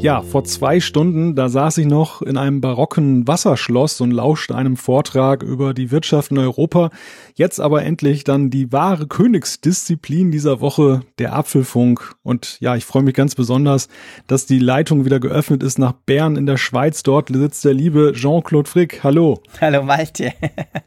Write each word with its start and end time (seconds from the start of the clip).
Ja, 0.00 0.22
vor 0.22 0.44
zwei 0.44 0.80
Stunden, 0.80 1.34
da 1.34 1.50
saß 1.50 1.76
ich 1.76 1.84
noch 1.84 2.22
in 2.22 2.38
einem 2.38 2.62
barocken 2.62 3.28
Wasserschloss 3.28 4.00
und 4.00 4.12
lauschte 4.12 4.56
einem 4.56 4.78
Vortrag 4.78 5.42
über 5.42 5.74
die 5.74 5.90
Wirtschaft 5.90 6.30
in 6.30 6.38
Europa. 6.38 6.88
Jetzt 7.34 7.60
aber 7.60 7.84
endlich 7.84 8.24
dann 8.24 8.48
die 8.48 8.72
wahre 8.72 9.06
Königsdisziplin 9.06 10.30
dieser 10.30 10.62
Woche, 10.62 11.02
der 11.18 11.34
Apfelfunk. 11.34 12.14
Und 12.22 12.56
ja, 12.60 12.76
ich 12.76 12.86
freue 12.86 13.02
mich 13.02 13.12
ganz 13.12 13.34
besonders, 13.34 13.88
dass 14.26 14.46
die 14.46 14.58
Leitung 14.58 15.04
wieder 15.04 15.20
geöffnet 15.20 15.62
ist 15.62 15.78
nach 15.78 15.92
Bern 15.92 16.36
in 16.36 16.46
der 16.46 16.56
Schweiz. 16.56 17.02
Dort 17.02 17.28
sitzt 17.28 17.66
der 17.66 17.74
liebe 17.74 18.12
Jean-Claude 18.14 18.70
Frick. 18.70 19.04
Hallo. 19.04 19.42
Hallo 19.60 19.82
Malte. 19.82 20.32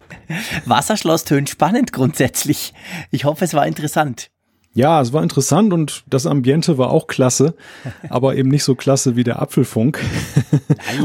Wasserschloss 0.66 1.24
tönt 1.24 1.52
spannend 1.52 1.94
grundsätzlich. 1.94 2.74
Ich 3.12 3.26
hoffe, 3.26 3.46
es 3.46 3.54
war 3.54 3.68
interessant. 3.68 4.33
Ja, 4.76 5.02
es 5.02 5.14
war 5.14 5.22
interessant 5.22 5.72
und 5.72 6.04
das 6.08 6.26
Ambiente 6.26 6.80
war 6.80 6.90
auch 6.90 7.06
klasse, 7.08 7.54
aber 8.10 8.36
eben 8.36 8.50
nicht 8.50 8.64
so 8.64 8.74
klasse 8.74 9.16
wie 9.16 9.24
der 9.24 9.42
Apfelfunk. 9.42 10.00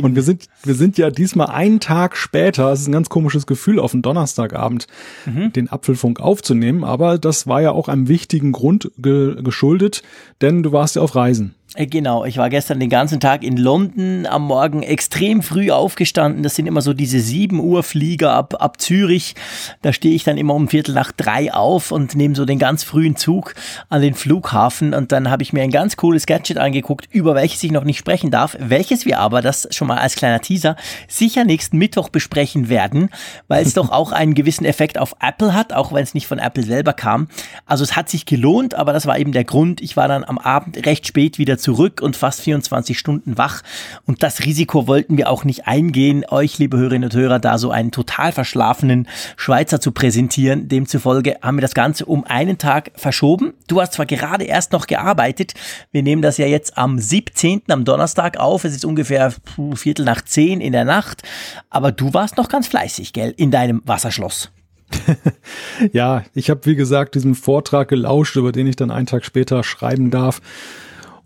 Und 0.02 0.14
wir 0.14 0.22
sind, 0.22 0.48
wir 0.62 0.74
sind 0.74 0.96
ja 0.98 1.10
diesmal 1.10 1.48
einen 1.48 1.80
Tag 1.80 2.16
später, 2.16 2.72
es 2.72 2.80
ist 2.80 2.88
ein 2.88 2.92
ganz 2.92 3.08
komisches 3.08 3.46
Gefühl, 3.46 3.78
auf 3.78 3.92
den 3.92 4.02
Donnerstagabend 4.02 4.86
mhm. 5.26 5.52
den 5.52 5.70
Apfelfunk 5.70 6.20
aufzunehmen, 6.20 6.84
aber 6.84 7.18
das 7.18 7.46
war 7.46 7.60
ja 7.60 7.72
auch 7.72 7.88
einem 7.88 8.08
wichtigen 8.08 8.52
Grund 8.52 8.90
ge 8.96 9.42
geschuldet, 9.42 10.02
denn 10.40 10.62
du 10.62 10.72
warst 10.72 10.96
ja 10.96 11.02
auf 11.02 11.14
Reisen. 11.14 11.54
Äh, 11.74 11.86
genau, 11.86 12.24
ich 12.24 12.38
war 12.38 12.48
gestern 12.48 12.80
den 12.80 12.88
ganzen 12.88 13.20
Tag 13.20 13.42
in 13.44 13.58
London, 13.58 14.24
am 14.26 14.44
Morgen 14.44 14.82
extrem 14.82 15.42
früh 15.42 15.70
aufgestanden. 15.70 16.42
Das 16.42 16.54
sind 16.54 16.66
immer 16.66 16.80
so 16.80 16.94
diese 16.94 17.20
7 17.20 17.60
Uhr 17.60 17.82
Flieger 17.82 18.32
ab, 18.32 18.54
ab 18.58 18.80
Zürich. 18.80 19.34
Da 19.82 19.92
stehe 19.92 20.14
ich 20.14 20.24
dann 20.24 20.38
immer 20.38 20.54
um 20.54 20.68
Viertel 20.68 20.94
nach 20.94 21.12
drei 21.12 21.52
auf 21.52 21.92
und 21.92 22.14
nehme 22.14 22.34
so 22.34 22.46
den 22.46 22.58
ganz 22.58 22.84
frühen 22.84 23.16
Zug 23.16 23.54
an 23.90 24.00
den 24.00 24.14
Flughafen. 24.14 24.94
Und 24.94 25.12
dann 25.12 25.30
habe 25.30 25.42
ich 25.42 25.52
mir 25.52 25.62
ein 25.62 25.70
ganz 25.70 25.98
cooles 25.98 26.24
Gadget 26.24 26.56
angeguckt, 26.56 27.06
über 27.10 27.34
welches 27.34 27.62
ich 27.62 27.70
noch 27.70 27.84
nicht 27.84 27.98
sprechen 27.98 28.30
darf, 28.30 28.56
welches 28.58 29.04
wir 29.04 29.18
aber, 29.18 29.42
das 29.42 29.68
schon 29.70 29.88
mal 29.88 29.98
als 29.98 30.14
kleiner 30.14 30.40
Teaser, 30.40 30.74
sicher 31.06 31.44
nächsten 31.44 31.76
Mittwoch 31.76 32.08
besprechen 32.08 32.70
werden, 32.70 33.10
weil 33.46 33.62
es 33.62 33.74
doch 33.74 33.90
auch 33.90 34.12
einen 34.12 34.32
gewissen 34.32 34.64
Effekt 34.64 34.96
auf 34.96 35.14
Apple 35.20 35.52
hat, 35.52 35.74
auch 35.74 35.92
wenn 35.92 36.02
es 36.02 36.14
nicht 36.14 36.28
von 36.28 36.38
Apple 36.38 36.62
selber 36.62 36.94
kam. 36.94 37.28
Also 37.66 37.84
es 37.84 37.94
hat 37.94 38.08
sich 38.08 38.24
gelohnt, 38.24 38.74
aber 38.74 38.94
das 38.94 39.04
war 39.04 39.18
eben 39.18 39.32
der 39.32 39.44
Grund. 39.44 39.82
Ich 39.82 39.98
war 39.98 40.08
dann 40.08 40.24
am 40.24 40.38
Abend 40.38 40.86
recht 40.86 41.06
spät 41.06 41.36
wieder 41.36 41.57
zurück 41.58 42.00
und 42.00 42.16
fast 42.16 42.40
24 42.40 42.98
Stunden 42.98 43.38
wach. 43.38 43.62
Und 44.06 44.22
das 44.22 44.44
Risiko 44.44 44.86
wollten 44.86 45.18
wir 45.18 45.28
auch 45.28 45.44
nicht 45.44 45.66
eingehen, 45.66 46.24
euch, 46.28 46.58
liebe 46.58 46.76
Hörerinnen 46.76 47.10
und 47.10 47.14
Hörer, 47.14 47.38
da 47.38 47.58
so 47.58 47.70
einen 47.70 47.90
total 47.90 48.32
verschlafenen 48.32 49.08
Schweizer 49.36 49.80
zu 49.80 49.92
präsentieren. 49.92 50.68
Demzufolge 50.68 51.36
haben 51.42 51.56
wir 51.56 51.62
das 51.62 51.74
Ganze 51.74 52.04
um 52.06 52.24
einen 52.24 52.58
Tag 52.58 52.92
verschoben. 52.96 53.54
Du 53.66 53.80
hast 53.80 53.94
zwar 53.94 54.06
gerade 54.06 54.44
erst 54.44 54.72
noch 54.72 54.86
gearbeitet. 54.86 55.54
Wir 55.90 56.02
nehmen 56.02 56.22
das 56.22 56.38
ja 56.38 56.46
jetzt 56.46 56.78
am 56.78 56.98
17. 56.98 57.62
am 57.68 57.84
Donnerstag 57.84 58.38
auf. 58.38 58.64
Es 58.64 58.74
ist 58.74 58.84
ungefähr 58.84 59.32
Viertel 59.74 60.04
nach 60.04 60.22
zehn 60.22 60.60
in 60.60 60.72
der 60.72 60.84
Nacht. 60.84 61.22
Aber 61.70 61.92
du 61.92 62.14
warst 62.14 62.36
noch 62.36 62.48
ganz 62.48 62.68
fleißig, 62.68 63.12
gell, 63.12 63.34
in 63.36 63.50
deinem 63.50 63.82
Wasserschloss. 63.84 64.50
ja, 65.92 66.24
ich 66.34 66.50
habe 66.50 66.64
wie 66.64 66.76
gesagt 66.76 67.14
diesen 67.14 67.34
Vortrag 67.34 67.88
gelauscht, 67.88 68.36
über 68.36 68.52
den 68.52 68.66
ich 68.66 68.76
dann 68.76 68.90
einen 68.90 69.06
Tag 69.06 69.24
später 69.24 69.62
schreiben 69.62 70.10
darf. 70.10 70.40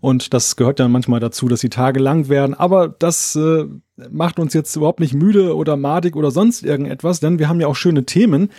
Und 0.03 0.33
das 0.33 0.57
gehört 0.57 0.81
dann 0.81 0.91
manchmal 0.91 1.21
dazu, 1.21 1.47
dass 1.47 1.61
die 1.61 1.69
Tage 1.69 2.01
lang 2.01 2.27
werden. 2.27 2.55
Aber 2.55 2.89
das 2.89 3.37
äh, 3.37 3.63
macht 4.11 4.37
uns 4.37 4.53
jetzt 4.53 4.75
überhaupt 4.75 4.99
nicht 4.99 5.13
müde 5.13 5.55
oder 5.55 5.77
madig 5.77 6.17
oder 6.17 6.29
sonst 6.29 6.65
irgendetwas, 6.65 7.21
denn 7.21 7.39
wir 7.39 7.47
haben 7.47 7.61
ja 7.61 7.67
auch 7.67 7.77
schöne 7.77 8.03
Themen 8.03 8.49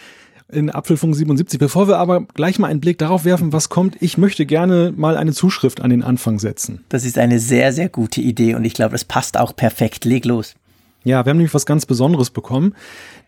in 0.50 0.70
Apfelfunk 0.70 1.14
77. 1.14 1.58
Bevor 1.58 1.86
wir 1.86 1.98
aber 1.98 2.22
gleich 2.32 2.58
mal 2.58 2.68
einen 2.68 2.80
Blick 2.80 2.96
darauf 2.96 3.26
werfen, 3.26 3.52
was 3.52 3.68
kommt, 3.68 4.00
ich 4.00 4.16
möchte 4.16 4.46
gerne 4.46 4.94
mal 4.96 5.18
eine 5.18 5.34
Zuschrift 5.34 5.82
an 5.82 5.90
den 5.90 6.02
Anfang 6.02 6.38
setzen. 6.38 6.82
Das 6.88 7.04
ist 7.04 7.18
eine 7.18 7.38
sehr, 7.38 7.74
sehr 7.74 7.90
gute 7.90 8.22
Idee 8.22 8.54
und 8.54 8.64
ich 8.64 8.72
glaube, 8.72 8.92
das 8.92 9.04
passt 9.04 9.38
auch 9.38 9.54
perfekt. 9.54 10.06
Leg 10.06 10.24
los. 10.24 10.54
Ja, 11.06 11.22
wir 11.26 11.30
haben 11.30 11.36
nämlich 11.36 11.52
was 11.52 11.66
ganz 11.66 11.84
Besonderes 11.84 12.30
bekommen. 12.30 12.74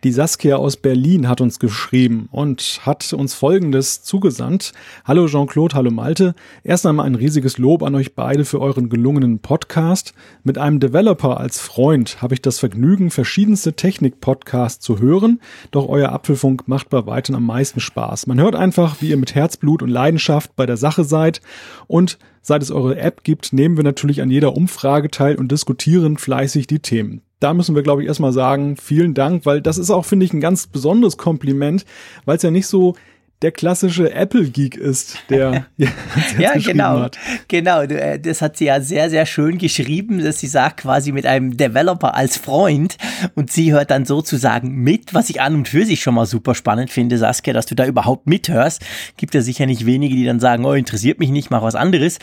Die 0.02 0.10
Saskia 0.10 0.56
aus 0.56 0.78
Berlin 0.78 1.28
hat 1.28 1.42
uns 1.42 1.58
geschrieben 1.58 2.26
und 2.32 2.80
hat 2.86 3.12
uns 3.12 3.34
Folgendes 3.34 4.02
zugesandt. 4.02 4.72
Hallo 5.04 5.26
Jean-Claude, 5.26 5.74
hallo 5.74 5.90
Malte. 5.90 6.34
Erst 6.64 6.86
einmal 6.86 7.04
ein 7.04 7.14
riesiges 7.14 7.58
Lob 7.58 7.82
an 7.82 7.94
euch 7.94 8.14
beide 8.14 8.46
für 8.46 8.62
euren 8.62 8.88
gelungenen 8.88 9.40
Podcast. 9.40 10.14
Mit 10.42 10.56
einem 10.56 10.80
Developer 10.80 11.38
als 11.38 11.60
Freund 11.60 12.22
habe 12.22 12.32
ich 12.32 12.40
das 12.40 12.58
Vergnügen, 12.58 13.10
verschiedenste 13.10 13.74
Technik-Podcasts 13.74 14.82
zu 14.82 14.98
hören, 14.98 15.42
doch 15.70 15.86
euer 15.86 16.12
Apfelfunk 16.12 16.68
macht 16.68 16.88
bei 16.88 17.04
weitem 17.04 17.34
am 17.34 17.44
meisten 17.44 17.80
Spaß. 17.80 18.26
Man 18.26 18.40
hört 18.40 18.54
einfach, 18.54 19.02
wie 19.02 19.10
ihr 19.10 19.18
mit 19.18 19.34
Herzblut 19.34 19.82
und 19.82 19.90
Leidenschaft 19.90 20.56
bei 20.56 20.64
der 20.64 20.78
Sache 20.78 21.04
seid 21.04 21.42
und 21.88 22.18
Seit 22.48 22.62
es 22.62 22.70
eure 22.70 22.96
App 22.96 23.24
gibt, 23.24 23.52
nehmen 23.52 23.76
wir 23.76 23.82
natürlich 23.82 24.22
an 24.22 24.30
jeder 24.30 24.54
Umfrage 24.54 25.10
teil 25.10 25.34
und 25.34 25.50
diskutieren 25.50 26.16
fleißig 26.16 26.68
die 26.68 26.78
Themen 26.78 27.22
da 27.40 27.54
müssen 27.54 27.74
wir, 27.74 27.82
glaube 27.82 28.02
ich, 28.02 28.08
erstmal 28.08 28.32
sagen, 28.32 28.76
vielen 28.76 29.14
Dank, 29.14 29.44
weil 29.44 29.60
das 29.60 29.78
ist 29.78 29.90
auch, 29.90 30.04
finde 30.04 30.24
ich, 30.24 30.32
ein 30.32 30.40
ganz 30.40 30.66
besonderes 30.66 31.16
Kompliment, 31.16 31.84
weil 32.24 32.36
es 32.36 32.42
ja 32.42 32.50
nicht 32.50 32.66
so 32.66 32.94
der 33.42 33.52
klassische 33.52 34.12
Apple-Geek 34.12 34.76
ist, 34.76 35.18
der 35.28 35.66
ja 36.38 36.54
genau, 36.56 37.00
hat. 37.00 37.18
genau. 37.48 37.82
Äh, 37.82 38.18
das 38.18 38.40
hat 38.40 38.56
sie 38.56 38.64
ja 38.64 38.80
sehr, 38.80 39.10
sehr 39.10 39.26
schön 39.26 39.58
geschrieben, 39.58 40.24
dass 40.24 40.40
sie 40.40 40.46
sagt 40.46 40.78
quasi 40.78 41.12
mit 41.12 41.26
einem 41.26 41.56
Developer 41.56 42.14
als 42.14 42.38
Freund 42.38 42.96
und 43.34 43.52
sie 43.52 43.72
hört 43.72 43.90
dann 43.90 44.06
sozusagen 44.06 44.76
mit, 44.76 45.12
was 45.12 45.28
ich 45.28 45.42
an 45.42 45.54
und 45.54 45.68
für 45.68 45.84
sich 45.84 46.02
schon 46.02 46.14
mal 46.14 46.24
super 46.24 46.54
spannend 46.54 46.90
finde, 46.90 47.18
Saskia, 47.18 47.52
dass 47.52 47.66
du 47.66 47.74
da 47.74 47.84
überhaupt 47.84 48.26
mithörst. 48.26 48.82
Gibt 49.18 49.34
ja 49.34 49.42
sicher 49.42 49.66
nicht 49.66 49.84
wenige, 49.84 50.14
die 50.14 50.24
dann 50.24 50.40
sagen, 50.40 50.64
oh, 50.64 50.72
interessiert 50.72 51.18
mich 51.18 51.30
nicht, 51.30 51.50
mach 51.50 51.62
was 51.62 51.74
anderes. 51.74 52.18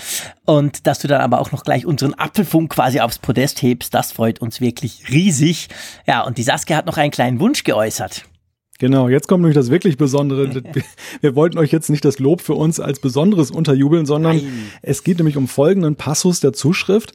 Und 0.45 0.87
dass 0.87 0.97
du 0.97 1.07
dann 1.07 1.21
aber 1.21 1.39
auch 1.41 1.51
noch 1.51 1.63
gleich 1.63 1.85
unseren 1.85 2.15
Apfelfunk 2.15 2.73
quasi 2.73 2.99
aufs 2.99 3.19
Podest 3.19 3.61
hebst, 3.61 3.93
das 3.93 4.11
freut 4.11 4.41
uns 4.41 4.61
wirklich 4.61 5.03
riesig. 5.09 5.67
Ja, 6.07 6.21
und 6.21 6.39
die 6.39 6.43
Saskia 6.43 6.75
hat 6.75 6.87
noch 6.87 6.97
einen 6.97 7.11
kleinen 7.11 7.39
Wunsch 7.39 7.63
geäußert. 7.63 8.25
Genau, 8.83 9.07
jetzt 9.07 9.29
kommt 9.29 9.43
nämlich 9.43 9.55
das 9.55 9.71
wirklich 9.71 9.95
Besondere. 9.95 10.61
Wir 11.21 11.35
wollten 11.37 11.57
euch 11.57 11.71
jetzt 11.71 11.89
nicht 11.89 12.03
das 12.03 12.19
Lob 12.19 12.41
für 12.41 12.55
uns 12.55 12.81
als 12.81 12.99
Besonderes 12.99 13.49
unterjubeln, 13.49 14.05
sondern 14.05 14.35
Nein. 14.35 14.71
es 14.81 15.05
geht 15.05 15.19
nämlich 15.19 15.37
um 15.37 15.47
folgenden 15.47 15.95
Passus 15.95 16.41
der 16.41 16.51
Zuschrift. 16.51 17.13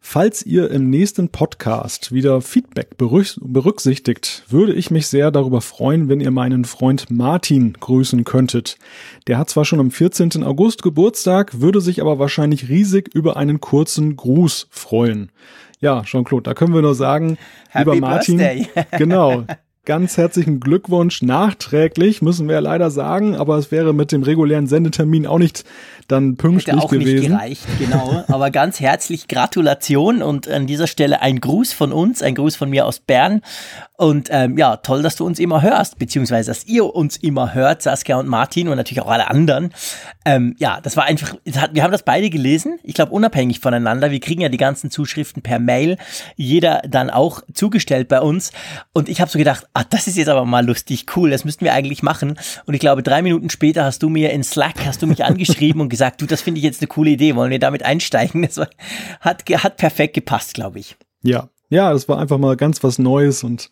Falls 0.00 0.46
ihr 0.46 0.70
im 0.70 0.90
nächsten 0.90 1.30
Podcast 1.30 2.12
wieder 2.12 2.40
Feedback 2.40 2.96
berücksichtigt, 2.98 4.44
würde 4.48 4.74
ich 4.74 4.92
mich 4.92 5.08
sehr 5.08 5.32
darüber 5.32 5.60
freuen, 5.60 6.08
wenn 6.08 6.20
ihr 6.20 6.30
meinen 6.30 6.64
Freund 6.64 7.10
Martin 7.10 7.72
grüßen 7.72 8.22
könntet. 8.22 8.78
Der 9.26 9.38
hat 9.38 9.50
zwar 9.50 9.64
schon 9.64 9.80
am 9.80 9.90
14. 9.90 10.44
August 10.44 10.84
Geburtstag, 10.84 11.60
würde 11.60 11.80
sich 11.80 12.00
aber 12.00 12.20
wahrscheinlich 12.20 12.68
riesig 12.68 13.12
über 13.12 13.36
einen 13.36 13.60
kurzen 13.60 14.14
Gruß 14.14 14.68
freuen. 14.70 15.32
Ja, 15.80 16.02
Jean-Claude, 16.02 16.44
da 16.44 16.54
können 16.54 16.74
wir 16.74 16.82
nur 16.82 16.94
sagen, 16.94 17.38
Happy 17.70 17.90
lieber 17.90 18.06
Martin, 18.06 18.36
Birthday. 18.38 18.68
genau, 18.98 19.44
ganz 19.88 20.18
herzlichen 20.18 20.60
Glückwunsch 20.60 21.22
nachträglich, 21.22 22.20
müssen 22.20 22.46
wir 22.46 22.56
ja 22.56 22.60
leider 22.60 22.90
sagen, 22.90 23.34
aber 23.34 23.56
es 23.56 23.70
wäre 23.70 23.94
mit 23.94 24.12
dem 24.12 24.22
regulären 24.22 24.66
Sendetermin 24.66 25.26
auch 25.26 25.38
nicht 25.38 25.64
dann 26.08 26.36
pünktlich 26.36 26.74
Hätte 26.74 26.84
auch 26.84 26.90
gewesen. 26.90 27.14
Nicht 27.14 27.28
gereicht, 27.28 27.66
genau. 27.78 28.24
Aber 28.28 28.50
ganz 28.50 28.80
herzlich 28.80 29.28
Gratulation 29.28 30.22
und 30.22 30.48
an 30.48 30.66
dieser 30.66 30.86
Stelle 30.86 31.22
ein 31.22 31.40
Gruß 31.40 31.72
von 31.72 31.92
uns, 31.92 32.22
ein 32.22 32.34
Gruß 32.34 32.56
von 32.56 32.68
mir 32.70 32.86
aus 32.86 32.98
Bern. 32.98 33.42
Und 33.96 34.28
ähm, 34.30 34.56
ja, 34.56 34.76
toll, 34.76 35.02
dass 35.02 35.16
du 35.16 35.26
uns 35.26 35.38
immer 35.38 35.60
hörst, 35.60 35.98
beziehungsweise 35.98 36.50
dass 36.50 36.66
ihr 36.66 36.94
uns 36.94 37.16
immer 37.16 37.52
hört, 37.52 37.82
Saskia 37.82 38.16
und 38.16 38.28
Martin 38.28 38.68
und 38.68 38.76
natürlich 38.76 39.02
auch 39.02 39.10
alle 39.10 39.28
anderen. 39.28 39.74
Ähm, 40.24 40.54
ja, 40.58 40.80
das 40.80 40.96
war 40.96 41.04
einfach, 41.04 41.34
wir 41.44 41.82
haben 41.82 41.92
das 41.92 42.04
beide 42.04 42.30
gelesen, 42.30 42.78
ich 42.84 42.94
glaube 42.94 43.12
unabhängig 43.12 43.60
voneinander. 43.60 44.10
Wir 44.10 44.20
kriegen 44.20 44.40
ja 44.40 44.48
die 44.48 44.56
ganzen 44.56 44.90
Zuschriften 44.90 45.42
per 45.42 45.58
Mail, 45.58 45.98
jeder 46.36 46.80
dann 46.88 47.10
auch 47.10 47.42
zugestellt 47.52 48.08
bei 48.08 48.20
uns. 48.20 48.52
Und 48.92 49.08
ich 49.08 49.20
habe 49.20 49.30
so 49.30 49.38
gedacht, 49.38 49.66
ah, 49.78 49.84
das 49.88 50.06
ist 50.08 50.16
jetzt 50.16 50.28
aber 50.28 50.44
mal 50.44 50.66
lustig, 50.66 51.06
cool, 51.16 51.30
das 51.30 51.44
müssten 51.44 51.64
wir 51.64 51.72
eigentlich 51.72 52.02
machen. 52.02 52.38
Und 52.66 52.74
ich 52.74 52.80
glaube, 52.80 53.02
drei 53.02 53.22
Minuten 53.22 53.48
später 53.50 53.84
hast 53.84 54.02
du 54.02 54.08
mir 54.08 54.32
in 54.32 54.42
Slack, 54.42 54.84
hast 54.84 55.02
du 55.02 55.06
mich 55.06 55.24
angeschrieben 55.24 55.80
und 55.82 55.88
gesagt, 55.88 56.20
du, 56.20 56.26
das 56.26 56.40
finde 56.40 56.58
ich 56.58 56.64
jetzt 56.64 56.80
eine 56.80 56.88
coole 56.88 57.10
Idee, 57.10 57.36
wollen 57.36 57.50
wir 57.50 57.58
damit 57.58 57.82
einsteigen? 57.82 58.28
Das 58.48 58.56
war, 58.56 58.68
hat, 59.20 59.44
hat 59.50 59.76
perfekt 59.76 60.14
gepasst, 60.14 60.54
glaube 60.54 60.78
ich. 60.78 60.96
Ja, 61.22 61.50
ja, 61.68 61.92
das 61.92 62.08
war 62.08 62.18
einfach 62.18 62.38
mal 62.38 62.56
ganz 62.56 62.82
was 62.82 62.98
Neues 62.98 63.44
und 63.44 63.68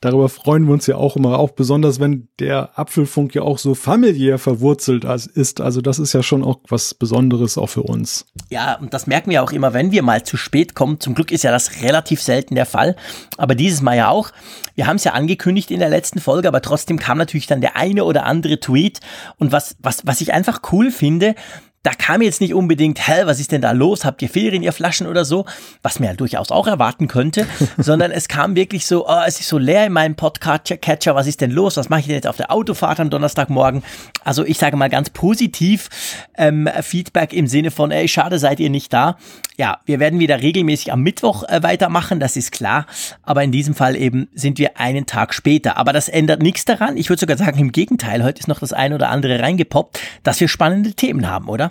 darüber 0.00 0.28
freuen 0.28 0.66
wir 0.66 0.72
uns 0.72 0.86
ja 0.86 0.96
auch 0.96 1.16
immer, 1.16 1.38
auch 1.38 1.50
besonders 1.50 2.00
wenn 2.00 2.28
der 2.38 2.78
Apfelfunk 2.78 3.34
ja 3.34 3.42
auch 3.42 3.58
so 3.58 3.74
familiär 3.74 4.38
verwurzelt 4.38 5.04
ist. 5.04 5.60
Also 5.60 5.80
das 5.80 5.98
ist 5.98 6.12
ja 6.12 6.22
schon 6.22 6.42
auch 6.42 6.60
was 6.68 6.94
Besonderes 6.94 7.58
auch 7.58 7.68
für 7.68 7.82
uns. 7.82 8.26
Ja, 8.48 8.78
und 8.78 8.94
das 8.94 9.06
merken 9.06 9.30
wir 9.30 9.42
auch 9.42 9.52
immer, 9.52 9.74
wenn 9.74 9.92
wir 9.92 10.02
mal 10.02 10.22
zu 10.22 10.36
spät 10.36 10.74
kommen. 10.74 11.00
Zum 11.00 11.14
Glück 11.14 11.30
ist 11.32 11.44
ja 11.44 11.50
das 11.50 11.82
relativ 11.82 12.22
selten 12.22 12.54
der 12.54 12.66
Fall, 12.66 12.96
aber 13.36 13.54
dieses 13.54 13.82
Mal 13.82 13.96
ja 13.96 14.08
auch. 14.08 14.30
Wir 14.74 14.86
haben 14.86 14.96
es 14.96 15.04
ja 15.04 15.12
angekündigt 15.12 15.70
in 15.70 15.80
der 15.80 15.90
letzten 15.90 16.20
Folge, 16.20 16.48
aber 16.48 16.62
trotzdem 16.62 16.98
kam 16.98 17.18
natürlich 17.18 17.46
dann 17.46 17.60
der 17.60 17.76
eine 17.76 18.04
oder 18.04 18.24
andere 18.24 18.58
Tweet 18.60 19.00
und 19.36 19.52
was 19.52 19.76
was 19.80 20.06
was 20.06 20.22
ich 20.22 20.32
einfach 20.32 20.60
cool 20.72 20.90
finde, 20.90 21.34
da 21.82 21.92
kam 21.92 22.20
jetzt 22.20 22.42
nicht 22.42 22.52
unbedingt, 22.52 23.08
hä, 23.08 23.22
was 23.24 23.40
ist 23.40 23.52
denn 23.52 23.62
da 23.62 23.72
los? 23.72 24.04
Habt 24.04 24.20
ihr 24.20 24.28
Ferien, 24.28 24.62
ihr 24.62 24.72
Flaschen 24.72 25.06
oder 25.06 25.24
so? 25.24 25.46
Was 25.82 25.98
mir 25.98 26.08
halt 26.08 26.20
durchaus 26.20 26.50
auch 26.50 26.66
erwarten 26.66 27.08
könnte, 27.08 27.46
sondern 27.78 28.10
es 28.10 28.28
kam 28.28 28.54
wirklich 28.54 28.84
so, 28.84 29.08
oh, 29.08 29.22
es 29.26 29.40
ist 29.40 29.48
so 29.48 29.56
leer 29.56 29.86
in 29.86 29.92
meinem 29.94 30.14
Podcatcher, 30.14 31.14
was 31.14 31.26
ist 31.26 31.40
denn 31.40 31.50
los? 31.50 31.78
Was 31.78 31.88
mache 31.88 32.00
ich 32.00 32.06
denn 32.06 32.16
jetzt 32.16 32.26
auf 32.26 32.36
der 32.36 32.50
Autofahrt 32.50 33.00
am 33.00 33.08
Donnerstagmorgen? 33.08 33.82
Also 34.24 34.44
ich 34.44 34.58
sage 34.58 34.76
mal 34.76 34.90
ganz 34.90 35.08
positiv 35.08 35.88
ähm, 36.36 36.68
Feedback 36.82 37.32
im 37.32 37.46
Sinne 37.46 37.70
von, 37.70 37.90
ey, 37.90 38.08
schade, 38.08 38.38
seid 38.38 38.60
ihr 38.60 38.70
nicht 38.70 38.92
da. 38.92 39.16
Ja, 39.56 39.78
wir 39.86 40.00
werden 40.00 40.20
wieder 40.20 40.40
regelmäßig 40.40 40.92
am 40.92 41.00
Mittwoch 41.00 41.44
äh, 41.44 41.62
weitermachen, 41.62 42.20
das 42.20 42.36
ist 42.36 42.52
klar. 42.52 42.86
Aber 43.22 43.42
in 43.42 43.52
diesem 43.52 43.74
Fall 43.74 43.96
eben 43.96 44.28
sind 44.34 44.58
wir 44.58 44.78
einen 44.78 45.06
Tag 45.06 45.32
später. 45.32 45.78
Aber 45.78 45.94
das 45.94 46.08
ändert 46.08 46.42
nichts 46.42 46.66
daran. 46.66 46.98
Ich 46.98 47.08
würde 47.08 47.20
sogar 47.20 47.38
sagen, 47.38 47.58
im 47.58 47.72
Gegenteil, 47.72 48.22
heute 48.22 48.40
ist 48.40 48.48
noch 48.48 48.60
das 48.60 48.72
ein 48.74 48.92
oder 48.92 49.08
andere 49.08 49.40
reingepoppt, 49.40 49.98
dass 50.22 50.40
wir 50.40 50.48
spannende 50.48 50.92
Themen 50.92 51.28
haben, 51.28 51.48
oder? 51.48 51.69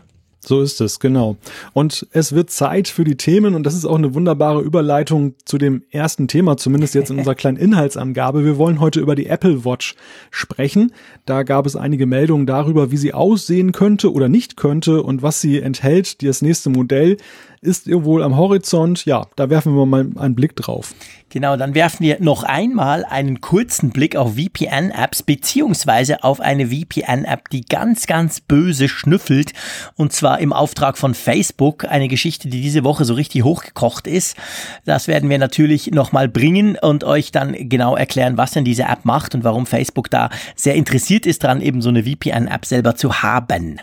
So 0.49 0.61
ist 0.61 0.81
es, 0.81 0.99
genau. 0.99 1.37
Und 1.73 2.07
es 2.11 2.33
wird 2.33 2.49
Zeit 2.49 2.87
für 2.87 3.03
die 3.03 3.17
Themen 3.17 3.53
und 3.53 3.61
das 3.67 3.75
ist 3.75 3.85
auch 3.85 3.99
eine 3.99 4.15
wunderbare 4.15 4.61
Überleitung 4.61 5.35
zu 5.45 5.59
dem 5.59 5.83
ersten 5.91 6.27
Thema, 6.27 6.57
zumindest 6.57 6.95
jetzt 6.95 7.11
in 7.11 7.19
unserer 7.19 7.35
kleinen 7.35 7.57
Inhaltsangabe. 7.57 8.43
Wir 8.43 8.57
wollen 8.57 8.79
heute 8.79 8.99
über 8.99 9.13
die 9.13 9.27
Apple 9.27 9.63
Watch 9.63 9.93
sprechen. 10.31 10.91
Da 11.27 11.43
gab 11.43 11.67
es 11.67 11.75
einige 11.75 12.07
Meldungen 12.07 12.47
darüber, 12.47 12.89
wie 12.89 12.97
sie 12.97 13.13
aussehen 13.13 13.73
könnte 13.73 14.11
oder 14.11 14.27
nicht 14.27 14.57
könnte 14.57 15.03
und 15.03 15.21
was 15.21 15.39
sie 15.39 15.59
enthält, 15.59 16.23
das 16.23 16.41
nächste 16.41 16.71
Modell 16.71 17.17
ist 17.61 17.85
ihr 17.85 18.03
wohl 18.03 18.23
am 18.23 18.35
Horizont. 18.35 19.05
Ja, 19.05 19.27
da 19.35 19.51
werfen 19.51 19.75
wir 19.75 19.85
mal 19.85 20.09
einen 20.15 20.33
Blick 20.33 20.55
drauf. 20.55 20.95
Genau, 21.31 21.57
dann 21.57 21.75
werfen 21.75 22.03
wir 22.03 22.17
noch 22.19 22.41
einmal 22.41 23.05
einen 23.05 23.39
kurzen 23.39 23.91
Blick 23.91 24.15
auf 24.15 24.33
VPN-Apps 24.33 25.21
beziehungsweise 25.21 26.23
auf 26.23 26.41
eine 26.41 26.67
VPN-App, 26.67 27.49
die 27.49 27.61
ganz, 27.61 28.07
ganz 28.07 28.41
böse 28.41 28.89
schnüffelt 28.89 29.53
und 29.95 30.11
zwar 30.11 30.39
im 30.39 30.53
Auftrag 30.53 30.97
von 30.97 31.13
Facebook. 31.13 31.85
Eine 31.85 32.07
Geschichte, 32.07 32.49
die 32.49 32.61
diese 32.61 32.83
Woche 32.83 33.05
so 33.05 33.13
richtig 33.13 33.43
hochgekocht 33.43 34.07
ist. 34.07 34.37
Das 34.85 35.07
werden 35.07 35.29
wir 35.29 35.37
natürlich 35.37 35.91
nochmal 35.91 36.27
bringen 36.27 36.77
und 36.81 37.03
euch 37.03 37.31
dann 37.31 37.53
genau 37.69 37.95
erklären, 37.95 38.37
was 38.37 38.51
denn 38.51 38.65
diese 38.65 38.83
App 38.83 39.05
macht 39.05 39.35
und 39.35 39.43
warum 39.43 39.67
Facebook 39.67 40.09
da 40.09 40.31
sehr 40.55 40.73
interessiert 40.73 41.27
ist 41.27 41.43
dran, 41.43 41.61
eben 41.61 41.83
so 41.83 41.89
eine 41.89 42.05
VPN-App 42.05 42.65
selber 42.65 42.95
zu 42.95 43.21
haben 43.21 43.79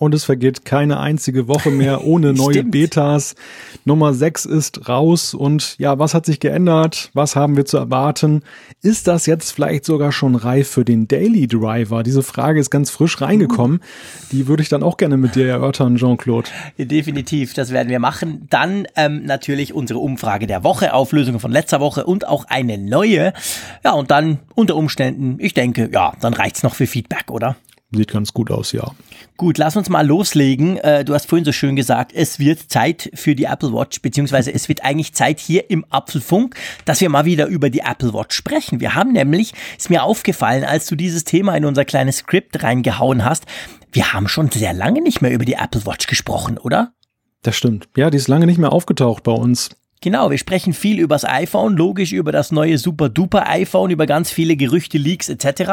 und 0.00 0.14
es 0.14 0.24
vergeht 0.24 0.64
keine 0.64 0.98
einzige 0.98 1.46
Woche 1.46 1.70
mehr 1.70 2.04
ohne 2.04 2.32
neue 2.32 2.64
Betas. 2.64 3.34
Nummer 3.84 4.14
6 4.14 4.46
ist 4.46 4.88
raus 4.88 5.34
und 5.34 5.78
ja, 5.78 5.98
was 5.98 6.14
hat 6.14 6.24
sich 6.24 6.40
geändert? 6.40 7.10
Was 7.12 7.36
haben 7.36 7.56
wir 7.56 7.66
zu 7.66 7.76
erwarten? 7.76 8.42
Ist 8.82 9.06
das 9.06 9.26
jetzt 9.26 9.52
vielleicht 9.52 9.84
sogar 9.84 10.10
schon 10.10 10.36
reif 10.36 10.68
für 10.68 10.86
den 10.86 11.06
Daily 11.06 11.46
Driver? 11.46 12.02
Diese 12.02 12.22
Frage 12.22 12.60
ist 12.60 12.70
ganz 12.70 12.90
frisch 12.90 13.20
reingekommen. 13.20 13.80
Die 14.32 14.48
würde 14.48 14.62
ich 14.62 14.70
dann 14.70 14.82
auch 14.82 14.96
gerne 14.96 15.18
mit 15.18 15.34
dir 15.34 15.46
erörtern, 15.46 15.96
Jean-Claude. 15.96 16.48
Definitiv, 16.78 17.52
das 17.52 17.70
werden 17.70 17.90
wir 17.90 18.00
machen. 18.00 18.46
Dann 18.48 18.86
ähm, 18.96 19.26
natürlich 19.26 19.74
unsere 19.74 19.98
Umfrage 19.98 20.46
der 20.46 20.64
Woche, 20.64 20.94
Auflösungen 20.94 21.40
von 21.40 21.52
letzter 21.52 21.78
Woche 21.78 22.06
und 22.06 22.26
auch 22.26 22.46
eine 22.48 22.78
neue. 22.78 23.34
Ja, 23.84 23.92
und 23.92 24.10
dann 24.10 24.38
unter 24.54 24.76
Umständen, 24.76 25.36
ich 25.40 25.52
denke, 25.52 25.90
ja, 25.92 26.14
dann 26.22 26.32
reicht's 26.32 26.62
noch 26.62 26.74
für 26.74 26.86
Feedback, 26.86 27.30
oder? 27.30 27.56
Sieht 27.92 28.12
ganz 28.12 28.32
gut 28.32 28.52
aus, 28.52 28.70
ja. 28.70 28.92
Gut, 29.36 29.58
lass 29.58 29.76
uns 29.76 29.88
mal 29.88 30.06
loslegen. 30.06 30.76
Äh, 30.76 31.04
du 31.04 31.12
hast 31.12 31.28
vorhin 31.28 31.44
so 31.44 31.50
schön 31.50 31.74
gesagt, 31.74 32.12
es 32.14 32.38
wird 32.38 32.70
Zeit 32.70 33.10
für 33.14 33.34
die 33.34 33.44
Apple 33.44 33.72
Watch, 33.72 34.00
beziehungsweise 34.00 34.54
es 34.54 34.68
wird 34.68 34.84
eigentlich 34.84 35.12
Zeit 35.12 35.40
hier 35.40 35.70
im 35.70 35.84
Apfelfunk, 35.90 36.54
dass 36.84 37.00
wir 37.00 37.08
mal 37.08 37.24
wieder 37.24 37.46
über 37.46 37.68
die 37.68 37.80
Apple 37.80 38.14
Watch 38.14 38.36
sprechen. 38.36 38.78
Wir 38.78 38.94
haben 38.94 39.12
nämlich, 39.12 39.54
ist 39.76 39.90
mir 39.90 40.04
aufgefallen, 40.04 40.62
als 40.62 40.86
du 40.86 40.94
dieses 40.94 41.24
Thema 41.24 41.56
in 41.56 41.64
unser 41.64 41.84
kleines 41.84 42.18
Skript 42.18 42.62
reingehauen 42.62 43.24
hast, 43.24 43.46
wir 43.90 44.12
haben 44.12 44.28
schon 44.28 44.50
sehr 44.50 44.72
lange 44.72 45.02
nicht 45.02 45.20
mehr 45.20 45.32
über 45.32 45.44
die 45.44 45.54
Apple 45.54 45.84
Watch 45.84 46.06
gesprochen, 46.06 46.58
oder? 46.58 46.92
Das 47.42 47.56
stimmt. 47.56 47.88
Ja, 47.96 48.10
die 48.10 48.18
ist 48.18 48.28
lange 48.28 48.46
nicht 48.46 48.58
mehr 48.58 48.72
aufgetaucht 48.72 49.24
bei 49.24 49.32
uns. 49.32 49.70
Genau, 50.02 50.30
wir 50.30 50.38
sprechen 50.38 50.72
viel 50.72 50.98
über 50.98 51.14
das 51.14 51.26
iPhone, 51.26 51.76
logisch 51.76 52.12
über 52.12 52.32
das 52.32 52.52
neue 52.52 52.78
super-duper 52.78 53.46
iPhone, 53.46 53.90
über 53.90 54.06
ganz 54.06 54.30
viele 54.30 54.56
Gerüchte, 54.56 54.96
Leaks 54.96 55.28
etc., 55.28 55.72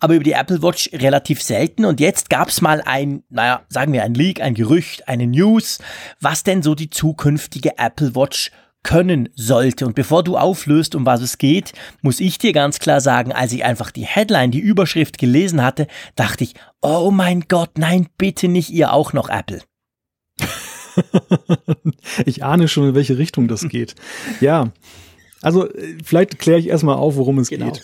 aber 0.00 0.14
über 0.14 0.24
die 0.24 0.32
Apple 0.32 0.62
Watch 0.62 0.88
relativ 0.94 1.42
selten. 1.42 1.84
Und 1.84 2.00
jetzt 2.00 2.30
gab's 2.30 2.62
mal 2.62 2.80
ein, 2.80 3.22
naja, 3.28 3.66
sagen 3.68 3.92
wir 3.92 4.02
ein 4.02 4.14
Leak, 4.14 4.40
ein 4.40 4.54
Gerücht, 4.54 5.08
eine 5.08 5.26
News, 5.26 5.78
was 6.22 6.42
denn 6.42 6.62
so 6.62 6.74
die 6.74 6.88
zukünftige 6.88 7.76
Apple 7.76 8.14
Watch 8.14 8.50
können 8.82 9.28
sollte. 9.34 9.84
Und 9.84 9.94
bevor 9.94 10.24
du 10.24 10.38
auflöst, 10.38 10.94
um 10.94 11.04
was 11.04 11.20
es 11.20 11.36
geht, 11.36 11.74
muss 12.00 12.18
ich 12.20 12.38
dir 12.38 12.54
ganz 12.54 12.78
klar 12.78 13.02
sagen, 13.02 13.32
als 13.32 13.52
ich 13.52 13.62
einfach 13.64 13.90
die 13.90 14.06
Headline, 14.06 14.52
die 14.52 14.60
Überschrift 14.60 15.18
gelesen 15.18 15.62
hatte, 15.62 15.86
dachte 16.14 16.44
ich, 16.44 16.54
oh 16.80 17.10
mein 17.10 17.42
Gott, 17.48 17.76
nein, 17.76 18.06
bitte 18.16 18.48
nicht 18.48 18.70
ihr 18.70 18.94
auch 18.94 19.12
noch 19.12 19.28
Apple. 19.28 19.60
ich 22.26 22.44
ahne 22.44 22.68
schon, 22.68 22.88
in 22.88 22.94
welche 22.94 23.18
Richtung 23.18 23.48
das 23.48 23.68
geht. 23.68 23.94
Ja, 24.40 24.72
also 25.42 25.68
äh, 25.68 25.98
vielleicht 26.04 26.38
kläre 26.38 26.58
ich 26.58 26.68
erstmal 26.68 26.96
auf, 26.96 27.16
worum 27.16 27.38
es 27.38 27.48
genau. 27.48 27.66
geht. 27.66 27.82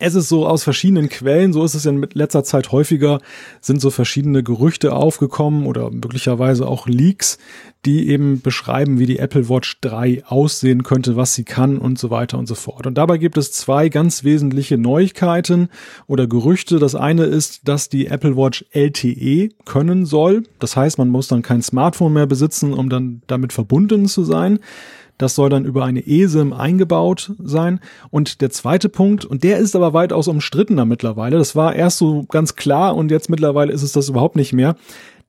Es 0.00 0.14
ist 0.14 0.28
so 0.28 0.46
aus 0.46 0.62
verschiedenen 0.62 1.08
Quellen, 1.08 1.52
so 1.52 1.64
ist 1.64 1.74
es 1.74 1.84
in 1.84 2.06
letzter 2.12 2.44
Zeit 2.44 2.70
häufiger, 2.70 3.20
sind 3.60 3.80
so 3.80 3.90
verschiedene 3.90 4.44
Gerüchte 4.44 4.92
aufgekommen 4.92 5.66
oder 5.66 5.90
möglicherweise 5.90 6.68
auch 6.68 6.86
Leaks, 6.86 7.38
die 7.84 8.08
eben 8.08 8.40
beschreiben, 8.40 8.98
wie 8.98 9.06
die 9.06 9.18
Apple 9.18 9.48
Watch 9.48 9.80
3 9.80 10.24
aussehen 10.26 10.84
könnte, 10.84 11.16
was 11.16 11.34
sie 11.34 11.44
kann 11.44 11.78
und 11.78 11.98
so 11.98 12.10
weiter 12.10 12.38
und 12.38 12.46
so 12.46 12.54
fort. 12.54 12.86
Und 12.86 12.96
dabei 12.96 13.18
gibt 13.18 13.36
es 13.36 13.50
zwei 13.52 13.88
ganz 13.88 14.22
wesentliche 14.22 14.78
Neuigkeiten 14.78 15.68
oder 16.06 16.26
Gerüchte. 16.26 16.78
Das 16.78 16.94
eine 16.94 17.24
ist, 17.24 17.66
dass 17.66 17.88
die 17.88 18.06
Apple 18.06 18.36
Watch 18.36 18.64
LTE 18.70 19.50
können 19.64 20.06
soll. 20.06 20.44
Das 20.60 20.76
heißt, 20.76 20.98
man 20.98 21.08
muss 21.08 21.28
dann 21.28 21.42
kein 21.42 21.62
Smartphone 21.62 22.12
mehr 22.12 22.26
besitzen, 22.26 22.72
um 22.72 22.88
dann 22.88 23.22
damit 23.26 23.52
verbunden 23.52 24.06
zu 24.06 24.22
sein. 24.22 24.60
Das 25.18 25.34
soll 25.34 25.50
dann 25.50 25.64
über 25.64 25.84
eine 25.84 26.06
ESIM 26.06 26.52
eingebaut 26.52 27.32
sein. 27.42 27.80
Und 28.10 28.40
der 28.40 28.50
zweite 28.50 28.88
Punkt, 28.88 29.24
und 29.24 29.42
der 29.44 29.58
ist 29.58 29.76
aber 29.76 29.92
weitaus 29.92 30.28
umstrittener 30.28 30.84
mittlerweile, 30.84 31.36
das 31.36 31.54
war 31.56 31.74
erst 31.74 31.98
so 31.98 32.24
ganz 32.24 32.56
klar 32.56 32.96
und 32.96 33.10
jetzt 33.10 33.28
mittlerweile 33.28 33.72
ist 33.72 33.82
es 33.82 33.92
das 33.92 34.08
überhaupt 34.08 34.36
nicht 34.36 34.52
mehr, 34.52 34.76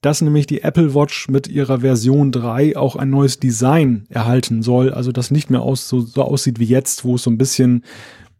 dass 0.01 0.21
nämlich 0.21 0.47
die 0.47 0.61
Apple 0.61 0.95
Watch 0.95 1.27
mit 1.27 1.47
ihrer 1.47 1.81
Version 1.81 2.31
3 2.31 2.77
auch 2.77 2.95
ein 2.95 3.09
neues 3.09 3.39
Design 3.39 4.05
erhalten 4.09 4.63
soll. 4.63 4.93
Also 4.93 5.11
das 5.11 5.31
nicht 5.31 5.49
mehr 5.49 5.61
aus, 5.61 5.89
so, 5.89 5.99
so 5.99 6.23
aussieht 6.23 6.59
wie 6.59 6.65
jetzt, 6.65 7.03
wo 7.03 7.15
es 7.15 7.23
so 7.23 7.29
ein 7.29 7.37
bisschen 7.37 7.83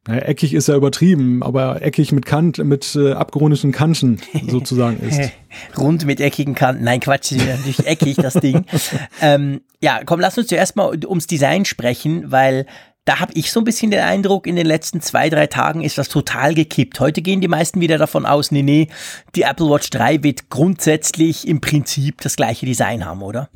naja, 0.10 0.24
eckig 0.24 0.56
ist 0.56 0.68
ja 0.68 0.76
übertrieben, 0.76 1.44
aber 1.44 1.84
eckig 1.84 2.12
mit 2.12 2.26
Kant, 2.26 2.58
mit 2.58 2.96
äh, 2.96 3.12
abgerundeten 3.12 3.72
Kanten 3.72 4.20
sozusagen 4.48 5.00
ist. 5.08 5.32
Rund 5.78 6.04
mit 6.06 6.20
eckigen 6.20 6.56
Kanten. 6.56 6.84
Nein, 6.84 7.00
Quatsch, 7.00 7.32
natürlich 7.34 7.86
eckig, 7.86 8.16
das 8.16 8.34
Ding. 8.34 8.66
Ähm, 9.22 9.62
ja, 9.82 10.02
komm, 10.06 10.20
lass 10.20 10.38
uns 10.38 10.48
zuerst 10.48 10.76
mal 10.76 10.98
ums 11.06 11.28
Design 11.28 11.66
sprechen, 11.66 12.32
weil 12.32 12.66
da 13.06 13.20
habe 13.20 13.34
ich 13.36 13.52
so 13.52 13.60
ein 13.60 13.64
bisschen 13.64 13.92
den 13.92 14.00
Eindruck, 14.00 14.48
in 14.48 14.56
den 14.56 14.66
letzten 14.66 15.02
zwei, 15.02 15.30
drei 15.30 15.48
Tagen 15.48 15.82
ist 15.82 15.98
das 15.98 16.10
total 16.10 16.54
gekippt. 16.54 17.00
Heute 17.00 17.22
gehen 17.22 17.42
die 17.42 17.48
meisten 17.48 17.82
wieder 17.82 17.98
davon 17.98 18.26
aus, 18.26 18.52
nee, 18.52 18.62
nee, 18.62 18.88
die 19.36 19.44
Apple 19.44 19.70
Watch 19.70 19.90
3 19.90 20.24
wird 20.24 20.50
grundsätzlich 20.50 21.48
im 21.48 21.62
Prinzip 21.62 22.22
das 22.22 22.36
gleiche 22.36 22.66
Design 22.66 23.06
haben, 23.06 23.22
oder? 23.22 23.50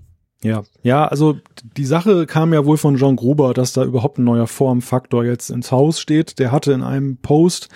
Ja, 0.43 0.63
ja, 0.81 1.07
also 1.07 1.37
die 1.77 1.85
Sache 1.85 2.25
kam 2.25 2.53
ja 2.53 2.65
wohl 2.65 2.77
von 2.77 2.97
John 2.97 3.15
Gruber, 3.15 3.53
dass 3.53 3.73
da 3.73 3.83
überhaupt 3.83 4.17
ein 4.17 4.25
neuer 4.25 4.47
Formfaktor 4.47 5.23
jetzt 5.23 5.49
ins 5.49 5.71
Haus 5.71 5.99
steht. 5.99 6.37
Der 6.37 6.51
hatte 6.51 6.73
in 6.73 6.83
einem 6.83 7.17
Post, 7.17 7.69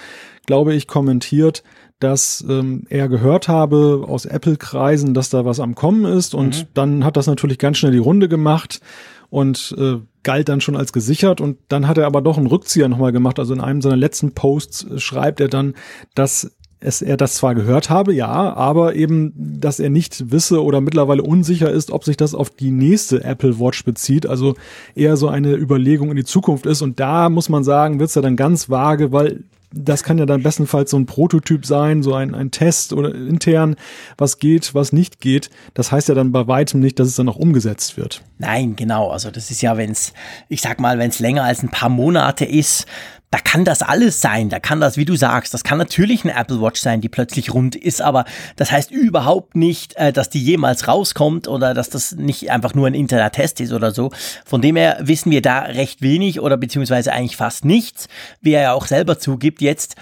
glaube 0.46 0.74
ich, 0.74 0.86
kommentiert, 0.86 1.64
dass 2.00 2.46
ähm, 2.48 2.84
er 2.90 3.08
gehört 3.08 3.48
habe 3.48 4.06
aus 4.08 4.26
Apple-Kreisen, 4.26 5.14
dass 5.14 5.30
da 5.30 5.46
was 5.46 5.60
am 5.60 5.76
Kommen 5.76 6.06
ist. 6.06 6.36
Und 6.36 6.60
mhm. 6.60 6.68
dann 6.74 7.06
hat 7.06 7.18
das 7.18 7.28
natürlich 7.28 7.58
ganz 7.58 7.78
schnell 7.78 7.94
die 7.94 7.98
Runde 7.98 8.28
gemacht 8.28 8.82
und 9.30 9.74
äh, 9.78 9.98
galt 10.24 10.50
dann 10.50 10.62
schon 10.62 10.76
als 10.76 10.94
gesichert. 10.94 11.42
Und 11.42 11.58
dann 11.70 11.88
hat 11.88 11.98
er 11.98 12.06
aber 12.06 12.22
doch 12.22 12.38
einen 12.38 12.48
Rückzieher 12.48 12.90
nochmal 12.90 13.14
gemacht. 13.14 13.40
Also 13.40 13.54
in 13.54 13.62
einem 13.62 13.82
seiner 13.82 13.96
letzten 13.96 14.34
Posts 14.34 15.02
schreibt 15.02 15.40
er 15.40 15.48
dann, 15.48 15.74
dass 16.16 16.52
es, 16.80 17.02
er 17.02 17.18
das 17.18 17.36
zwar 17.36 17.56
gehört 17.56 17.90
habe, 17.90 18.14
ja, 18.14 18.28
aber 18.28 18.96
eben, 18.96 19.34
dass 19.36 19.80
er 19.80 19.90
nicht 19.90 20.32
wisse 20.32 20.64
oder 20.64 20.80
mittlerweile 20.80 21.24
unsicher 21.24 21.72
ist, 21.72 21.92
ob 21.92 22.04
sich 22.04 22.18
das 22.18 22.36
auf 22.36 22.52
die 22.52 22.72
nächste 22.72 23.24
Apple 23.24 23.60
Watch 23.60 23.84
bezieht, 23.84 24.28
also 24.28 24.56
eher 24.94 25.18
so 25.18 25.28
eine 25.28 25.56
Überlegung 25.56 26.12
in 26.12 26.18
die 26.18 26.24
Zukunft 26.24 26.66
ist. 26.66 26.82
Und 26.82 27.00
da 27.00 27.30
muss 27.30 27.50
man 27.50 27.64
sagen, 27.64 28.00
wird's 28.00 28.16
ja 28.16 28.22
dann 28.22 28.36
ganz 28.36 28.70
vage, 28.70 29.12
weil 29.12 29.44
das 29.74 30.04
kann 30.04 30.18
ja 30.18 30.26
dann 30.26 30.44
bestenfalls 30.44 30.92
so 30.92 30.98
ein 30.98 31.06
Prototyp 31.06 31.66
sein, 31.66 32.02
so 32.02 32.14
ein, 32.14 32.34
ein 32.34 32.52
Test 32.52 32.94
oder 32.94 33.14
intern, 33.14 33.76
was 34.18 34.40
geht, 34.40 34.74
was 34.74 34.94
nicht 34.94 35.20
geht. 35.20 35.50
Das 35.74 35.92
heißt 35.92 36.08
ja 36.08 36.16
dann 36.16 36.32
bei 36.32 36.48
weitem 36.48 36.80
nicht, 36.80 37.00
dass 37.00 37.08
es 37.08 37.16
dann 37.16 37.28
auch 37.28 37.36
umgesetzt 37.36 37.98
wird. 37.98 38.22
Nein, 38.38 38.76
genau. 38.76 39.10
Also 39.10 39.30
das 39.30 39.52
ist 39.52 39.62
ja, 39.62 39.76
wenn 39.78 39.92
es, 39.92 40.14
ich 40.48 40.62
sag 40.62 40.80
mal, 40.80 41.00
wenn 41.00 41.10
es 41.10 41.20
länger 41.20 41.44
als 41.44 41.64
ein 41.64 41.70
paar 41.70 41.90
Monate 41.90 42.46
ist, 42.46 42.86
da 43.30 43.40
kann 43.40 43.66
das 43.66 43.82
alles 43.82 44.22
sein. 44.22 44.50
Da 44.50 44.60
kann 44.60 44.80
das, 44.80 44.96
wie 44.96 45.06
du 45.06 45.16
sagst, 45.16 45.54
das 45.54 45.64
kann 45.64 45.78
natürlich 45.78 46.24
eine 46.24 46.34
Apple 46.34 46.62
Watch 46.62 46.80
sein, 46.80 47.02
die 47.02 47.10
plötzlich 47.10 47.54
rund 47.54 47.76
ist, 47.76 48.02
aber 48.02 48.26
das 48.56 48.72
heißt 48.72 48.92
überhaupt 48.92 49.56
nicht, 49.56 49.96
äh, 49.96 50.14
dass 50.14 50.30
die 50.30 50.42
jemals 50.42 50.88
rauskommt 50.88 51.48
oder 51.48 51.74
dass 51.74 51.90
das 51.90 52.14
nicht 52.14 52.52
einfach 52.52 52.74
nur 52.74 52.88
ein 52.88 52.94
interner 52.94 53.32
Test 53.32 53.60
ist 53.60 53.74
oder 53.74 53.92
so. 53.92 54.12
Von 54.46 54.62
dem 54.62 54.78
her 54.78 54.98
wissen 55.02 55.32
wir 55.32 55.42
da 55.42 55.60
recht 55.60 56.02
wenig 56.02 56.40
oder 56.40 56.56
beziehungsweise 56.58 57.12
eigentlich 57.12 57.38
fast 57.38 57.66
nichts, 57.66 58.08
wie 58.42 58.54
er 58.54 58.62
ja 58.62 58.74
auch 58.74 58.88
selber 58.88 59.20
zugibt 59.20 59.62
jetzt. 59.62 59.96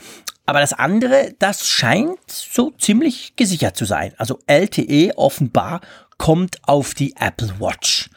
Aber 0.46 0.60
das 0.60 0.74
andere, 0.74 1.34
das 1.40 1.68
scheint 1.68 2.20
so 2.28 2.72
ziemlich 2.78 3.36
gesichert 3.36 3.76
zu 3.76 3.86
sein. 3.86 4.14
Also 4.18 4.40
LTE 4.46 5.18
offenbar 5.18 5.82
kommt 6.20 6.58
auf 6.68 6.94
die 6.94 7.16
Apple 7.20 7.60
Watch 7.60 8.12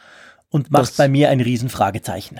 und 0.49 0.69
macht 0.69 0.83
das 0.83 0.91
bei 0.97 1.07
mir 1.07 1.29
ein 1.29 1.41
Riesenfragezeichen. 1.41 2.39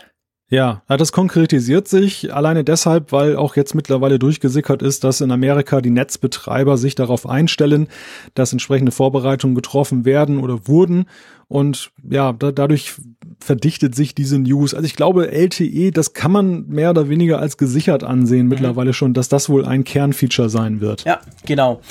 Ja, 0.51 0.81
das 0.87 1.11
konkretisiert 1.11 1.87
sich 1.87 2.33
alleine 2.33 2.63
deshalb, 2.63 3.11
weil 3.11 3.35
auch 3.35 3.55
jetzt 3.55 3.75
mittlerweile 3.75 4.17
durchgesickert 4.17 4.81
ist, 4.81 5.03
dass 5.03 5.21
in 5.21 5.31
Amerika 5.31 5.79
die 5.79 5.91
Netzbetreiber 5.91 6.75
sich 6.75 6.95
darauf 6.95 7.29
einstellen, 7.29 7.87
dass 8.33 8.51
entsprechende 8.51 8.91
Vorbereitungen 8.91 9.53
getroffen 9.53 10.05
werden 10.05 10.39
oder 10.39 10.67
wurden. 10.67 11.05
Und 11.47 11.91
ja, 12.09 12.33
da, 12.33 12.51
dadurch 12.51 12.95
verdichtet 13.39 13.93
sich 13.93 14.15
diese 14.15 14.39
News. 14.39 14.73
Also 14.73 14.87
ich 14.87 14.95
glaube, 14.95 15.31
LTE, 15.31 15.91
das 15.91 16.13
kann 16.13 16.31
man 16.31 16.67
mehr 16.67 16.89
oder 16.89 17.09
weniger 17.09 17.39
als 17.39 17.57
gesichert 17.57 18.03
ansehen 18.03 18.43
mhm. 18.43 18.49
mittlerweile 18.49 18.93
schon, 18.93 19.13
dass 19.13 19.29
das 19.29 19.49
wohl 19.49 19.65
ein 19.65 19.83
Kernfeature 19.83 20.49
sein 20.49 20.81
wird. 20.81 21.05
Ja, 21.05 21.19
genau. 21.45 21.81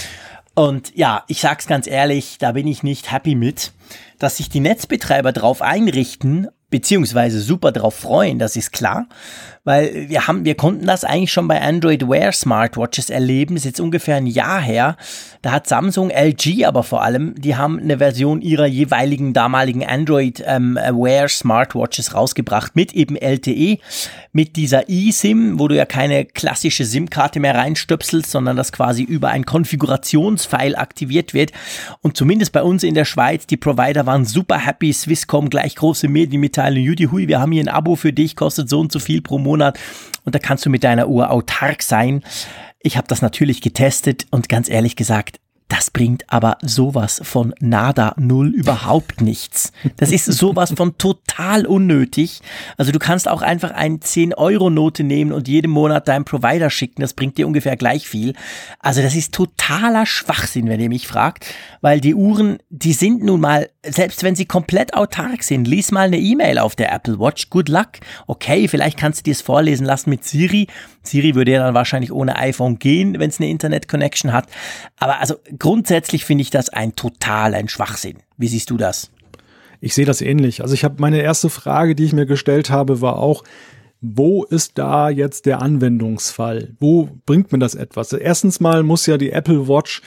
Und 0.54 0.96
ja, 0.96 1.22
ich 1.28 1.40
sag's 1.40 1.68
ganz 1.68 1.86
ehrlich, 1.86 2.38
da 2.38 2.50
bin 2.50 2.66
ich 2.66 2.82
nicht 2.82 3.12
happy 3.12 3.36
mit, 3.36 3.72
dass 4.18 4.38
sich 4.38 4.48
die 4.48 4.58
Netzbetreiber 4.58 5.30
darauf 5.30 5.62
einrichten 5.62 6.48
beziehungsweise 6.70 7.40
super 7.40 7.72
drauf 7.72 7.94
freuen, 7.94 8.38
das 8.38 8.56
ist 8.56 8.72
klar, 8.72 9.06
weil 9.64 10.08
wir 10.08 10.26
haben, 10.26 10.44
wir 10.44 10.54
konnten 10.54 10.86
das 10.86 11.04
eigentlich 11.04 11.32
schon 11.32 11.48
bei 11.48 11.60
Android 11.60 12.08
Wear 12.08 12.32
Smartwatches 12.32 13.10
erleben, 13.10 13.56
ist 13.56 13.64
jetzt 13.64 13.80
ungefähr 13.80 14.16
ein 14.16 14.26
Jahr 14.26 14.60
her. 14.60 14.96
Da 15.42 15.52
hat 15.52 15.66
Samsung, 15.66 16.10
LG 16.10 16.64
aber 16.66 16.82
vor 16.82 17.02
allem, 17.02 17.34
die 17.38 17.56
haben 17.56 17.78
eine 17.78 17.98
Version 17.98 18.42
ihrer 18.42 18.66
jeweiligen 18.66 19.32
damaligen 19.32 19.84
Android 19.84 20.42
ähm, 20.46 20.76
Wear 20.76 21.28
Smartwatches 21.28 22.14
rausgebracht 22.14 22.76
mit 22.76 22.92
eben 22.92 23.16
LTE, 23.16 23.78
mit 24.32 24.56
dieser 24.56 24.88
eSIM, 24.88 25.58
wo 25.58 25.68
du 25.68 25.76
ja 25.76 25.86
keine 25.86 26.24
klassische 26.24 26.84
SIM-Karte 26.84 27.40
mehr 27.40 27.54
reinstöpselst, 27.54 28.30
sondern 28.30 28.56
das 28.56 28.72
quasi 28.72 29.02
über 29.02 29.28
ein 29.28 29.44
Konfigurationsfile 29.46 30.76
aktiviert 30.76 31.34
wird. 31.34 31.52
Und 32.02 32.16
zumindest 32.16 32.52
bei 32.52 32.62
uns 32.62 32.82
in 32.82 32.94
der 32.94 33.04
Schweiz, 33.04 33.46
die 33.46 33.56
Provider 33.56 34.06
waren 34.06 34.24
super 34.24 34.58
happy, 34.58 34.92
Swisscom 34.92 35.50
gleich 35.50 35.76
große 35.76 36.08
Medien 36.08 36.40
mit 36.40 36.57
mitteilen, 36.58 36.82
Judy, 36.82 37.04
hui, 37.04 37.28
wir 37.28 37.40
haben 37.40 37.52
hier 37.52 37.62
ein 37.62 37.68
Abo 37.68 37.94
für 37.94 38.12
dich, 38.12 38.34
kostet 38.34 38.68
so 38.68 38.80
und 38.80 38.90
so 38.90 38.98
viel 38.98 39.22
pro 39.22 39.38
Monat 39.38 39.78
und 40.24 40.34
da 40.34 40.40
kannst 40.40 40.66
du 40.66 40.70
mit 40.70 40.82
deiner 40.82 41.06
Uhr 41.08 41.30
autark 41.30 41.82
sein. 41.82 42.24
Ich 42.80 42.96
habe 42.96 43.06
das 43.06 43.22
natürlich 43.22 43.60
getestet 43.60 44.26
und 44.32 44.48
ganz 44.48 44.68
ehrlich 44.68 44.96
gesagt, 44.96 45.38
das 45.68 45.90
bringt 45.90 46.24
aber 46.28 46.56
sowas 46.62 47.20
von 47.22 47.54
nada, 47.60 48.14
null, 48.16 48.48
überhaupt 48.48 49.20
nichts. 49.20 49.72
Das 49.98 50.12
ist 50.12 50.24
sowas 50.24 50.72
von 50.74 50.96
total 50.96 51.66
unnötig. 51.66 52.40
Also 52.78 52.90
du 52.90 52.98
kannst 52.98 53.28
auch 53.28 53.42
einfach 53.42 53.72
eine 53.72 53.96
10-Euro-Note 53.96 55.04
nehmen 55.04 55.30
und 55.30 55.46
jeden 55.46 55.70
Monat 55.70 56.08
deinem 56.08 56.24
Provider 56.24 56.70
schicken. 56.70 57.02
Das 57.02 57.12
bringt 57.12 57.36
dir 57.36 57.46
ungefähr 57.46 57.76
gleich 57.76 58.08
viel. 58.08 58.32
Also 58.78 59.02
das 59.02 59.14
ist 59.14 59.34
totaler 59.34 60.06
Schwachsinn, 60.06 60.68
wenn 60.68 60.80
ihr 60.80 60.88
mich 60.88 61.06
fragt. 61.06 61.44
Weil 61.82 62.00
die 62.00 62.14
Uhren, 62.14 62.58
die 62.70 62.94
sind 62.94 63.22
nun 63.22 63.40
mal, 63.40 63.68
selbst 63.84 64.22
wenn 64.22 64.36
sie 64.36 64.46
komplett 64.46 64.94
autark 64.94 65.42
sind, 65.42 65.68
lies 65.68 65.92
mal 65.92 66.06
eine 66.06 66.18
E-Mail 66.18 66.58
auf 66.58 66.76
der 66.76 66.92
Apple 66.92 67.20
Watch. 67.20 67.50
Good 67.50 67.68
luck. 67.68 67.88
Okay, 68.26 68.68
vielleicht 68.68 68.96
kannst 68.96 69.20
du 69.20 69.24
dir 69.24 69.32
es 69.32 69.42
vorlesen 69.42 69.84
lassen 69.84 70.08
mit 70.08 70.24
Siri. 70.24 70.66
Siri 71.10 71.34
würde 71.34 71.52
ja 71.52 71.64
dann 71.64 71.74
wahrscheinlich 71.74 72.12
ohne 72.12 72.36
iPhone 72.36 72.78
gehen, 72.78 73.18
wenn 73.18 73.30
es 73.30 73.40
eine 73.40 73.50
Internet-Connection 73.50 74.32
hat. 74.32 74.46
Aber 74.98 75.20
also 75.20 75.36
grundsätzlich 75.58 76.24
finde 76.24 76.42
ich 76.42 76.50
das 76.50 76.68
ein 76.68 76.96
total 76.96 77.54
ein 77.54 77.68
Schwachsinn. 77.68 78.18
Wie 78.36 78.48
siehst 78.48 78.70
du 78.70 78.76
das? 78.76 79.10
Ich 79.80 79.94
sehe 79.94 80.06
das 80.06 80.20
ähnlich. 80.20 80.62
Also 80.62 80.74
ich 80.74 80.84
habe 80.84 80.96
meine 80.98 81.20
erste 81.20 81.50
Frage, 81.50 81.94
die 81.94 82.04
ich 82.04 82.12
mir 82.12 82.26
gestellt 82.26 82.70
habe, 82.70 83.00
war 83.00 83.18
auch, 83.18 83.44
wo 84.00 84.44
ist 84.44 84.78
da 84.78 85.10
jetzt 85.10 85.46
der 85.46 85.60
Anwendungsfall? 85.60 86.74
Wo 86.78 87.08
bringt 87.26 87.52
mir 87.52 87.58
das 87.58 87.74
etwas? 87.74 88.12
Erstens 88.12 88.60
mal 88.60 88.82
muss 88.82 89.06
ja 89.06 89.18
die 89.18 89.32
Apple 89.32 89.68
Watch 89.68 90.02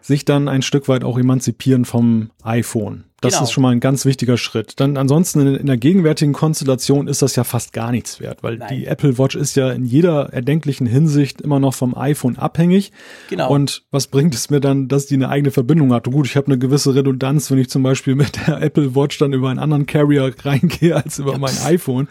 sich 0.00 0.24
dann 0.24 0.48
ein 0.48 0.62
Stück 0.62 0.88
weit 0.88 1.04
auch 1.04 1.18
emanzipieren 1.18 1.84
vom 1.84 2.30
iPhone. 2.42 3.04
Das 3.24 3.34
genau. 3.34 3.44
ist 3.44 3.52
schon 3.52 3.62
mal 3.62 3.70
ein 3.70 3.80
ganz 3.80 4.04
wichtiger 4.04 4.36
Schritt. 4.36 4.78
Dann 4.80 4.96
ansonsten 4.96 5.40
in, 5.40 5.54
in, 5.54 5.66
der 5.66 5.76
gegenwärtigen 5.76 6.32
Konstellation 6.32 7.08
ist 7.08 7.22
das 7.22 7.36
ja 7.36 7.44
fast 7.44 7.72
gar 7.72 7.90
nichts 7.90 8.20
wert, 8.20 8.42
weil 8.42 8.58
Nein. 8.58 8.68
die 8.76 8.86
Apple 8.86 9.18
Watch 9.18 9.34
ist 9.34 9.56
ja 9.56 9.70
in 9.70 9.84
jeder 9.84 10.32
erdenklichen 10.32 10.86
Hinsicht 10.86 11.40
immer 11.40 11.58
noch 11.58 11.74
vom 11.74 11.96
iPhone 11.96 12.36
abhängig. 12.36 12.92
Genau. 13.30 13.50
Und 13.50 13.82
was 13.90 14.06
bringt 14.08 14.34
es 14.34 14.50
mir 14.50 14.60
dann, 14.60 14.88
dass 14.88 15.06
die 15.06 15.14
eine 15.14 15.28
eigene 15.28 15.50
Verbindung 15.50 15.92
hat? 15.92 16.04
Gut, 16.04 16.26
ich 16.26 16.36
habe 16.36 16.48
eine 16.48 16.58
gewisse 16.58 16.94
Redundanz, 16.94 17.50
wenn 17.50 17.58
ich 17.58 17.70
zum 17.70 17.82
Beispiel 17.82 18.14
mit 18.14 18.46
der 18.46 18.60
Apple 18.60 18.94
Watch 18.94 19.18
dann 19.18 19.32
über 19.32 19.48
einen 19.48 19.58
anderen 19.58 19.86
Carrier 19.86 20.32
reingehe 20.44 20.94
als 20.94 21.18
über 21.18 21.32
ja. 21.32 21.38
mein 21.38 21.56
iPhone. 21.64 22.08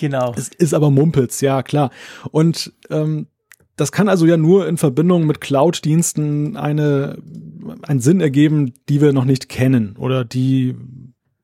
Genau. 0.00 0.32
Es 0.34 0.48
ist 0.48 0.72
aber 0.72 0.90
Mumpels, 0.90 1.42
ja 1.42 1.62
klar. 1.62 1.90
Und 2.30 2.72
ähm, 2.88 3.26
das 3.80 3.92
kann 3.92 4.08
also 4.10 4.26
ja 4.26 4.36
nur 4.36 4.68
in 4.68 4.76
Verbindung 4.76 5.26
mit 5.26 5.40
Cloud-Diensten 5.40 6.56
eine, 6.56 7.16
einen 7.82 8.00
Sinn 8.00 8.20
ergeben, 8.20 8.74
die 8.90 9.00
wir 9.00 9.12
noch 9.14 9.24
nicht 9.24 9.48
kennen 9.48 9.96
oder 9.98 10.24
die 10.24 10.76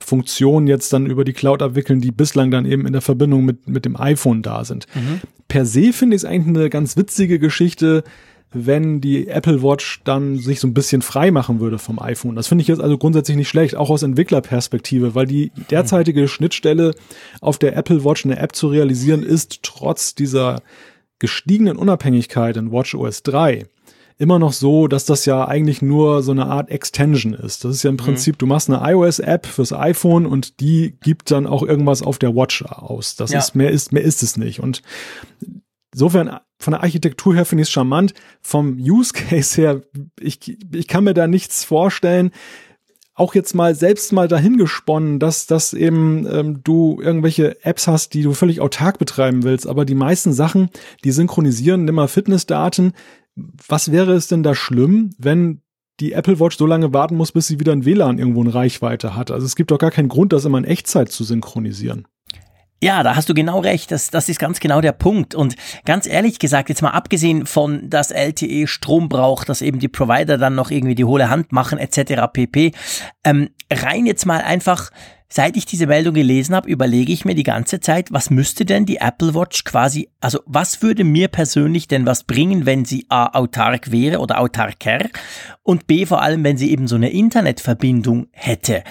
Funktionen 0.00 0.66
jetzt 0.66 0.92
dann 0.92 1.06
über 1.06 1.24
die 1.24 1.32
Cloud 1.32 1.62
abwickeln, 1.62 2.00
die 2.00 2.12
bislang 2.12 2.50
dann 2.50 2.66
eben 2.66 2.86
in 2.86 2.92
der 2.92 3.00
Verbindung 3.00 3.44
mit, 3.44 3.66
mit 3.68 3.86
dem 3.86 3.98
iPhone 3.98 4.42
da 4.42 4.64
sind. 4.64 4.86
Mhm. 4.94 5.20
Per 5.48 5.64
se 5.64 5.92
finde 5.92 6.14
ich 6.14 6.22
es 6.22 6.28
eigentlich 6.28 6.56
eine 6.56 6.70
ganz 6.70 6.96
witzige 6.98 7.38
Geschichte, 7.38 8.04
wenn 8.52 9.00
die 9.00 9.28
Apple 9.28 9.62
Watch 9.62 10.02
dann 10.04 10.38
sich 10.38 10.60
so 10.60 10.68
ein 10.68 10.74
bisschen 10.74 11.02
frei 11.02 11.30
machen 11.30 11.58
würde 11.58 11.78
vom 11.78 11.98
iPhone. 11.98 12.36
Das 12.36 12.48
finde 12.48 12.62
ich 12.62 12.68
jetzt 12.68 12.80
also 12.80 12.98
grundsätzlich 12.98 13.36
nicht 13.36 13.48
schlecht, 13.48 13.74
auch 13.76 13.90
aus 13.90 14.02
Entwicklerperspektive, 14.02 15.14
weil 15.14 15.26
die 15.26 15.52
derzeitige 15.70 16.28
Schnittstelle 16.28 16.94
auf 17.40 17.58
der 17.58 17.76
Apple 17.76 18.04
Watch 18.04 18.24
eine 18.26 18.38
App 18.38 18.54
zu 18.54 18.68
realisieren 18.68 19.22
ist 19.22 19.62
trotz 19.62 20.14
dieser 20.14 20.62
gestiegenen 21.18 21.76
Unabhängigkeit 21.76 22.56
in 22.56 22.72
WatchOS 22.72 23.22
3 23.22 23.66
immer 24.18 24.38
noch 24.38 24.52
so, 24.52 24.88
dass 24.88 25.04
das 25.04 25.26
ja 25.26 25.46
eigentlich 25.46 25.82
nur 25.82 26.22
so 26.22 26.32
eine 26.32 26.46
Art 26.46 26.70
Extension 26.70 27.34
ist. 27.34 27.64
Das 27.64 27.74
ist 27.74 27.82
ja 27.82 27.90
im 27.90 27.96
mhm. 27.96 28.00
Prinzip, 28.00 28.36
mhm. 28.36 28.38
du 28.38 28.46
machst 28.46 28.70
eine 28.70 28.90
iOS-App 28.92 29.46
fürs 29.46 29.72
iPhone 29.72 30.26
und 30.26 30.60
die 30.60 30.96
gibt 31.02 31.30
dann 31.30 31.46
auch 31.46 31.62
irgendwas 31.62 32.02
auf 32.02 32.18
der 32.18 32.34
Watch 32.34 32.62
aus. 32.62 33.16
Das 33.16 33.32
ja. 33.32 33.38
ist 33.38 33.54
mehr 33.54 33.70
ist 33.70 33.92
mehr 33.92 34.02
ist 34.02 34.22
es 34.22 34.36
nicht. 34.36 34.60
Und 34.60 34.82
insofern 35.92 36.38
von 36.58 36.72
der 36.72 36.82
Architektur 36.82 37.34
her 37.34 37.44
finde 37.44 37.62
ich 37.62 37.68
es 37.68 37.72
charmant. 37.72 38.14
Vom 38.40 38.78
Use 38.78 39.12
Case 39.12 39.60
her, 39.60 39.82
ich, 40.18 40.56
ich 40.72 40.88
kann 40.88 41.04
mir 41.04 41.14
da 41.14 41.26
nichts 41.26 41.64
vorstellen, 41.64 42.30
auch 43.16 43.34
jetzt 43.34 43.54
mal 43.54 43.74
selbst 43.74 44.12
mal 44.12 44.28
dahin 44.28 44.58
gesponnen, 44.58 45.18
dass, 45.18 45.46
dass 45.46 45.72
eben 45.72 46.26
ähm, 46.30 46.62
du 46.62 47.00
irgendwelche 47.00 47.64
Apps 47.64 47.88
hast, 47.88 48.12
die 48.12 48.22
du 48.22 48.34
völlig 48.34 48.60
autark 48.60 48.98
betreiben 48.98 49.42
willst, 49.42 49.66
aber 49.66 49.86
die 49.86 49.94
meisten 49.94 50.34
Sachen, 50.34 50.68
die 51.02 51.10
synchronisieren 51.10 51.88
immer 51.88 52.08
Fitnessdaten. 52.08 52.92
Was 53.34 53.90
wäre 53.90 54.12
es 54.12 54.28
denn 54.28 54.42
da 54.42 54.54
schlimm, 54.54 55.14
wenn 55.18 55.62
die 55.98 56.12
Apple 56.12 56.38
Watch 56.40 56.58
so 56.58 56.66
lange 56.66 56.92
warten 56.92 57.16
muss, 57.16 57.32
bis 57.32 57.46
sie 57.46 57.58
wieder 57.58 57.72
ein 57.72 57.86
WLAN 57.86 58.18
irgendwo 58.18 58.42
in 58.42 58.48
Reichweite 58.48 59.16
hat? 59.16 59.30
Also 59.30 59.46
es 59.46 59.56
gibt 59.56 59.70
doch 59.70 59.78
gar 59.78 59.90
keinen 59.90 60.08
Grund, 60.10 60.34
das 60.34 60.44
immer 60.44 60.58
in 60.58 60.64
Echtzeit 60.64 61.10
zu 61.10 61.24
synchronisieren. 61.24 62.06
Ja, 62.82 63.02
da 63.02 63.16
hast 63.16 63.28
du 63.28 63.34
genau 63.34 63.60
recht. 63.60 63.90
Das, 63.90 64.10
das 64.10 64.28
ist 64.28 64.38
ganz 64.38 64.60
genau 64.60 64.80
der 64.80 64.92
Punkt. 64.92 65.34
Und 65.34 65.56
ganz 65.86 66.06
ehrlich 66.06 66.38
gesagt, 66.38 66.68
jetzt 66.68 66.82
mal 66.82 66.90
abgesehen 66.90 67.46
von, 67.46 67.88
dass 67.88 68.10
LTE 68.10 68.66
Strom 68.66 69.08
braucht, 69.08 69.48
dass 69.48 69.62
eben 69.62 69.78
die 69.78 69.88
Provider 69.88 70.36
dann 70.36 70.54
noch 70.54 70.70
irgendwie 70.70 70.94
die 70.94 71.04
hohle 71.04 71.30
Hand 71.30 71.52
machen, 71.52 71.78
etc. 71.78 72.24
pp. 72.32 72.72
Ähm, 73.24 73.48
rein 73.72 74.04
jetzt 74.04 74.26
mal 74.26 74.42
einfach, 74.42 74.90
seit 75.28 75.56
ich 75.56 75.64
diese 75.64 75.86
Meldung 75.86 76.12
gelesen 76.12 76.54
habe, 76.54 76.68
überlege 76.68 77.12
ich 77.12 77.24
mir 77.24 77.34
die 77.34 77.44
ganze 77.44 77.80
Zeit, 77.80 78.12
was 78.12 78.28
müsste 78.28 78.66
denn 78.66 78.84
die 78.84 78.98
Apple 78.98 79.34
Watch 79.34 79.64
quasi, 79.64 80.10
also 80.20 80.40
was 80.44 80.82
würde 80.82 81.02
mir 81.02 81.28
persönlich 81.28 81.88
denn 81.88 82.04
was 82.04 82.24
bringen, 82.24 82.66
wenn 82.66 82.84
sie 82.84 83.06
A, 83.08 83.36
autark 83.38 83.90
wäre 83.90 84.18
oder 84.18 84.38
autarker 84.38 85.06
und 85.62 85.86
B, 85.86 86.06
vor 86.06 86.22
allem, 86.22 86.44
wenn 86.44 86.58
sie 86.58 86.70
eben 86.70 86.86
so 86.88 86.96
eine 86.96 87.10
Internetverbindung 87.10 88.28
hätte. 88.32 88.84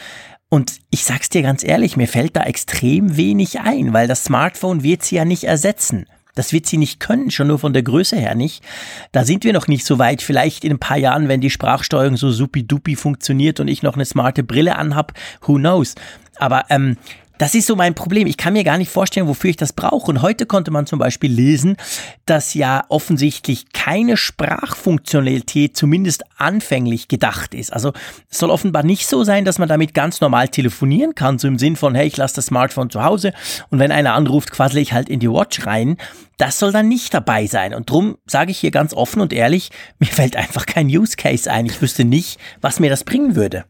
Und 0.55 0.79
ich 0.89 1.03
sag's 1.03 1.27
dir 1.27 1.41
ganz 1.41 1.65
ehrlich, 1.65 1.97
mir 1.97 2.07
fällt 2.07 2.37
da 2.37 2.43
extrem 2.43 3.17
wenig 3.17 3.59
ein, 3.59 3.91
weil 3.91 4.07
das 4.07 4.23
Smartphone 4.23 4.83
wird 4.83 5.03
sie 5.03 5.17
ja 5.17 5.25
nicht 5.25 5.43
ersetzen. 5.43 6.05
Das 6.33 6.53
wird 6.53 6.65
sie 6.65 6.77
nicht 6.77 7.01
können, 7.01 7.29
schon 7.29 7.47
nur 7.47 7.59
von 7.59 7.73
der 7.73 7.83
Größe 7.83 8.15
her 8.15 8.35
nicht. 8.35 8.63
Da 9.11 9.25
sind 9.25 9.43
wir 9.43 9.51
noch 9.51 9.67
nicht 9.67 9.85
so 9.85 9.99
weit. 9.99 10.21
Vielleicht 10.21 10.63
in 10.63 10.71
ein 10.71 10.79
paar 10.79 10.95
Jahren, 10.95 11.27
wenn 11.27 11.41
die 11.41 11.49
Sprachsteuerung 11.49 12.15
so 12.15 12.31
supi-dupi 12.31 12.95
funktioniert 12.95 13.59
und 13.59 13.67
ich 13.67 13.83
noch 13.83 13.95
eine 13.95 14.05
smarte 14.05 14.43
Brille 14.43 14.77
anhab, 14.77 15.11
who 15.41 15.55
knows. 15.55 15.95
Aber 16.37 16.63
ähm, 16.69 16.95
das 17.37 17.55
ist 17.55 17.67
so 17.67 17.75
mein 17.75 17.95
Problem. 17.95 18.27
Ich 18.27 18.37
kann 18.37 18.53
mir 18.53 18.63
gar 18.63 18.77
nicht 18.77 18.91
vorstellen, 18.91 19.27
wofür 19.27 19.49
ich 19.49 19.57
das 19.57 19.73
brauche. 19.73 20.11
Und 20.11 20.21
heute 20.21 20.45
konnte 20.45 20.71
man 20.71 20.85
zum 20.85 20.99
Beispiel 20.99 21.31
lesen, 21.31 21.77
dass 22.25 22.53
ja 22.53 22.83
offensichtlich 22.89 23.71
keine 23.73 24.17
Sprachfunktionalität 24.17 25.75
zumindest 25.75 26.23
anfänglich 26.37 27.07
gedacht 27.07 27.53
ist. 27.53 27.73
Also 27.73 27.93
es 28.29 28.37
soll 28.37 28.49
offenbar 28.49 28.83
nicht 28.83 29.07
so 29.07 29.23
sein, 29.23 29.45
dass 29.45 29.59
man 29.59 29.69
damit 29.69 29.93
ganz 29.93 30.21
normal 30.21 30.47
telefonieren 30.49 31.15
kann, 31.15 31.39
so 31.39 31.47
im 31.47 31.59
Sinn 31.59 31.75
von, 31.75 31.95
hey, 31.95 32.07
ich 32.07 32.17
lasse 32.17 32.35
das 32.35 32.47
Smartphone 32.47 32.89
zu 32.89 33.03
Hause 33.03 33.33
und 33.69 33.79
wenn 33.79 33.91
einer 33.91 34.13
anruft, 34.13 34.51
quassle 34.51 34.81
ich 34.81 34.93
halt 34.93 35.09
in 35.09 35.19
die 35.19 35.29
Watch 35.29 35.65
rein. 35.65 35.97
Das 36.37 36.59
soll 36.59 36.71
dann 36.71 36.89
nicht 36.89 37.13
dabei 37.13 37.47
sein. 37.47 37.73
Und 37.73 37.89
drum 37.89 38.17
sage 38.25 38.51
ich 38.51 38.59
hier 38.59 38.71
ganz 38.71 38.93
offen 38.93 39.21
und 39.21 39.31
ehrlich, 39.31 39.69
mir 39.99 40.07
fällt 40.07 40.35
einfach 40.35 40.65
kein 40.65 40.87
Use 40.87 41.15
Case 41.17 41.51
ein. 41.51 41.65
Ich 41.65 41.81
wüsste 41.81 42.05
nicht, 42.05 42.39
was 42.61 42.79
mir 42.79 42.89
das 42.89 43.03
bringen 43.03 43.35
würde. 43.35 43.65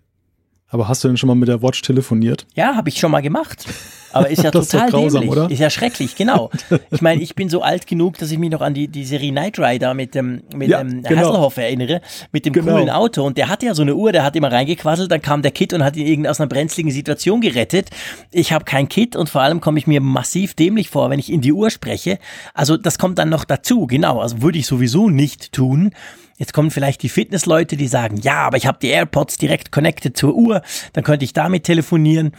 Aber 0.76 0.90
hast 0.90 1.06
du 1.06 1.08
denn 1.08 1.16
schon 1.16 1.28
mal 1.28 1.36
mit 1.36 1.48
der 1.48 1.62
Watch 1.62 1.82
telefoniert? 1.84 2.46
Ja, 2.54 2.76
habe 2.76 2.90
ich 2.90 3.00
schon 3.00 3.10
mal 3.10 3.22
gemacht. 3.22 3.66
Aber 4.12 4.30
ist 4.30 4.44
ja 4.44 4.52
total 4.52 4.90
grausam, 4.90 5.22
dämlich. 5.22 5.32
Oder? 5.32 5.50
Ist 5.50 5.60
ja 5.60 5.70
schrecklich, 5.70 6.18
genau. 6.18 6.52
Ich 6.92 7.02
meine, 7.02 7.22
ich 7.22 7.34
bin 7.34 7.48
so 7.48 7.62
alt 7.62 7.88
genug, 7.88 8.18
dass 8.18 8.30
ich 8.30 8.38
mich 8.38 8.52
noch 8.52 8.60
an 8.60 8.74
die, 8.74 8.90
die 8.90 9.06
Serie 9.06 9.32
Knight 9.32 9.58
Rider 9.58 9.94
mit 9.94 10.16
dem, 10.16 10.42
mit 10.54 10.68
ja, 10.68 10.84
dem 10.84 11.02
genau. 11.02 11.30
Hasselhoff 11.30 11.56
erinnere, 11.56 12.02
mit 12.34 12.46
dem 12.46 12.52
genau. 12.52 12.74
coolen 12.74 12.90
Auto. 12.90 13.24
Und 13.24 13.38
der 13.38 13.48
hatte 13.48 13.68
ja 13.68 13.74
so 13.74 13.84
eine 13.84 13.96
Uhr, 13.96 14.12
der 14.12 14.26
hat 14.26 14.36
immer 14.36 14.52
reingequasselt, 14.52 15.10
dann 15.10 15.22
kam 15.22 15.44
der 15.44 15.52
Kit 15.52 15.72
und 15.72 15.82
hat 15.82 15.96
ihn 15.96 16.08
irgendwie 16.08 16.30
aus 16.30 16.42
einer 16.42 16.50
brenzligen 16.50 16.92
Situation 16.92 17.40
gerettet. 17.40 17.90
Ich 18.32 18.52
habe 18.52 18.66
kein 18.66 18.90
Kit 18.90 19.16
und 19.16 19.30
vor 19.30 19.44
allem 19.44 19.62
komme 19.62 19.80
ich 19.80 19.88
mir 19.88 20.02
massiv 20.02 20.56
dämlich 20.56 20.90
vor, 20.90 21.10
wenn 21.10 21.20
ich 21.20 21.32
in 21.32 21.40
die 21.40 21.54
Uhr 21.54 21.70
spreche. 21.70 22.20
Also 22.54 22.76
das 22.76 23.00
kommt 23.00 23.18
dann 23.18 23.30
noch 23.30 23.46
dazu, 23.46 23.88
genau. 23.88 24.20
Also 24.20 24.42
würde 24.42 24.60
ich 24.60 24.68
sowieso 24.68 25.10
nicht 25.10 25.54
tun. 25.54 25.92
Jetzt 26.38 26.54
kommen 26.54 26.70
vielleicht 26.70 27.02
die 27.02 27.10
Fitnessleute, 27.10 27.78
die 27.78 27.88
sagen, 27.88 28.18
ja, 28.18 28.46
aber 28.46 28.58
ich 28.58 28.68
habe 28.68 28.78
die 28.82 28.90
AirPods 28.90 29.38
direkt 29.38 29.72
connected 29.72 30.18
zur 30.18 30.36
Uhr, 30.36 30.62
dann 30.94 31.04
könnte 31.04 31.24
ich 31.24 31.32
damit 31.32 31.64
telefonieren. 31.64 32.36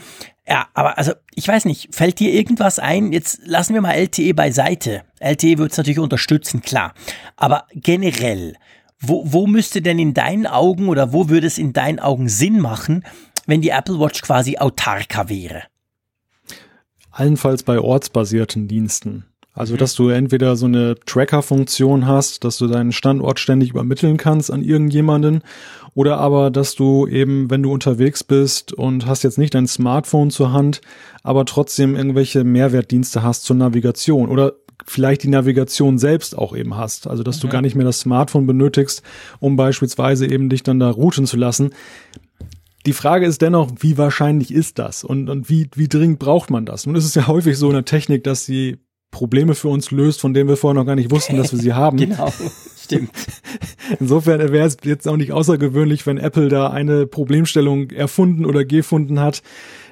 Ja, 0.47 0.67
aber 0.73 0.97
also 0.97 1.13
ich 1.33 1.47
weiß 1.47 1.65
nicht, 1.65 1.93
fällt 1.93 2.19
dir 2.19 2.31
irgendwas 2.31 2.77
ein? 2.79 3.11
Jetzt 3.11 3.41
lassen 3.43 3.73
wir 3.73 3.81
mal 3.81 3.93
LTE 3.93 4.33
beiseite. 4.33 5.01
LTE 5.19 5.57
wird 5.57 5.71
es 5.71 5.77
natürlich 5.77 5.99
unterstützen, 5.99 6.61
klar. 6.61 6.93
Aber 7.35 7.65
generell, 7.73 8.55
wo, 8.99 9.23
wo 9.25 9.47
müsste 9.47 9.81
denn 9.81 9.99
in 9.99 10.13
deinen 10.13 10.45
Augen 10.45 10.89
oder 10.89 11.11
wo 11.11 11.27
würde 11.29 11.47
es 11.47 11.57
in 11.57 11.73
deinen 11.73 11.99
Augen 11.99 12.29
Sinn 12.29 12.59
machen, 12.59 13.03
wenn 13.47 13.61
die 13.61 13.69
Apple 13.69 13.99
Watch 13.99 14.21
quasi 14.21 14.57
autarker 14.57 15.27
wäre? 15.27 15.63
Allenfalls 17.11 17.63
bei 17.63 17.79
ortsbasierten 17.79 18.67
Diensten. 18.67 19.25
Also, 19.57 19.73
mhm. 19.73 19.77
dass 19.79 19.95
du 19.95 20.09
entweder 20.09 20.55
so 20.55 20.67
eine 20.67 20.95
Tracker-Funktion 21.05 22.05
hast, 22.05 22.43
dass 22.43 22.57
du 22.57 22.67
deinen 22.67 22.91
Standort 22.91 23.39
ständig 23.39 23.71
übermitteln 23.71 24.17
kannst 24.17 24.51
an 24.51 24.61
irgendjemanden, 24.61 25.41
oder 25.95 26.19
aber, 26.19 26.51
dass 26.51 26.75
du 26.75 27.07
eben, 27.07 27.49
wenn 27.49 27.63
du 27.63 27.71
unterwegs 27.71 28.23
bist 28.23 28.71
und 28.71 29.07
hast 29.07 29.23
jetzt 29.23 29.39
nicht 29.39 29.55
dein 29.55 29.65
Smartphone 29.65 30.29
zur 30.29 30.53
Hand, 30.53 30.81
aber 31.23 31.43
trotzdem 31.45 31.95
irgendwelche 31.95 32.43
Mehrwertdienste 32.43 33.23
hast 33.23 33.45
zur 33.45 33.55
Navigation 33.55 34.29
oder 34.29 34.53
vielleicht 34.85 35.23
die 35.23 35.29
Navigation 35.29 35.97
selbst 35.97 36.37
auch 36.37 36.55
eben 36.55 36.77
hast. 36.77 37.07
Also, 37.07 37.23
dass 37.23 37.37
mhm. 37.37 37.41
du 37.41 37.47
gar 37.49 37.61
nicht 37.63 37.75
mehr 37.75 37.85
das 37.85 37.99
Smartphone 37.99 38.45
benötigst, 38.45 39.01
um 39.39 39.55
beispielsweise 39.55 40.27
eben 40.27 40.49
dich 40.49 40.61
dann 40.61 40.79
da 40.79 40.91
routen 40.91 41.25
zu 41.25 41.35
lassen. 41.35 41.71
Die 42.85 42.93
Frage 42.93 43.25
ist 43.25 43.41
dennoch, 43.41 43.71
wie 43.79 43.97
wahrscheinlich 43.97 44.53
ist 44.53 44.77
das 44.77 45.03
und, 45.03 45.29
und 45.29 45.49
wie, 45.49 45.67
wie 45.75 45.87
dringend 45.87 46.19
braucht 46.19 46.51
man 46.51 46.65
das? 46.65 46.85
Nun 46.85 46.95
ist 46.95 47.05
es 47.05 47.15
ja 47.15 47.27
häufig 47.27 47.57
so 47.57 47.67
in 47.67 47.73
der 47.73 47.85
Technik, 47.85 48.23
dass 48.23 48.45
sie 48.45 48.77
Probleme 49.11 49.55
für 49.55 49.69
uns 49.69 49.91
löst, 49.91 50.21
von 50.21 50.33
denen 50.33 50.49
wir 50.49 50.57
vorher 50.57 50.79
noch 50.79 50.85
gar 50.85 50.95
nicht 50.95 51.11
wussten, 51.11 51.37
dass 51.37 51.51
wir 51.51 51.59
sie 51.59 51.73
haben. 51.75 51.97
genau, 51.97 52.31
stimmt. 52.77 53.11
Insofern 53.99 54.39
wäre 54.51 54.67
es 54.67 54.77
jetzt 54.83 55.07
auch 55.07 55.17
nicht 55.17 55.31
außergewöhnlich, 55.31 56.05
wenn 56.05 56.17
Apple 56.17 56.49
da 56.49 56.69
eine 56.69 57.07
Problemstellung 57.07 57.89
erfunden 57.91 58.45
oder 58.45 58.65
gefunden 58.65 59.19
hat, 59.19 59.41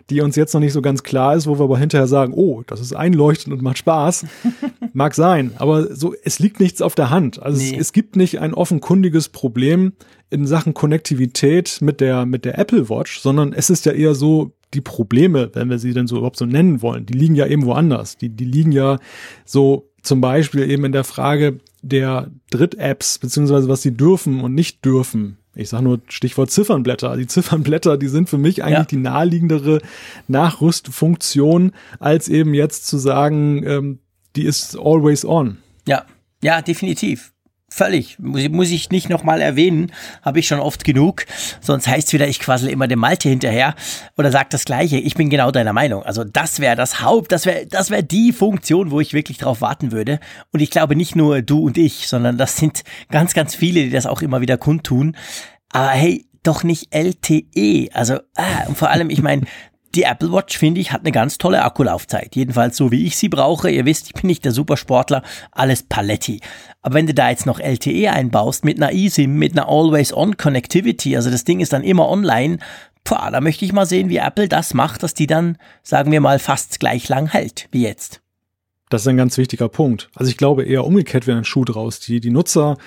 die 0.09 0.21
uns 0.21 0.35
jetzt 0.35 0.53
noch 0.53 0.61
nicht 0.61 0.73
so 0.73 0.81
ganz 0.81 1.01
klar 1.03 1.35
ist, 1.35 1.47
wo 1.47 1.57
wir 1.57 1.63
aber 1.63 1.79
hinterher 1.79 2.07
sagen, 2.07 2.33
oh, 2.33 2.61
das 2.67 2.79
ist 2.79 2.95
einleuchtend 2.95 3.53
und 3.53 3.61
macht 3.63 3.79
Spaß. 3.79 4.25
Mag 4.93 5.15
sein, 5.15 5.53
aber 5.57 5.95
so, 5.95 6.13
es 6.23 6.39
liegt 6.39 6.59
nichts 6.59 6.81
auf 6.81 6.95
der 6.95 7.09
Hand. 7.09 7.41
Also 7.41 7.59
nee. 7.59 7.73
es, 7.73 7.87
es, 7.87 7.93
gibt 7.93 8.15
nicht 8.15 8.39
ein 8.39 8.53
offenkundiges 8.53 9.29
Problem 9.29 9.93
in 10.29 10.45
Sachen 10.45 10.73
Konnektivität 10.73 11.79
mit 11.81 12.01
der, 12.01 12.25
mit 12.25 12.45
der 12.45 12.59
Apple 12.59 12.89
Watch, 12.89 13.19
sondern 13.19 13.51
es 13.53 13.69
ist 13.69 13.85
ja 13.85 13.93
eher 13.93 14.13
so, 14.13 14.51
die 14.75 14.81
Probleme, 14.81 15.49
wenn 15.53 15.69
wir 15.69 15.79
sie 15.79 15.93
denn 15.93 16.07
so 16.07 16.17
überhaupt 16.17 16.37
so 16.37 16.45
nennen 16.45 16.81
wollen, 16.81 17.05
die 17.05 17.13
liegen 17.13 17.35
ja 17.35 17.47
eben 17.47 17.65
woanders. 17.65 18.17
Die, 18.17 18.29
die 18.29 18.45
liegen 18.45 18.71
ja 18.71 18.99
so 19.45 19.89
zum 20.03 20.21
Beispiel 20.21 20.69
eben 20.69 20.85
in 20.85 20.91
der 20.91 21.03
Frage 21.03 21.59
der 21.81 22.31
Dritt-Apps, 22.51 23.19
beziehungsweise 23.19 23.67
was 23.67 23.81
sie 23.81 23.95
dürfen 23.95 24.41
und 24.41 24.53
nicht 24.53 24.85
dürfen. 24.85 25.37
Ich 25.55 25.69
sage 25.69 25.83
nur 25.83 26.01
Stichwort 26.09 26.51
Ziffernblätter. 26.51 27.15
Die 27.15 27.27
Ziffernblätter, 27.27 27.97
die 27.97 28.09
sind 28.09 28.29
für 28.29 28.37
mich 28.37 28.63
eigentlich 28.63 28.77
ja. 28.77 28.83
die 28.83 28.97
naheliegendere 28.97 29.81
Nachrüstfunktion, 30.27 31.71
als 31.99 32.27
eben 32.27 32.53
jetzt 32.53 32.87
zu 32.87 32.97
sagen, 32.97 33.63
ähm, 33.65 33.99
die 34.35 34.43
ist 34.43 34.77
always 34.77 35.23
on. 35.23 35.57
Ja, 35.87 36.05
ja, 36.43 36.61
definitiv. 36.61 37.31
Völlig. 37.67 38.19
Muss, 38.19 38.47
muss 38.49 38.69
ich 38.69 38.91
nicht 38.91 39.09
nochmal 39.09 39.41
erwähnen, 39.41 39.91
habe 40.21 40.39
ich 40.39 40.47
schon 40.47 40.59
oft 40.59 40.83
genug. 40.83 41.25
Sonst 41.61 41.87
heißt 41.87 42.07
es 42.07 42.13
wieder, 42.13 42.27
ich 42.27 42.39
quassel 42.39 42.69
immer 42.69 42.87
dem 42.87 42.99
Malte 42.99 43.27
hinterher 43.27 43.73
oder 44.17 44.31
sag 44.31 44.51
das 44.51 44.65
Gleiche. 44.65 44.97
Ich 44.97 45.15
bin 45.15 45.29
genau 45.29 45.49
deiner 45.49 45.73
Meinung. 45.73 46.03
Also 46.03 46.23
das 46.23 46.59
wäre 46.59 46.75
das 46.75 47.01
Haupt, 47.01 47.31
das 47.31 47.45
wäre 47.45 47.65
das 47.65 47.89
wäre 47.89 48.03
die 48.03 48.33
Funktion, 48.33 48.91
wo 48.91 48.99
ich 48.99 49.13
wirklich 49.13 49.39
drauf 49.39 49.61
warten 49.61 49.91
würde. 49.91 50.19
Und 50.51 50.59
ich 50.59 50.69
glaube 50.69 50.95
nicht 50.95 51.15
nur 51.15 51.41
du 51.41 51.65
und 51.65 51.77
ich, 51.77 52.07
sondern 52.07 52.37
das 52.37 52.57
sind 52.57 52.83
ganz, 53.09 53.33
ganz 53.33 53.55
viele, 53.55 53.83
die 53.83 53.89
das 53.89 54.05
auch 54.05 54.21
immer 54.21 54.41
wieder 54.41 54.57
kundtun. 54.57 55.17
Aber 55.71 55.89
hey, 55.89 56.27
doch 56.43 56.63
nicht 56.63 56.93
LTE. 56.93 57.89
Also, 57.93 58.19
ah, 58.35 58.67
und 58.67 58.77
vor 58.77 58.91
allem, 58.91 59.09
ich 59.09 59.21
meine, 59.21 59.41
die 59.95 60.03
Apple 60.03 60.31
Watch, 60.31 60.57
finde 60.57 60.81
ich, 60.81 60.91
hat 60.91 61.01
eine 61.01 61.11
ganz 61.11 61.37
tolle 61.37 61.63
Akkulaufzeit. 61.63 62.35
Jedenfalls 62.35 62.77
so, 62.77 62.91
wie 62.91 63.05
ich 63.05 63.17
sie 63.17 63.29
brauche. 63.29 63.69
Ihr 63.69 63.85
wisst, 63.85 64.07
ich 64.07 64.13
bin 64.13 64.27
nicht 64.27 64.45
der 64.45 64.51
Supersportler, 64.51 65.23
alles 65.51 65.83
Paletti. 65.83 66.41
Aber 66.81 66.95
wenn 66.95 67.07
du 67.07 67.13
da 67.13 67.29
jetzt 67.29 67.45
noch 67.45 67.59
LTE 67.59 68.11
einbaust 68.11 68.65
mit 68.65 68.81
einer 68.81 68.93
eSIM, 68.93 69.37
mit 69.37 69.53
einer 69.53 69.67
Always-On-Connectivity, 69.67 71.15
also 71.15 71.31
das 71.31 71.43
Ding 71.43 71.59
ist 71.59 71.73
dann 71.73 71.83
immer 71.83 72.09
online, 72.09 72.59
Pah, 73.05 73.29
da 73.29 73.39
möchte 73.39 73.63
ich 73.65 73.71
mal 73.71 73.85
sehen, 73.85 74.09
wie 74.09 74.17
Apple 74.17 74.49
das 74.49 74.73
macht, 74.73 75.03
dass 75.03 75.13
die 75.13 75.27
dann, 75.27 75.59
sagen 75.83 76.11
wir 76.11 76.21
mal, 76.21 76.39
fast 76.39 76.79
gleich 76.79 77.07
lang 77.07 77.27
hält 77.27 77.67
wie 77.71 77.83
jetzt. 77.83 78.21
Das 78.89 79.03
ist 79.03 79.07
ein 79.07 79.17
ganz 79.17 79.37
wichtiger 79.37 79.69
Punkt. 79.69 80.09
Also 80.15 80.29
ich 80.29 80.37
glaube 80.37 80.63
eher 80.63 80.85
umgekehrt 80.85 81.27
wäre 81.27 81.37
ein 81.37 81.45
Schuh 81.45 81.65
draus. 81.65 81.99
Die, 81.99 82.19
die 82.19 82.31
Nutzer, 82.31 82.77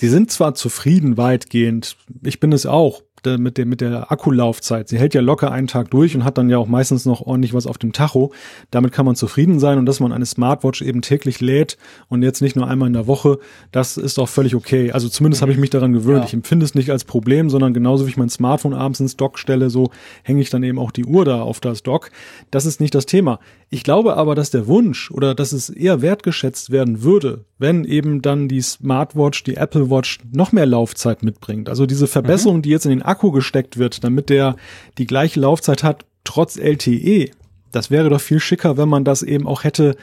die 0.00 0.08
sind 0.08 0.30
zwar 0.30 0.54
zufrieden 0.54 1.16
weitgehend, 1.16 1.96
ich 2.22 2.38
bin 2.38 2.52
es 2.52 2.64
auch, 2.64 3.02
mit 3.26 3.58
der, 3.58 3.66
mit 3.66 3.80
der 3.80 4.10
Akkulaufzeit. 4.10 4.88
Sie 4.88 4.98
hält 4.98 5.14
ja 5.14 5.20
locker 5.20 5.52
einen 5.52 5.66
Tag 5.66 5.90
durch 5.90 6.14
und 6.14 6.24
hat 6.24 6.38
dann 6.38 6.50
ja 6.50 6.58
auch 6.58 6.66
meistens 6.66 7.04
noch 7.06 7.20
ordentlich 7.20 7.54
was 7.54 7.66
auf 7.66 7.78
dem 7.78 7.92
Tacho. 7.92 8.32
Damit 8.70 8.92
kann 8.92 9.06
man 9.06 9.16
zufrieden 9.16 9.58
sein 9.58 9.78
und 9.78 9.86
dass 9.86 10.00
man 10.00 10.12
eine 10.12 10.26
Smartwatch 10.26 10.82
eben 10.82 11.02
täglich 11.02 11.40
lädt 11.40 11.78
und 12.08 12.22
jetzt 12.22 12.40
nicht 12.40 12.56
nur 12.56 12.68
einmal 12.68 12.88
in 12.88 12.94
der 12.94 13.06
Woche, 13.06 13.38
das 13.72 13.96
ist 13.96 14.18
auch 14.18 14.28
völlig 14.28 14.54
okay. 14.54 14.92
Also 14.92 15.08
zumindest 15.08 15.42
habe 15.42 15.52
ich 15.52 15.58
mich 15.58 15.70
daran 15.70 15.92
gewöhnt. 15.92 16.20
Ja. 16.20 16.24
Ich 16.24 16.34
empfinde 16.34 16.64
es 16.64 16.74
nicht 16.74 16.90
als 16.90 17.04
Problem, 17.04 17.50
sondern 17.50 17.74
genauso 17.74 18.06
wie 18.06 18.10
ich 18.10 18.16
mein 18.16 18.30
Smartphone 18.30 18.74
abends 18.74 19.00
ins 19.00 19.16
Dock 19.16 19.38
stelle, 19.38 19.70
so 19.70 19.90
hänge 20.22 20.40
ich 20.40 20.50
dann 20.50 20.62
eben 20.62 20.78
auch 20.78 20.90
die 20.90 21.04
Uhr 21.04 21.24
da 21.24 21.42
auf 21.42 21.60
das 21.60 21.82
Dock. 21.82 22.10
Das 22.50 22.66
ist 22.66 22.80
nicht 22.80 22.94
das 22.94 23.06
Thema. 23.06 23.38
Ich 23.72 23.84
glaube 23.84 24.16
aber, 24.16 24.34
dass 24.34 24.50
der 24.50 24.66
Wunsch 24.66 25.10
oder 25.12 25.34
dass 25.34 25.52
es 25.52 25.68
eher 25.68 26.02
wertgeschätzt 26.02 26.70
werden 26.70 27.02
würde, 27.02 27.44
wenn 27.58 27.84
eben 27.84 28.20
dann 28.20 28.48
die 28.48 28.62
Smartwatch, 28.62 29.44
die 29.44 29.56
Apple 29.56 29.90
Watch 29.90 30.18
noch 30.32 30.50
mehr 30.50 30.66
Laufzeit 30.66 31.22
mitbringt. 31.22 31.68
Also 31.68 31.86
diese 31.86 32.08
Verbesserung, 32.08 32.58
mhm. 32.58 32.62
die 32.62 32.70
jetzt 32.70 32.86
in 32.86 32.90
den 32.90 33.02
Akku 33.10 33.30
gesteckt 33.30 33.76
wird, 33.76 34.04
damit 34.04 34.30
der 34.30 34.56
die 34.98 35.06
gleiche 35.06 35.40
Laufzeit 35.40 35.82
hat, 35.82 36.06
trotz 36.24 36.56
LTE. 36.56 37.30
Das 37.72 37.90
wäre 37.90 38.08
doch 38.08 38.20
viel 38.20 38.40
schicker, 38.40 38.76
wenn 38.76 38.88
man 38.88 39.04
das 39.04 39.22
eben 39.22 39.46
auch 39.46 39.64
hätte 39.64 39.96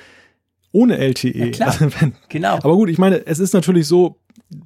ohne 0.72 0.98
LTE. 0.98 1.38
Ja, 1.38 1.50
klar. 1.50 1.70
Also 1.70 1.88
wenn, 2.00 2.14
genau. 2.30 2.56
Aber 2.56 2.76
gut, 2.76 2.90
ich 2.90 2.98
meine, 2.98 3.26
es 3.26 3.40
ist 3.40 3.54
natürlich 3.54 3.88
so, 3.88 4.18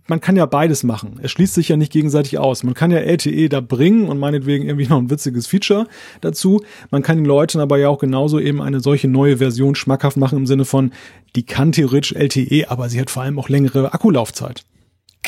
man 0.07 0.21
kann 0.21 0.35
ja 0.35 0.45
beides 0.45 0.83
machen. 0.83 1.19
Es 1.21 1.31
schließt 1.31 1.53
sich 1.53 1.69
ja 1.69 1.77
nicht 1.77 1.91
gegenseitig 1.91 2.37
aus. 2.37 2.63
Man 2.63 2.73
kann 2.73 2.91
ja 2.91 2.99
LTE 2.99 3.49
da 3.49 3.61
bringen 3.61 4.07
und 4.07 4.19
meinetwegen 4.19 4.65
irgendwie 4.65 4.87
noch 4.87 4.97
ein 4.97 5.09
witziges 5.09 5.47
Feature 5.47 5.87
dazu. 6.21 6.61
Man 6.91 7.01
kann 7.01 7.17
den 7.17 7.25
Leuten 7.25 7.59
aber 7.59 7.77
ja 7.77 7.89
auch 7.89 7.99
genauso 7.99 8.39
eben 8.39 8.61
eine 8.61 8.79
solche 8.79 9.07
neue 9.07 9.37
Version 9.37 9.75
schmackhaft 9.75 10.17
machen 10.17 10.37
im 10.37 10.47
Sinne 10.47 10.65
von, 10.65 10.91
die 11.35 11.43
kann 11.43 11.71
theoretisch 11.71 12.13
LTE, 12.13 12.69
aber 12.69 12.89
sie 12.89 12.99
hat 12.99 13.09
vor 13.09 13.23
allem 13.23 13.39
auch 13.39 13.49
längere 13.49 13.93
Akkulaufzeit. 13.93 14.65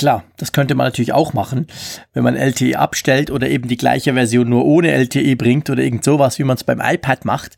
Klar, 0.03 0.25
das 0.35 0.51
könnte 0.51 0.75
man 0.75 0.85
natürlich 0.87 1.13
auch 1.13 1.31
machen, 1.31 1.65
wenn 2.11 2.25
man 2.25 2.35
LTE 2.35 2.77
abstellt 2.77 3.31
oder 3.31 3.47
eben 3.47 3.69
die 3.69 3.77
gleiche 3.77 4.13
Version 4.13 4.49
nur 4.49 4.65
ohne 4.65 4.91
LTE 4.91 5.37
bringt 5.37 5.69
oder 5.69 5.81
irgend 5.81 6.03
sowas, 6.03 6.37
wie 6.39 6.43
man 6.43 6.57
es 6.57 6.65
beim 6.65 6.81
iPad 6.81 7.23
macht. 7.23 7.55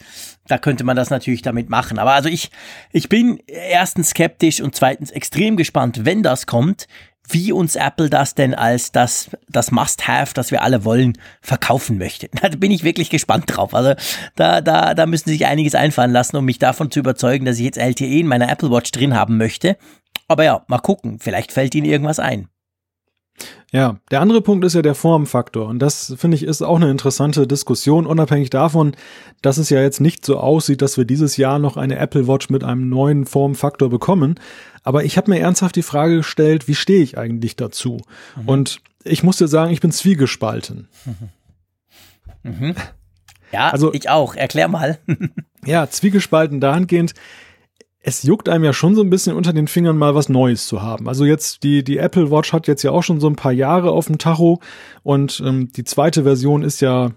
Da 0.47 0.59
könnte 0.59 0.83
man 0.83 0.95
das 0.95 1.09
natürlich 1.09 1.41
damit 1.41 1.71
machen. 1.71 1.97
Aber 1.97 2.13
also 2.13 2.29
ich, 2.29 2.51
ich 2.91 3.09
bin 3.09 3.39
erstens 3.47 4.11
skeptisch 4.11 4.61
und 4.61 4.75
zweitens 4.75 5.09
extrem 5.09 5.57
gespannt, 5.57 6.05
wenn 6.05 6.21
das 6.21 6.45
kommt, 6.45 6.85
wie 7.27 7.51
uns 7.51 7.75
Apple 7.75 8.11
das 8.11 8.35
denn 8.35 8.53
als 8.53 8.91
das, 8.91 9.31
das 9.49 9.71
Must-Have, 9.71 10.35
das 10.35 10.51
wir 10.51 10.61
alle 10.61 10.85
wollen, 10.85 11.17
verkaufen 11.41 11.97
möchte. 11.97 12.29
Da 12.43 12.49
bin 12.49 12.69
ich 12.69 12.83
wirklich 12.83 13.09
gespannt 13.09 13.45
drauf. 13.47 13.73
Also 13.73 13.95
da, 14.35 14.61
da, 14.61 14.93
da 14.93 15.07
müssen 15.07 15.29
sie 15.29 15.37
sich 15.37 15.47
einiges 15.47 15.73
einfallen 15.73 16.11
lassen, 16.11 16.37
um 16.37 16.45
mich 16.45 16.59
davon 16.59 16.91
zu 16.91 16.99
überzeugen, 16.99 17.45
dass 17.45 17.57
ich 17.57 17.65
jetzt 17.65 17.79
LTE 17.79 18.19
in 18.19 18.27
meiner 18.27 18.51
Apple 18.51 18.69
Watch 18.69 18.91
drin 18.91 19.15
haben 19.15 19.37
möchte. 19.37 19.77
Aber 20.27 20.43
ja, 20.43 20.63
mal 20.67 20.79
gucken, 20.79 21.19
vielleicht 21.19 21.51
fällt 21.51 21.75
Ihnen 21.75 21.85
irgendwas 21.85 22.19
ein. 22.19 22.49
Ja, 23.71 23.99
der 24.11 24.21
andere 24.21 24.41
Punkt 24.41 24.63
ist 24.63 24.75
ja 24.75 24.81
der 24.81 24.95
Formfaktor. 24.95 25.67
Und 25.67 25.79
das 25.79 26.13
finde 26.17 26.35
ich 26.35 26.43
ist 26.43 26.61
auch 26.61 26.77
eine 26.77 26.89
interessante 26.89 27.45
Diskussion, 27.45 28.05
unabhängig 28.05 28.49
davon, 28.49 28.95
dass 29.41 29.57
es 29.57 29.69
ja 29.69 29.81
jetzt 29.81 29.99
nicht 29.99 30.25
so 30.25 30.37
aussieht, 30.37 30.81
dass 30.81 30.97
wir 30.97 31.03
dieses 31.03 31.35
Jahr 31.35 31.59
noch 31.59 31.75
eine 31.75 31.97
Apple 31.97 32.27
Watch 32.27 32.49
mit 32.49 32.63
einem 32.63 32.87
neuen 32.87 33.25
Formfaktor 33.25 33.89
bekommen. 33.89 34.39
Aber 34.83 35.03
ich 35.03 35.17
habe 35.17 35.31
mir 35.31 35.39
ernsthaft 35.39 35.75
die 35.75 35.81
Frage 35.81 36.17
gestellt, 36.17 36.67
wie 36.67 36.75
stehe 36.75 37.03
ich 37.03 37.17
eigentlich 37.17 37.57
dazu? 37.57 37.99
Mhm. 38.37 38.47
Und 38.47 38.81
ich 39.03 39.23
muss 39.23 39.37
dir 39.37 39.47
sagen, 39.47 39.71
ich 39.71 39.81
bin 39.81 39.91
zwiegespalten. 39.91 40.87
Mhm. 41.05 41.15
Mhm. 42.43 42.75
Ja, 43.51 43.69
also, 43.69 43.91
ich 43.91 44.07
auch. 44.07 44.35
Erklär 44.35 44.67
mal. 44.67 44.99
ja, 45.65 45.89
zwiegespalten 45.89 46.61
dahingehend, 46.61 47.15
es 48.07 48.21
juckt 48.21 48.49
einem 48.49 48.63
ja 48.63 48.71
schon 48.71 48.93
so 48.93 49.01
ein 49.01 49.09
bisschen 49.09 49.35
unter 49.35 49.51
den 49.51 49.67
Fingern 49.67 49.97
mal 49.97 50.13
was 50.13 50.29
Neues 50.29 50.67
zu 50.67 50.83
haben. 50.83 51.09
Also 51.09 51.25
jetzt 51.25 51.63
die, 51.63 51.83
die 51.83 51.97
Apple 51.97 52.29
Watch 52.29 52.53
hat 52.53 52.67
jetzt 52.67 52.83
ja 52.83 52.91
auch 52.91 53.01
schon 53.01 53.19
so 53.19 53.27
ein 53.27 53.35
paar 53.35 53.51
Jahre 53.51 53.89
auf 53.91 54.05
dem 54.05 54.19
Tacho 54.19 54.59
und 55.01 55.41
ähm, 55.43 55.71
die 55.75 55.85
zweite 55.85 56.21
Version 56.21 56.61
ist 56.61 56.81
ja 56.81 57.11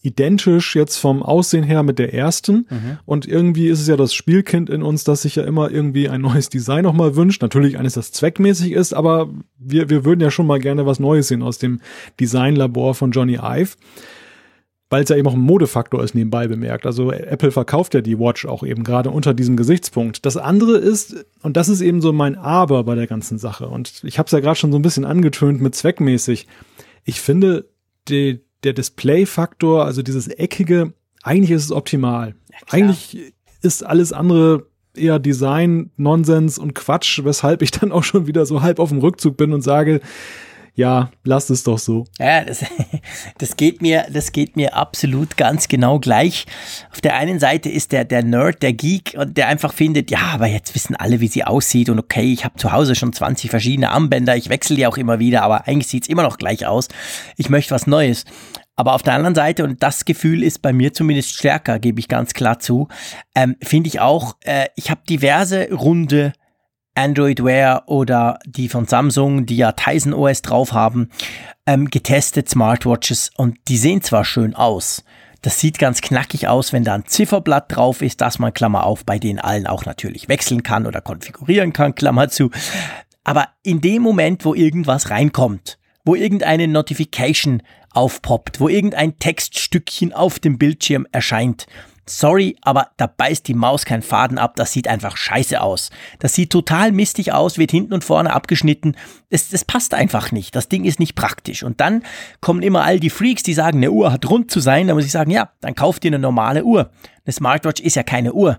identisch 0.00 0.76
jetzt 0.76 0.96
vom 0.96 1.22
Aussehen 1.22 1.62
her 1.62 1.82
mit 1.82 1.98
der 1.98 2.14
ersten. 2.14 2.66
Mhm. 2.70 2.98
Und 3.04 3.28
irgendwie 3.28 3.68
ist 3.68 3.82
es 3.82 3.86
ja 3.86 3.98
das 3.98 4.14
Spielkind 4.14 4.70
in 4.70 4.82
uns, 4.82 5.04
das 5.04 5.20
sich 5.20 5.36
ja 5.36 5.42
immer 5.42 5.70
irgendwie 5.70 6.08
ein 6.08 6.22
neues 6.22 6.48
Design 6.48 6.84
nochmal 6.84 7.16
wünscht. 7.16 7.42
Natürlich 7.42 7.78
eines, 7.78 7.92
das 7.92 8.10
zweckmäßig 8.10 8.72
ist, 8.72 8.94
aber 8.94 9.28
wir, 9.58 9.90
wir 9.90 10.06
würden 10.06 10.22
ja 10.22 10.30
schon 10.30 10.46
mal 10.46 10.58
gerne 10.58 10.86
was 10.86 11.00
Neues 11.00 11.28
sehen 11.28 11.42
aus 11.42 11.58
dem 11.58 11.80
Designlabor 12.18 12.94
von 12.94 13.10
Johnny 13.10 13.38
Ive. 13.42 13.76
Weil 14.90 15.04
es 15.04 15.08
ja 15.08 15.16
eben 15.16 15.28
auch 15.28 15.34
ein 15.34 15.40
Modefaktor 15.40 16.02
ist, 16.02 16.16
nebenbei 16.16 16.48
bemerkt. 16.48 16.84
Also 16.84 17.12
Apple 17.12 17.52
verkauft 17.52 17.94
ja 17.94 18.00
die 18.00 18.18
Watch 18.18 18.44
auch 18.44 18.64
eben 18.64 18.82
gerade 18.82 19.10
unter 19.10 19.34
diesem 19.34 19.56
Gesichtspunkt. 19.56 20.26
Das 20.26 20.36
andere 20.36 20.76
ist, 20.78 21.24
und 21.42 21.56
das 21.56 21.68
ist 21.68 21.80
eben 21.80 22.00
so 22.00 22.12
mein 22.12 22.36
Aber 22.36 22.82
bei 22.82 22.96
der 22.96 23.06
ganzen 23.06 23.38
Sache, 23.38 23.68
und 23.68 24.02
ich 24.04 24.18
habe 24.18 24.26
es 24.26 24.32
ja 24.32 24.40
gerade 24.40 24.58
schon 24.58 24.72
so 24.72 24.78
ein 24.78 24.82
bisschen 24.82 25.04
angetönt 25.04 25.60
mit 25.60 25.76
zweckmäßig. 25.76 26.48
Ich 27.04 27.20
finde, 27.20 27.68
die, 28.08 28.40
der 28.64 28.72
Display-Faktor, 28.72 29.84
also 29.84 30.02
dieses 30.02 30.26
eckige, 30.26 30.92
eigentlich 31.22 31.52
ist 31.52 31.64
es 31.64 31.72
optimal. 31.72 32.34
Ja, 32.50 32.58
eigentlich 32.70 33.32
ist 33.62 33.86
alles 33.86 34.12
andere 34.12 34.66
eher 34.94 35.20
Design, 35.20 35.90
Nonsens 35.96 36.58
und 36.58 36.74
Quatsch, 36.74 37.20
weshalb 37.24 37.62
ich 37.62 37.70
dann 37.70 37.92
auch 37.92 38.02
schon 38.02 38.26
wieder 38.26 38.44
so 38.44 38.62
halb 38.62 38.80
auf 38.80 38.88
dem 38.88 38.98
Rückzug 38.98 39.36
bin 39.36 39.52
und 39.52 39.62
sage, 39.62 40.00
ja, 40.74 41.10
lasst 41.24 41.50
es 41.50 41.62
doch 41.62 41.78
so. 41.78 42.04
Ja, 42.18 42.44
das, 42.44 42.64
das 43.38 43.56
geht 43.56 43.82
mir, 43.82 44.06
das 44.12 44.32
geht 44.32 44.56
mir 44.56 44.74
absolut 44.74 45.36
ganz 45.36 45.68
genau 45.68 45.98
gleich. 45.98 46.46
Auf 46.92 47.00
der 47.00 47.16
einen 47.16 47.38
Seite 47.38 47.68
ist 47.68 47.92
der, 47.92 48.04
der 48.04 48.22
Nerd, 48.22 48.62
der 48.62 48.72
Geek 48.72 49.16
der 49.24 49.48
einfach 49.48 49.72
findet, 49.72 50.10
ja, 50.10 50.20
aber 50.32 50.46
jetzt 50.46 50.74
wissen 50.74 50.96
alle, 50.96 51.20
wie 51.20 51.28
sie 51.28 51.44
aussieht 51.44 51.88
und 51.88 51.98
okay, 51.98 52.32
ich 52.32 52.44
habe 52.44 52.56
zu 52.56 52.72
Hause 52.72 52.94
schon 52.94 53.12
20 53.12 53.50
verschiedene 53.50 53.90
Armbänder, 53.90 54.36
ich 54.36 54.48
wechsle 54.48 54.76
die 54.76 54.86
auch 54.86 54.96
immer 54.96 55.18
wieder, 55.18 55.42
aber 55.42 55.66
eigentlich 55.66 55.88
sieht's 55.88 56.08
immer 56.08 56.22
noch 56.22 56.38
gleich 56.38 56.66
aus. 56.66 56.88
Ich 57.36 57.50
möchte 57.50 57.74
was 57.74 57.86
Neues. 57.86 58.24
Aber 58.76 58.94
auf 58.94 59.02
der 59.02 59.12
anderen 59.12 59.34
Seite, 59.34 59.62
und 59.64 59.82
das 59.82 60.06
Gefühl 60.06 60.42
ist 60.42 60.62
bei 60.62 60.72
mir 60.72 60.94
zumindest 60.94 61.36
stärker, 61.36 61.78
gebe 61.78 62.00
ich 62.00 62.08
ganz 62.08 62.32
klar 62.32 62.60
zu, 62.60 62.88
ähm, 63.34 63.56
finde 63.62 63.88
ich 63.88 64.00
auch, 64.00 64.36
äh, 64.40 64.68
ich 64.74 64.90
habe 64.90 65.02
diverse 65.06 65.70
runde 65.70 66.32
Android 67.00 67.42
Wear 67.42 67.84
oder 67.86 68.38
die 68.44 68.68
von 68.68 68.86
Samsung, 68.86 69.46
die 69.46 69.56
ja 69.56 69.72
Tizen 69.72 70.12
OS 70.12 70.42
drauf 70.42 70.74
haben, 70.74 71.08
ähm, 71.64 71.88
getestet, 71.88 72.50
Smartwatches 72.50 73.30
und 73.36 73.56
die 73.68 73.78
sehen 73.78 74.02
zwar 74.02 74.24
schön 74.24 74.54
aus. 74.54 75.02
Das 75.40 75.58
sieht 75.58 75.78
ganz 75.78 76.02
knackig 76.02 76.48
aus, 76.48 76.74
wenn 76.74 76.84
da 76.84 76.94
ein 76.94 77.06
Zifferblatt 77.06 77.74
drauf 77.74 78.02
ist, 78.02 78.20
dass 78.20 78.38
man, 78.38 78.52
Klammer 78.52 78.84
auf, 78.84 79.06
bei 79.06 79.18
den 79.18 79.38
allen 79.38 79.66
auch 79.66 79.86
natürlich 79.86 80.28
wechseln 80.28 80.62
kann 80.62 80.86
oder 80.86 81.00
konfigurieren 81.00 81.72
kann, 81.72 81.94
Klammer 81.94 82.28
zu. 82.28 82.50
Aber 83.24 83.48
in 83.62 83.80
dem 83.80 84.02
Moment, 84.02 84.44
wo 84.44 84.54
irgendwas 84.54 85.08
reinkommt, 85.08 85.78
wo 86.04 86.14
irgendeine 86.14 86.68
Notification 86.68 87.62
aufpoppt, 87.92 88.60
wo 88.60 88.68
irgendein 88.68 89.18
Textstückchen 89.18 90.12
auf 90.12 90.38
dem 90.38 90.58
Bildschirm 90.58 91.06
erscheint, 91.12 91.66
Sorry, 92.18 92.56
aber 92.62 92.88
da 92.96 93.06
beißt 93.06 93.46
die 93.46 93.54
Maus 93.54 93.84
keinen 93.84 94.02
Faden 94.02 94.36
ab, 94.36 94.56
das 94.56 94.72
sieht 94.72 94.88
einfach 94.88 95.16
scheiße 95.16 95.60
aus. 95.60 95.90
Das 96.18 96.34
sieht 96.34 96.50
total 96.50 96.90
mistig 96.90 97.32
aus, 97.32 97.56
wird 97.56 97.70
hinten 97.70 97.94
und 97.94 98.02
vorne 98.02 98.32
abgeschnitten. 98.32 98.96
Das, 99.30 99.48
das 99.48 99.64
passt 99.64 99.94
einfach 99.94 100.32
nicht. 100.32 100.56
Das 100.56 100.68
Ding 100.68 100.84
ist 100.84 100.98
nicht 100.98 101.14
praktisch. 101.14 101.62
Und 101.62 101.80
dann 101.80 102.02
kommen 102.40 102.62
immer 102.62 102.82
all 102.84 102.98
die 102.98 103.10
Freaks, 103.10 103.44
die 103.44 103.54
sagen, 103.54 103.78
eine 103.78 103.92
Uhr 103.92 104.12
hat 104.12 104.28
rund 104.28 104.50
zu 104.50 104.58
sein. 104.58 104.88
Da 104.88 104.94
muss 104.94 105.04
ich 105.04 105.12
sagen, 105.12 105.30
ja, 105.30 105.50
dann 105.60 105.76
kauft 105.76 106.04
ihr 106.04 106.10
eine 106.10 106.18
normale 106.18 106.64
Uhr. 106.64 106.90
Eine 107.24 107.32
Smartwatch 107.32 107.80
ist 107.80 107.96
ja 107.96 108.02
keine 108.02 108.32
Uhr. 108.32 108.58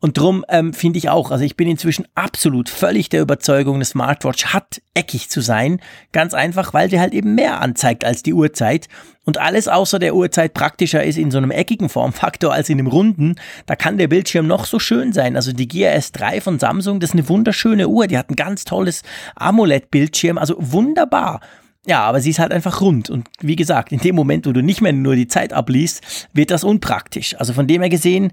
Und 0.00 0.18
drum 0.18 0.44
ähm, 0.48 0.74
finde 0.74 0.98
ich 0.98 1.08
auch, 1.08 1.30
also 1.30 1.44
ich 1.44 1.56
bin 1.56 1.68
inzwischen 1.68 2.06
absolut 2.14 2.68
völlig 2.68 3.08
der 3.08 3.22
Überzeugung, 3.22 3.76
eine 3.76 3.84
Smartwatch 3.84 4.46
hat 4.46 4.82
eckig 4.94 5.30
zu 5.30 5.40
sein. 5.40 5.80
Ganz 6.12 6.34
einfach, 6.34 6.74
weil 6.74 6.90
sie 6.90 7.00
halt 7.00 7.14
eben 7.14 7.34
mehr 7.34 7.60
anzeigt 7.60 8.04
als 8.04 8.22
die 8.22 8.34
Uhrzeit. 8.34 8.88
Und 9.24 9.38
alles 9.38 9.68
außer 9.68 9.98
der 9.98 10.14
Uhrzeit 10.14 10.52
praktischer 10.52 11.04
ist 11.04 11.16
in 11.16 11.30
so 11.30 11.38
einem 11.38 11.52
eckigen 11.52 11.88
Formfaktor 11.88 12.52
als 12.52 12.68
in 12.68 12.78
einem 12.78 12.88
runden. 12.88 13.36
Da 13.66 13.76
kann 13.76 13.96
der 13.96 14.08
Bildschirm 14.08 14.46
noch 14.46 14.66
so 14.66 14.78
schön 14.78 15.12
sein. 15.12 15.36
Also 15.36 15.52
die 15.52 15.68
Gear 15.68 15.94
S3 15.94 16.40
von 16.40 16.58
Samsung, 16.58 17.00
das 17.00 17.10
ist 17.10 17.14
eine 17.14 17.28
wunderschöne 17.28 17.88
Uhr. 17.88 18.08
Die 18.08 18.18
hat 18.18 18.30
ein 18.30 18.36
ganz 18.36 18.64
tolles 18.64 19.02
AMOLED-Bildschirm. 19.36 20.38
Also 20.38 20.56
wunderbar. 20.58 21.40
Ja, 21.86 22.02
aber 22.04 22.20
sie 22.20 22.30
ist 22.30 22.38
halt 22.38 22.52
einfach 22.52 22.80
rund. 22.80 23.10
Und 23.10 23.28
wie 23.40 23.56
gesagt, 23.56 23.90
in 23.90 23.98
dem 23.98 24.14
Moment, 24.14 24.46
wo 24.46 24.52
du 24.52 24.62
nicht 24.62 24.80
mehr 24.80 24.92
nur 24.92 25.16
die 25.16 25.26
Zeit 25.26 25.52
abliest, 25.52 26.28
wird 26.32 26.52
das 26.52 26.62
unpraktisch. 26.62 27.34
Also 27.38 27.52
von 27.52 27.66
dem 27.66 27.80
her 27.80 27.90
gesehen, 27.90 28.30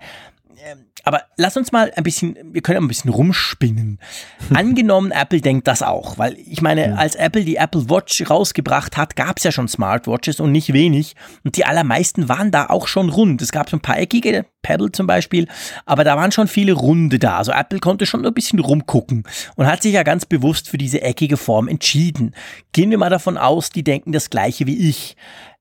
aber 1.04 1.24
lass 1.38 1.58
uns 1.58 1.72
mal 1.72 1.92
ein 1.96 2.04
bisschen, 2.04 2.38
wir 2.52 2.62
können 2.62 2.84
ein 2.84 2.88
bisschen 2.88 3.12
rumspinnen. 3.12 4.00
Angenommen, 4.54 5.12
Apple 5.12 5.42
denkt 5.42 5.68
das 5.68 5.82
auch, 5.82 6.18
weil 6.18 6.38
ich 6.38 6.62
meine, 6.62 6.98
als 6.98 7.16
Apple 7.16 7.44
die 7.44 7.56
Apple 7.56 7.90
Watch 7.90 8.30
rausgebracht 8.30 8.98
hat, 8.98 9.16
gab 9.16 9.38
es 9.38 9.44
ja 9.44 9.52
schon 9.52 9.68
Smartwatches 9.68 10.40
und 10.40 10.52
nicht 10.52 10.74
wenig. 10.74 11.16
Und 11.44 11.58
die 11.58 11.66
allermeisten 11.66 12.30
waren 12.30 12.52
da 12.52 12.68
auch 12.68 12.88
schon 12.88 13.10
rund. 13.10 13.42
Es 13.42 13.52
gab 13.52 13.70
so 13.70 13.78
ein 13.78 13.82
paar 13.82 13.98
eckige, 13.98 14.46
Pebble 14.62 14.92
zum 14.92 15.08
Beispiel, 15.08 15.48
aber 15.86 16.04
da 16.04 16.18
waren 16.18 16.32
schon 16.32 16.48
viele 16.48 16.74
runde 16.74 17.20
da. 17.20 17.38
Also 17.38 17.52
Apple 17.52 17.80
konnte 17.80 18.06
schon 18.06 18.26
ein 18.26 18.34
bisschen 18.34 18.60
rumgucken 18.60 19.24
und 19.56 19.68
hat 19.68 19.82
sich 19.82 19.94
ja 19.94 20.04
ganz 20.04 20.26
bewusst 20.26 20.70
für 20.70 20.78
diese 20.78 21.02
eckige 21.02 21.38
Form 21.38 21.68
entschieden. 21.68 22.36
Gehen 22.74 22.92
wir 22.92 22.98
mal 22.98 23.10
davon 23.10 23.38
aus, 23.38 23.70
die 23.70 23.84
denken 23.84 24.12
das 24.12 24.30
gleiche 24.30 24.68
wie 24.68 24.90
ich, 24.90 25.16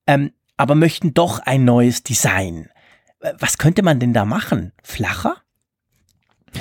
ähm, 0.07 0.31
aber 0.57 0.75
möchten 0.75 1.13
doch 1.13 1.39
ein 1.39 1.63
neues 1.63 2.03
Design. 2.03 2.69
Was 3.39 3.57
könnte 3.57 3.83
man 3.83 3.99
denn 3.99 4.13
da 4.13 4.25
machen? 4.25 4.71
Flacher? 4.83 5.35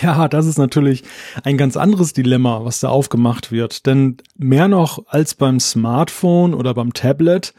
Ja, 0.02 0.28
das 0.28 0.46
ist 0.46 0.58
natürlich 0.58 1.04
ein 1.44 1.56
ganz 1.56 1.76
anderes 1.76 2.12
Dilemma, 2.12 2.64
was 2.64 2.80
da 2.80 2.88
aufgemacht 2.88 3.50
wird. 3.50 3.86
Denn 3.86 4.18
mehr 4.36 4.68
noch 4.68 5.06
als 5.06 5.34
beim 5.34 5.60
Smartphone 5.60 6.54
oder 6.54 6.74
beim 6.74 6.92
Tablet 6.92 7.54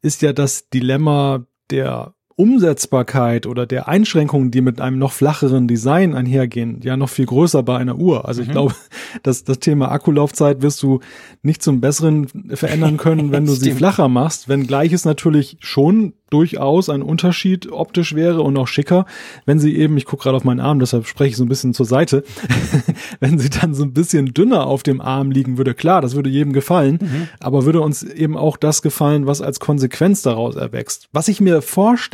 ist 0.00 0.22
ja 0.22 0.32
das 0.32 0.68
Dilemma 0.68 1.44
der 1.70 2.14
Umsetzbarkeit 2.36 3.46
oder 3.46 3.66
der 3.66 3.88
Einschränkungen, 3.88 4.50
die 4.50 4.60
mit 4.60 4.80
einem 4.80 4.98
noch 4.98 5.12
flacheren 5.12 5.68
Design 5.68 6.14
einhergehen, 6.14 6.80
ja 6.82 6.96
noch 6.96 7.08
viel 7.08 7.26
größer 7.26 7.62
bei 7.62 7.76
einer 7.76 7.96
Uhr. 7.96 8.26
Also 8.26 8.42
ich 8.42 8.48
mhm. 8.48 8.52
glaube, 8.52 8.74
dass 9.22 9.44
das 9.44 9.58
Thema 9.58 9.90
Akkulaufzeit 9.90 10.62
wirst 10.62 10.82
du 10.82 11.00
nicht 11.42 11.62
zum 11.62 11.80
Besseren 11.80 12.26
verändern 12.54 12.96
können, 12.96 13.32
wenn 13.32 13.46
du 13.46 13.52
sie 13.54 13.72
flacher 13.72 14.08
machst, 14.08 14.48
wenngleich 14.48 14.92
es 14.92 15.04
natürlich 15.04 15.56
schon 15.60 16.14
durchaus 16.32 16.88
ein 16.88 17.02
Unterschied 17.02 17.70
optisch 17.70 18.14
wäre 18.14 18.40
und 18.42 18.56
auch 18.56 18.66
schicker, 18.66 19.04
wenn 19.44 19.58
sie 19.58 19.76
eben, 19.76 19.98
ich 19.98 20.06
gucke 20.06 20.22
gerade 20.22 20.36
auf 20.36 20.44
meinen 20.44 20.60
Arm, 20.60 20.78
deshalb 20.78 21.06
spreche 21.06 21.30
ich 21.30 21.36
so 21.36 21.44
ein 21.44 21.48
bisschen 21.48 21.74
zur 21.74 21.84
Seite, 21.84 22.24
wenn 23.20 23.38
sie 23.38 23.50
dann 23.50 23.74
so 23.74 23.84
ein 23.84 23.92
bisschen 23.92 24.32
dünner 24.32 24.66
auf 24.66 24.82
dem 24.82 25.02
Arm 25.02 25.30
liegen 25.30 25.58
würde. 25.58 25.74
Klar, 25.74 26.00
das 26.00 26.14
würde 26.14 26.30
jedem 26.30 26.54
gefallen, 26.54 26.98
mhm. 27.02 27.28
aber 27.38 27.66
würde 27.66 27.82
uns 27.82 28.02
eben 28.02 28.38
auch 28.38 28.56
das 28.56 28.80
gefallen, 28.80 29.26
was 29.26 29.42
als 29.42 29.60
Konsequenz 29.60 30.22
daraus 30.22 30.56
erwächst. 30.56 31.08
Was 31.12 31.28
ich 31.28 31.42
mir 31.42 31.60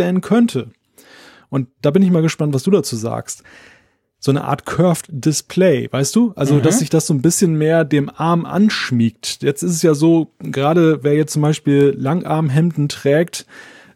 vorstellen 0.08 0.20
könnte, 0.20 0.68
und 1.50 1.68
da 1.80 1.90
bin 1.90 2.02
ich 2.02 2.10
mal 2.10 2.22
gespannt, 2.22 2.52
was 2.52 2.62
du 2.62 2.70
dazu 2.70 2.94
sagst, 2.94 3.42
so 4.18 4.30
eine 4.32 4.44
Art 4.44 4.66
Curved 4.66 5.06
Display, 5.08 5.88
weißt 5.90 6.14
du? 6.14 6.32
Also, 6.34 6.56
mhm. 6.56 6.62
dass 6.62 6.80
sich 6.80 6.90
das 6.90 7.06
so 7.06 7.14
ein 7.14 7.22
bisschen 7.22 7.56
mehr 7.56 7.84
dem 7.84 8.10
Arm 8.10 8.44
anschmiegt. 8.44 9.42
Jetzt 9.42 9.62
ist 9.62 9.72
es 9.72 9.82
ja 9.82 9.94
so, 9.94 10.32
gerade 10.40 11.04
wer 11.04 11.14
jetzt 11.14 11.32
zum 11.32 11.42
Beispiel 11.42 11.94
Langarmhemden 11.96 12.88
trägt, 12.88 13.46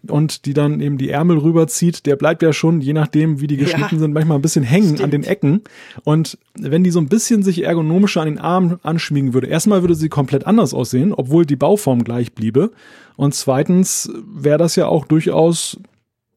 und 0.09 0.47
die 0.47 0.55
dann 0.55 0.81
eben 0.81 0.99
die 0.99 1.11
Ärmel 1.11 1.39
rüberzieht, 1.39 2.07
der 2.07 2.17
bleibt 2.17 2.43
ja 2.43 2.53
schon, 2.53 2.81
je 2.81 2.93
nachdem, 2.93 3.41
wie 3.41 3.47
die 3.47 3.57
geschnitten 3.57 3.95
ja, 3.95 4.01
sind, 4.01 4.13
manchmal 4.13 4.39
ein 4.39 4.43
bisschen 4.43 4.65
hängen 4.65 4.97
stimmt. 4.97 5.03
an 5.03 5.11
den 5.13 5.23
Ecken. 5.23 5.63
Und 6.03 6.39
wenn 6.55 6.83
die 6.83 6.91
so 6.91 6.99
ein 6.99 7.09
bisschen 7.09 7.43
sich 7.43 7.63
ergonomischer 7.63 8.21
an 8.21 8.29
den 8.29 8.39
Arm 8.39 8.81
anschmiegen 8.83 9.33
würde, 9.33 9.47
erstmal 9.47 9.83
würde 9.83 9.95
sie 9.95 10.09
komplett 10.09 10.45
anders 10.45 10.75
aussehen, 10.75 11.13
obwohl 11.13 11.47
die 11.47 11.57
Bauform 11.57 12.03
gleich 12.03 12.33
bliebe. 12.33 12.73
Und 13.17 13.35
zweitens 13.35 14.11
wäre 14.27 14.59
das 14.59 14.75
ja 14.75 14.87
auch 14.87 15.07
durchaus 15.07 15.79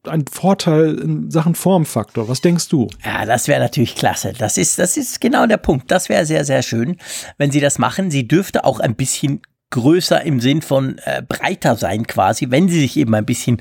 ein 0.08 0.24
Vorteil 0.30 0.98
in 0.98 1.30
Sachen 1.30 1.54
Formfaktor. 1.54 2.28
Was 2.28 2.40
denkst 2.40 2.68
du? 2.68 2.88
Ja, 3.04 3.24
das 3.24 3.48
wäre 3.48 3.60
natürlich 3.60 3.94
klasse. 3.94 4.32
Das 4.36 4.56
ist, 4.58 4.78
das 4.78 4.96
ist 4.96 5.20
genau 5.20 5.46
der 5.46 5.56
Punkt. 5.56 5.90
Das 5.90 6.08
wäre 6.08 6.26
sehr, 6.26 6.44
sehr 6.44 6.62
schön, 6.62 6.96
wenn 7.38 7.50
sie 7.50 7.60
das 7.60 7.78
machen. 7.78 8.10
Sie 8.10 8.26
dürfte 8.26 8.64
auch 8.64 8.80
ein 8.80 8.94
bisschen 8.94 9.42
größer 9.70 10.22
im 10.22 10.40
Sinn 10.40 10.62
von 10.62 10.98
äh, 11.04 11.22
breiter 11.22 11.76
sein 11.76 12.06
quasi, 12.06 12.50
wenn 12.50 12.68
sie 12.68 12.80
sich 12.80 12.96
eben 12.96 13.14
ein 13.14 13.26
bisschen 13.26 13.60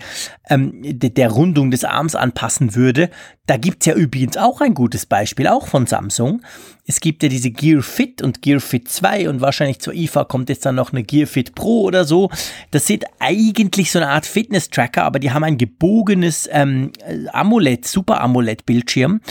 ähm, 0.50 0.82
de 0.84 1.10
der 1.10 1.32
Rundung 1.32 1.72
des 1.72 1.84
Arms 1.84 2.16
anpassen 2.16 2.76
würde. 2.76 3.10
Da 3.48 3.58
gibt's 3.58 3.86
ja 3.88 3.96
übrigens 3.96 4.38
auch 4.38 4.62
ein 4.62 4.76
gutes 4.76 5.06
Beispiel, 5.06 5.48
auch 5.48 5.68
von 5.68 5.88
Samsung. 5.88 6.42
Es 6.88 7.00
gibt 7.00 7.24
ja 7.24 7.30
diese 7.30 7.50
Gear 7.50 7.82
Fit 7.82 8.22
und 8.22 8.44
Gear 8.44 8.60
Fit 8.60 8.88
2 8.88 9.28
und 9.30 9.42
wahrscheinlich 9.42 9.80
zur 9.80 9.96
IFA 9.96 10.24
kommt 10.26 10.50
jetzt 10.50 10.68
dann 10.68 10.76
noch 10.76 10.92
eine 10.92 11.04
Gear 11.04 11.26
Fit 11.26 11.56
Pro 11.56 11.82
oder 11.82 12.06
so. 12.06 12.30
Das 12.70 12.86
sind 12.86 13.06
eigentlich 13.20 13.92
so 13.92 13.98
eine 13.98 14.10
Art 14.10 14.28
Fitness-Tracker, 14.28 15.04
aber 15.04 15.18
die 15.18 15.32
haben 15.32 15.44
ein 15.44 15.58
gebogenes 15.58 16.48
ähm, 16.52 16.92
AMOLED, 17.34 17.88
Super 17.88 18.22
AMOLED-Bildschirm, 18.22 19.22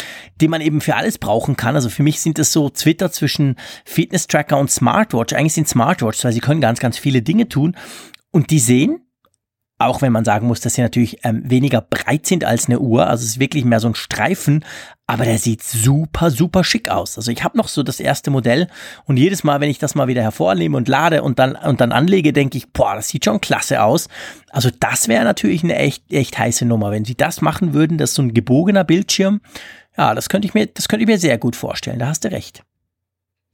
den 0.40 0.50
man 0.50 0.60
eben 0.62 0.80
für 0.80 0.96
alles 0.96 1.18
brauchen 1.18 1.56
kann. 1.56 1.76
Also 1.76 1.90
für 1.90 2.02
mich 2.02 2.20
sind 2.20 2.38
das 2.38 2.52
so 2.52 2.70
Twitter 2.70 3.12
zwischen 3.12 3.54
Fitness-Tracker 3.84 4.58
und 4.58 4.72
Smartwatch. 4.72 5.32
Eigentlich 5.32 5.54
sind 5.54 5.68
Smartwatches, 5.68 6.24
weil 6.24 6.32
sie 6.32 6.40
können 6.40 6.60
ganz, 6.60 6.80
ganz 6.80 6.98
viele 6.98 7.22
Dinge 7.22 7.48
tun. 7.48 7.76
Und 8.32 8.50
die 8.50 8.58
sehen 8.58 9.00
Auch 9.78 10.02
wenn 10.02 10.12
man 10.12 10.24
sagen 10.24 10.46
muss, 10.46 10.60
dass 10.60 10.74
sie 10.74 10.82
natürlich 10.82 11.18
ähm, 11.24 11.42
weniger 11.44 11.80
breit 11.80 12.26
sind 12.26 12.44
als 12.44 12.66
eine 12.66 12.78
Uhr. 12.78 13.08
Also 13.08 13.22
es 13.24 13.30
ist 13.32 13.40
wirklich 13.40 13.64
mehr 13.64 13.80
so 13.80 13.88
ein 13.88 13.94
Streifen, 13.96 14.64
aber 15.06 15.24
der 15.24 15.38
sieht 15.38 15.62
super, 15.62 16.30
super 16.30 16.64
schick 16.64 16.88
aus. 16.88 17.18
Also 17.18 17.30
ich 17.30 17.44
habe 17.44 17.58
noch 17.58 17.68
so 17.68 17.82
das 17.82 18.00
erste 18.00 18.30
Modell 18.30 18.68
und 19.04 19.18
jedes 19.18 19.44
Mal, 19.44 19.60
wenn 19.60 19.68
ich 19.68 19.78
das 19.78 19.94
mal 19.94 20.08
wieder 20.08 20.22
hervornehme 20.22 20.76
und 20.76 20.88
lade 20.88 21.22
und 21.22 21.38
dann, 21.38 21.56
und 21.56 21.80
dann 21.80 21.92
anlege, 21.92 22.32
denke 22.32 22.56
ich, 22.56 22.72
boah, 22.72 22.94
das 22.94 23.08
sieht 23.08 23.26
schon 23.26 23.40
klasse 23.40 23.82
aus. 23.82 24.08
Also 24.50 24.70
das 24.80 25.08
wäre 25.08 25.24
natürlich 25.24 25.62
eine 25.62 25.76
echt, 25.76 26.10
echt 26.10 26.38
heiße 26.38 26.64
Nummer. 26.64 26.90
Wenn 26.90 27.04
sie 27.04 27.16
das 27.16 27.42
machen 27.42 27.74
würden, 27.74 27.98
das 27.98 28.10
ist 28.10 28.16
so 28.16 28.22
ein 28.22 28.32
gebogener 28.32 28.84
Bildschirm, 28.84 29.40
ja, 29.96 30.14
das 30.14 30.28
könnte 30.28 30.48
ich 30.48 30.54
mir, 30.54 30.66
das 30.66 30.88
könnte 30.88 31.02
ich 31.02 31.08
mir 31.08 31.18
sehr 31.18 31.38
gut 31.38 31.54
vorstellen. 31.54 31.98
Da 31.98 32.06
hast 32.06 32.24
du 32.24 32.30
recht. 32.30 32.62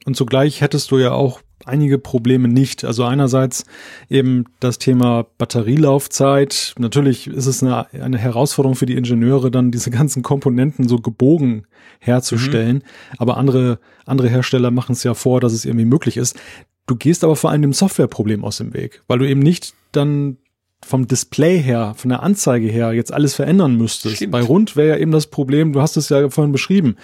Und 0.06 0.16
zugleich 0.16 0.60
hättest 0.60 0.90
du 0.90 0.98
ja 0.98 1.12
auch 1.12 1.40
einige 1.66 1.98
Probleme 1.98 2.48
nicht. 2.48 2.84
Also 2.84 3.04
einerseits 3.04 3.64
eben 4.08 4.44
das 4.60 4.78
Thema 4.78 5.26
Batterielaufzeit. 5.38 6.74
Natürlich 6.78 7.26
ist 7.26 7.46
es 7.46 7.62
eine, 7.62 7.92
eine 7.92 8.18
Herausforderung 8.18 8.76
für 8.76 8.86
die 8.86 8.96
Ingenieure, 8.96 9.50
dann 9.50 9.70
diese 9.70 9.90
ganzen 9.90 10.22
Komponenten 10.22 10.88
so 10.88 10.98
gebogen 10.98 11.66
herzustellen. 11.98 12.76
Mhm. 12.76 13.16
Aber 13.18 13.36
andere, 13.36 13.78
andere 14.06 14.28
Hersteller 14.28 14.70
machen 14.70 14.92
es 14.92 15.04
ja 15.04 15.14
vor, 15.14 15.40
dass 15.40 15.52
es 15.52 15.64
irgendwie 15.64 15.86
möglich 15.86 16.16
ist. 16.16 16.38
Du 16.86 16.96
gehst 16.96 17.22
aber 17.24 17.36
vor 17.36 17.50
allem 17.50 17.62
dem 17.62 17.72
Softwareproblem 17.72 18.44
aus 18.44 18.56
dem 18.56 18.74
Weg, 18.74 19.02
weil 19.06 19.18
du 19.18 19.28
eben 19.28 19.40
nicht 19.40 19.74
dann 19.92 20.38
vom 20.82 21.06
Display 21.06 21.58
her, 21.58 21.94
von 21.96 22.08
der 22.08 22.22
Anzeige 22.22 22.66
her 22.66 22.92
jetzt 22.92 23.12
alles 23.12 23.34
verändern 23.34 23.76
müsstest. 23.76 24.16
Stimmt. 24.16 24.32
Bei 24.32 24.40
Rund 24.40 24.76
wäre 24.76 24.88
ja 24.88 24.96
eben 24.96 25.12
das 25.12 25.26
Problem, 25.26 25.74
du 25.74 25.82
hast 25.82 25.98
es 25.98 26.08
ja 26.08 26.30
vorhin 26.30 26.52
beschrieben 26.52 26.96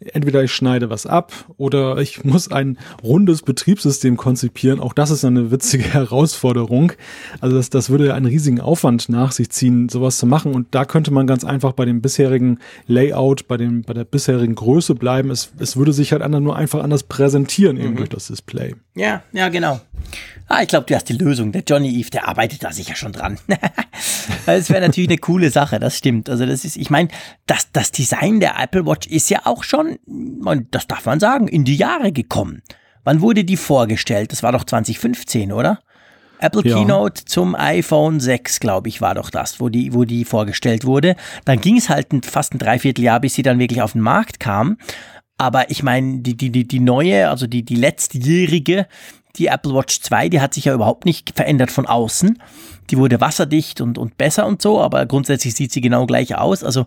entweder 0.00 0.42
ich 0.44 0.52
schneide 0.52 0.90
was 0.90 1.06
ab 1.06 1.32
oder 1.56 1.98
ich 1.98 2.24
muss 2.24 2.50
ein 2.50 2.78
rundes 3.02 3.42
Betriebssystem 3.42 4.16
konzipieren. 4.16 4.80
Auch 4.80 4.92
das 4.92 5.10
ist 5.10 5.24
eine 5.24 5.50
witzige 5.50 5.84
Herausforderung. 5.92 6.92
Also 7.40 7.56
das, 7.56 7.70
das 7.70 7.90
würde 7.90 8.14
einen 8.14 8.26
riesigen 8.26 8.60
Aufwand 8.60 9.08
nach 9.08 9.32
sich 9.32 9.50
ziehen, 9.50 9.88
sowas 9.88 10.18
zu 10.18 10.26
machen. 10.26 10.54
Und 10.54 10.68
da 10.74 10.84
könnte 10.84 11.10
man 11.10 11.26
ganz 11.26 11.44
einfach 11.44 11.72
bei 11.72 11.84
dem 11.84 12.00
bisherigen 12.00 12.58
Layout, 12.86 13.48
bei 13.48 13.56
dem, 13.56 13.82
bei 13.82 13.94
der 13.94 14.04
bisherigen 14.04 14.54
Größe 14.54 14.94
bleiben. 14.94 15.30
Es, 15.30 15.52
es 15.58 15.76
würde 15.76 15.92
sich 15.92 16.12
halt 16.12 16.28
nur 16.28 16.56
einfach 16.56 16.82
anders 16.82 17.04
präsentieren 17.04 17.76
eben 17.76 17.90
mhm. 17.90 17.96
durch 17.96 18.08
das 18.10 18.28
Display. 18.28 18.74
Ja, 18.94 19.22
ja, 19.32 19.48
genau. 19.48 19.80
Ah, 20.48 20.62
ich 20.62 20.68
glaube, 20.68 20.86
du 20.86 20.94
hast 20.94 21.08
die 21.08 21.14
Lösung. 21.14 21.52
Der 21.52 21.62
Johnny 21.66 21.90
Eve, 22.00 22.10
der 22.10 22.26
arbeitet 22.26 22.64
da 22.64 22.72
sicher 22.72 22.94
schon 22.94 23.12
dran. 23.12 23.38
das 24.46 24.70
wäre 24.70 24.80
natürlich 24.80 25.10
eine 25.10 25.18
coole 25.18 25.50
Sache, 25.50 25.78
das 25.78 25.96
stimmt. 25.96 26.30
Also 26.30 26.46
das 26.46 26.64
ist, 26.64 26.76
ich 26.76 26.88
meine, 26.88 27.10
das, 27.46 27.70
das 27.72 27.92
Design 27.92 28.40
der 28.40 28.58
Apple 28.58 28.86
Watch 28.86 29.06
ist 29.08 29.28
ja 29.28 29.40
auch 29.44 29.62
schon, 29.62 29.87
das 30.70 30.86
darf 30.86 31.06
man 31.06 31.20
sagen, 31.20 31.48
in 31.48 31.64
die 31.64 31.76
Jahre 31.76 32.12
gekommen. 32.12 32.62
Wann 33.04 33.20
wurde 33.20 33.44
die 33.44 33.56
vorgestellt? 33.56 34.32
Das 34.32 34.42
war 34.42 34.52
doch 34.52 34.64
2015, 34.64 35.52
oder? 35.52 35.80
Apple 36.40 36.62
ja. 36.64 36.76
Keynote 36.76 37.24
zum 37.24 37.54
iPhone 37.54 38.20
6, 38.20 38.60
glaube 38.60 38.88
ich, 38.88 39.00
war 39.00 39.14
doch 39.14 39.30
das, 39.30 39.60
wo 39.60 39.68
die, 39.68 39.92
wo 39.92 40.04
die 40.04 40.24
vorgestellt 40.24 40.84
wurde. 40.84 41.16
Dann 41.44 41.60
ging 41.60 41.76
es 41.76 41.88
halt 41.88 42.12
ein, 42.12 42.22
fast 42.22 42.54
ein 42.54 42.58
Dreivierteljahr, 42.58 43.20
bis 43.20 43.34
sie 43.34 43.42
dann 43.42 43.58
wirklich 43.58 43.82
auf 43.82 43.92
den 43.92 44.02
Markt 44.02 44.40
kam. 44.40 44.78
Aber 45.36 45.70
ich 45.70 45.82
meine, 45.82 46.20
die, 46.20 46.36
die, 46.36 46.50
die, 46.50 46.66
die 46.66 46.80
neue, 46.80 47.28
also 47.28 47.46
die, 47.46 47.64
die 47.64 47.76
letztjährige, 47.76 48.86
die 49.36 49.46
Apple 49.46 49.72
Watch 49.74 50.00
2, 50.00 50.28
die 50.28 50.40
hat 50.40 50.54
sich 50.54 50.66
ja 50.66 50.74
überhaupt 50.74 51.04
nicht 51.04 51.32
verändert 51.34 51.70
von 51.70 51.86
außen. 51.86 52.42
Die 52.90 52.98
wurde 52.98 53.20
wasserdicht 53.20 53.80
und, 53.80 53.98
und 53.98 54.16
besser 54.16 54.46
und 54.46 54.62
so, 54.62 54.80
aber 54.80 55.06
grundsätzlich 55.06 55.54
sieht 55.54 55.72
sie 55.72 55.80
genau 55.80 56.06
gleich 56.06 56.36
aus. 56.36 56.64
Also 56.64 56.86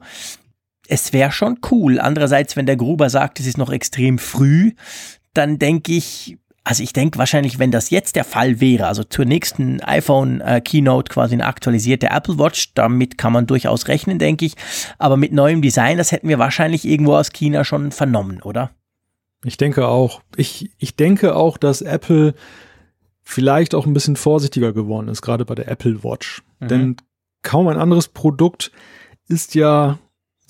es 0.87 1.13
wäre 1.13 1.31
schon 1.31 1.59
cool. 1.71 1.99
Andererseits, 1.99 2.55
wenn 2.55 2.65
der 2.65 2.75
Gruber 2.77 3.09
sagt, 3.09 3.39
es 3.39 3.47
ist 3.47 3.57
noch 3.57 3.71
extrem 3.71 4.17
früh, 4.17 4.73
dann 5.33 5.59
denke 5.59 5.93
ich, 5.93 6.37
also 6.63 6.83
ich 6.83 6.93
denke 6.93 7.17
wahrscheinlich, 7.17 7.59
wenn 7.59 7.71
das 7.71 7.89
jetzt 7.89 8.15
der 8.15 8.23
Fall 8.23 8.59
wäre, 8.59 8.87
also 8.87 9.03
zur 9.03 9.25
nächsten 9.25 9.81
iPhone 9.81 10.41
äh, 10.41 10.61
Keynote 10.61 11.11
quasi 11.11 11.33
eine 11.33 11.45
aktualisierte 11.45 12.09
Apple 12.09 12.37
Watch, 12.37 12.73
damit 12.75 13.17
kann 13.17 13.33
man 13.33 13.47
durchaus 13.47 13.87
rechnen, 13.87 14.19
denke 14.19 14.45
ich. 14.45 14.55
Aber 14.99 15.17
mit 15.17 15.31
neuem 15.31 15.61
Design, 15.61 15.97
das 15.97 16.11
hätten 16.11 16.27
wir 16.27 16.39
wahrscheinlich 16.39 16.85
irgendwo 16.85 17.15
aus 17.15 17.31
China 17.31 17.63
schon 17.63 17.91
vernommen, 17.91 18.41
oder? 18.41 18.71
Ich 19.43 19.57
denke 19.57 19.87
auch. 19.87 20.21
Ich, 20.35 20.71
ich 20.77 20.95
denke 20.95 21.35
auch, 21.35 21.57
dass 21.57 21.81
Apple 21.81 22.35
vielleicht 23.23 23.73
auch 23.73 23.87
ein 23.87 23.93
bisschen 23.93 24.15
vorsichtiger 24.15 24.71
geworden 24.71 25.07
ist, 25.07 25.21
gerade 25.21 25.45
bei 25.45 25.55
der 25.55 25.67
Apple 25.67 26.03
Watch. 26.03 26.43
Mhm. 26.59 26.67
Denn 26.67 26.95
kaum 27.41 27.67
ein 27.69 27.77
anderes 27.77 28.07
Produkt 28.07 28.71
ist 29.27 29.55
ja 29.55 29.97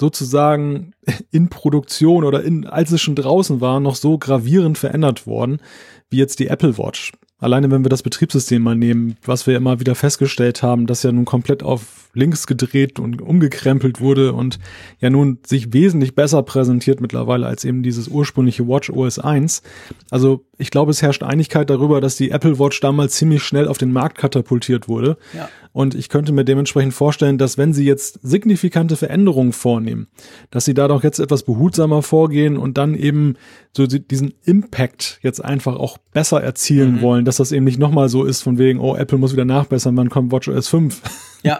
sozusagen 0.02 0.94
in 1.32 1.50
Produktion 1.50 2.26
oder 2.26 2.44
in, 2.44 2.68
als 2.68 2.92
es 2.92 3.02
schon 3.02 3.16
draußen 3.16 3.62
war, 3.62 3.80
noch 3.80 3.96
so 3.96 4.18
gravierend 4.18 4.78
verändert 4.78 5.26
worden, 5.26 5.62
wie 6.10 6.18
jetzt 6.18 6.40
die 6.40 6.48
Apple 6.48 6.78
Watch. 6.78 7.14
Alleine 7.42 7.72
wenn 7.72 7.84
wir 7.84 7.90
das 7.90 8.04
Betriebssystem 8.04 8.62
mal 8.62 8.76
nehmen, 8.76 9.18
was 9.26 9.48
wir 9.48 9.58
immer 9.58 9.80
wieder 9.80 9.96
festgestellt 9.96 10.62
haben, 10.62 10.86
dass 10.86 11.02
ja 11.02 11.12
nun 11.12 11.26
komplett 11.26 11.64
auf 11.64 12.10
links 12.14 12.46
gedreht 12.46 13.00
und 13.00 13.20
umgekrempelt 13.20 14.00
wurde 14.00 14.34
und 14.34 14.60
ja 15.00 15.10
nun 15.10 15.40
sich 15.46 15.74
wesentlich 15.74 16.14
besser 16.14 16.44
präsentiert 16.44 17.02
mittlerweile 17.02 17.48
als 17.48 17.66
eben 17.66 17.82
dieses 17.82 18.08
ursprüngliche 18.10 18.68
Watch 18.68 18.92
OS 18.92 19.18
1. 19.18 19.64
Also 20.12 20.46
ich 20.60 20.70
glaube, 20.70 20.92
es 20.92 21.02
herrscht 21.02 21.24
Einigkeit 21.24 21.72
darüber, 21.72 22.00
dass 22.00 22.16
die 22.16 22.30
Apple 22.30 22.60
Watch 22.60 22.80
damals 22.80 23.16
ziemlich 23.16 23.42
schnell 23.42 23.68
auf 23.68 23.80
den 23.80 23.92
Markt 23.92 24.20
katapultiert 24.20 24.88
wurde. 24.88 25.18
Ja. 25.34 25.50
Und 25.73 25.95
ich 25.95 26.10
könnte 26.10 26.34
mir 26.34 26.43
dementsprechend 26.43 26.93
vorstellen, 26.93 27.38
dass 27.38 27.57
wenn 27.57 27.73
sie 27.73 27.86
jetzt 27.86 28.19
signifikante 28.23 28.97
Veränderungen 28.97 29.53
vornehmen, 29.53 30.07
dass 30.49 30.65
sie 30.65 30.73
da 30.73 30.88
doch 30.88 31.03
jetzt 31.03 31.19
etwas 31.19 31.43
behutsamer 31.43 32.01
vorgehen 32.01 32.57
und 32.57 32.77
dann 32.77 32.93
eben 32.93 33.36
so 33.75 33.88
diesen 33.88 34.34
Impact 34.43 35.19
jetzt 35.21 35.43
einfach 35.43 35.77
auch 35.77 35.97
besser 36.12 36.43
erzielen 36.43 36.95
mhm. 36.95 37.01
wollen, 37.01 37.25
dass 37.25 37.38
das 37.38 37.53
eben 37.53 37.63
nicht 37.63 37.79
nochmal 37.79 38.10
so 38.10 38.25
ist 38.25 38.41
von 38.41 38.57
wegen, 38.57 38.79
oh, 38.79 38.95
Apple 38.95 39.17
muss 39.17 39.31
wieder 39.31 39.45
nachbessern, 39.45 39.95
wann 39.95 40.10
kommt 40.10 40.31
WatchOS 40.31 40.67
5? 40.67 41.01
Ja. 41.43 41.60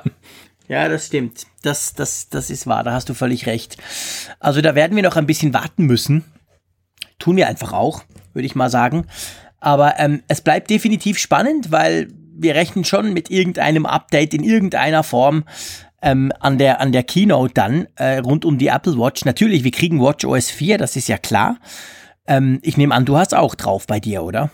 Ja, 0.68 0.88
das 0.88 1.08
stimmt. 1.08 1.48
Das, 1.64 1.96
das, 1.96 2.30
das 2.30 2.52
ist 2.52 2.68
wahr, 2.68 2.84
da 2.84 2.94
hast 2.94 3.10
du 3.10 3.16
völlig 3.16 3.48
recht. 3.48 3.78
Also 4.40 4.62
da 4.62 4.76
werden 4.76 4.96
wir 4.96 5.02
noch 5.04 5.18
ein 5.18 5.26
bisschen 5.26 5.56
warten 5.56 5.86
müssen. 5.86 6.24
Tun 7.20 7.36
wir 7.36 7.48
einfach 7.48 7.74
auch, 7.74 8.04
würde 8.34 8.46
ich 8.46 8.54
mal 8.54 8.70
sagen. 8.70 9.08
Aber 9.60 9.96
ähm, 9.98 10.24
es 10.28 10.42
bleibt 10.42 10.70
definitiv 10.70 11.18
spannend, 11.18 11.72
weil 11.72 12.10
wir 12.42 12.56
rechnen 12.56 12.84
schon 12.84 13.14
mit 13.14 13.30
irgendeinem 13.30 13.86
Update 13.86 14.34
in 14.34 14.44
irgendeiner 14.44 15.04
Form 15.04 15.44
ähm, 16.02 16.32
an, 16.40 16.58
der, 16.58 16.82
an 16.82 16.92
der 16.92 17.04
Keynote 17.04 17.54
dann 17.54 17.88
äh, 17.96 18.18
rund 18.18 18.46
um 18.46 18.58
die 18.58 18.68
Apple 18.68 18.98
Watch. 18.98 19.26
Natürlich, 19.26 19.64
wir 19.64 19.72
kriegen 19.72 20.02
Watch 20.02 20.26
OS 20.26 20.50
4, 20.50 20.78
das 20.78 20.96
ist 20.96 21.08
ja 21.08 21.18
klar. 21.18 21.58
Ähm, 22.28 22.60
ich 22.62 22.78
nehme 22.78 22.94
an, 22.96 23.06
du 23.06 23.18
hast 23.18 23.36
auch 23.36 23.56
drauf 23.56 23.88
bei 23.88 24.00
dir, 24.00 24.24
oder? 24.24 24.50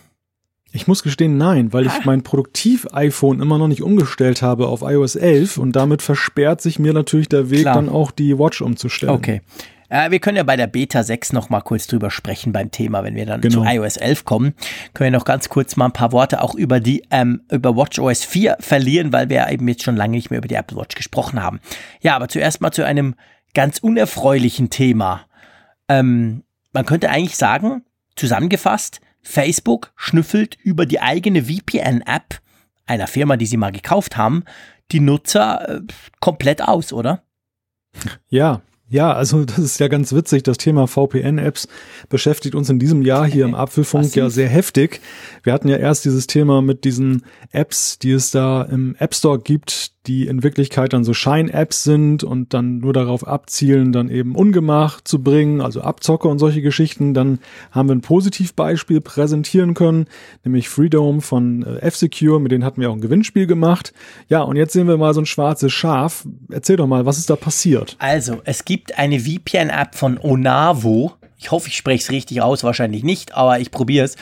Ich 0.73 0.87
muss 0.87 1.01
gestehen, 1.01 1.37
nein, 1.37 1.71
weil 1.71 1.85
ich 1.85 1.93
ah. 1.93 2.01
mein 2.03 2.23
Produktiv-iPhone 2.23 3.41
immer 3.41 3.57
noch 3.57 3.69
nicht 3.69 3.81
umgestellt 3.81 4.41
habe 4.41 4.67
auf 4.67 4.81
iOS 4.81 5.15
11 5.15 5.57
und 5.57 5.75
damit 5.75 6.01
versperrt 6.01 6.61
sich 6.61 6.77
mir 6.77 6.93
natürlich 6.93 7.29
der 7.29 7.49
Weg, 7.49 7.61
Klar. 7.61 7.75
dann 7.75 7.89
auch 7.89 8.11
die 8.11 8.37
Watch 8.37 8.61
umzustellen. 8.61 9.13
Okay. 9.13 9.41
Äh, 9.89 10.11
wir 10.11 10.19
können 10.19 10.37
ja 10.37 10.43
bei 10.43 10.55
der 10.55 10.67
Beta 10.67 11.03
6 11.03 11.33
noch 11.33 11.49
mal 11.49 11.61
kurz 11.61 11.87
drüber 11.87 12.11
sprechen 12.11 12.51
beim 12.51 12.71
Thema, 12.71 13.03
wenn 13.03 13.15
wir 13.15 13.25
dann 13.25 13.41
genau. 13.41 13.63
zu 13.63 13.69
iOS 13.69 13.97
11 13.97 14.25
kommen. 14.25 14.53
Können 14.93 15.13
wir 15.13 15.19
noch 15.19 15.25
ganz 15.25 15.49
kurz 15.49 15.75
mal 15.75 15.85
ein 15.85 15.93
paar 15.93 16.11
Worte 16.11 16.41
auch 16.41 16.55
über 16.55 16.79
die 16.79 17.03
ähm, 17.11 17.41
über 17.51 17.75
WatchOS 17.75 18.23
4 18.25 18.57
verlieren, 18.59 19.13
weil 19.13 19.29
wir 19.29 19.49
eben 19.49 19.67
jetzt 19.67 19.83
schon 19.83 19.95
lange 19.95 20.15
nicht 20.15 20.29
mehr 20.29 20.39
über 20.39 20.47
die 20.47 20.55
Apple 20.55 20.77
Watch 20.77 20.95
gesprochen 20.95 21.41
haben. 21.41 21.59
Ja, 22.01 22.15
aber 22.15 22.27
zuerst 22.27 22.61
mal 22.61 22.71
zu 22.71 22.85
einem 22.85 23.15
ganz 23.53 23.79
unerfreulichen 23.79 24.69
Thema. 24.69 25.25
Ähm, 25.87 26.43
man 26.73 26.85
könnte 26.85 27.09
eigentlich 27.09 27.37
sagen, 27.37 27.83
zusammengefasst, 28.15 29.01
Facebook 29.21 29.93
schnüffelt 29.95 30.57
über 30.63 30.85
die 30.85 31.01
eigene 31.01 31.43
VPN-App 31.45 32.39
einer 32.85 33.07
Firma, 33.07 33.35
die 33.37 33.45
sie 33.45 33.57
mal 33.57 33.71
gekauft 33.71 34.15
haben, 34.15 34.43
die 34.91 34.99
Nutzer 34.99 35.69
äh, 35.69 35.81
komplett 36.19 36.61
aus, 36.61 36.93
oder? 36.93 37.23
Ja, 38.29 38.61
ja, 38.89 39.13
also 39.13 39.45
das 39.45 39.59
ist 39.59 39.79
ja 39.79 39.87
ganz 39.87 40.13
witzig. 40.13 40.43
Das 40.43 40.57
Thema 40.57 40.87
VPN-Apps 40.87 41.67
beschäftigt 42.09 42.55
uns 42.55 42.69
in 42.69 42.79
diesem 42.79 43.01
Jahr 43.01 43.25
hier 43.25 43.45
im 43.45 43.55
Apfelfunk 43.55 44.15
ja 44.15 44.29
sehr 44.29 44.49
heftig. 44.49 45.01
Wir 45.43 45.53
hatten 45.53 45.67
ja 45.67 45.77
erst 45.77 46.05
dieses 46.05 46.27
Thema 46.27 46.61
mit 46.61 46.83
diesen 46.83 47.23
Apps, 47.51 47.99
die 47.99 48.11
es 48.11 48.31
da 48.31 48.63
im 48.63 48.95
App 48.99 49.13
Store 49.13 49.39
gibt, 49.39 49.91
die 50.07 50.27
in 50.27 50.43
Wirklichkeit 50.43 50.93
dann 50.93 51.03
so 51.03 51.13
Schein-Apps 51.13 51.83
sind 51.83 52.23
und 52.23 52.53
dann 52.53 52.79
nur 52.79 52.93
darauf 52.93 53.27
abzielen, 53.27 53.91
dann 53.91 54.09
eben 54.09 54.35
Ungemach 54.35 55.01
zu 55.01 55.21
bringen, 55.21 55.61
also 55.61 55.81
Abzocke 55.81 56.27
und 56.27 56.39
solche 56.39 56.61
Geschichten. 56.61 57.13
Dann 57.13 57.39
haben 57.71 57.89
wir 57.89 57.95
ein 57.95 58.01
Positivbeispiel 58.01 59.01
präsentieren 59.01 59.73
können, 59.73 60.05
nämlich 60.43 60.69
Freedom 60.69 61.21
von 61.21 61.63
äh, 61.63 61.79
F-Secure, 61.79 62.39
mit 62.39 62.51
denen 62.51 62.63
hatten 62.63 62.81
wir 62.81 62.89
auch 62.89 62.95
ein 62.95 63.01
Gewinnspiel 63.01 63.47
gemacht. 63.47 63.93
Ja, 64.29 64.41
und 64.41 64.55
jetzt 64.55 64.73
sehen 64.73 64.87
wir 64.87 64.97
mal 64.97 65.13
so 65.13 65.21
ein 65.21 65.25
schwarzes 65.25 65.73
Schaf. 65.73 66.25
Erzähl 66.49 66.77
doch 66.77 66.87
mal, 66.87 67.05
was 67.05 67.17
ist 67.17 67.29
da 67.29 67.35
passiert? 67.35 67.95
Also, 67.99 68.41
es 68.45 68.65
gibt 68.65 68.97
eine 68.97 69.19
VPN-App 69.19 69.95
von 69.95 70.17
Onavo, 70.17 71.13
ich 71.39 71.51
hoffe, 71.51 71.67
ich 71.67 71.77
spreche 71.77 72.03
es 72.03 72.11
richtig 72.11 72.41
aus, 72.41 72.63
wahrscheinlich 72.63 73.03
nicht, 73.03 73.35
aber 73.35 73.59
ich 73.59 73.71
probiere 73.71 74.05
es. 74.05 74.15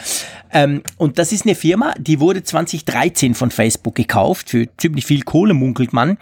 Ähm, 0.51 0.83
und 0.97 1.17
das 1.17 1.31
ist 1.31 1.45
eine 1.45 1.55
Firma, 1.55 1.93
die 1.97 2.19
wurde 2.19 2.43
2013 2.43 3.35
von 3.35 3.51
Facebook 3.51 3.95
gekauft, 3.95 4.49
für 4.49 4.67
ziemlich 4.77 5.05
viel 5.05 5.21
Kohle 5.21 5.53
munkelt 5.53 5.93
man. 5.93 6.17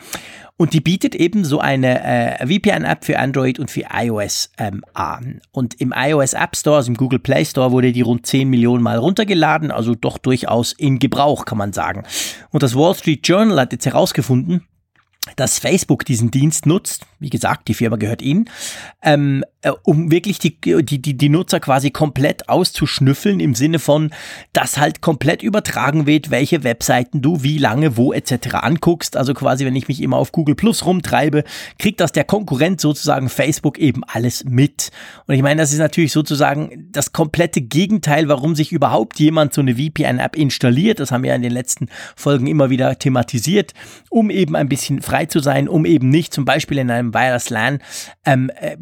Und 0.56 0.74
die 0.74 0.82
bietet 0.82 1.16
eben 1.16 1.46
so 1.46 1.60
eine 1.60 2.04
äh, 2.04 2.46
VPN-App 2.46 3.06
für 3.06 3.18
Android 3.18 3.58
und 3.58 3.72
für 3.72 3.86
iOS 3.92 4.52
ähm, 4.60 4.84
an. 4.94 5.42
Und 5.52 5.82
im 5.82 5.94
iOS 5.96 6.34
App 6.34 6.56
Store, 6.56 6.78
also 6.78 6.90
im 6.90 6.96
Google 6.96 7.18
Play 7.18 7.44
Store, 7.44 7.72
wurde 7.72 7.92
die 7.92 8.02
rund 8.02 8.28
10 8.28 8.48
Millionen 8.48 8.84
Mal 8.84 8.98
runtergeladen, 8.98 9.72
also 9.72 9.96
doch 9.96 10.20
durchaus 10.20 10.72
in 10.74 11.00
Gebrauch, 11.00 11.46
kann 11.46 11.58
man 11.58 11.74
sagen. 11.74 12.04
Und 12.52 12.62
das 12.62 12.76
Wall 12.76 12.94
Street 12.94 13.28
Journal 13.28 13.60
hat 13.60 13.72
jetzt 13.72 13.88
herausgefunden, 13.88 14.64
dass 15.36 15.58
Facebook 15.58 16.06
diesen 16.06 16.32
Dienst 16.32 16.66
nutzt, 16.66 17.08
wie 17.20 17.30
gesagt, 17.30 17.68
die 17.68 17.74
Firma 17.74 17.96
gehört 17.96 18.22
ihnen, 18.22 18.50
ähm, 19.02 19.44
äh, 19.44 19.53
um 19.84 20.12
wirklich 20.12 20.40
die, 20.40 20.60
die, 20.60 21.02
die, 21.02 21.18
die 21.18 21.30
Nutzer 21.30 21.60
quasi 21.60 21.92
komplett 21.92 22.50
auszuschnüffeln 22.50 23.40
im 23.40 23.56
Sinne 23.56 23.80
von, 23.80 24.12
dass 24.52 24.78
halt 24.78 25.02
komplett 25.02 25.42
übertragen 25.42 26.06
wird, 26.06 26.32
welche 26.32 26.64
Webseiten 26.64 27.22
du 27.22 27.44
wie 27.44 27.58
lange, 27.58 27.98
wo 27.98 28.14
etc. 28.14 28.56
anguckst. 28.56 29.16
Also 29.16 29.34
quasi, 29.34 29.66
wenn 29.66 29.76
ich 29.76 29.88
mich 29.88 30.02
immer 30.02 30.18
auf 30.18 30.32
Google 30.32 30.56
Plus 30.56 30.86
rumtreibe, 30.86 31.44
kriegt 31.80 32.02
das 32.02 32.12
der 32.12 32.24
Konkurrent 32.24 32.82
sozusagen 32.82 33.30
Facebook 33.30 33.78
eben 33.78 34.04
alles 34.06 34.44
mit. 34.44 34.92
Und 35.28 35.36
ich 35.36 35.42
meine, 35.42 35.62
das 35.62 35.72
ist 35.72 35.80
natürlich 35.80 36.12
sozusagen 36.12 36.90
das 36.92 37.14
komplette 37.14 37.62
Gegenteil, 37.62 38.28
warum 38.28 38.56
sich 38.56 38.72
überhaupt 38.72 39.20
jemand 39.20 39.54
so 39.54 39.62
eine 39.62 39.76
VPN-App 39.76 40.36
installiert. 40.36 41.00
Das 41.00 41.12
haben 41.12 41.24
wir 41.24 41.34
in 41.36 41.42
den 41.42 41.52
letzten 41.52 41.88
Folgen 42.16 42.48
immer 42.48 42.70
wieder 42.70 43.00
thematisiert, 43.00 43.74
um 44.10 44.30
eben 44.30 44.56
ein 44.56 44.70
bisschen 44.70 45.02
frei 45.02 45.26
zu 45.26 45.40
sein, 45.40 45.70
um 45.70 45.86
eben 45.86 46.10
nicht 46.10 46.34
zum 46.34 46.46
Beispiel 46.46 46.78
in 46.78 46.92
einem 46.92 47.14
Wireless 47.14 47.50
LAN 47.50 47.80
ähm, 48.26 48.52
äh, 48.56 48.78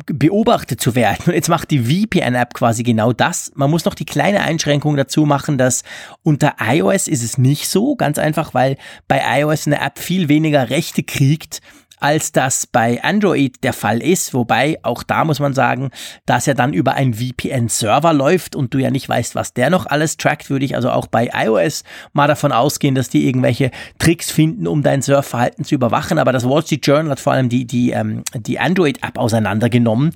beobachtet 0.71 0.81
zu 0.81 0.95
werden. 0.95 1.23
Und 1.27 1.33
jetzt 1.33 1.49
macht 1.49 1.71
die 1.71 1.79
VPN-App 1.79 2.53
quasi 2.53 2.83
genau 2.83 3.13
das. 3.13 3.51
Man 3.55 3.69
muss 3.69 3.85
noch 3.85 3.95
die 3.95 4.05
kleine 4.05 4.41
Einschränkung 4.41 4.95
dazu 4.95 5.25
machen, 5.25 5.57
dass 5.57 5.83
unter 6.23 6.55
iOS 6.59 7.07
ist 7.07 7.23
es 7.23 7.37
nicht 7.37 7.67
so, 7.67 7.95
ganz 7.95 8.17
einfach, 8.17 8.53
weil 8.53 8.77
bei 9.07 9.21
iOS 9.39 9.67
eine 9.67 9.81
App 9.81 9.99
viel 9.99 10.29
weniger 10.29 10.69
Rechte 10.69 11.03
kriegt 11.03 11.61
als 12.01 12.31
das 12.31 12.65
bei 12.65 13.03
Android 13.03 13.63
der 13.63 13.73
Fall 13.73 14.01
ist. 14.01 14.33
Wobei 14.33 14.79
auch 14.81 15.03
da 15.03 15.23
muss 15.23 15.39
man 15.39 15.53
sagen, 15.53 15.91
dass 16.25 16.47
er 16.47 16.55
dann 16.55 16.73
über 16.73 16.95
einen 16.95 17.13
VPN-Server 17.13 18.11
läuft 18.11 18.55
und 18.55 18.73
du 18.73 18.79
ja 18.79 18.89
nicht 18.89 19.07
weißt, 19.07 19.35
was 19.35 19.53
der 19.53 19.69
noch 19.69 19.85
alles 19.85 20.17
trackt, 20.17 20.49
würde 20.49 20.65
ich 20.65 20.75
also 20.75 20.89
auch 20.89 21.05
bei 21.05 21.29
iOS 21.31 21.83
mal 22.11 22.27
davon 22.27 22.53
ausgehen, 22.53 22.95
dass 22.95 23.09
die 23.09 23.27
irgendwelche 23.27 23.69
Tricks 23.99 24.31
finden, 24.31 24.65
um 24.65 24.81
dein 24.81 25.03
Surfverhalten 25.03 25.63
zu 25.63 25.75
überwachen. 25.75 26.17
Aber 26.17 26.31
das 26.31 26.49
Wall 26.49 26.63
Street 26.63 26.87
Journal 26.87 27.11
hat 27.11 27.19
vor 27.19 27.33
allem 27.33 27.49
die, 27.49 27.65
die, 27.65 27.91
ähm, 27.91 28.23
die 28.33 28.59
Android-App 28.59 29.19
auseinandergenommen 29.19 30.11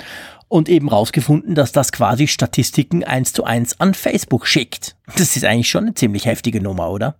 und 0.48 0.70
eben 0.70 0.90
rausgefunden, 0.90 1.56
dass 1.56 1.72
das 1.72 1.92
quasi 1.92 2.28
Statistiken 2.28 3.04
eins 3.04 3.34
zu 3.34 3.44
eins 3.44 3.80
an 3.80 3.94
Facebook 3.94 4.48
schickt. 4.48 4.96
Das 5.18 5.36
ist 5.36 5.46
eigentlich 5.46 5.70
schon 5.70 5.86
eine 5.86 5.94
ziemlich 5.96 6.26
heftige 6.26 6.62
Nummer, 6.62 6.90
oder? 6.90 7.16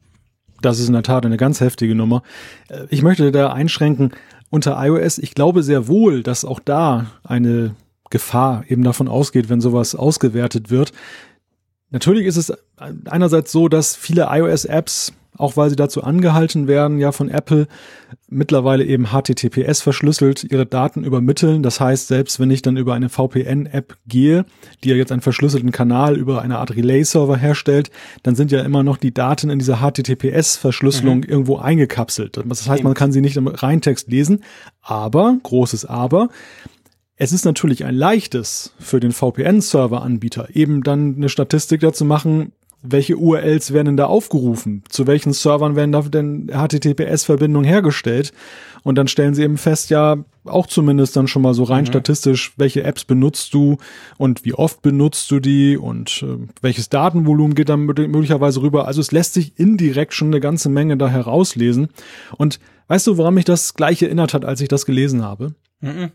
Das 0.62 0.80
ist 0.80 0.88
in 0.88 0.94
der 0.94 1.04
Tat 1.04 1.26
eine 1.26 1.38
ganz 1.38 1.60
heftige 1.60 1.96
Nummer. 1.96 2.24
Äh, 2.70 2.86
ich 2.90 3.02
möchte 3.02 3.32
da 3.32 3.52
einschränken, 3.52 4.12
unter 4.50 4.78
iOS, 4.84 5.18
ich 5.18 5.36
glaube 5.36 5.64
sehr 5.64 5.88
wohl, 5.88 6.24
dass 6.24 6.46
auch 6.46 6.60
da 6.60 7.08
eine 7.24 7.76
Gefahr 8.10 8.64
eben 8.68 8.84
davon 8.84 9.08
ausgeht, 9.08 9.50
wenn 9.50 9.62
sowas 9.62 9.96
ausgewertet 9.96 10.70
wird. 10.70 10.94
Natürlich 11.96 12.26
ist 12.26 12.36
es 12.36 12.52
einerseits 13.06 13.54
so, 13.54 13.70
dass 13.70 13.96
viele 13.96 14.28
iOS-Apps 14.30 15.14
auch 15.38 15.58
weil 15.58 15.70
sie 15.70 15.76
dazu 15.76 16.04
angehalten 16.04 16.68
werden, 16.68 16.98
ja 16.98 17.12
von 17.12 17.30
Apple 17.30 17.68
mittlerweile 18.30 18.86
eben 18.86 19.08
HTTPS 19.08 19.82
verschlüsselt 19.82 20.46
ihre 20.46 20.66
Daten 20.66 21.04
übermitteln. 21.04 21.62
Das 21.62 21.80
heißt, 21.80 22.08
selbst 22.08 22.40
wenn 22.40 22.50
ich 22.52 22.62
dann 22.62 22.78
über 22.78 22.94
eine 22.94 23.10
VPN-App 23.10 23.98
gehe, 24.08 24.46
die 24.84 24.90
ja 24.90 24.96
jetzt 24.96 25.12
einen 25.12 25.22
verschlüsselten 25.22 25.72
Kanal 25.72 26.16
über 26.16 26.42
eine 26.42 26.60
Art 26.60 26.76
Relay-Server 26.76 27.38
herstellt, 27.38 27.92
dann 28.24 28.36
sind 28.36 28.52
ja 28.52 28.62
immer 28.62 28.84
noch 28.84 28.98
die 28.98 29.14
Daten 29.14 29.50
in 29.50 29.60
dieser 29.60 29.78
HTTPS-Verschlüsselung 29.78 31.18
mhm. 31.18 31.24
irgendwo 31.24 31.58
eingekapselt. 31.58 32.40
Das 32.46 32.68
heißt, 32.68 32.84
man 32.84 32.94
kann 32.94 33.12
sie 33.12 33.22
nicht 33.22 33.36
im 33.36 33.48
Reintext 33.48 34.08
lesen. 34.08 34.44
Aber, 34.82 35.38
großes 35.44 35.86
Aber, 35.86 36.30
es 37.18 37.32
ist 37.32 37.46
natürlich 37.46 37.86
ein 37.86 37.96
leichtes 37.96 38.74
für 38.80 39.00
den 39.00 39.12
VPN-Server-Anbieter, 39.12 40.50
eben 40.54 40.84
dann 40.84 41.16
eine 41.16 41.30
Statistik 41.30 41.82
dazu 41.82 42.06
machen, 42.06 42.52
welche 42.92 43.18
URLs 43.18 43.74
werden 43.74 43.88
denn 43.88 43.98
da 43.98 44.06
aufgerufen? 44.06 44.84
Zu 44.90 45.08
welchen 45.08 45.34
Servern 45.34 45.76
werden 45.76 45.92
da 45.92 46.02
denn 46.02 46.48
HTTPS-Verbindungen 46.48 47.68
hergestellt? 47.68 48.32
Und 48.84 48.96
dann 48.96 49.08
stellen 49.08 49.34
sie 49.34 49.44
eben 49.44 49.58
fest, 49.58 49.90
ja, 49.90 50.18
auch 50.44 50.68
zumindest 50.68 51.16
dann 51.16 51.28
schon 51.28 51.42
mal 51.42 51.56
so 51.56 51.64
rein 51.64 51.86
mhm. 51.86 51.88
statistisch, 51.88 52.54
welche 52.58 52.84
Apps 52.84 53.04
benutzt 53.04 53.54
du 53.54 53.78
und 54.18 54.46
wie 54.46 54.54
oft 54.54 54.84
benutzt 54.84 55.32
du 55.32 55.40
die 55.40 55.78
und 55.78 56.24
äh, 56.24 56.48
welches 56.62 56.90
Datenvolumen 56.90 57.56
geht 57.56 57.70
dann 57.70 57.86
möglicherweise 57.86 58.62
rüber. 58.62 58.88
Also 58.88 59.02
es 59.02 59.12
lässt 59.12 59.34
sich 59.34 59.58
indirekt 59.58 60.14
schon 60.14 60.28
eine 60.28 60.40
ganze 60.40 60.70
Menge 60.70 60.98
da 60.98 61.08
herauslesen. 61.08 61.88
Und 62.38 62.60
weißt 62.88 63.08
du, 63.08 63.18
woran 63.18 63.34
mich 63.34 63.46
das 63.46 63.74
gleich 63.74 64.04
erinnert 64.04 64.36
hat, 64.36 64.46
als 64.46 64.62
ich 64.62 64.68
das 64.68 64.86
gelesen 64.86 65.24
habe? 65.24 65.56
Mhm. 65.82 66.12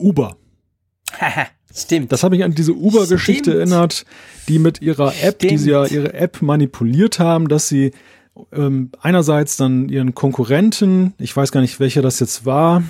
Uber. 0.00 0.36
Stimmt. 1.74 2.10
Das 2.10 2.24
habe 2.24 2.36
ich 2.36 2.44
an 2.44 2.54
diese 2.54 2.72
Uber-Geschichte 2.72 3.54
erinnert, 3.58 4.04
die 4.48 4.58
mit 4.58 4.82
ihrer 4.82 5.08
App, 5.22 5.36
Stimmt. 5.36 5.52
die 5.52 5.58
sie 5.58 5.70
ja 5.70 5.86
ihre 5.86 6.14
App 6.14 6.42
manipuliert 6.42 7.20
haben, 7.20 7.48
dass 7.48 7.68
sie 7.68 7.92
ähm, 8.52 8.90
einerseits 9.00 9.56
dann 9.56 9.88
ihren 9.88 10.14
Konkurrenten, 10.14 11.14
ich 11.18 11.36
weiß 11.36 11.52
gar 11.52 11.60
nicht, 11.60 11.78
welcher 11.78 12.02
das 12.02 12.20
jetzt 12.20 12.44
war, 12.46 12.82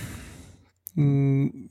hm, 0.95 1.70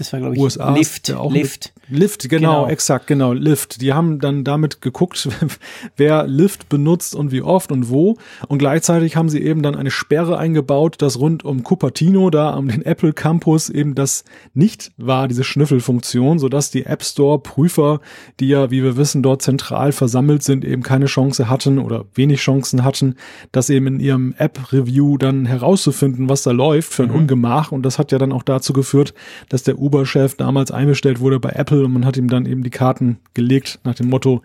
das 0.00 0.14
war, 0.14 0.20
glaube 0.20 0.34
ich, 0.34 0.40
USA, 0.40 0.74
Lift. 0.74 1.12
Auch 1.12 1.30
Lift. 1.30 1.74
Lift, 1.90 2.28
genau, 2.28 2.62
genau, 2.62 2.68
exakt, 2.68 3.06
genau, 3.06 3.32
Lift. 3.32 3.82
Die 3.82 3.92
haben 3.92 4.20
dann 4.20 4.44
damit 4.44 4.80
geguckt, 4.80 5.28
wer 5.96 6.26
Lift 6.26 6.68
benutzt 6.68 7.14
und 7.14 7.32
wie 7.32 7.42
oft 7.42 7.72
und 7.72 7.90
wo. 7.90 8.16
Und 8.48 8.58
gleichzeitig 8.58 9.16
haben 9.16 9.28
sie 9.28 9.42
eben 9.42 9.62
dann 9.62 9.74
eine 9.74 9.90
Sperre 9.90 10.38
eingebaut, 10.38 10.96
dass 11.02 11.18
rund 11.18 11.44
um 11.44 11.64
Cupertino, 11.64 12.30
da 12.30 12.54
am 12.54 12.68
den 12.68 12.82
Apple 12.82 13.12
Campus, 13.12 13.68
eben 13.68 13.94
das 13.94 14.24
nicht 14.54 14.92
war, 14.96 15.28
diese 15.28 15.44
Schnüffelfunktion, 15.44 16.38
sodass 16.38 16.70
die 16.70 16.86
App 16.86 17.02
Store 17.02 17.38
Prüfer, 17.38 18.00
die 18.38 18.48
ja, 18.48 18.70
wie 18.70 18.82
wir 18.82 18.96
wissen, 18.96 19.22
dort 19.22 19.42
zentral 19.42 19.92
versammelt 19.92 20.42
sind, 20.42 20.64
eben 20.64 20.82
keine 20.82 21.06
Chance 21.06 21.50
hatten 21.50 21.78
oder 21.78 22.06
wenig 22.14 22.40
Chancen 22.40 22.84
hatten, 22.84 23.16
das 23.52 23.68
eben 23.68 23.86
in 23.88 24.00
ihrem 24.00 24.34
App-Review 24.38 25.18
dann 25.18 25.44
herauszufinden, 25.44 26.28
was 26.28 26.42
da 26.42 26.52
läuft 26.52 26.94
für 26.94 27.02
ein 27.02 27.10
mhm. 27.10 27.16
Ungemach. 27.16 27.72
Und 27.72 27.82
das 27.82 27.98
hat 27.98 28.12
ja 28.12 28.18
dann 28.18 28.32
auch 28.32 28.44
dazu 28.44 28.72
geführt, 28.72 29.12
dass 29.48 29.64
der 29.64 29.78
Uber-Chef 29.90 30.36
damals 30.36 30.70
einbestellt 30.70 31.18
wurde 31.18 31.40
bei 31.40 31.50
Apple 31.50 31.84
und 31.84 31.92
man 31.92 32.06
hat 32.06 32.16
ihm 32.16 32.28
dann 32.28 32.46
eben 32.46 32.62
die 32.62 32.70
Karten 32.70 33.18
gelegt 33.34 33.80
nach 33.82 33.96
dem 33.96 34.08
Motto, 34.08 34.42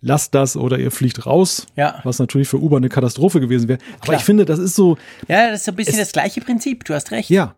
lasst 0.00 0.34
das 0.34 0.56
oder 0.56 0.78
ihr 0.78 0.90
fliegt 0.90 1.26
raus. 1.26 1.66
Ja. 1.76 2.00
Was 2.02 2.18
natürlich 2.18 2.48
für 2.48 2.58
Uber 2.58 2.78
eine 2.78 2.88
Katastrophe 2.88 3.40
gewesen 3.40 3.68
wäre. 3.68 3.78
Aber 3.94 4.06
Klar. 4.06 4.18
ich 4.18 4.24
finde, 4.24 4.44
das 4.44 4.58
ist 4.58 4.74
so. 4.74 4.98
Ja, 5.28 5.50
das 5.50 5.60
ist 5.60 5.66
so 5.66 5.72
ein 5.72 5.76
bisschen 5.76 5.98
das 5.98 6.12
gleiche 6.12 6.40
Prinzip. 6.40 6.84
Du 6.84 6.94
hast 6.94 7.12
recht. 7.12 7.30
Ja. 7.30 7.54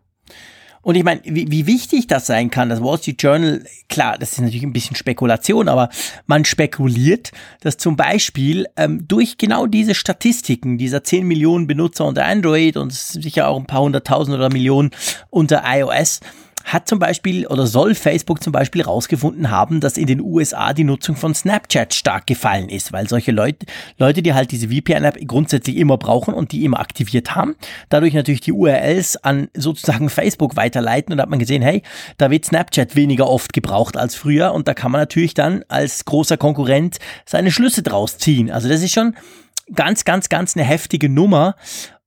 Und 0.83 0.95
ich 0.95 1.05
meine, 1.05 1.21
wie, 1.23 1.49
wie 1.49 1.65
wichtig 1.65 2.07
das 2.07 2.25
sein 2.25 2.51
kann, 2.51 2.67
das 2.67 2.83
Wall 2.83 2.97
Street 2.97 3.23
Journal, 3.23 3.63
klar, 3.87 4.17
das 4.17 4.33
ist 4.33 4.41
natürlich 4.41 4.63
ein 4.63 4.73
bisschen 4.73 4.97
Spekulation, 4.97 5.69
aber 5.69 5.87
man 6.27 6.43
spekuliert, 6.43 7.31
dass 7.61 7.77
zum 7.77 7.95
Beispiel 7.95 8.67
ähm, 8.75 9.07
durch 9.07 9.37
genau 9.37 9.65
diese 9.65 9.95
Statistiken 9.95 10.77
dieser 10.77 11.01
10 11.01 11.25
Millionen 11.25 11.67
Benutzer 11.67 12.05
unter 12.05 12.25
Android 12.25 12.75
und 12.75 12.91
sicher 12.91 13.47
auch 13.47 13.57
ein 13.57 13.65
paar 13.65 13.81
hunderttausend 13.81 14.35
oder 14.35 14.51
Millionen 14.51 14.91
unter 15.29 15.63
iOS, 15.65 16.19
hat 16.63 16.87
zum 16.87 16.99
Beispiel 16.99 17.45
oder 17.47 17.67
soll 17.67 17.95
Facebook 17.95 18.41
zum 18.43 18.53
Beispiel 18.53 18.81
rausgefunden 18.81 19.49
haben, 19.49 19.79
dass 19.79 19.97
in 19.97 20.07
den 20.07 20.21
USA 20.21 20.73
die 20.73 20.83
Nutzung 20.83 21.15
von 21.15 21.35
Snapchat 21.35 21.93
stark 21.93 22.27
gefallen 22.27 22.69
ist, 22.69 22.93
weil 22.93 23.07
solche 23.07 23.31
Leute, 23.31 23.65
Leute, 23.97 24.21
die 24.21 24.33
halt 24.33 24.51
diese 24.51 24.69
VPN-App 24.69 25.19
grundsätzlich 25.27 25.77
immer 25.77 25.97
brauchen 25.97 26.33
und 26.33 26.51
die 26.51 26.63
immer 26.63 26.79
aktiviert 26.79 27.35
haben, 27.35 27.55
dadurch 27.89 28.13
natürlich 28.13 28.41
die 28.41 28.53
URLs 28.53 29.17
an 29.17 29.49
sozusagen 29.53 30.09
Facebook 30.09 30.55
weiterleiten 30.55 31.13
und 31.13 31.21
hat 31.21 31.29
man 31.29 31.39
gesehen, 31.39 31.61
hey, 31.61 31.83
da 32.17 32.31
wird 32.31 32.45
Snapchat 32.45 32.95
weniger 32.95 33.29
oft 33.29 33.53
gebraucht 33.53 33.97
als 33.97 34.15
früher 34.15 34.53
und 34.53 34.67
da 34.67 34.73
kann 34.73 34.91
man 34.91 35.01
natürlich 35.01 35.33
dann 35.33 35.63
als 35.67 36.05
großer 36.05 36.37
Konkurrent 36.37 36.97
seine 37.25 37.51
Schlüsse 37.51 37.83
draus 37.83 38.17
ziehen. 38.17 38.49
Also 38.49 38.69
das 38.69 38.81
ist 38.81 38.93
schon 38.93 39.15
ganz, 39.73 40.05
ganz, 40.05 40.29
ganz 40.29 40.55
eine 40.55 40.65
heftige 40.65 41.09
Nummer. 41.09 41.55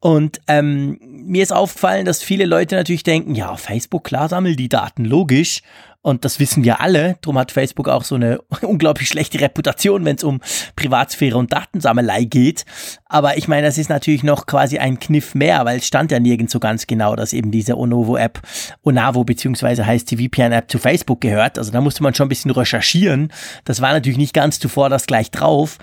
Und 0.00 0.40
ähm, 0.46 0.98
mir 1.00 1.42
ist 1.42 1.52
aufgefallen, 1.52 2.04
dass 2.04 2.22
viele 2.22 2.44
Leute 2.44 2.76
natürlich 2.76 3.02
denken, 3.02 3.34
ja, 3.34 3.56
Facebook, 3.56 4.04
klar, 4.04 4.28
sammelt 4.28 4.58
die 4.58 4.68
Daten, 4.68 5.04
logisch. 5.04 5.62
Und 6.06 6.24
das 6.24 6.38
wissen 6.38 6.62
wir 6.62 6.80
alle. 6.80 7.16
Darum 7.20 7.36
hat 7.36 7.50
Facebook 7.50 7.88
auch 7.88 8.04
so 8.04 8.14
eine 8.14 8.38
unglaublich 8.62 9.08
schlechte 9.08 9.40
Reputation, 9.40 10.04
wenn 10.04 10.14
es 10.14 10.22
um 10.22 10.40
Privatsphäre 10.76 11.36
und 11.36 11.52
Datensammelei 11.52 12.22
geht. 12.22 12.64
Aber 13.06 13.36
ich 13.36 13.48
meine, 13.48 13.66
das 13.66 13.76
ist 13.76 13.90
natürlich 13.90 14.22
noch 14.22 14.46
quasi 14.46 14.78
ein 14.78 15.00
Kniff 15.00 15.34
mehr, 15.34 15.64
weil 15.64 15.78
es 15.78 15.86
stand 15.88 16.12
ja 16.12 16.20
nirgends 16.20 16.52
so 16.52 16.60
ganz 16.60 16.86
genau, 16.86 17.16
dass 17.16 17.32
eben 17.32 17.50
diese 17.50 17.76
Onovo-App, 17.76 18.40
Onavo 18.84 19.24
beziehungsweise 19.24 19.84
heißt 19.84 20.08
die 20.08 20.18
VPN-App 20.18 20.70
zu 20.70 20.78
Facebook 20.78 21.22
gehört. 21.22 21.58
Also 21.58 21.72
da 21.72 21.80
musste 21.80 22.04
man 22.04 22.14
schon 22.14 22.26
ein 22.26 22.28
bisschen 22.28 22.52
recherchieren. 22.52 23.32
Das 23.64 23.80
war 23.80 23.92
natürlich 23.92 24.18
nicht 24.18 24.32
ganz 24.32 24.60
zuvor 24.60 24.88
das 24.88 25.06
gleich 25.06 25.32
drauf. 25.32 25.78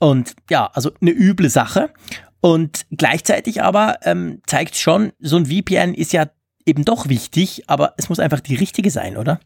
Und 0.00 0.34
ja, 0.50 0.68
also 0.74 0.90
eine 1.00 1.12
üble 1.12 1.48
Sache. 1.48 1.90
Und 2.40 2.86
gleichzeitig 2.90 3.62
aber 3.62 3.96
ähm, 4.02 4.40
zeigt 4.46 4.76
schon, 4.76 5.12
so 5.20 5.36
ein 5.36 5.46
VPN 5.46 5.94
ist 5.94 6.12
ja 6.12 6.30
eben 6.64 6.84
doch 6.84 7.08
wichtig, 7.08 7.64
aber 7.66 7.94
es 7.96 8.08
muss 8.08 8.18
einfach 8.18 8.40
die 8.40 8.54
richtige 8.54 8.90
sein, 8.90 9.16
oder? 9.16 9.40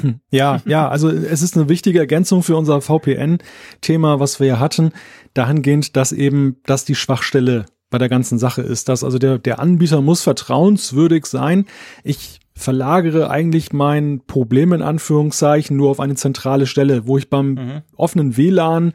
Hm. 0.00 0.20
Ja, 0.30 0.62
ja, 0.64 0.88
also 0.88 1.10
es 1.10 1.42
ist 1.42 1.56
eine 1.56 1.68
wichtige 1.68 1.98
Ergänzung 1.98 2.42
für 2.42 2.56
unser 2.56 2.80
VPN-Thema, 2.80 4.20
was 4.20 4.40
wir 4.40 4.46
ja 4.46 4.58
hatten, 4.58 4.92
dahingehend, 5.34 5.96
dass 5.96 6.12
eben 6.12 6.56
das 6.64 6.84
die 6.84 6.94
Schwachstelle 6.94 7.66
bei 7.90 7.98
der 7.98 8.08
ganzen 8.08 8.38
Sache 8.38 8.62
ist, 8.62 8.88
dass 8.88 9.04
also 9.04 9.18
der, 9.18 9.38
der 9.38 9.60
Anbieter 9.60 10.00
muss 10.00 10.22
vertrauenswürdig 10.22 11.26
sein. 11.26 11.66
Ich 12.04 12.40
verlagere 12.54 13.30
eigentlich 13.30 13.72
mein 13.72 14.22
Problem 14.26 14.72
in 14.72 14.82
Anführungszeichen 14.82 15.76
nur 15.76 15.90
auf 15.90 16.00
eine 16.00 16.14
zentrale 16.14 16.66
Stelle, 16.66 17.06
wo 17.06 17.18
ich 17.18 17.28
beim 17.28 17.54
mhm. 17.54 17.82
offenen 17.94 18.36
WLAN 18.36 18.94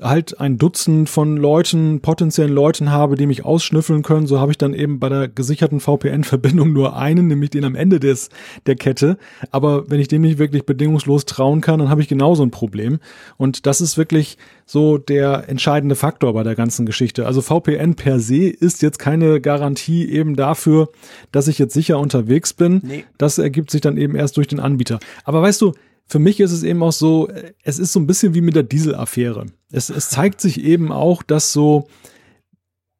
halt 0.00 0.40
ein 0.40 0.58
Dutzend 0.58 1.08
von 1.08 1.36
Leuten, 1.36 2.00
potenziellen 2.00 2.52
Leuten 2.52 2.90
habe, 2.90 3.16
die 3.16 3.26
mich 3.26 3.44
ausschnüffeln 3.44 4.02
können, 4.02 4.26
so 4.26 4.40
habe 4.40 4.52
ich 4.52 4.58
dann 4.58 4.74
eben 4.74 4.98
bei 4.98 5.08
der 5.08 5.28
gesicherten 5.28 5.80
VPN-Verbindung 5.80 6.72
nur 6.72 6.96
einen, 6.96 7.28
nämlich 7.28 7.50
den 7.50 7.64
am 7.64 7.74
Ende 7.74 8.00
des, 8.00 8.30
der 8.66 8.76
Kette. 8.76 9.18
Aber 9.50 9.90
wenn 9.90 10.00
ich 10.00 10.08
dem 10.08 10.22
nicht 10.22 10.38
wirklich 10.38 10.64
bedingungslos 10.64 11.26
trauen 11.26 11.60
kann, 11.60 11.78
dann 11.78 11.88
habe 11.88 12.00
ich 12.00 12.08
genauso 12.08 12.42
ein 12.42 12.50
Problem. 12.50 12.98
Und 13.36 13.66
das 13.66 13.80
ist 13.80 13.98
wirklich 13.98 14.38
so 14.66 14.98
der 14.98 15.48
entscheidende 15.48 15.94
Faktor 15.94 16.32
bei 16.32 16.42
der 16.42 16.54
ganzen 16.54 16.86
Geschichte. 16.86 17.26
Also 17.26 17.42
VPN 17.42 17.94
per 17.94 18.20
se 18.20 18.48
ist 18.48 18.82
jetzt 18.82 18.98
keine 18.98 19.40
Garantie 19.40 20.08
eben 20.08 20.36
dafür, 20.36 20.88
dass 21.30 21.48
ich 21.48 21.58
jetzt 21.58 21.74
sicher 21.74 21.98
unterwegs 21.98 22.52
bin. 22.52 22.80
Nee. 22.84 23.04
Das 23.18 23.38
ergibt 23.38 23.70
sich 23.70 23.80
dann 23.80 23.96
eben 23.96 24.16
erst 24.16 24.36
durch 24.36 24.48
den 24.48 24.60
Anbieter. 24.60 24.98
Aber 25.24 25.42
weißt 25.42 25.60
du, 25.60 25.72
für 26.06 26.18
mich 26.18 26.40
ist 26.40 26.52
es 26.52 26.62
eben 26.62 26.82
auch 26.82 26.92
so, 26.92 27.28
es 27.62 27.78
ist 27.78 27.92
so 27.92 28.00
ein 28.00 28.06
bisschen 28.06 28.34
wie 28.34 28.40
mit 28.40 28.54
der 28.54 28.62
Diesel-Affäre. 28.62 29.46
Es, 29.70 29.88
es 29.88 30.10
zeigt 30.10 30.40
sich 30.40 30.62
eben 30.62 30.92
auch, 30.92 31.22
dass 31.22 31.52
so 31.52 31.88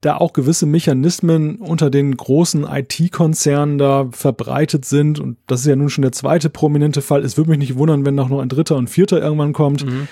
da 0.03 0.16
auch 0.16 0.32
gewisse 0.32 0.66
Mechanismen 0.66 1.57
unter 1.57 1.88
den 1.88 2.16
großen 2.16 2.64
IT-Konzernen 2.64 3.78
da 3.78 4.09
verbreitet 4.11 4.84
sind. 4.84 5.20
Und 5.20 5.38
das 5.46 5.61
ist 5.61 5.66
ja 5.66 5.76
nun 5.76 5.90
schon 5.90 6.03
der 6.03 6.12
zweite 6.12 6.50
prominente 6.50 7.03
Fall. 7.03 7.24
Es 7.24 7.36
würde 7.36 7.50
mich 7.50 7.61
nicht 7.61 7.76
wundern, 7.76 8.05
wenn 8.05 8.16
noch 8.16 8.30
ein 8.30 8.48
dritter 8.48 8.76
und 8.76 8.90
vierter 8.90 9.22
irgendwann 9.22 9.53
kommt. 9.53 9.86
Mhm. 9.86 10.09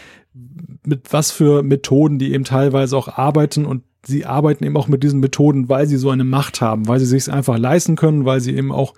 Mit 0.87 1.13
was 1.13 1.33
für 1.33 1.65
Methoden 1.65 2.21
die 2.21 2.33
eben 2.33 2.45
teilweise 2.45 2.97
auch 2.97 3.09
arbeiten 3.09 3.67
und 3.67 3.83
sie 4.07 4.27
arbeiten 4.27 4.65
eben 4.65 4.77
auch 4.77 4.87
mit 4.87 5.03
diesen 5.03 5.19
Methoden, 5.21 5.69
weil 5.69 5.89
sie 5.89 5.97
so 5.97 6.11
eine 6.11 6.25
Macht 6.25 6.61
haben, 6.61 6.87
weil 6.87 7.01
sie 7.01 7.07
sich 7.07 7.31
einfach 7.31 7.59
leisten 7.59 7.97
können, 7.97 8.25
weil 8.25 8.41
sie 8.41 8.55
eben 8.57 8.71
auch 8.71 8.95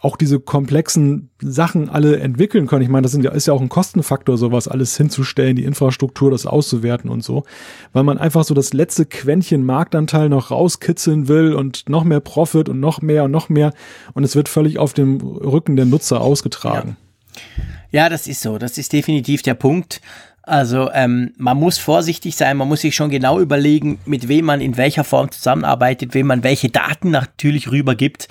auch 0.00 0.16
diese 0.16 0.40
komplexen 0.40 1.30
Sachen 1.40 1.88
alle 1.88 2.18
entwickeln 2.18 2.66
können. 2.66 2.82
Ich 2.82 2.88
meine, 2.88 3.02
das 3.02 3.12
sind 3.12 3.24
ja, 3.24 3.32
ist 3.32 3.46
ja 3.46 3.54
auch 3.54 3.60
ein 3.60 3.68
Kostenfaktor, 3.68 4.36
sowas 4.36 4.68
alles 4.68 4.96
hinzustellen, 4.96 5.56
die 5.56 5.64
Infrastruktur, 5.64 6.30
das 6.30 6.46
auszuwerten 6.46 7.10
und 7.10 7.24
so, 7.24 7.44
weil 7.92 8.02
man 8.02 8.18
einfach 8.18 8.44
so 8.44 8.54
das 8.54 8.72
letzte 8.72 9.06
Quäntchen 9.06 9.64
Marktanteil 9.64 10.28
noch 10.28 10.50
rauskitzeln 10.50 11.28
will 11.28 11.54
und 11.54 11.88
noch 11.88 12.04
mehr 12.04 12.20
Profit 12.20 12.68
und 12.68 12.80
noch 12.80 13.00
mehr 13.02 13.24
und 13.24 13.30
noch 13.30 13.48
mehr 13.48 13.72
und 14.14 14.24
es 14.24 14.36
wird 14.36 14.48
völlig 14.48 14.78
auf 14.78 14.92
dem 14.92 15.20
Rücken 15.20 15.76
der 15.76 15.86
Nutzer 15.86 16.20
ausgetragen. 16.20 16.96
Ja. 17.92 18.02
ja 18.02 18.08
das 18.08 18.26
ist 18.26 18.42
so. 18.42 18.58
Das 18.58 18.78
ist 18.78 18.92
definitiv 18.92 19.42
der 19.42 19.54
Punkt. 19.54 20.00
Also 20.48 20.92
ähm, 20.92 21.32
man 21.36 21.56
muss 21.56 21.76
vorsichtig 21.76 22.36
sein, 22.36 22.56
man 22.56 22.68
muss 22.68 22.82
sich 22.82 22.94
schon 22.94 23.10
genau 23.10 23.40
überlegen, 23.40 23.98
mit 24.06 24.28
wem 24.28 24.44
man 24.44 24.60
in 24.60 24.76
welcher 24.76 25.02
Form 25.02 25.32
zusammenarbeitet, 25.32 26.14
wem 26.14 26.28
man 26.28 26.44
welche 26.44 26.68
Daten 26.68 27.10
natürlich 27.10 27.72
rübergibt. 27.72 28.28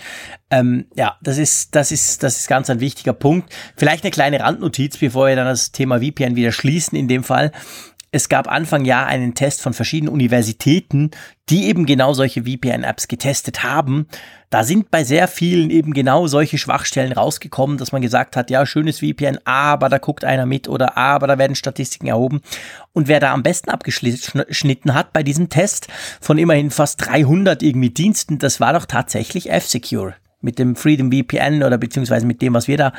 Ähm, 0.49 0.86
ja, 0.95 1.18
das 1.22 1.38
ist, 1.38 1.76
das 1.76 1.91
ist, 1.91 2.24
das 2.24 2.38
ist 2.38 2.47
ganz 2.47 2.70
ein 2.70 2.80
wichtiger 2.80 3.11
Punkt. 3.11 3.53
Vielleicht 3.76 4.05
eine 4.05 4.11
kleine 4.11 4.39
Randnotiz, 4.39 4.95
bevor 4.95 5.28
wir 5.28 5.36
dann 5.36 5.45
das 5.45 5.74
Thema 5.74 5.99
VPN 5.99 6.38
wieder 6.38 6.53
schließen 6.53 6.97
in 6.97 7.09
dem 7.09 7.26
Fall. 7.26 7.51
Es 8.16 8.30
gab 8.30 8.49
Anfang 8.49 8.86
Jahr 8.86 9.07
einen 9.07 9.34
Test 9.34 9.61
von 9.61 9.74
verschiedenen 9.74 10.13
Universitäten, 10.13 11.11
die 11.49 11.66
eben 11.66 11.86
genau 11.86 12.13
solche 12.13 12.43
VPN-Apps 12.43 13.09
getestet 13.09 13.61
haben. 13.61 14.07
Da 14.49 14.63
sind 14.63 14.89
bei 14.89 15.03
sehr 15.03 15.28
vielen 15.28 15.70
eben 15.70 15.91
genau 15.91 16.26
solche 16.28 16.57
Schwachstellen 16.57 17.11
rausgekommen, 17.11 17.78
dass 17.78 17.91
man 17.91 18.01
gesagt 18.01 18.38
hat, 18.38 18.49
ja, 18.49 18.66
schönes 18.66 18.99
VPN, 18.99 19.39
aber 19.43 19.89
da 19.89 19.97
guckt 19.97 20.24
einer 20.24 20.45
mit 20.45 20.70
oder 20.70 20.95
aber 20.95 21.28
da 21.28 21.38
werden 21.38 21.55
Statistiken 21.55 22.07
erhoben. 22.07 22.39
Und 22.93 23.09
wer 23.09 23.20
da 23.20 23.34
am 23.34 23.43
besten 23.43 23.70
abgeschnitten 23.70 24.93
hat 24.93 25.11
bei 25.11 25.22
diesem 25.22 25.49
Test 25.49 25.89
von 26.22 26.38
immerhin 26.38 26.72
fast 26.72 27.05
300 27.05 27.61
irgendwie 27.61 27.89
Diensten, 27.89 28.39
das 28.39 28.61
war 28.61 28.72
doch 28.72 28.86
tatsächlich 28.86 29.51
F-Secure 29.51 30.16
mit 30.46 30.60
dem 30.60 30.78
Freedom 30.78 31.12
VPN 31.12 31.64
oder 31.64 31.78
beziehungsweise 31.78 32.26
mit 32.26 32.41
dem, 32.41 32.54
was 32.54 32.70
wir 32.70 32.78
da 32.78 32.93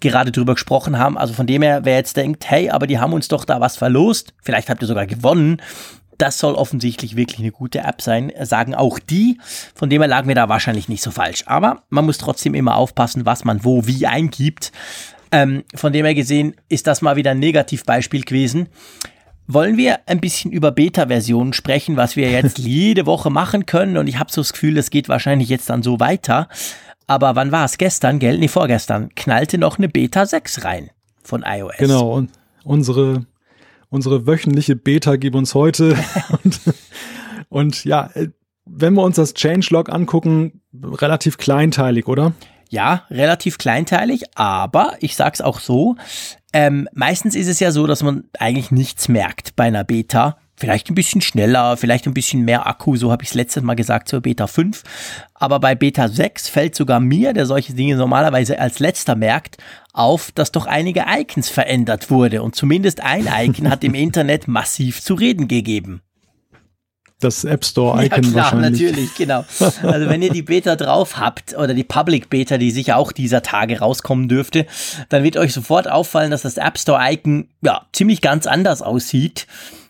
gerade 0.00 0.32
drüber 0.32 0.54
gesprochen 0.54 0.98
haben. 0.98 1.18
Also 1.18 1.34
von 1.34 1.46
dem 1.46 1.60
her, 1.60 1.80
wer 1.84 1.96
jetzt 1.96 2.16
denkt, 2.16 2.48
hey, 2.48 2.70
aber 2.70 2.86
die 2.86 2.98
haben 2.98 3.12
uns 3.12 3.28
doch 3.28 3.44
da 3.44 3.60
was 3.60 3.76
verlost, 3.76 4.32
vielleicht 4.42 4.70
habt 4.70 4.82
ihr 4.82 4.88
sogar 4.88 5.06
gewonnen. 5.06 5.60
Das 6.18 6.38
soll 6.38 6.54
offensichtlich 6.54 7.16
wirklich 7.16 7.40
eine 7.40 7.50
gute 7.50 7.80
App 7.80 8.00
sein, 8.00 8.32
sagen 8.42 8.74
auch 8.74 8.98
die. 8.98 9.38
Von 9.74 9.90
dem 9.90 10.00
her 10.00 10.08
lagen 10.08 10.28
wir 10.28 10.36
da 10.36 10.48
wahrscheinlich 10.48 10.88
nicht 10.88 11.02
so 11.02 11.10
falsch. 11.10 11.42
Aber 11.46 11.82
man 11.90 12.04
muss 12.04 12.18
trotzdem 12.18 12.54
immer 12.54 12.76
aufpassen, 12.76 13.26
was 13.26 13.44
man 13.44 13.64
wo 13.64 13.86
wie 13.86 14.06
eingibt. 14.06 14.70
Ähm, 15.32 15.64
von 15.74 15.92
dem 15.92 16.04
her 16.04 16.14
gesehen 16.14 16.54
ist 16.68 16.86
das 16.86 17.02
mal 17.02 17.16
wieder 17.16 17.32
ein 17.32 17.40
Negativbeispiel 17.40 18.22
gewesen. 18.22 18.68
Wollen 19.48 19.76
wir 19.76 20.00
ein 20.06 20.20
bisschen 20.20 20.52
über 20.52 20.70
Beta-Versionen 20.70 21.52
sprechen, 21.52 21.96
was 21.96 22.14
wir 22.14 22.30
jetzt 22.30 22.58
jede 22.60 23.06
Woche 23.06 23.30
machen 23.30 23.66
können? 23.66 23.96
Und 23.96 24.06
ich 24.06 24.18
habe 24.18 24.30
so 24.30 24.42
das 24.42 24.52
Gefühl, 24.52 24.78
es 24.78 24.90
geht 24.90 25.08
wahrscheinlich 25.08 25.48
jetzt 25.48 25.68
dann 25.70 25.82
so 25.82 25.98
weiter. 25.98 26.48
Aber 27.06 27.36
wann 27.36 27.52
war 27.52 27.64
es? 27.64 27.78
Gestern, 27.78 28.18
gell? 28.18 28.38
Nee, 28.38 28.48
vorgestern. 28.48 29.10
Knallte 29.14 29.58
noch 29.58 29.78
eine 29.78 29.88
Beta 29.88 30.26
6 30.26 30.64
rein 30.64 30.90
von 31.22 31.44
iOS. 31.46 31.76
Genau, 31.78 32.12
und 32.12 32.30
unsere, 32.64 33.26
unsere 33.88 34.26
wöchentliche 34.26 34.76
Beta 34.76 35.16
gibt 35.16 35.36
uns 35.36 35.54
heute. 35.54 35.96
und, 36.44 36.60
und 37.48 37.84
ja, 37.84 38.10
äh, 38.14 38.28
wenn 38.64 38.94
wir 38.94 39.02
uns 39.02 39.16
das 39.16 39.34
Changelog 39.34 39.90
angucken, 39.90 40.62
relativ 40.74 41.38
kleinteilig, 41.38 42.06
oder? 42.06 42.32
Ja, 42.70 43.04
relativ 43.10 43.58
kleinteilig, 43.58 44.22
aber 44.34 44.94
ich 45.00 45.14
sag's 45.14 45.42
auch 45.42 45.60
so, 45.60 45.96
ähm, 46.54 46.88
meistens 46.94 47.34
ist 47.34 47.48
es 47.48 47.60
ja 47.60 47.70
so, 47.70 47.86
dass 47.86 48.02
man 48.02 48.24
eigentlich 48.38 48.70
nichts 48.70 49.08
merkt 49.08 49.56
bei 49.56 49.64
einer 49.64 49.84
Beta. 49.84 50.38
Vielleicht 50.62 50.88
ein 50.90 50.94
bisschen 50.94 51.20
schneller, 51.22 51.76
vielleicht 51.76 52.06
ein 52.06 52.14
bisschen 52.14 52.44
mehr 52.44 52.68
Akku, 52.68 52.94
so 52.94 53.10
habe 53.10 53.24
ich 53.24 53.30
es 53.30 53.34
letztes 53.34 53.64
Mal 53.64 53.74
gesagt 53.74 54.06
zur 54.08 54.20
Beta 54.20 54.46
5. 54.46 54.84
Aber 55.34 55.58
bei 55.58 55.74
Beta 55.74 56.06
6 56.06 56.48
fällt 56.48 56.76
sogar 56.76 57.00
mir, 57.00 57.32
der 57.32 57.46
solche 57.46 57.72
Dinge 57.72 57.96
normalerweise 57.96 58.60
als 58.60 58.78
letzter 58.78 59.16
merkt, 59.16 59.56
auf, 59.92 60.30
dass 60.30 60.52
doch 60.52 60.66
einige 60.66 61.06
Icons 61.08 61.48
verändert 61.48 62.12
wurde. 62.12 62.44
Und 62.44 62.54
zumindest 62.54 63.02
ein 63.02 63.26
Icon 63.26 63.70
hat 63.70 63.82
im 63.82 63.94
Internet 63.96 64.46
massiv 64.46 65.02
zu 65.02 65.14
reden 65.14 65.48
gegeben 65.48 66.00
das 67.18 67.44
App 67.44 67.64
Store 67.64 68.04
Icon 68.04 68.24
ja, 68.24 68.30
klar, 68.30 68.54
natürlich, 68.56 69.14
genau. 69.14 69.44
Also 69.60 70.08
wenn 70.08 70.22
ihr 70.22 70.32
die 70.32 70.42
Beta 70.42 70.74
drauf 70.74 71.18
habt 71.18 71.56
oder 71.56 71.72
die 71.72 71.84
Public 71.84 72.30
Beta, 72.30 72.58
die 72.58 72.72
sicher 72.72 72.96
auch 72.96 73.12
dieser 73.12 73.42
Tage 73.42 73.78
rauskommen 73.78 74.28
dürfte, 74.28 74.66
dann 75.08 75.22
wird 75.22 75.36
euch 75.36 75.52
sofort 75.52 75.88
auffallen, 75.88 76.32
dass 76.32 76.42
das 76.42 76.56
App 76.56 76.76
Store 76.80 77.00
Icon 77.12 77.48
ja 77.60 77.86
ziemlich 77.92 78.22
ganz 78.22 78.48
anders 78.48 78.82
aussieht 78.82 79.46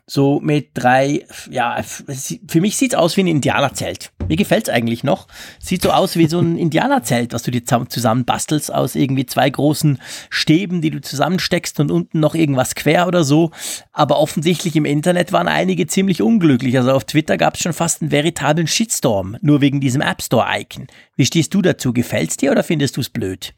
so 0.06 0.40
mit 0.40 0.70
drei, 0.74 1.24
ja, 1.50 1.80
für 1.82 2.60
mich 2.60 2.76
sieht's 2.76 2.94
aus 2.94 3.16
wie 3.16 3.22
ein 3.22 3.28
Indianerzelt. 3.28 4.10
Mir 4.28 4.36
gefällt's 4.36 4.68
eigentlich 4.68 5.04
noch. 5.04 5.28
Sieht 5.60 5.82
so 5.82 5.90
aus 5.90 6.16
wie 6.16 6.26
so 6.26 6.40
ein 6.40 6.58
Indianerzelt, 6.58 7.32
was 7.32 7.44
du 7.44 7.52
dir 7.52 7.64
zusammen 7.64 8.24
bastelst 8.24 8.74
aus 8.74 8.96
irgendwie 8.96 9.26
zwei 9.26 9.48
großen 9.48 10.00
Stäben, 10.28 10.82
die 10.82 10.90
du 10.90 11.00
zusammensteckst 11.00 11.78
und 11.78 11.90
unten 11.90 12.18
noch 12.18 12.34
irgendwas 12.34 12.74
quer 12.74 13.06
oder 13.06 13.22
so. 13.22 13.52
Aber 13.92 14.18
offensichtlich 14.18 14.74
im 14.74 14.84
Internet 14.84 15.32
waren 15.32 15.48
einige 15.48 15.86
ziemlich 15.86 16.20
unglücklich. 16.20 16.76
Also 16.76 16.92
auf 16.92 17.04
Twitter 17.04 17.38
gab's 17.38 17.60
schon 17.60 17.72
fast 17.72 18.02
einen 18.02 18.10
veritablen 18.10 18.66
Shitstorm, 18.66 19.36
nur 19.40 19.60
wegen 19.60 19.80
diesem 19.80 20.02
App 20.02 20.20
Store 20.20 20.46
Icon. 20.50 20.88
Wie 21.16 21.26
stehst 21.26 21.54
du 21.54 21.62
dazu? 21.62 21.92
Gefällt's 21.92 22.36
dir 22.36 22.50
oder 22.50 22.64
findest 22.64 22.96
du's 22.96 23.08
blöd? 23.08 23.54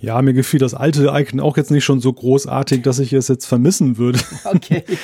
Ja, 0.00 0.20
mir 0.22 0.32
gefiel 0.32 0.58
das 0.58 0.74
alte 0.74 1.12
Icon 1.14 1.40
auch 1.40 1.56
jetzt 1.56 1.70
nicht 1.70 1.84
schon 1.84 2.00
so 2.00 2.12
großartig, 2.12 2.82
dass 2.82 2.98
ich 2.98 3.12
es 3.12 3.28
jetzt 3.28 3.46
vermissen 3.46 3.98
würde. 3.98 4.18
Okay. 4.44 4.84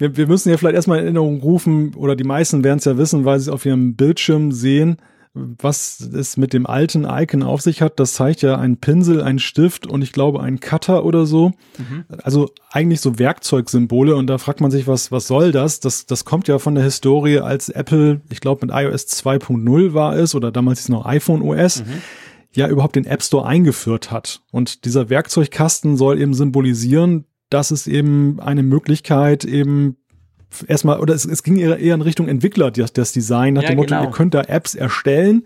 Wir, 0.00 0.16
wir 0.16 0.28
müssen 0.28 0.48
ja 0.48 0.56
vielleicht 0.56 0.76
erstmal 0.76 0.98
in 0.98 1.06
Erinnerung 1.06 1.40
rufen, 1.40 1.92
oder 1.96 2.14
die 2.14 2.22
meisten 2.22 2.62
werden 2.62 2.78
es 2.78 2.84
ja 2.84 2.96
wissen, 2.96 3.24
weil 3.24 3.40
sie 3.40 3.50
es 3.50 3.52
auf 3.52 3.66
ihrem 3.66 3.96
Bildschirm 3.96 4.52
sehen, 4.52 4.98
was 5.34 6.00
es 6.00 6.36
mit 6.36 6.52
dem 6.52 6.66
alten 6.66 7.04
Icon 7.04 7.42
auf 7.42 7.62
sich 7.62 7.82
hat. 7.82 7.98
Das 7.98 8.14
zeigt 8.14 8.42
ja 8.42 8.56
ein 8.56 8.76
Pinsel, 8.76 9.22
ein 9.22 9.40
Stift 9.40 9.88
und 9.88 10.02
ich 10.02 10.12
glaube 10.12 10.40
ein 10.40 10.60
Cutter 10.60 11.04
oder 11.04 11.26
so. 11.26 11.48
Mhm. 11.78 12.04
Also 12.22 12.50
eigentlich 12.70 13.00
so 13.00 13.18
Werkzeugsymbole 13.18 14.14
und 14.14 14.28
da 14.28 14.38
fragt 14.38 14.60
man 14.60 14.70
sich, 14.70 14.86
was, 14.86 15.10
was 15.10 15.26
soll 15.26 15.50
das? 15.50 15.80
Das, 15.80 16.06
das 16.06 16.24
kommt 16.24 16.46
ja 16.46 16.60
von 16.60 16.76
der 16.76 16.84
Historie, 16.84 17.40
als 17.40 17.68
Apple, 17.68 18.20
ich 18.30 18.40
glaube 18.40 18.66
mit 18.66 18.74
iOS 18.74 19.06
2.0 19.06 19.94
war 19.94 20.16
es 20.16 20.36
oder 20.36 20.52
damals 20.52 20.78
ist 20.78 20.84
es 20.84 20.88
noch 20.90 21.06
iPhone 21.06 21.42
OS. 21.42 21.80
Mhm 21.84 22.02
ja 22.54 22.68
überhaupt 22.68 22.96
den 22.96 23.06
App 23.06 23.22
Store 23.22 23.46
eingeführt 23.46 24.10
hat. 24.10 24.40
Und 24.50 24.84
dieser 24.84 25.10
Werkzeugkasten 25.10 25.96
soll 25.96 26.20
eben 26.20 26.34
symbolisieren, 26.34 27.24
dass 27.50 27.70
es 27.70 27.86
eben 27.86 28.40
eine 28.40 28.62
Möglichkeit 28.62 29.44
eben 29.44 29.96
erstmal, 30.66 31.00
oder 31.00 31.14
es, 31.14 31.24
es 31.24 31.42
ging 31.42 31.56
eher, 31.56 31.78
eher 31.78 31.94
in 31.94 32.00
Richtung 32.00 32.28
Entwickler, 32.28 32.70
das, 32.70 32.92
das 32.92 33.12
Design, 33.12 33.54
nach 33.54 33.62
ja, 33.62 33.68
dem 33.70 33.76
Motto, 33.76 33.94
genau. 33.94 34.04
ihr 34.04 34.10
könnt 34.10 34.34
da 34.34 34.42
Apps 34.42 34.74
erstellen, 34.74 35.44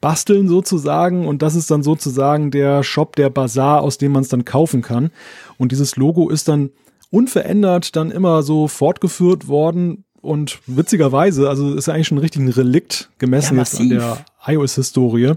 basteln 0.00 0.48
sozusagen 0.48 1.26
und 1.26 1.42
das 1.42 1.54
ist 1.54 1.70
dann 1.70 1.82
sozusagen 1.82 2.50
der 2.50 2.82
Shop, 2.82 3.16
der 3.16 3.30
Bazar, 3.30 3.82
aus 3.82 3.98
dem 3.98 4.12
man 4.12 4.22
es 4.22 4.28
dann 4.28 4.44
kaufen 4.44 4.82
kann. 4.82 5.10
Und 5.58 5.72
dieses 5.72 5.96
Logo 5.96 6.28
ist 6.28 6.48
dann 6.48 6.70
unverändert 7.10 7.96
dann 7.96 8.10
immer 8.10 8.42
so 8.42 8.68
fortgeführt 8.68 9.48
worden 9.48 10.04
und 10.24 10.58
witzigerweise, 10.66 11.48
also 11.48 11.74
ist 11.74 11.86
ja 11.86 11.94
eigentlich 11.94 12.08
schon 12.08 12.18
richtig 12.18 12.42
ein 12.42 12.48
Relikt 12.48 13.10
gemessen 13.18 13.56
ja, 13.56 13.62
jetzt 13.62 13.78
an 13.78 13.88
der 13.88 14.24
iOS-Historie. 14.46 15.34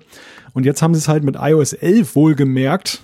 Und 0.54 0.66
jetzt 0.66 0.82
haben 0.82 0.94
sie 0.94 1.00
es 1.00 1.08
halt 1.08 1.24
mit 1.24 1.36
iOS 1.40 1.74
11 1.74 2.16
wohl 2.16 2.36
gemerkt. 2.36 3.04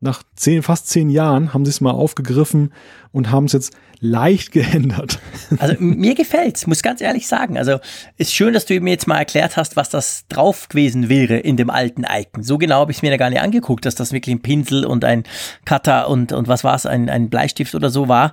nach 0.00 0.22
zehn, 0.34 0.62
fast 0.62 0.88
zehn 0.88 1.10
Jahren 1.10 1.54
haben 1.54 1.64
sie 1.64 1.70
es 1.70 1.80
mal 1.80 1.92
aufgegriffen 1.92 2.72
und 3.12 3.30
haben 3.30 3.44
es 3.44 3.52
jetzt 3.52 3.72
leicht 4.00 4.50
geändert. 4.50 5.20
Also 5.58 5.74
mir 5.78 6.14
gefällt's, 6.14 6.66
muss 6.66 6.82
ganz 6.82 7.00
ehrlich 7.00 7.28
sagen. 7.28 7.56
Also 7.56 7.78
ist 8.16 8.34
schön, 8.34 8.52
dass 8.52 8.64
du 8.64 8.80
mir 8.80 8.90
jetzt 8.90 9.06
mal 9.06 9.18
erklärt 9.18 9.56
hast, 9.56 9.76
was 9.76 9.90
das 9.90 10.26
drauf 10.28 10.68
gewesen 10.68 11.08
wäre 11.08 11.36
in 11.36 11.56
dem 11.56 11.70
alten 11.70 12.04
Icon. 12.10 12.42
So 12.42 12.58
genau 12.58 12.80
habe 12.80 12.90
ich 12.90 12.98
es 12.98 13.02
mir 13.02 13.10
da 13.10 13.16
gar 13.16 13.30
nicht 13.30 13.40
angeguckt, 13.40 13.84
dass 13.84 13.94
das 13.94 14.12
wirklich 14.12 14.34
ein 14.34 14.42
Pinsel 14.42 14.84
und 14.84 15.04
ein 15.04 15.24
Cutter 15.64 16.08
und, 16.08 16.32
und 16.32 16.48
was 16.48 16.64
war 16.64 16.74
es, 16.74 16.86
ein, 16.86 17.08
ein 17.08 17.28
Bleistift 17.28 17.74
oder 17.74 17.90
so 17.90 18.08
war. 18.08 18.32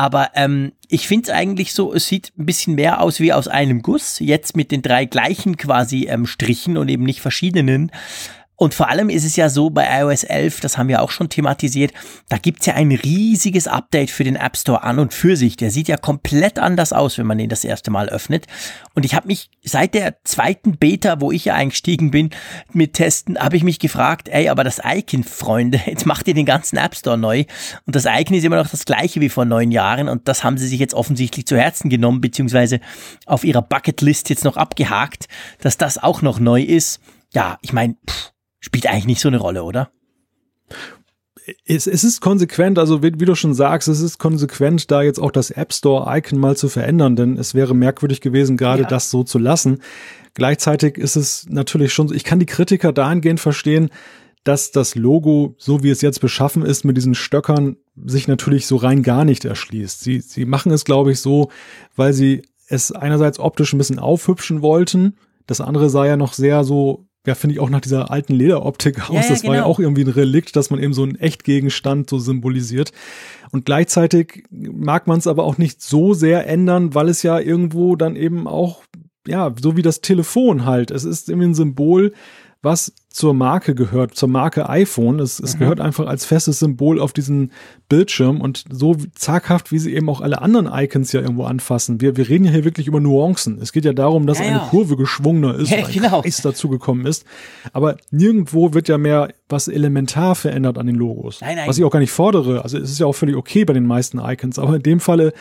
Aber 0.00 0.30
ähm, 0.32 0.72
ich 0.88 1.06
finde 1.06 1.24
es 1.24 1.36
eigentlich 1.36 1.74
so, 1.74 1.92
es 1.92 2.08
sieht 2.08 2.32
ein 2.38 2.46
bisschen 2.46 2.74
mehr 2.74 3.02
aus 3.02 3.20
wie 3.20 3.34
aus 3.34 3.48
einem 3.48 3.82
Guss, 3.82 4.18
jetzt 4.18 4.56
mit 4.56 4.70
den 4.70 4.80
drei 4.80 5.04
gleichen 5.04 5.58
quasi 5.58 6.06
ähm, 6.08 6.24
Strichen 6.24 6.78
und 6.78 6.88
eben 6.88 7.04
nicht 7.04 7.20
verschiedenen. 7.20 7.92
Und 8.60 8.74
vor 8.74 8.90
allem 8.90 9.08
ist 9.08 9.24
es 9.24 9.36
ja 9.36 9.48
so 9.48 9.70
bei 9.70 9.88
iOS 10.00 10.22
11, 10.22 10.60
das 10.60 10.76
haben 10.76 10.88
wir 10.88 11.00
auch 11.00 11.10
schon 11.10 11.30
thematisiert, 11.30 11.94
da 12.28 12.36
gibt's 12.36 12.66
ja 12.66 12.74
ein 12.74 12.92
riesiges 12.92 13.66
Update 13.66 14.10
für 14.10 14.22
den 14.22 14.36
App 14.36 14.54
Store 14.54 14.82
an 14.82 14.98
und 14.98 15.14
für 15.14 15.34
sich. 15.34 15.56
Der 15.56 15.70
sieht 15.70 15.88
ja 15.88 15.96
komplett 15.96 16.58
anders 16.58 16.92
aus, 16.92 17.16
wenn 17.16 17.26
man 17.26 17.38
den 17.38 17.48
das 17.48 17.64
erste 17.64 17.90
Mal 17.90 18.10
öffnet. 18.10 18.46
Und 18.92 19.06
ich 19.06 19.14
habe 19.14 19.28
mich 19.28 19.48
seit 19.64 19.94
der 19.94 20.22
zweiten 20.24 20.76
Beta, 20.76 21.22
wo 21.22 21.32
ich 21.32 21.46
ja 21.46 21.54
eingestiegen 21.54 22.10
bin 22.10 22.28
mit 22.70 22.92
Testen, 22.92 23.38
habe 23.38 23.56
ich 23.56 23.64
mich 23.64 23.78
gefragt, 23.78 24.28
ey, 24.28 24.50
aber 24.50 24.62
das 24.62 24.82
Icon, 24.84 25.24
Freunde, 25.24 25.80
jetzt 25.86 26.04
macht 26.04 26.28
ihr 26.28 26.34
den 26.34 26.44
ganzen 26.44 26.76
App 26.76 26.94
Store 26.94 27.16
neu. 27.16 27.44
Und 27.86 27.96
das 27.96 28.04
Icon 28.04 28.36
ist 28.36 28.44
immer 28.44 28.56
noch 28.56 28.68
das 28.68 28.84
gleiche 28.84 29.22
wie 29.22 29.30
vor 29.30 29.46
neun 29.46 29.70
Jahren. 29.70 30.06
Und 30.06 30.28
das 30.28 30.44
haben 30.44 30.58
sie 30.58 30.68
sich 30.68 30.80
jetzt 30.80 30.92
offensichtlich 30.92 31.46
zu 31.46 31.56
Herzen 31.56 31.88
genommen, 31.88 32.20
beziehungsweise 32.20 32.80
auf 33.24 33.42
ihrer 33.42 33.62
Bucketlist 33.62 34.28
jetzt 34.28 34.44
noch 34.44 34.58
abgehakt, 34.58 35.28
dass 35.62 35.78
das 35.78 35.96
auch 35.96 36.20
noch 36.20 36.40
neu 36.40 36.60
ist. 36.60 37.00
Ja, 37.32 37.56
ich 37.62 37.72
meine, 37.72 37.96
spielt 38.60 38.86
eigentlich 38.86 39.06
nicht 39.06 39.20
so 39.20 39.28
eine 39.28 39.38
Rolle, 39.38 39.64
oder? 39.64 39.90
Es, 41.64 41.86
es 41.86 42.04
ist 42.04 42.20
konsequent, 42.20 42.78
also 42.78 43.02
wie, 43.02 43.18
wie, 43.18 43.24
du 43.24 43.34
schon 43.34 43.54
sagst, 43.54 43.88
es 43.88 44.00
ist 44.00 44.18
konsequent, 44.18 44.90
da 44.90 45.02
jetzt 45.02 45.18
auch 45.18 45.32
das 45.32 45.50
App 45.50 45.72
Store-Icon 45.72 46.38
mal 46.38 46.56
zu 46.56 46.68
verändern, 46.68 47.16
denn 47.16 47.38
es 47.38 47.54
wäre 47.54 47.74
merkwürdig 47.74 48.20
gewesen, 48.20 48.56
gerade 48.56 48.82
ja. 48.82 48.88
das 48.88 49.10
so 49.10 49.24
zu 49.24 49.38
lassen. 49.38 49.80
Gleichzeitig 50.34 50.96
ist 50.96 51.16
es 51.16 51.46
natürlich 51.48 51.92
schon 51.92 52.08
so, 52.08 52.14
ich 52.14 52.24
kann 52.24 52.38
die 52.38 52.46
Kritiker 52.46 52.92
dahingehend 52.92 53.40
verstehen, 53.40 53.90
dass 54.44 54.70
das 54.70 54.94
Logo, 54.94 55.54
so 55.58 55.82
wie 55.82 55.90
es 55.90 56.02
jetzt 56.02 56.20
beschaffen 56.20 56.64
ist, 56.64 56.84
mit 56.84 56.96
diesen 56.96 57.14
Stöckern, 57.14 57.76
sich 57.96 58.28
natürlich 58.28 58.66
so 58.66 58.76
rein 58.76 59.02
gar 59.02 59.24
nicht 59.24 59.44
erschließt. 59.44 60.00
Sie, 60.00 60.20
sie 60.20 60.44
machen 60.44 60.72
es, 60.72 60.84
glaube 60.84 61.12
ich, 61.12 61.20
so, 61.20 61.50
weil 61.96 62.12
sie 62.12 62.42
es 62.68 62.92
einerseits 62.92 63.38
optisch 63.38 63.72
ein 63.72 63.78
bisschen 63.78 63.98
aufhübschen 63.98 64.62
wollten. 64.62 65.16
Das 65.46 65.60
andere 65.60 65.90
sah 65.90 66.06
ja 66.06 66.16
noch 66.16 66.32
sehr 66.32 66.64
so 66.64 67.06
ja, 67.30 67.36
finde 67.36 67.54
ich 67.54 67.60
auch 67.60 67.70
nach 67.70 67.80
dieser 67.80 68.10
alten 68.10 68.34
Lederoptik 68.34 69.08
aus. 69.08 69.14
Ja, 69.14 69.22
ja, 69.22 69.28
das 69.28 69.42
genau. 69.42 69.50
war 69.50 69.56
ja 69.56 69.62
genau. 69.62 69.72
auch 69.72 69.78
irgendwie 69.78 70.02
ein 70.02 70.08
Relikt, 70.08 70.56
dass 70.56 70.70
man 70.70 70.82
eben 70.82 70.92
so 70.92 71.04
einen 71.04 71.14
Echtgegenstand 71.14 72.10
so 72.10 72.18
symbolisiert. 72.18 72.90
Und 73.52 73.64
gleichzeitig 73.64 74.42
mag 74.50 75.06
man 75.06 75.20
es 75.20 75.28
aber 75.28 75.44
auch 75.44 75.56
nicht 75.56 75.80
so 75.80 76.12
sehr 76.12 76.48
ändern, 76.48 76.92
weil 76.92 77.08
es 77.08 77.22
ja 77.22 77.38
irgendwo 77.38 77.94
dann 77.94 78.16
eben 78.16 78.48
auch, 78.48 78.82
ja, 79.28 79.54
so 79.60 79.76
wie 79.76 79.82
das 79.82 80.00
Telefon 80.00 80.64
halt. 80.64 80.90
Es 80.90 81.04
ist 81.04 81.28
irgendwie 81.28 81.46
ein 81.48 81.54
Symbol, 81.54 82.14
was 82.62 82.92
zur 83.08 83.34
Marke 83.34 83.74
gehört, 83.74 84.14
zur 84.14 84.28
Marke 84.28 84.68
iPhone. 84.68 85.18
Es, 85.18 85.40
es 85.40 85.54
mhm. 85.54 85.60
gehört 85.60 85.80
einfach 85.80 86.06
als 86.06 86.24
festes 86.24 86.60
Symbol 86.60 87.00
auf 87.00 87.12
diesen 87.12 87.52
Bildschirm 87.88 88.40
und 88.40 88.64
so 88.70 88.96
zaghaft, 89.14 89.72
wie 89.72 89.78
sie 89.78 89.94
eben 89.94 90.08
auch 90.08 90.20
alle 90.20 90.42
anderen 90.42 90.70
Icons 90.72 91.10
ja 91.12 91.20
irgendwo 91.20 91.44
anfassen. 91.44 92.00
Wir, 92.00 92.16
wir 92.16 92.28
reden 92.28 92.44
ja 92.44 92.52
hier 92.52 92.64
wirklich 92.64 92.86
über 92.86 93.00
Nuancen. 93.00 93.60
Es 93.60 93.72
geht 93.72 93.84
ja 93.84 93.92
darum, 93.92 94.26
dass 94.26 94.38
ja, 94.38 94.44
eine 94.44 94.56
ja. 94.58 94.68
Kurve 94.70 94.96
geschwungener 94.96 95.56
ist, 95.56 95.70
ja, 95.70 95.86
genau. 95.86 96.22
Kreis 96.22 96.42
dazugekommen 96.42 97.06
ist. 97.06 97.24
Aber 97.72 97.96
nirgendwo 98.10 98.74
wird 98.74 98.88
ja 98.88 98.98
mehr 98.98 99.30
was 99.48 99.66
elementar 99.66 100.34
verändert 100.34 100.78
an 100.78 100.86
den 100.86 100.96
Logos. 100.96 101.40
Nein, 101.40 101.56
nein. 101.56 101.68
Was 101.68 101.78
ich 101.78 101.84
auch 101.84 101.90
gar 101.90 101.98
nicht 101.98 102.12
fordere. 102.12 102.62
Also 102.62 102.78
es 102.78 102.90
ist 102.90 103.00
ja 103.00 103.06
auch 103.06 103.14
völlig 103.14 103.36
okay 103.36 103.64
bei 103.64 103.72
den 103.72 103.86
meisten 103.86 104.18
Icons. 104.18 104.58
Aber 104.58 104.76
in 104.76 104.82
dem 104.82 105.00
Falle 105.00 105.32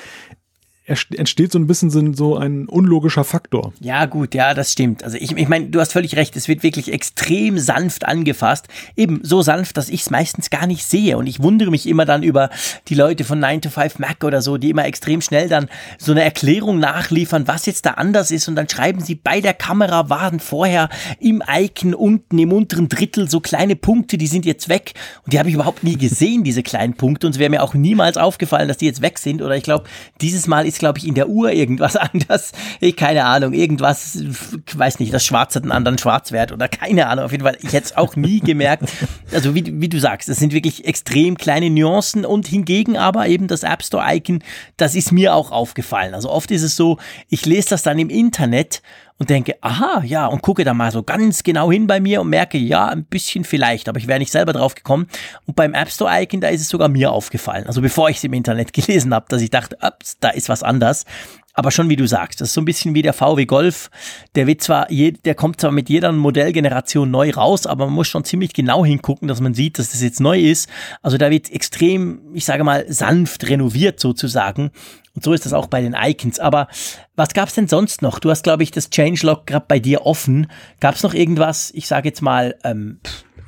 entsteht 0.89 1.51
so 1.51 1.59
ein 1.59 1.67
bisschen 1.67 2.15
so 2.15 2.35
ein 2.35 2.67
unlogischer 2.67 3.23
Faktor. 3.23 3.73
Ja, 3.79 4.05
gut, 4.05 4.33
ja, 4.33 4.53
das 4.53 4.71
stimmt. 4.71 5.03
Also 5.03 5.17
ich, 5.17 5.31
ich 5.31 5.47
meine, 5.47 5.67
du 5.67 5.79
hast 5.79 5.93
völlig 5.93 6.15
recht, 6.15 6.35
es 6.35 6.47
wird 6.47 6.63
wirklich 6.63 6.91
extrem 6.91 7.59
sanft 7.59 8.07
angefasst. 8.07 8.67
Eben 8.95 9.19
so 9.23 9.41
sanft, 9.43 9.77
dass 9.77 9.89
ich 9.89 10.01
es 10.01 10.09
meistens 10.09 10.49
gar 10.49 10.65
nicht 10.65 10.83
sehe. 10.83 11.17
Und 11.17 11.27
ich 11.27 11.43
wundere 11.43 11.69
mich 11.69 11.87
immer 11.87 12.05
dann 12.05 12.23
über 12.23 12.49
die 12.87 12.95
Leute 12.95 13.23
von 13.23 13.39
9 13.39 13.61
to 13.61 13.69
5 13.69 13.99
Mac 13.99 14.23
oder 14.23 14.41
so, 14.41 14.57
die 14.57 14.71
immer 14.71 14.85
extrem 14.85 15.21
schnell 15.21 15.47
dann 15.47 15.69
so 15.99 16.11
eine 16.11 16.23
Erklärung 16.23 16.79
nachliefern, 16.79 17.47
was 17.47 17.67
jetzt 17.67 17.85
da 17.85 17.91
anders 17.91 18.31
ist. 18.31 18.47
Und 18.47 18.55
dann 18.55 18.67
schreiben 18.67 19.01
sie, 19.01 19.15
bei 19.15 19.41
der 19.41 19.53
Kamera 19.53 20.09
waren 20.09 20.39
vorher 20.39 20.89
im 21.19 21.43
Icon 21.47 21.93
unten 21.93 22.39
im 22.39 22.51
unteren 22.51 22.89
Drittel 22.89 23.29
so 23.29 23.39
kleine 23.39 23.75
Punkte, 23.75 24.17
die 24.17 24.27
sind 24.27 24.45
jetzt 24.45 24.69
weg. 24.69 24.93
Und 25.23 25.33
die 25.33 25.39
habe 25.39 25.49
ich 25.49 25.55
überhaupt 25.55 25.83
nie 25.83 25.97
gesehen, 25.97 26.43
diese 26.43 26.63
kleinen 26.63 26.95
Punkte. 26.95 27.27
Und 27.27 27.33
es 27.33 27.39
wäre 27.39 27.51
mir 27.51 27.61
auch 27.61 27.75
niemals 27.75 28.17
aufgefallen, 28.17 28.67
dass 28.67 28.77
die 28.77 28.85
jetzt 28.85 29.03
weg 29.03 29.19
sind. 29.19 29.43
Oder 29.43 29.55
ich 29.55 29.63
glaube, 29.63 29.85
dieses 30.21 30.47
Mal 30.47 30.65
ist 30.65 30.78
glaube 30.80 30.97
ich, 30.97 31.07
in 31.07 31.13
der 31.13 31.30
Uhr 31.30 31.51
irgendwas 31.51 31.95
anders. 31.95 32.51
Ich 32.80 32.95
keine 32.95 33.25
Ahnung, 33.25 33.53
irgendwas, 33.53 34.15
ich 34.15 34.77
weiß 34.77 34.99
nicht, 34.99 35.13
das 35.13 35.25
Schwarz 35.25 35.55
hat 35.55 35.63
einen 35.63 35.71
anderen 35.71 35.97
Schwarzwert 35.97 36.51
oder 36.51 36.67
keine 36.67 37.07
Ahnung. 37.07 37.25
Auf 37.25 37.32
jeden 37.32 37.43
Fall, 37.43 37.57
ich 37.61 37.73
hätte 37.73 37.86
es 37.86 37.97
auch 37.97 38.15
nie 38.15 38.39
gemerkt. 38.39 38.84
Also 39.32 39.53
wie, 39.53 39.80
wie 39.80 39.89
du 39.89 39.99
sagst, 39.99 40.27
das 40.27 40.38
sind 40.38 40.53
wirklich 40.53 40.86
extrem 40.86 41.38
kleine 41.38 41.69
Nuancen 41.69 42.25
und 42.25 42.47
hingegen 42.47 42.97
aber 42.97 43.27
eben 43.27 43.47
das 43.47 43.61
App 43.61 43.84
Store 43.84 44.03
Icon, 44.15 44.43
das 44.75 44.95
ist 44.95 45.11
mir 45.11 45.36
auch 45.36 45.51
aufgefallen. 45.51 46.15
Also 46.15 46.32
oft 46.32 46.49
ist 46.49 46.63
es 46.63 46.75
so, 46.75 46.97
ich 47.30 47.45
lese 47.45 47.69
das 47.69 47.84
dann 47.84 47.99
im 47.99 48.09
Internet 48.09 48.82
und 49.20 49.30
denke, 49.30 49.55
aha, 49.61 50.01
ja, 50.05 50.26
und 50.26 50.41
gucke 50.41 50.63
da 50.63 50.74
mal 50.74 50.91
so 50.91 51.03
ganz 51.03 51.43
genau 51.43 51.72
hin 51.72 51.88
bei 51.88 51.99
mir 51.99 52.22
und 52.22 52.30
merke, 52.30 52.57
ja, 52.57 52.88
ein 52.88 53.03
bisschen 53.03 53.43
vielleicht, 53.43 53.89
aber 53.89 53.99
ich 53.99 54.07
wäre 54.07 54.17
nicht 54.17 54.32
selber 54.32 54.53
drauf 54.53 54.76
gekommen. 54.76 55.07
Und 55.45 55.55
beim 55.55 55.74
App 55.74 55.91
Store 55.91 56.09
Icon, 56.24 56.39
da 56.41 56.47
ist 56.47 56.61
es 56.61 56.70
sogar 56.70 56.88
mir 56.88 57.11
aufgefallen. 57.11 57.67
Also 57.67 57.82
bevor 57.82 58.09
ich 58.09 58.17
es 58.17 58.24
im 58.24 58.34
Internet 58.34 58.74
gelesen 58.74 59.13
habe, 59.13 59.26
dass 59.30 59.41
ich 59.41 59.49
dachte, 59.49 59.78
ups, 59.82 60.17
da 60.20 60.30
ist 60.30 60.49
was 60.49 60.63
anders. 60.63 61.05
Aber 61.53 61.72
schon 61.72 61.89
wie 61.89 61.97
du 61.97 62.07
sagst, 62.07 62.39
das 62.39 62.49
ist 62.49 62.53
so 62.53 62.61
ein 62.61 62.65
bisschen 62.65 62.95
wie 62.95 63.01
der 63.01 63.11
VW 63.11 63.45
Golf. 63.45 63.89
Der 64.36 64.47
wird 64.47 64.61
zwar, 64.61 64.88
der 64.89 65.36
kommt 65.36 65.59
zwar 65.59 65.72
mit 65.72 65.89
jeder 65.89 66.13
Modellgeneration 66.13 67.11
neu 67.11 67.32
raus, 67.32 67.65
aber 67.65 67.88
man 67.88 67.95
muss 67.95 68.07
schon 68.07 68.24
ziemlich 68.24 68.53
genau 68.53 68.86
hingucken, 68.86 69.28
dass 69.28 69.41
man 69.41 69.53
sieht, 69.53 69.78
dass 69.78 69.91
das 69.91 70.01
jetzt 70.01 70.22
neu 70.22 70.39
ist. 70.39 70.70
Also 71.01 71.17
da 71.17 71.30
wird 71.30 71.51
extrem, 71.51 72.22
ich 72.34 72.45
sage 72.45 72.63
mal, 72.63 72.86
sanft 72.88 73.49
renoviert 73.49 73.99
sozusagen. 73.99 74.72
Und 75.20 75.26
so 75.26 75.34
ist 75.34 75.45
das 75.45 75.51
auch 75.51 75.67
bei 75.67 75.82
den 75.82 75.97
Icons. 76.01 76.39
Aber 76.39 76.70
was 77.17 77.34
gab's 77.34 77.53
denn 77.53 77.67
sonst 77.67 78.01
noch? 78.01 78.20
Du 78.20 78.30
hast, 78.30 78.41
glaube 78.41 78.63
ich, 78.63 78.72
das 78.72 78.89
Changelog 78.89 79.45
gerade 79.45 79.65
bei 79.67 79.78
dir 79.78 80.05
offen. 80.05 80.47
Gab's 80.80 81.03
noch 81.03 81.13
irgendwas, 81.13 81.72
ich 81.76 81.88
sage 81.88 82.07
jetzt 82.07 82.22
mal, 82.22 82.55
ähm, 82.63 83.01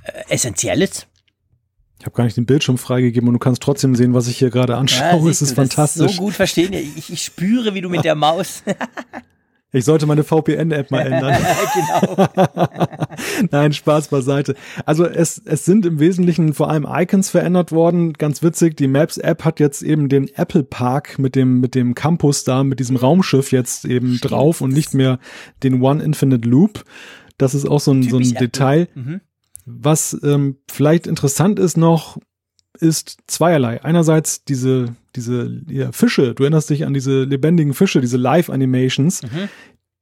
äh, 0.04 0.34
Essentielles? 0.34 1.08
Ich 1.98 2.06
habe 2.06 2.14
gar 2.14 2.26
nicht 2.26 2.36
den 2.36 2.46
Bildschirm 2.46 2.78
freigegeben 2.78 3.30
und 3.30 3.36
du 3.36 3.40
kannst 3.40 3.64
trotzdem 3.64 3.96
sehen, 3.96 4.14
was 4.14 4.28
ich 4.28 4.38
hier 4.38 4.50
gerade 4.50 4.76
anschaue. 4.76 5.22
Ja, 5.24 5.30
es 5.30 5.42
ist 5.42 5.56
fantastisch. 5.56 6.12
so 6.12 6.22
gut 6.22 6.34
verstehen. 6.34 6.74
Ich, 6.74 7.10
ich 7.10 7.24
spüre, 7.24 7.74
wie 7.74 7.80
du 7.80 7.88
mit 7.88 8.04
der 8.04 8.16
Maus 8.16 8.64
Ich 9.74 9.86
sollte 9.86 10.06
meine 10.06 10.24
VPN-App 10.24 10.92
mal 10.92 11.00
ändern. 11.02 11.34
genau. 11.74 12.28
Nein, 13.52 13.72
Spaß 13.72 14.10
beiseite. 14.10 14.56
Also 14.86 15.06
es, 15.06 15.42
es 15.46 15.64
sind 15.64 15.86
im 15.86 16.00
Wesentlichen 16.00 16.54
vor 16.54 16.70
allem 16.70 16.86
Icons 16.90 17.30
verändert 17.30 17.72
worden. 17.72 18.12
Ganz 18.14 18.44
witzig, 18.44 18.76
die 18.76 18.88
Maps-App 18.88 19.46
hat 19.46 19.62
jetzt 19.62 19.82
eben 19.82 20.10
den 20.10 20.28
Apple 20.36 20.64
Park 20.64 21.20
mit 21.20 21.36
dem, 21.36 21.62
mit 21.62 21.74
dem 21.74 21.96
Campus 21.96 22.44
da, 22.44 22.66
mit 22.66 22.82
diesem 22.82 22.98
Raumschiff 22.98 23.54
jetzt 23.54 23.86
eben 23.86 24.16
Stimmt. 24.16 24.32
drauf 24.32 24.60
und 24.60 24.74
nicht 24.74 24.94
mehr 24.94 25.20
den 25.64 25.82
One 25.82 26.04
Infinite 26.04 26.48
Loop. 26.48 26.84
Das 27.38 27.54
ist 27.56 27.66
auch 27.66 27.80
so 27.80 27.94
ein, 27.94 28.04
so 28.04 28.18
ein 28.18 28.34
Detail. 28.34 28.90
Mhm. 28.94 29.22
Was 29.66 30.20
ähm, 30.24 30.58
vielleicht 30.70 31.08
interessant 31.08 31.60
ist 31.60 31.78
noch, 31.78 32.18
ist 32.80 33.18
zweierlei. 33.28 33.84
Einerseits 33.84 34.44
diese, 34.44 34.96
diese 35.16 35.62
ja, 35.68 35.92
Fische, 35.92 36.34
du 36.34 36.44
erinnerst 36.44 36.70
dich 36.70 36.86
an 36.86 36.94
diese 36.94 37.24
lebendigen 37.24 37.74
Fische, 37.74 38.02
diese 38.02 38.18
Live-Animations. 38.18 39.24
Mhm. 39.24 39.50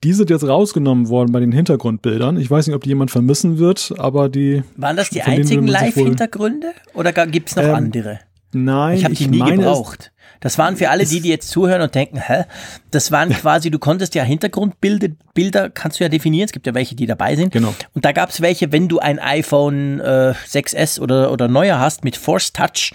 Die 0.04 0.14
sind 0.14 0.30
jetzt 0.30 0.48
rausgenommen 0.48 1.10
worden 1.10 1.34
bei 1.34 1.42
den 1.42 1.52
Hintergrundbildern. 1.52 2.38
Ich 2.38 2.50
weiß 2.50 2.68
nicht, 2.68 2.76
ob 2.76 2.84
die 2.84 2.90
jemand 2.90 3.12
vermissen 3.12 3.58
wird, 3.58 3.94
aber 3.98 4.30
die. 4.30 4.64
Waren 4.78 4.96
das 4.96 5.10
die 5.10 5.22
einzigen 5.22 5.68
Live-Hintergründe 5.68 6.72
oder 6.94 7.12
gibt 7.28 7.50
es 7.50 7.56
noch 7.58 7.64
ähm, 7.64 7.76
andere? 7.76 8.20
Nein, 8.52 8.98
ich 8.98 9.06
habe 9.06 9.14
die 9.14 9.28
nie 9.28 9.44
gebraucht. 9.44 10.12
Das 10.40 10.58
waren 10.58 10.78
für 10.78 10.90
alle, 10.90 11.06
die, 11.06 11.20
die 11.20 11.30
jetzt 11.30 11.50
zuhören 11.50 11.82
und 11.82 11.94
denken, 11.94 12.18
hä? 12.18 12.46
Das 12.92 13.12
waren 13.12 13.30
quasi, 13.34 13.72
du 13.72 13.80
konntest 13.80 14.16
ja 14.16 14.24
Hintergrundbilder, 14.24 15.10
Bilder 15.34 15.70
kannst 15.70 16.00
du 16.00 16.04
ja 16.04 16.10
definieren. 16.10 16.46
Es 16.46 16.52
gibt 16.52 16.66
ja 16.66 16.74
welche, 16.74 16.96
die 16.96 17.06
dabei 17.06 17.36
sind. 17.36 17.52
Genau. 17.52 17.76
Und 17.94 18.06
da 18.06 18.12
gab 18.12 18.30
es 18.30 18.42
welche, 18.42 18.72
wenn 18.72 18.88
du 18.88 19.00
ein 19.00 19.20
iPhone 19.20 20.00
äh, 20.00 20.34
6S 20.48 21.00
oder, 21.00 21.32
oder 21.32 21.48
neuer 21.48 21.80
hast 21.80 22.04
mit 22.04 22.16
Force 22.16 22.54
Touch, 22.54 22.92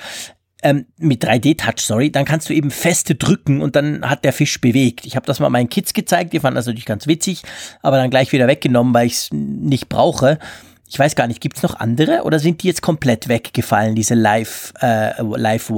ähm, 0.63 0.87
mit 0.99 1.23
3D-Touch, 1.23 1.81
sorry, 1.81 2.11
dann 2.11 2.25
kannst 2.25 2.49
du 2.49 2.55
eben 2.55 2.71
feste 2.71 3.15
drücken 3.15 3.61
und 3.61 3.77
dann 3.77 4.09
hat 4.09 4.25
der 4.25 4.33
Fisch 4.33 4.61
bewegt. 4.61 5.05
Ich 5.05 5.15
habe 5.15 5.27
das 5.27 5.39
mal 5.39 5.51
meinen 5.51 5.69
Kids 5.69 5.93
gezeigt, 5.93 6.33
die 6.33 6.41
fanden 6.41 6.57
das 6.57 6.67
natürlich 6.67 6.87
ganz 6.87 7.07
witzig, 7.07 7.43
aber 7.83 7.99
dann 7.99 8.09
gleich 8.09 8.33
wieder 8.33 8.49
weggenommen, 8.49 8.95
weil 8.95 9.07
ich 9.07 9.13
es 9.13 9.29
nicht 9.31 9.91
brauche. 9.91 10.39
Ich 10.89 10.99
weiß 10.99 11.17
gar 11.17 11.27
nicht, 11.27 11.41
gibt 11.41 11.57
es 11.57 11.63
noch 11.63 11.77
andere 11.77 12.23
oder 12.25 12.39
sind 12.39 12.63
die 12.63 12.67
jetzt 12.67 12.83
komplett 12.83 13.29
weggefallen, 13.29 13.95
diese 13.95 14.15
Live, 14.15 14.73
äh, 14.81 15.23
Live? 15.23 15.73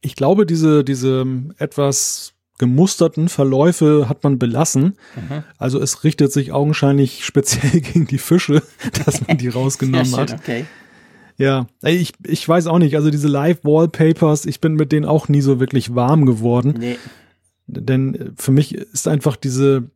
Ich 0.00 0.16
glaube, 0.16 0.46
diese, 0.46 0.84
diese 0.84 1.26
etwas 1.58 2.34
gemusterten 2.58 3.28
Verläufe 3.28 4.08
hat 4.08 4.24
man 4.24 4.38
belassen. 4.38 4.96
Mhm. 5.14 5.44
Also 5.56 5.80
es 5.80 6.04
richtet 6.04 6.32
sich 6.32 6.52
augenscheinlich 6.52 7.24
speziell 7.24 7.80
gegen 7.80 8.06
die 8.06 8.18
Fische, 8.18 8.62
dass 9.04 9.26
man 9.26 9.38
die 9.38 9.48
rausgenommen 9.48 10.06
schön, 10.06 10.18
hat. 10.18 10.34
Okay. 10.34 10.66
Ja, 11.36 11.68
ich, 11.82 12.14
ich 12.24 12.48
weiß 12.48 12.66
auch 12.66 12.78
nicht, 12.78 12.96
also 12.96 13.10
diese 13.10 13.28
Live-Wallpapers, 13.28 14.44
ich 14.44 14.60
bin 14.60 14.74
mit 14.74 14.90
denen 14.90 15.06
auch 15.06 15.28
nie 15.28 15.40
so 15.40 15.60
wirklich 15.60 15.94
warm 15.94 16.26
geworden. 16.26 16.74
Nee. 16.76 16.98
Denn 17.68 18.32
für 18.36 18.50
mich 18.50 18.74
ist 18.74 19.06
einfach 19.06 19.36
diese 19.36 19.88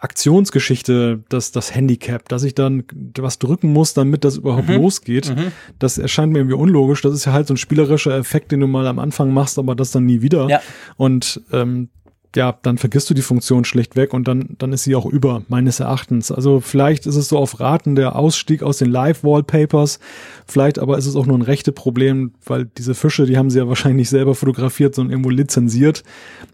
Aktionsgeschichte 0.00 1.24
das, 1.28 1.50
das 1.50 1.74
Handicap, 1.74 2.28
dass 2.28 2.44
ich 2.44 2.54
dann 2.54 2.84
was 3.18 3.40
drücken 3.40 3.72
muss, 3.72 3.94
damit 3.94 4.24
das 4.24 4.36
überhaupt 4.36 4.68
mhm. 4.68 4.76
losgeht. 4.76 5.34
Mhm. 5.34 5.50
Das 5.80 5.98
erscheint 5.98 6.32
mir 6.32 6.38
irgendwie 6.38 6.54
unlogisch. 6.54 7.02
Das 7.02 7.14
ist 7.14 7.24
ja 7.24 7.32
halt 7.32 7.48
so 7.48 7.54
ein 7.54 7.56
spielerischer 7.56 8.16
Effekt, 8.16 8.52
den 8.52 8.60
du 8.60 8.68
mal 8.68 8.86
am 8.86 9.00
Anfang 9.00 9.32
machst, 9.32 9.58
aber 9.58 9.74
das 9.74 9.90
dann 9.90 10.06
nie 10.06 10.22
wieder. 10.22 10.48
Ja. 10.48 10.60
Und 10.96 11.40
ähm, 11.52 11.88
ja, 12.36 12.58
dann 12.62 12.76
vergisst 12.76 13.08
du 13.08 13.14
die 13.14 13.22
Funktion 13.22 13.64
schlichtweg 13.64 14.12
und 14.12 14.28
dann, 14.28 14.56
dann 14.58 14.72
ist 14.72 14.84
sie 14.84 14.94
auch 14.94 15.06
über, 15.06 15.42
meines 15.48 15.80
Erachtens. 15.80 16.30
Also 16.30 16.60
vielleicht 16.60 17.06
ist 17.06 17.16
es 17.16 17.28
so 17.28 17.38
auf 17.38 17.58
Raten 17.58 17.96
der 17.96 18.16
Ausstieg 18.16 18.62
aus 18.62 18.78
den 18.78 18.90
Live-Wallpapers, 18.90 19.98
vielleicht 20.46 20.78
aber 20.78 20.98
ist 20.98 21.06
es 21.06 21.16
auch 21.16 21.24
nur 21.24 21.38
ein 21.38 21.42
rechte 21.42 21.72
Problem, 21.72 22.32
weil 22.44 22.66
diese 22.66 22.94
Fische, 22.94 23.24
die 23.24 23.38
haben 23.38 23.48
sie 23.50 23.58
ja 23.58 23.68
wahrscheinlich 23.68 23.96
nicht 23.96 24.10
selber 24.10 24.34
fotografiert, 24.34 24.94
sondern 24.94 25.12
irgendwo 25.12 25.30
lizenziert. 25.30 26.04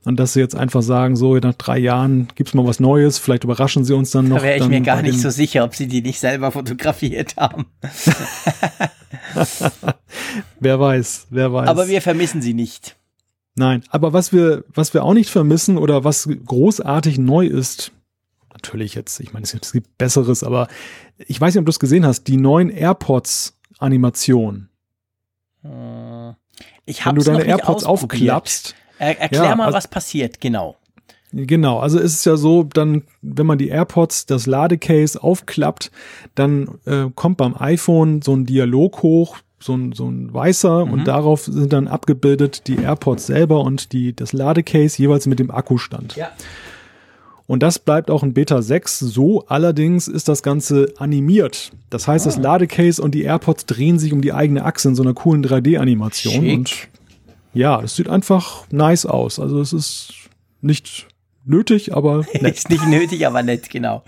Und 0.04 0.20
dass 0.20 0.34
sie 0.34 0.40
jetzt 0.40 0.54
einfach 0.54 0.82
sagen, 0.82 1.16
so 1.16 1.36
nach 1.36 1.54
drei 1.54 1.78
Jahren 1.78 2.28
gibt's 2.36 2.54
mal 2.54 2.66
was 2.66 2.78
Neues, 2.78 3.18
vielleicht 3.18 3.44
überraschen 3.44 3.84
sie 3.84 3.94
uns 3.94 4.12
dann 4.12 4.28
noch. 4.28 4.36
Da 4.38 4.42
wäre 4.44 4.58
ich 4.58 4.68
mir 4.68 4.80
gar 4.80 5.02
nicht 5.02 5.18
so 5.18 5.30
sicher, 5.30 5.64
ob 5.64 5.74
sie 5.74 5.88
die 5.88 6.02
nicht 6.02 6.20
selber 6.20 6.52
fotografiert 6.52 7.36
haben. 7.36 7.66
wer 10.60 10.78
weiß, 10.78 11.26
wer 11.30 11.52
weiß. 11.52 11.68
Aber 11.68 11.88
wir 11.88 12.00
vermissen 12.00 12.42
sie 12.42 12.54
nicht. 12.54 12.96
Nein, 13.56 13.84
aber 13.88 14.12
was 14.12 14.32
wir, 14.32 14.64
was 14.68 14.94
wir 14.94 15.04
auch 15.04 15.14
nicht 15.14 15.30
vermissen 15.30 15.78
oder 15.78 16.02
was 16.02 16.28
großartig 16.44 17.18
neu 17.18 17.46
ist, 17.46 17.92
natürlich 18.52 18.94
jetzt, 18.94 19.20
ich 19.20 19.32
meine, 19.32 19.44
es 19.44 19.72
gibt 19.72 19.96
Besseres, 19.96 20.42
aber 20.42 20.68
ich 21.18 21.40
weiß 21.40 21.54
nicht, 21.54 21.60
ob 21.60 21.66
du 21.66 21.70
es 21.70 21.78
gesehen 21.78 22.04
hast, 22.04 22.24
die 22.24 22.36
neuen 22.36 22.70
AirPods 22.70 23.56
Animation. 23.78 24.68
Äh, 25.62 26.32
ich 26.86 27.04
habe 27.04 27.16
Wenn 27.16 27.24
du 27.24 27.30
deine 27.38 27.44
AirPods 27.44 27.84
aufklappst. 27.84 28.74
Er, 28.98 29.20
erklär 29.20 29.44
ja, 29.44 29.56
mal, 29.56 29.66
also, 29.66 29.76
was 29.76 29.88
passiert, 29.88 30.40
genau. 30.40 30.76
Genau, 31.32 31.80
also 31.80 31.98
ist 31.98 32.14
es 32.14 32.24
ja 32.24 32.36
so, 32.36 32.62
dann, 32.62 33.02
wenn 33.20 33.46
man 33.46 33.58
die 33.58 33.68
AirPods, 33.68 34.26
das 34.26 34.46
Ladecase 34.46 35.20
aufklappt, 35.20 35.90
dann 36.36 36.78
äh, 36.86 37.06
kommt 37.14 37.38
beim 37.38 37.56
iPhone 37.56 38.22
so 38.22 38.34
ein 38.34 38.46
Dialog 38.46 39.02
hoch, 39.02 39.38
so 39.64 39.74
ein, 39.74 39.92
so 39.92 40.06
ein 40.10 40.32
weißer 40.34 40.84
mhm. 40.84 40.92
und 40.92 41.08
darauf 41.08 41.44
sind 41.44 41.72
dann 41.72 41.88
abgebildet 41.88 42.66
die 42.68 42.76
AirPods 42.76 43.26
selber 43.26 43.62
und 43.62 43.92
die, 43.92 44.14
das 44.14 44.34
Ladecase 44.34 45.00
jeweils 45.00 45.26
mit 45.26 45.38
dem 45.38 45.50
Akkustand. 45.50 46.16
Ja. 46.16 46.28
Und 47.46 47.62
das 47.62 47.78
bleibt 47.78 48.10
auch 48.10 48.22
in 48.22 48.34
Beta 48.34 48.60
6 48.60 48.98
so. 49.00 49.46
Allerdings 49.46 50.06
ist 50.06 50.28
das 50.28 50.42
Ganze 50.42 50.92
animiert. 50.98 51.72
Das 51.88 52.06
heißt, 52.06 52.26
ah. 52.26 52.28
das 52.28 52.38
Ladecase 52.38 53.00
und 53.00 53.14
die 53.14 53.22
AirPods 53.22 53.64
drehen 53.64 53.98
sich 53.98 54.12
um 54.12 54.20
die 54.20 54.34
eigene 54.34 54.64
Achse 54.64 54.88
in 54.88 54.94
so 54.94 55.02
einer 55.02 55.14
coolen 55.14 55.42
3D-Animation. 55.44 56.54
Und 56.56 56.88
ja, 57.54 57.80
es 57.82 57.96
sieht 57.96 58.08
einfach 58.08 58.66
nice 58.70 59.06
aus. 59.06 59.38
Also 59.38 59.60
es 59.60 59.72
ist 59.72 60.12
nicht 60.60 61.06
nötig, 61.44 61.94
aber 61.94 62.24
nett. 62.40 62.56
ist 62.56 62.70
nicht 62.70 62.86
nötig, 62.86 63.26
aber 63.26 63.42
nett, 63.42 63.70
genau. 63.70 64.02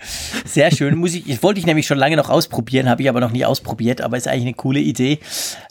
Sehr 0.45 0.71
schön. 0.71 0.95
Muss 0.95 1.13
ich, 1.13 1.43
wollte 1.43 1.59
ich 1.59 1.65
nämlich 1.65 1.87
schon 1.87 1.97
lange 1.97 2.17
noch 2.17 2.29
ausprobieren, 2.29 2.89
habe 2.89 3.01
ich 3.01 3.09
aber 3.09 3.19
noch 3.19 3.31
nie 3.31 3.45
ausprobiert, 3.45 4.01
aber 4.01 4.17
ist 4.17 4.27
eigentlich 4.27 4.43
eine 4.43 4.53
coole 4.53 4.79
Idee. 4.79 5.19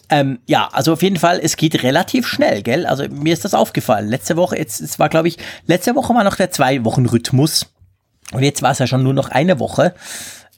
Ähm, 0.09 0.39
ja, 0.47 0.69
also 0.73 0.93
auf 0.93 1.03
jeden 1.03 1.17
Fall, 1.17 1.41
es 1.43 1.57
geht 1.57 1.83
relativ 1.83 2.27
schnell, 2.27 2.63
gell? 2.63 2.87
Also 2.87 3.09
mir 3.09 3.33
ist 3.33 3.45
das 3.45 3.55
aufgefallen. 3.55 4.09
Letzte 4.09 4.37
Woche, 4.37 4.57
jetzt, 4.57 4.81
es 4.81 4.99
war 4.99 5.09
glaube 5.09 5.29
ich, 5.29 5.39
letzte 5.67 5.95
Woche 5.95 6.15
war 6.15 6.25
noch 6.25 6.37
der 6.37 6.51
Zwei-Wochen-Rhythmus 6.51 7.73
und 8.33 8.43
jetzt 8.43 8.63
war 8.63 8.73
es 8.73 8.79
ja 8.79 8.87
schon 8.87 9.03
nur 9.03 9.15
noch 9.15 9.29
eine 9.29 9.59
Woche. 9.59 9.95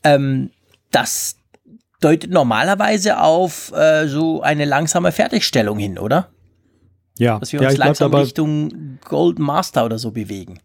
Ähm, 0.04 0.50
das 0.90 1.36
deutet 2.00 2.30
normalerweise 2.30 3.20
auf 3.20 3.72
äh, 3.72 4.06
so 4.08 4.42
eine 4.42 4.64
langsame 4.64 5.12
Fertigstellung 5.12 5.78
hin, 5.78 5.98
oder? 5.98 6.28
Ja, 7.18 7.38
dass 7.38 7.52
wir 7.52 7.60
uns 7.60 7.72
ja, 7.72 7.84
langsam 7.84 8.14
Richtung 8.14 8.98
Gold 9.04 9.38
Master 9.38 9.84
oder 9.84 9.98
so 9.98 10.12
bewegen. 10.12 10.60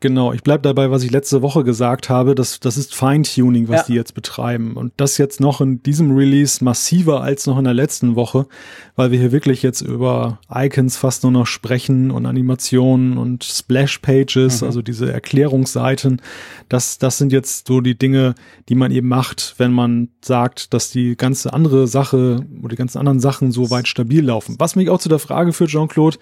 Genau, 0.00 0.32
ich 0.32 0.44
bleib 0.44 0.62
dabei, 0.62 0.92
was 0.92 1.02
ich 1.02 1.10
letzte 1.10 1.42
Woche 1.42 1.64
gesagt 1.64 2.08
habe. 2.08 2.36
Das, 2.36 2.60
das 2.60 2.76
ist 2.76 2.94
Feintuning, 2.94 3.68
was 3.68 3.80
ja. 3.80 3.86
die 3.88 3.94
jetzt 3.94 4.14
betreiben. 4.14 4.76
Und 4.76 4.92
das 4.96 5.18
jetzt 5.18 5.40
noch 5.40 5.60
in 5.60 5.82
diesem 5.82 6.12
Release 6.14 6.62
massiver 6.62 7.20
als 7.22 7.48
noch 7.48 7.58
in 7.58 7.64
der 7.64 7.74
letzten 7.74 8.14
Woche, 8.14 8.46
weil 8.94 9.10
wir 9.10 9.18
hier 9.18 9.32
wirklich 9.32 9.64
jetzt 9.64 9.80
über 9.80 10.38
Icons 10.54 10.96
fast 10.96 11.24
nur 11.24 11.32
noch 11.32 11.48
sprechen 11.48 12.12
und 12.12 12.26
Animationen 12.26 13.18
und 13.18 13.42
Splash-Pages, 13.42 14.60
mhm. 14.60 14.66
also 14.68 14.82
diese 14.82 15.12
Erklärungsseiten. 15.12 16.22
Das, 16.68 16.98
das 16.98 17.18
sind 17.18 17.32
jetzt 17.32 17.66
so 17.66 17.80
die 17.80 17.98
Dinge, 17.98 18.36
die 18.68 18.76
man 18.76 18.92
eben 18.92 19.08
macht, 19.08 19.56
wenn 19.58 19.72
man 19.72 20.10
sagt, 20.20 20.74
dass 20.74 20.90
die 20.90 21.16
ganze 21.16 21.52
andere 21.52 21.88
Sache 21.88 22.46
oder 22.60 22.68
die 22.68 22.76
ganzen 22.76 22.98
anderen 22.98 23.18
Sachen 23.18 23.50
so 23.50 23.72
weit 23.72 23.88
stabil 23.88 24.24
laufen. 24.24 24.54
Was 24.60 24.76
mich 24.76 24.90
auch 24.90 25.00
zu 25.00 25.08
der 25.08 25.18
Frage 25.18 25.52
führt, 25.52 25.70
Jean-Claude, 25.70 26.18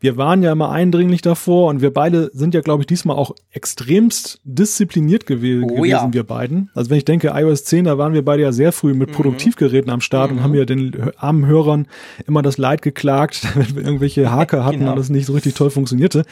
wir 0.00 0.16
waren 0.16 0.42
ja 0.42 0.52
immer 0.52 0.70
eindringlich 0.70 1.22
davor 1.22 1.68
und 1.68 1.82
wir 1.82 1.92
beide 1.92 2.30
sind 2.32 2.54
ja, 2.54 2.60
glaube 2.60 2.82
ich, 2.82 2.86
diesmal 2.86 3.16
auch 3.16 3.34
extremst 3.50 4.40
diszipliniert 4.44 5.26
gew 5.26 5.62
oh, 5.64 5.66
gewesen, 5.66 5.88
ja. 5.88 6.12
wir 6.12 6.22
beiden. 6.22 6.70
Also 6.74 6.90
wenn 6.90 6.98
ich 6.98 7.04
denke, 7.04 7.32
iOS 7.34 7.64
10, 7.64 7.86
da 7.86 7.98
waren 7.98 8.12
wir 8.12 8.24
beide 8.24 8.42
ja 8.42 8.52
sehr 8.52 8.70
früh 8.70 8.94
mit 8.94 9.10
mhm. 9.10 9.14
Produktivgeräten 9.14 9.90
am 9.90 10.00
Start 10.00 10.30
mhm. 10.30 10.38
und 10.38 10.42
haben 10.44 10.54
ja 10.54 10.64
den 10.64 11.10
armen 11.16 11.46
Hörern 11.46 11.88
immer 12.26 12.42
das 12.42 12.58
Leid 12.58 12.82
geklagt, 12.82 13.42
wenn 13.54 13.74
wir 13.74 13.84
irgendwelche 13.84 14.30
Haker 14.30 14.64
hatten 14.64 14.80
genau. 14.80 14.92
und 14.92 14.98
das 14.98 15.10
nicht 15.10 15.26
so 15.26 15.32
richtig 15.32 15.54
toll 15.54 15.70
funktionierte. 15.70 16.24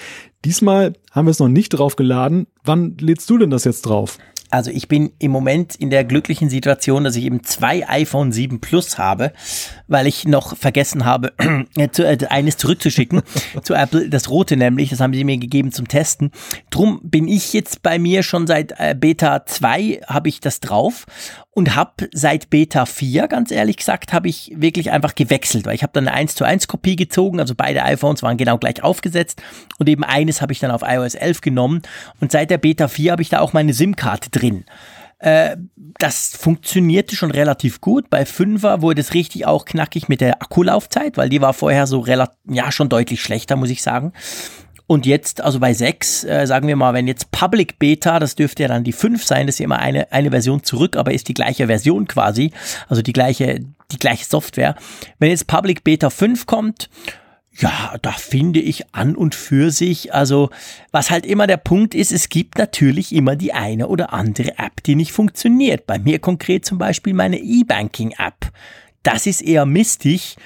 Diesmal 0.45 0.93
haben 1.11 1.27
wir 1.27 1.33
es 1.33 1.41
noch 1.41 1.49
nicht 1.49 1.71
drauf 1.71 1.97
geladen. 1.97 2.47
Wann 2.63 2.97
lädst 3.01 3.29
du 3.31 3.39
denn 3.39 3.51
das 3.51 3.65
jetzt 3.65 3.83
drauf? 3.83 4.19
Also 4.51 4.71
ich 4.71 4.89
bin 4.89 5.13
im 5.19 5.31
Moment 5.31 5.75
in 5.75 5.91
der 5.91 6.05
glücklichen 6.05 6.49
Situation, 6.49 7.05
dass 7.05 7.17
ich 7.17 7.25
eben 7.25 7.43
zwei 7.43 7.89
iPhone 7.89 8.33
7 8.33 8.61
Plus 8.61 8.99
habe, 8.99 9.33
weil 9.89 10.07
ich 10.07 10.27
noch 10.27 10.57
vergessen 10.57 11.05
habe, 11.05 11.33
äh, 11.77 11.85
äh, 11.85 12.27
eines 12.29 12.57
zurückzuschicken 12.57 13.23
zu 13.63 13.75
Apple, 13.75 14.09
das 14.09 14.31
rote 14.31 14.57
nämlich, 14.57 14.91
das 14.91 15.01
haben 15.01 15.13
sie 15.13 15.25
mir 15.25 15.39
gegeben 15.39 15.73
zum 15.73 15.89
Testen. 15.89 16.31
Drum 16.71 17.01
bin 17.03 17.29
ich 17.29 17.53
jetzt 17.53 17.83
bei 17.83 17.99
mir 17.99 18.23
schon 18.23 18.47
seit 18.47 18.73
äh, 18.79 18.95
Beta 18.99 19.47
2 19.47 20.03
habe 20.07 20.29
ich 20.29 20.41
das 20.41 20.61
drauf 20.61 21.07
und 21.57 21.75
habe 21.75 22.11
seit 22.13 22.51
Beta 22.51 22.85
4, 22.85 23.29
ganz 23.29 23.51
ehrlich 23.51 23.79
gesagt, 23.79 24.13
habe 24.13 24.29
ich 24.29 24.53
wirklich 24.55 24.91
einfach 24.91 25.15
gewechselt, 25.15 25.65
weil 25.65 25.75
ich 25.75 25.83
habe 25.83 25.93
dann 25.95 26.07
eine 26.07 26.15
1 26.15 26.35
zu 26.35 26.45
1 26.45 26.69
Kopie 26.69 26.97
gezogen, 26.97 27.41
also 27.41 27.55
beide 27.57 27.83
iPhones 27.83 28.23
waren 28.23 28.37
genau 28.37 28.59
gleich 28.59 28.83
aufgesetzt 28.83 29.43
und 29.79 29.89
eben 29.89 30.05
eines 30.05 30.43
habe 30.43 30.53
ich 30.53 30.59
dann 30.59 30.71
auf 30.71 30.83
iOS 30.87 31.15
11 31.15 31.41
genommen 31.41 31.81
und 32.21 32.31
seit 32.31 32.51
der 32.51 32.59
Beta 32.59 32.89
4 32.89 33.13
habe 33.13 33.23
ich 33.23 33.31
da 33.31 33.41
auch 33.41 33.55
meine 33.55 33.73
SIM-Karte 33.73 34.29
drin. 34.29 34.67
Äh, 35.19 35.57
das 35.99 36.37
funktionierte 36.37 37.17
schon 37.17 37.31
relativ 37.31 37.81
gut. 37.81 38.11
Bei 38.11 38.25
5er 38.25 38.83
wurde 38.83 39.01
es 39.01 39.15
richtig 39.15 39.47
auch 39.47 39.65
knackig 39.65 40.11
mit 40.11 40.21
der 40.21 40.43
Akkulaufzeit, 40.43 41.17
weil 41.17 41.31
die 41.31 41.41
war 41.41 41.55
vorher 41.55 41.87
so 41.87 42.01
relativ, 42.01 42.37
ja, 42.51 42.71
schon 42.71 42.91
deutlich 42.91 43.23
schlechter, 43.23 43.57
muss 43.57 43.71
ich 43.71 43.83
sagen. 43.83 44.13
Und 44.87 45.05
jetzt, 45.05 45.41
also 45.41 45.59
bei 45.59 45.75
6, 45.75 46.25
äh, 46.25 46.47
sagen 46.47 46.69
wir 46.69 46.77
mal, 46.77 46.95
wenn 46.95 47.09
jetzt 47.09 47.33
Public 47.33 47.79
Beta, 47.79 48.21
das 48.21 48.37
dürfte 48.37 48.63
ja 48.63 48.69
dann 48.69 48.85
die 48.85 48.93
5 48.93 49.25
sein, 49.25 49.47
das 49.47 49.57
ist 49.57 49.59
ja 49.59 49.65
immer 49.65 49.81
eine, 49.81 50.13
eine 50.13 50.31
Version 50.31 50.63
zurück, 50.63 50.97
aber 50.97 51.13
ist 51.13 51.29
die 51.29 51.35
gleiche 51.35 51.67
Version 51.67 52.07
quasi, 52.07 52.53
also 52.89 53.03
die 53.03 53.13
gleiche, 53.13 53.61
die 53.91 53.99
gleiche 53.99 54.25
Software. 54.25 54.77
Wenn 55.19 55.31
jetzt 55.31 55.49
Public 55.49 55.83
Beta 55.83 56.09
5 56.09 56.47
kommt, 56.47 56.89
ja, 57.59 57.97
da 58.03 58.13
finde 58.13 58.61
ich 58.61 58.95
an 58.95 59.17
und 59.17 59.35
für 59.35 59.71
sich, 59.71 60.15
also 60.15 60.51
was 60.93 61.11
halt 61.11 61.25
immer 61.25 61.47
der 61.47 61.57
Punkt 61.57 61.95
ist, 61.95 62.13
es 62.13 62.29
gibt 62.29 62.59
natürlich 62.59 63.15
immer 63.15 63.35
die 63.35 63.55
eine 63.55 63.89
oder 63.89 64.13
andere 64.13 64.59
App, 64.59 64.83
die 64.85 64.95
nicht 64.95 65.13
funktioniert. 65.13 65.87
Bei 65.87 65.99
mir 65.99 66.19
konkret 66.19 66.67
zum 66.67 66.79
Beispiel 66.79 67.15
meine 67.15 67.39
E-Banking-App. 67.39 68.53
Das 69.03 69.27
ist 69.27 69.41
eher 69.41 69.65
mistig 69.65 70.37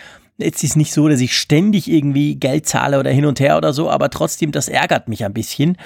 Jetzt 0.41 0.65
ist 0.65 0.77
nicht 0.77 0.93
so, 0.93 1.09
dass 1.09 1.21
ich 1.21 1.37
ständig 1.37 1.91
irgendwie 1.91 2.37
Geld 2.37 2.67
zahle 2.67 2.99
oder 2.99 3.11
hin 3.11 3.27
und 3.27 3.41
her 3.41 3.57
oder 3.57 3.73
so, 3.73 3.91
aber 3.91 4.11
trotzdem, 4.11 4.53
das 4.53 4.69
ärgert 4.69 5.09
mich 5.09 5.25
ein 5.25 5.33
bisschen. 5.33 5.77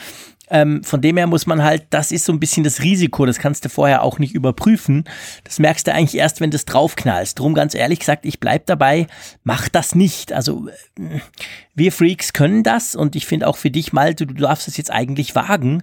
Ähm, 0.50 0.84
von 0.84 1.00
dem 1.00 1.16
her 1.16 1.26
muss 1.26 1.46
man 1.46 1.62
halt, 1.62 1.84
das 1.90 2.12
ist 2.12 2.26
so 2.26 2.32
ein 2.32 2.40
bisschen 2.40 2.64
das 2.64 2.80
Risiko, 2.82 3.24
das 3.24 3.38
kannst 3.38 3.64
du 3.64 3.68
vorher 3.70 4.02
auch 4.02 4.18
nicht 4.18 4.34
überprüfen. 4.34 5.05
Das 5.42 5.59
merkst 5.59 5.86
du 5.86 5.94
eigentlich 5.94 6.20
erst, 6.20 6.40
wenn 6.40 6.50
du 6.50 6.57
es 6.57 6.66
draufknallst. 6.66 7.38
Drum 7.38 7.55
ganz 7.55 7.74
ehrlich 7.74 8.00
gesagt, 8.00 8.26
ich 8.26 8.40
bleib 8.40 8.66
dabei, 8.66 9.07
mach 9.42 9.68
das 9.68 9.94
nicht. 9.94 10.32
Also 10.32 10.68
äh, 10.98 11.20
wir 11.74 11.92
Freaks 11.92 12.32
können 12.32 12.62
das 12.62 12.94
und 12.94 13.16
ich 13.16 13.26
finde 13.26 13.48
auch 13.48 13.57
für 13.57 13.70
dich, 13.70 13.92
Malte, 13.92 14.26
du 14.26 14.34
darfst 14.34 14.68
es 14.68 14.76
jetzt 14.76 14.90
eigentlich 14.90 15.34
wagen. 15.34 15.82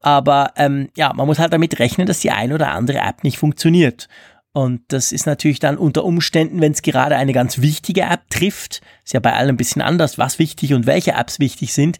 Aber 0.00 0.52
ähm, 0.56 0.88
ja, 0.96 1.12
man 1.12 1.26
muss 1.26 1.38
halt 1.38 1.52
damit 1.52 1.78
rechnen, 1.78 2.06
dass 2.06 2.20
die 2.20 2.30
ein 2.30 2.52
oder 2.52 2.70
andere 2.70 2.98
App 2.98 3.24
nicht 3.24 3.38
funktioniert. 3.38 4.08
Und 4.52 4.80
das 4.88 5.12
ist 5.12 5.26
natürlich 5.26 5.60
dann 5.60 5.76
unter 5.76 6.04
Umständen, 6.04 6.60
wenn 6.60 6.72
es 6.72 6.82
gerade 6.82 7.16
eine 7.16 7.32
ganz 7.32 7.60
wichtige 7.60 8.02
App 8.02 8.28
trifft, 8.30 8.80
ist 9.04 9.12
ja 9.12 9.20
bei 9.20 9.34
allen 9.34 9.50
ein 9.50 9.56
bisschen 9.56 9.82
anders, 9.82 10.18
was 10.18 10.38
wichtig 10.38 10.72
und 10.72 10.86
welche 10.86 11.12
Apps 11.12 11.38
wichtig 11.38 11.72
sind, 11.72 11.98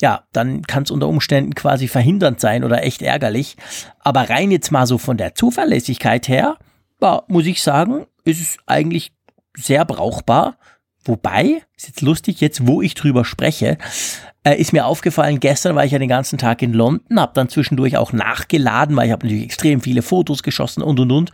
ja, 0.00 0.24
dann 0.32 0.62
kann 0.62 0.84
es 0.84 0.90
unter 0.90 1.08
Umständen 1.08 1.54
quasi 1.54 1.88
verhindernd 1.88 2.40
sein 2.40 2.64
oder 2.64 2.82
echt 2.82 3.02
ärgerlich. 3.02 3.56
Aber 4.00 4.28
rein 4.28 4.50
jetzt 4.50 4.72
mal 4.72 4.86
so 4.86 4.98
von 4.98 5.18
der 5.18 5.34
Zuverlässigkeit 5.34 6.26
her, 6.26 6.56
ja, 7.00 7.22
muss 7.28 7.46
ich 7.46 7.62
sagen, 7.62 8.06
ist 8.24 8.40
es 8.40 8.56
eigentlich 8.66 9.12
sehr 9.56 9.84
brauchbar. 9.84 10.56
Wobei, 11.04 11.62
ist 11.76 11.88
jetzt 11.88 12.02
lustig, 12.02 12.40
jetzt 12.40 12.66
wo 12.66 12.82
ich 12.82 12.94
drüber 12.94 13.24
spreche, 13.24 13.78
äh, 14.44 14.60
ist 14.60 14.72
mir 14.72 14.86
aufgefallen, 14.86 15.40
gestern 15.40 15.74
war 15.74 15.84
ich 15.84 15.92
ja 15.92 15.98
den 15.98 16.08
ganzen 16.08 16.38
Tag 16.38 16.62
in 16.62 16.72
London, 16.72 17.20
habe 17.20 17.32
dann 17.34 17.48
zwischendurch 17.48 17.96
auch 17.96 18.12
nachgeladen, 18.12 18.96
weil 18.96 19.06
ich 19.06 19.12
habe 19.12 19.26
natürlich 19.26 19.44
extrem 19.44 19.80
viele 19.80 20.02
Fotos 20.02 20.42
geschossen 20.42 20.82
und 20.82 21.00
und 21.00 21.10
und. 21.10 21.32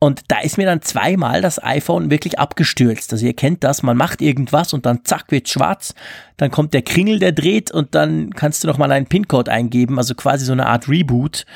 Und 0.00 0.22
da 0.28 0.38
ist 0.40 0.58
mir 0.58 0.66
dann 0.66 0.82
zweimal 0.82 1.42
das 1.42 1.62
iPhone 1.62 2.10
wirklich 2.10 2.38
abgestürzt. 2.38 3.12
Also 3.12 3.26
ihr 3.26 3.34
kennt 3.34 3.64
das, 3.64 3.82
man 3.82 3.96
macht 3.96 4.22
irgendwas 4.22 4.72
und 4.72 4.86
dann 4.86 5.04
zack 5.04 5.30
wird 5.30 5.48
schwarz, 5.48 5.94
dann 6.36 6.52
kommt 6.52 6.72
der 6.72 6.82
Kringel, 6.82 7.18
der 7.18 7.32
dreht 7.32 7.72
und 7.72 7.96
dann 7.96 8.30
kannst 8.30 8.62
du 8.62 8.68
noch 8.68 8.78
mal 8.78 8.92
einen 8.92 9.06
PIN-Code 9.06 9.50
eingeben, 9.50 9.98
also 9.98 10.14
quasi 10.14 10.44
so 10.44 10.52
eine 10.52 10.66
Art 10.66 10.88
Reboot. 10.88 11.46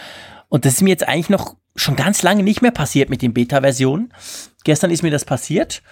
Und 0.49 0.65
das 0.65 0.75
ist 0.75 0.83
mir 0.83 0.91
jetzt 0.91 1.07
eigentlich 1.07 1.31
noch 1.31 1.57
schon 1.77 1.97
ganz 1.97 2.23
lange 2.23 2.43
nicht 2.43 2.63
mehr 2.63 2.73
passiert 2.73 3.11
mit 3.11 3.23
den 3.23 3.33
Beta-Versionen. 3.33 4.13
Gestern 4.65 4.91
ist 4.91 5.03
mir 5.03 5.11
das 5.11 5.25
passiert. 5.25 5.83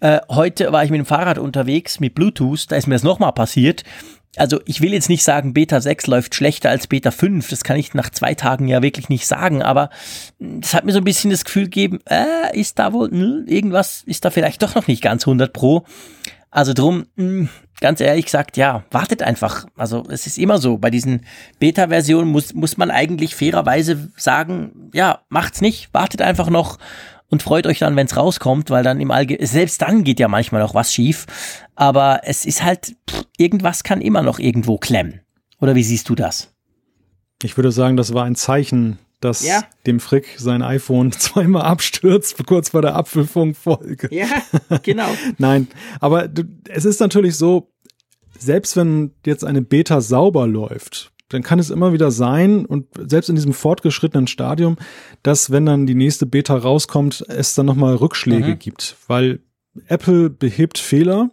Äh, 0.00 0.20
heute 0.28 0.72
war 0.72 0.82
ich 0.84 0.90
mit 0.90 0.98
dem 0.98 1.06
Fahrrad 1.06 1.38
unterwegs 1.38 2.00
mit 2.00 2.14
Bluetooth, 2.14 2.70
da 2.70 2.76
ist 2.76 2.86
mir 2.86 2.94
das 2.94 3.02
nochmal 3.02 3.32
passiert. 3.32 3.84
Also 4.36 4.60
ich 4.64 4.80
will 4.80 4.92
jetzt 4.92 5.08
nicht 5.08 5.24
sagen, 5.24 5.54
Beta 5.54 5.80
6 5.80 6.06
läuft 6.06 6.34
schlechter 6.36 6.70
als 6.70 6.86
Beta 6.86 7.10
5, 7.10 7.48
das 7.48 7.64
kann 7.64 7.76
ich 7.76 7.94
nach 7.94 8.10
zwei 8.10 8.34
Tagen 8.34 8.68
ja 8.68 8.80
wirklich 8.80 9.08
nicht 9.08 9.26
sagen, 9.26 9.60
aber 9.60 9.90
das 10.38 10.72
hat 10.72 10.84
mir 10.84 10.92
so 10.92 10.98
ein 10.98 11.04
bisschen 11.04 11.30
das 11.30 11.44
Gefühl 11.44 11.64
gegeben, 11.64 11.98
äh, 12.08 12.56
ist 12.58 12.78
da 12.78 12.92
wohl, 12.92 13.10
mh, 13.10 13.50
irgendwas 13.50 14.02
ist 14.06 14.24
da 14.24 14.30
vielleicht 14.30 14.62
doch 14.62 14.76
noch 14.76 14.86
nicht 14.86 15.02
ganz 15.02 15.26
100 15.26 15.52
Pro. 15.52 15.84
Also 16.52 16.74
drum, 16.74 17.06
mh, 17.16 17.48
ganz 17.80 18.00
ehrlich 18.00 18.26
gesagt, 18.26 18.56
ja, 18.56 18.84
wartet 18.90 19.22
einfach. 19.22 19.66
Also 19.76 20.04
es 20.08 20.26
ist 20.26 20.38
immer 20.38 20.58
so, 20.58 20.78
bei 20.78 20.90
diesen 20.90 21.26
Beta-Versionen 21.58 22.30
muss, 22.30 22.54
muss 22.54 22.76
man 22.76 22.90
eigentlich 22.90 23.34
fairerweise 23.34 24.10
sagen, 24.16 24.90
ja, 24.92 25.20
macht's 25.28 25.60
nicht, 25.60 25.92
wartet 25.92 26.22
einfach 26.22 26.50
noch 26.50 26.78
und 27.30 27.42
freut 27.42 27.66
euch 27.66 27.78
dann, 27.78 27.96
wenn 27.96 28.06
es 28.06 28.16
rauskommt, 28.16 28.70
weil 28.70 28.84
dann 28.84 29.00
im 29.00 29.10
Allgemeinen, 29.10 29.46
selbst 29.46 29.80
dann 29.82 30.04
geht 30.04 30.20
ja 30.20 30.28
manchmal 30.28 30.60
noch 30.60 30.74
was 30.74 30.92
schief, 30.92 31.26
aber 31.74 32.20
es 32.24 32.44
ist 32.44 32.62
halt, 32.62 32.96
pff, 33.08 33.24
irgendwas 33.38 33.82
kann 33.84 34.00
immer 34.00 34.22
noch 34.22 34.38
irgendwo 34.38 34.76
klemmen. 34.78 35.20
Oder 35.60 35.74
wie 35.74 35.82
siehst 35.84 36.08
du 36.08 36.14
das? 36.14 36.52
Ich 37.42 37.56
würde 37.56 37.72
sagen, 37.72 37.96
das 37.96 38.12
war 38.12 38.24
ein 38.24 38.34
Zeichen, 38.36 38.98
dass 39.20 39.44
Ja. 39.46 39.62
dem 39.86 40.00
Frick 40.00 40.34
sein 40.38 40.62
iPhone 40.62 41.12
zweimal 41.18 41.62
abstürzt, 41.62 42.44
kurz 42.46 42.70
vor 42.70 42.82
der 42.82 42.96
Apfelfunkfolge. 42.96 44.08
Ja, 44.14 44.26
genau. 44.82 45.08
Nein, 45.38 45.68
aber 46.00 46.28
du, 46.28 46.44
es 46.68 46.84
ist 46.84 47.00
natürlich 47.00 47.36
so, 47.36 47.70
selbst 48.38 48.76
wenn 48.76 49.12
jetzt 49.26 49.44
eine 49.44 49.60
Beta 49.62 50.00
sauber 50.00 50.46
läuft, 50.46 51.12
dann 51.30 51.42
kann 51.42 51.58
es 51.58 51.70
immer 51.70 51.92
wieder 51.92 52.10
sein 52.10 52.66
und 52.66 52.86
selbst 52.98 53.28
in 53.30 53.36
diesem 53.36 53.52
fortgeschrittenen 53.54 54.26
Stadium, 54.26 54.76
dass 55.22 55.50
wenn 55.50 55.64
dann 55.64 55.86
die 55.86 55.94
nächste 55.94 56.26
Beta 56.26 56.56
rauskommt, 56.56 57.24
es 57.28 57.54
dann 57.54 57.66
nochmal 57.66 57.94
Rückschläge 57.94 58.48
Mhm. 58.50 58.58
gibt, 58.58 58.96
weil 59.08 59.40
Apple 59.86 60.28
behebt 60.28 60.76
Fehler 60.78 61.30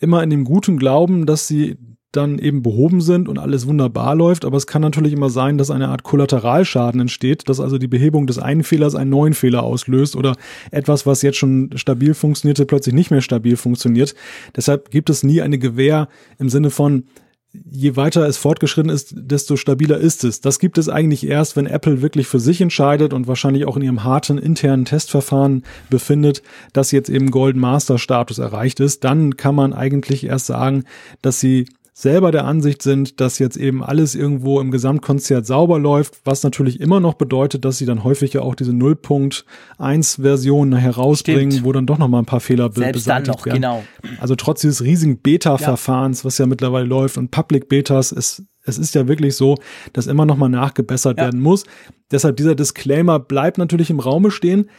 immer 0.00 0.22
in 0.22 0.30
dem 0.30 0.44
guten 0.44 0.78
Glauben, 0.78 1.26
dass 1.26 1.48
sie 1.48 1.76
dann 2.12 2.38
eben 2.38 2.62
behoben 2.62 3.02
sind 3.02 3.28
und 3.28 3.38
alles 3.38 3.66
wunderbar 3.66 4.14
läuft, 4.14 4.46
aber 4.46 4.56
es 4.56 4.66
kann 4.66 4.80
natürlich 4.80 5.12
immer 5.12 5.28
sein, 5.28 5.58
dass 5.58 5.70
eine 5.70 5.88
Art 5.88 6.04
Kollateralschaden 6.04 7.02
entsteht, 7.02 7.48
dass 7.50 7.60
also 7.60 7.76
die 7.76 7.86
Behebung 7.86 8.26
des 8.26 8.38
einen 8.38 8.64
Fehlers 8.64 8.94
einen 8.94 9.10
neuen 9.10 9.34
Fehler 9.34 9.62
auslöst 9.62 10.16
oder 10.16 10.34
etwas, 10.70 11.04
was 11.04 11.20
jetzt 11.20 11.36
schon 11.36 11.70
stabil 11.74 12.14
funktionierte, 12.14 12.64
plötzlich 12.64 12.94
nicht 12.94 13.10
mehr 13.10 13.20
stabil 13.20 13.56
funktioniert. 13.56 14.14
Deshalb 14.56 14.90
gibt 14.90 15.10
es 15.10 15.22
nie 15.22 15.42
eine 15.42 15.58
Gewähr 15.58 16.08
im 16.38 16.48
Sinne 16.48 16.70
von, 16.70 17.04
je 17.52 17.96
weiter 17.96 18.26
es 18.26 18.36
fortgeschritten 18.36 18.90
ist, 18.90 19.14
desto 19.16 19.56
stabiler 19.56 19.98
ist 19.98 20.22
es. 20.24 20.40
Das 20.40 20.58
gibt 20.58 20.76
es 20.76 20.88
eigentlich 20.88 21.26
erst, 21.26 21.56
wenn 21.56 21.66
Apple 21.66 22.02
wirklich 22.02 22.26
für 22.26 22.40
sich 22.40 22.60
entscheidet 22.60 23.12
und 23.12 23.26
wahrscheinlich 23.26 23.66
auch 23.66 23.76
in 23.76 23.82
ihrem 23.82 24.04
harten 24.04 24.38
internen 24.38 24.84
Testverfahren 24.84 25.64
befindet, 25.88 26.42
dass 26.72 26.92
jetzt 26.92 27.08
eben 27.08 27.30
Golden 27.30 27.60
Master 27.60 27.98
Status 27.98 28.38
erreicht 28.38 28.80
ist. 28.80 29.04
Dann 29.04 29.36
kann 29.36 29.54
man 29.54 29.72
eigentlich 29.72 30.24
erst 30.24 30.46
sagen, 30.46 30.84
dass 31.22 31.40
sie 31.40 31.66
selber 32.00 32.30
der 32.30 32.44
Ansicht 32.44 32.80
sind, 32.82 33.20
dass 33.20 33.40
jetzt 33.40 33.56
eben 33.56 33.82
alles 33.82 34.14
irgendwo 34.14 34.60
im 34.60 34.70
Gesamtkonzert 34.70 35.44
sauber 35.46 35.80
läuft, 35.80 36.20
was 36.24 36.44
natürlich 36.44 36.78
immer 36.80 37.00
noch 37.00 37.14
bedeutet, 37.14 37.64
dass 37.64 37.78
sie 37.78 37.86
dann 37.86 38.04
häufig 38.04 38.34
ja 38.34 38.42
auch 38.42 38.54
diese 38.54 38.70
0.1 38.70 40.22
Version 40.22 40.68
nachher 40.68 40.92
rausbringen, 40.94 41.50
Stimmt. 41.50 41.64
wo 41.66 41.72
dann 41.72 41.86
doch 41.86 41.98
noch 41.98 42.06
mal 42.06 42.20
ein 42.20 42.24
paar 42.24 42.38
Fehler 42.38 42.68
be 42.68 42.76
Selbst 42.80 43.08
dann 43.08 43.22
beseitigt 43.24 43.38
noch, 43.38 43.46
werden. 43.46 43.56
genau. 43.56 43.84
Also 44.20 44.36
trotz 44.36 44.60
dieses 44.60 44.82
riesigen 44.84 45.18
Beta-Verfahrens, 45.18 46.24
was 46.24 46.38
ja 46.38 46.46
mittlerweile 46.46 46.86
läuft 46.86 47.18
und 47.18 47.32
Public 47.32 47.68
Betas, 47.68 48.12
es, 48.12 48.44
es 48.64 48.78
ist 48.78 48.94
ja 48.94 49.08
wirklich 49.08 49.34
so, 49.34 49.56
dass 49.92 50.06
immer 50.06 50.24
noch 50.24 50.36
mal 50.36 50.48
nachgebessert 50.48 51.18
Ja. 51.18 51.24
werden 51.24 51.40
muss. 51.40 51.64
Deshalb 52.12 52.36
dieser 52.36 52.54
Disclaimer 52.54 53.18
bleibt 53.18 53.58
natürlich 53.58 53.90
im 53.90 53.98
Raume 53.98 54.30
stehen. 54.30 54.70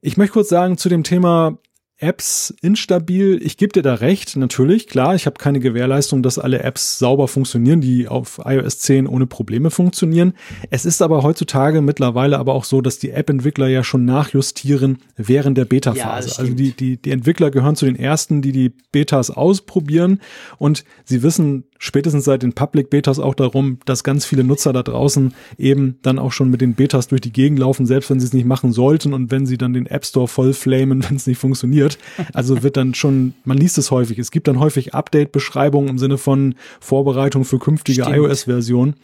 Ich 0.00 0.16
möchte 0.16 0.32
kurz 0.32 0.48
sagen 0.48 0.78
zu 0.78 0.88
dem 0.88 1.02
Thema 1.02 1.58
Apps 1.98 2.54
instabil. 2.60 3.40
Ich 3.42 3.56
gebe 3.56 3.72
dir 3.72 3.82
da 3.82 3.94
recht, 3.94 4.36
natürlich, 4.36 4.86
klar, 4.86 5.14
ich 5.14 5.24
habe 5.24 5.38
keine 5.38 5.60
Gewährleistung, 5.60 6.22
dass 6.22 6.38
alle 6.38 6.62
Apps 6.62 6.98
sauber 6.98 7.26
funktionieren, 7.26 7.80
die 7.80 8.06
auf 8.06 8.38
iOS 8.44 8.80
10 8.80 9.06
ohne 9.06 9.26
Probleme 9.26 9.70
funktionieren. 9.70 10.34
Es 10.70 10.84
ist 10.84 11.00
aber 11.00 11.22
heutzutage 11.22 11.80
mittlerweile 11.80 12.38
aber 12.38 12.52
auch 12.52 12.64
so, 12.64 12.82
dass 12.82 12.98
die 12.98 13.12
App-Entwickler 13.12 13.68
ja 13.68 13.82
schon 13.82 14.04
nachjustieren 14.04 14.98
während 15.16 15.56
der 15.56 15.64
Ja, 15.64 15.68
Beta-Phase. 15.68 16.28
das 16.28 16.38
also 16.38 16.52
die, 16.52 16.72
die, 16.72 17.00
die 17.00 17.10
Entwickler 17.10 17.50
gehören 17.50 17.76
zu 17.76 17.86
den 17.86 17.96
ersten, 17.96 18.42
die 18.42 18.52
die 18.52 18.72
Betas 18.92 19.30
ausprobieren 19.30 20.20
und 20.58 20.84
sie 21.04 21.22
wissen 21.22 21.64
spätestens 21.78 22.24
seit 22.24 22.42
den 22.42 22.52
Public 22.52 22.90
Betas 22.90 23.18
auch 23.18 23.34
darum, 23.34 23.78
dass 23.84 24.04
ganz 24.04 24.24
viele 24.24 24.44
Nutzer 24.44 24.72
da 24.72 24.82
draußen 24.82 25.34
eben 25.58 25.98
dann 26.02 26.18
auch 26.18 26.32
schon 26.32 26.50
mit 26.50 26.60
den 26.60 26.74
Betas 26.74 27.08
durch 27.08 27.20
die 27.20 27.32
Gegend 27.32 27.58
laufen, 27.58 27.86
selbst 27.86 28.10
wenn 28.10 28.20
sie 28.20 28.26
es 28.26 28.32
nicht 28.32 28.46
machen 28.46 28.72
sollten 28.72 29.12
und 29.12 29.30
wenn 29.30 29.46
sie 29.46 29.58
dann 29.58 29.72
den 29.72 29.86
App 29.86 30.04
Store 30.04 30.28
voll 30.28 30.52
flamen, 30.52 31.04
wenn 31.08 31.16
es 31.16 31.26
nicht 31.26 31.38
funktioniert. 31.38 31.85
Also 32.32 32.62
wird 32.62 32.76
dann 32.76 32.94
schon, 32.94 33.34
man 33.44 33.58
liest 33.58 33.78
es 33.78 33.90
häufig. 33.90 34.18
Es 34.18 34.30
gibt 34.30 34.48
dann 34.48 34.58
häufig 34.58 34.94
Update-Beschreibungen 34.94 35.88
im 35.88 35.98
Sinne 35.98 36.18
von 36.18 36.54
Vorbereitung 36.80 37.44
für 37.44 37.58
künftige 37.58 38.02
iOS-Versionen. 38.02 38.94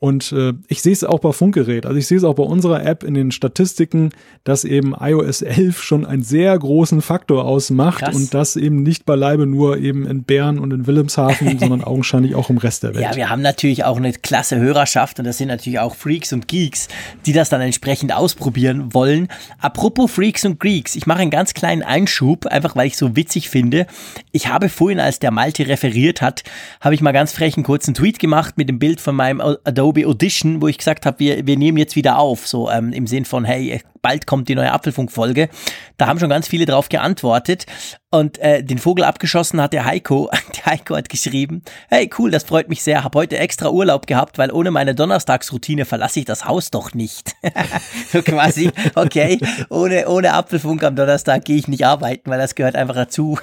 Und 0.00 0.30
äh, 0.30 0.52
ich 0.68 0.80
sehe 0.80 0.92
es 0.92 1.02
auch 1.02 1.18
bei 1.18 1.32
Funkgerät. 1.32 1.84
Also 1.84 1.98
ich 1.98 2.06
sehe 2.06 2.18
es 2.18 2.22
auch 2.22 2.34
bei 2.34 2.44
unserer 2.44 2.86
App 2.86 3.02
in 3.02 3.14
den 3.14 3.32
Statistiken, 3.32 4.10
dass 4.44 4.62
eben 4.62 4.94
iOS 4.94 5.42
11 5.42 5.82
schon 5.82 6.06
einen 6.06 6.22
sehr 6.22 6.56
großen 6.56 7.02
Faktor 7.02 7.44
ausmacht 7.44 8.04
Krass. 8.04 8.14
und 8.14 8.32
das 8.32 8.54
eben 8.54 8.84
nicht 8.84 9.06
beileibe 9.06 9.44
nur 9.44 9.78
eben 9.78 10.06
in 10.06 10.22
Bern 10.22 10.60
und 10.60 10.72
in 10.72 10.86
Wilhelmshaven, 10.86 11.58
sondern 11.58 11.82
augenscheinlich 11.82 12.36
auch 12.36 12.48
im 12.48 12.58
Rest 12.58 12.84
der 12.84 12.94
Welt. 12.94 13.02
Ja, 13.02 13.16
wir 13.16 13.28
haben 13.28 13.42
natürlich 13.42 13.82
auch 13.82 13.96
eine 13.96 14.12
klasse 14.12 14.56
Hörerschaft 14.60 15.18
und 15.18 15.24
das 15.24 15.38
sind 15.38 15.48
natürlich 15.48 15.80
auch 15.80 15.96
Freaks 15.96 16.32
und 16.32 16.46
Geeks, 16.46 16.86
die 17.26 17.32
das 17.32 17.48
dann 17.48 17.60
entsprechend 17.60 18.14
ausprobieren 18.14 18.94
wollen. 18.94 19.26
Apropos 19.58 20.12
Freaks 20.12 20.44
und 20.44 20.60
Geeks, 20.60 20.94
ich 20.94 21.08
mache 21.08 21.22
einen 21.22 21.32
ganz 21.32 21.54
kleinen 21.54 21.82
Einschub, 21.82 22.46
einfach 22.46 22.76
weil 22.76 22.86
ich 22.86 22.96
so 22.96 23.16
witzig 23.16 23.48
finde. 23.48 23.88
Ich 24.30 24.46
habe 24.46 24.68
vorhin, 24.68 25.00
als 25.00 25.18
der 25.18 25.32
Malte 25.32 25.66
referiert 25.66 26.22
hat, 26.22 26.44
habe 26.80 26.94
ich 26.94 27.00
mal 27.00 27.10
ganz 27.10 27.32
frech 27.32 27.56
einen 27.56 27.64
kurzen 27.64 27.94
Tweet 27.94 28.20
gemacht 28.20 28.58
mit 28.58 28.68
dem 28.68 28.78
Bild 28.78 29.00
von 29.00 29.16
meinem 29.16 29.40
Adobe 29.40 29.87
Audition, 30.06 30.60
wo 30.60 30.68
ich 30.68 30.78
gesagt 30.78 31.06
habe, 31.06 31.18
wir, 31.18 31.46
wir 31.46 31.56
nehmen 31.56 31.78
jetzt 31.78 31.96
wieder 31.96 32.18
auf, 32.18 32.46
so 32.46 32.70
ähm, 32.70 32.92
im 32.92 33.06
Sinn 33.06 33.24
von, 33.24 33.44
hey, 33.44 33.80
bald 34.02 34.26
kommt 34.26 34.48
die 34.48 34.54
neue 34.54 34.72
Apfelfunk-Folge. 34.72 35.48
Da 35.96 36.06
haben 36.06 36.18
schon 36.18 36.30
ganz 36.30 36.48
viele 36.48 36.66
drauf 36.66 36.88
geantwortet. 36.88 37.66
Und 38.10 38.38
äh, 38.38 38.64
den 38.64 38.78
Vogel 38.78 39.04
abgeschossen 39.04 39.60
hat 39.60 39.74
der 39.74 39.84
Heiko. 39.84 40.30
Der 40.56 40.72
Heiko 40.72 40.96
hat 40.96 41.10
geschrieben, 41.10 41.62
hey 41.88 42.08
cool, 42.18 42.30
das 42.30 42.42
freut 42.42 42.68
mich 42.68 42.82
sehr, 42.82 43.04
habe 43.04 43.18
heute 43.18 43.38
extra 43.38 43.68
Urlaub 43.68 44.06
gehabt, 44.06 44.38
weil 44.38 44.50
ohne 44.50 44.70
meine 44.70 44.94
Donnerstagsroutine 44.94 45.84
verlasse 45.84 46.20
ich 46.20 46.24
das 46.24 46.46
Haus 46.46 46.70
doch 46.70 46.94
nicht. 46.94 47.34
so 48.12 48.22
quasi, 48.22 48.70
okay, 48.94 49.38
ohne, 49.68 50.08
ohne 50.08 50.32
Apfelfunk 50.32 50.82
am 50.84 50.96
Donnerstag 50.96 51.44
gehe 51.44 51.56
ich 51.56 51.68
nicht 51.68 51.84
arbeiten, 51.86 52.30
weil 52.30 52.38
das 52.38 52.54
gehört 52.54 52.76
einfach 52.76 52.94
dazu. 52.94 53.38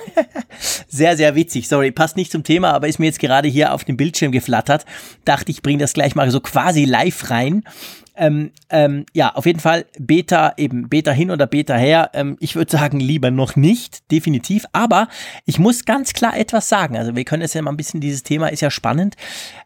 sehr, 0.88 1.16
sehr 1.16 1.36
witzig. 1.36 1.68
Sorry, 1.68 1.92
passt 1.92 2.18
nicht 2.18 2.32
zum 2.32 2.44
Thema, 2.44 2.74
aber 2.74 2.88
ist 2.88 3.00
mir 3.00 3.06
jetzt 3.06 3.20
gerade 3.20 3.48
hier 3.48 3.74
auf 3.74 3.84
dem 3.84 3.98
Bildschirm 3.98 4.32
geflattert. 4.32 4.86
Dachte 5.26 5.52
ich, 5.52 5.62
bringe 5.62 5.80
das 5.80 5.94
gleich 5.94 6.16
mal 6.16 6.30
so 6.32 6.42
quasi 6.42 6.86
live 6.86 7.30
rein. 7.30 7.64
Ähm, 8.18 8.52
ähm, 8.70 9.06
ja, 9.14 9.34
auf 9.36 9.46
jeden 9.46 9.60
Fall 9.60 9.86
Beta 10.00 10.54
eben, 10.58 10.90
Beta 10.90 11.12
hin 11.12 11.32
oder 11.32 11.48
Beta 11.48 11.76
her. 11.76 12.12
Ähm, 12.14 12.38
ich 12.40 12.56
würde 12.56 12.72
sagen, 12.72 13.00
lieber 13.00 13.32
noch 13.32 13.56
nicht, 13.56 14.10
definitiv. 14.12 14.66
Aber 14.72 15.08
ich 15.46 15.60
muss 15.60 15.86
ganz 15.86 16.14
klar 16.14 16.38
etwas 16.38 16.70
sagen. 16.70 16.98
Also 16.98 17.16
wir 17.16 17.26
können 17.26 17.42
jetzt 17.42 17.56
ja 17.56 17.62
mal 17.62 17.72
ein 17.72 17.78
bisschen, 17.78 18.02
dieses 18.02 18.24
Thema 18.24 18.48
ist 18.48 18.62
ja 18.62 18.72
spannend. 18.72 19.16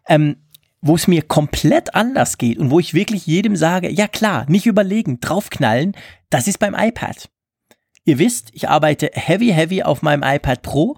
Ähm, 0.08 0.38
wo 0.82 0.96
es 0.96 1.08
mir 1.08 1.22
komplett 1.24 1.94
anders 1.94 2.38
geht 2.38 2.58
und 2.58 2.72
wo 2.72 2.80
ich 2.80 2.94
wirklich 2.94 3.26
jedem 3.28 3.56
sage, 3.56 3.90
ja 3.90 4.08
klar, 4.08 4.46
nicht 4.48 4.66
überlegen, 4.66 5.20
draufknallen, 5.20 5.96
das 6.30 6.48
ist 6.48 6.60
beim 6.60 6.74
iPad. 6.74 7.30
Ihr 8.06 8.18
wisst, 8.18 8.50
ich 8.54 8.70
arbeite 8.70 9.12
heavy, 9.14 9.50
heavy 9.50 9.84
auf 9.84 10.02
meinem 10.02 10.24
iPad 10.24 10.62
Pro 10.62 10.98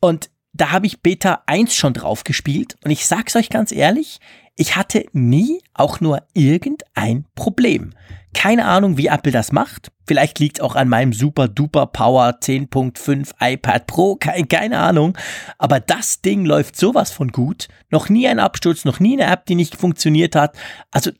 und 0.00 0.30
da 0.52 0.70
habe 0.70 0.86
ich 0.86 1.00
Beta 1.00 1.42
1 1.46 1.74
schon 1.74 1.94
drauf 1.94 2.24
gespielt 2.24 2.76
und 2.84 2.90
ich 2.90 3.06
sag's 3.06 3.34
euch 3.36 3.48
ganz 3.48 3.72
ehrlich, 3.72 4.20
ich 4.56 4.76
hatte 4.76 5.04
nie 5.12 5.60
auch 5.74 6.00
nur 6.00 6.22
irgendein 6.34 7.24
Problem. 7.34 7.94
Keine 8.34 8.64
Ahnung, 8.66 8.96
wie 8.96 9.06
Apple 9.08 9.32
das 9.32 9.52
macht. 9.52 9.92
Vielleicht 10.06 10.38
liegt 10.38 10.60
auch 10.60 10.74
an 10.74 10.88
meinem 10.88 11.12
super 11.12 11.48
duper 11.48 11.86
Power 11.86 12.38
10.5 12.40 13.32
iPad 13.40 13.86
Pro. 13.86 14.16
Keine, 14.16 14.46
keine 14.46 14.78
Ahnung. 14.78 15.16
Aber 15.58 15.80
das 15.80 16.22
Ding 16.22 16.44
läuft 16.44 16.76
sowas 16.76 17.10
von 17.10 17.28
gut. 17.28 17.68
Noch 17.90 18.08
nie 18.08 18.26
ein 18.28 18.38
Absturz, 18.40 18.84
noch 18.84 19.00
nie 19.00 19.20
eine 19.20 19.30
App, 19.30 19.46
die 19.46 19.54
nicht 19.54 19.76
funktioniert 19.76 20.34
hat. 20.34 20.56
Also, 20.90 21.10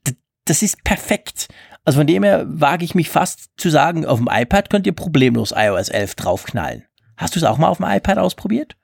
das 0.46 0.62
ist 0.62 0.84
perfekt. 0.84 1.48
Also 1.84 1.98
von 2.00 2.06
dem 2.06 2.22
her 2.22 2.44
wage 2.48 2.84
ich 2.84 2.94
mich 2.94 3.08
fast 3.10 3.50
zu 3.56 3.68
sagen, 3.68 4.06
auf 4.06 4.18
dem 4.18 4.28
iPad 4.30 4.70
könnt 4.70 4.86
ihr 4.86 4.94
problemlos 4.94 5.52
iOS 5.56 5.88
11 5.88 6.14
draufknallen. 6.14 6.84
Hast 7.16 7.34
du 7.34 7.40
es 7.40 7.44
auch 7.44 7.58
mal 7.58 7.68
auf 7.68 7.78
dem 7.78 7.86
iPad 7.86 8.18
ausprobiert? 8.18 8.76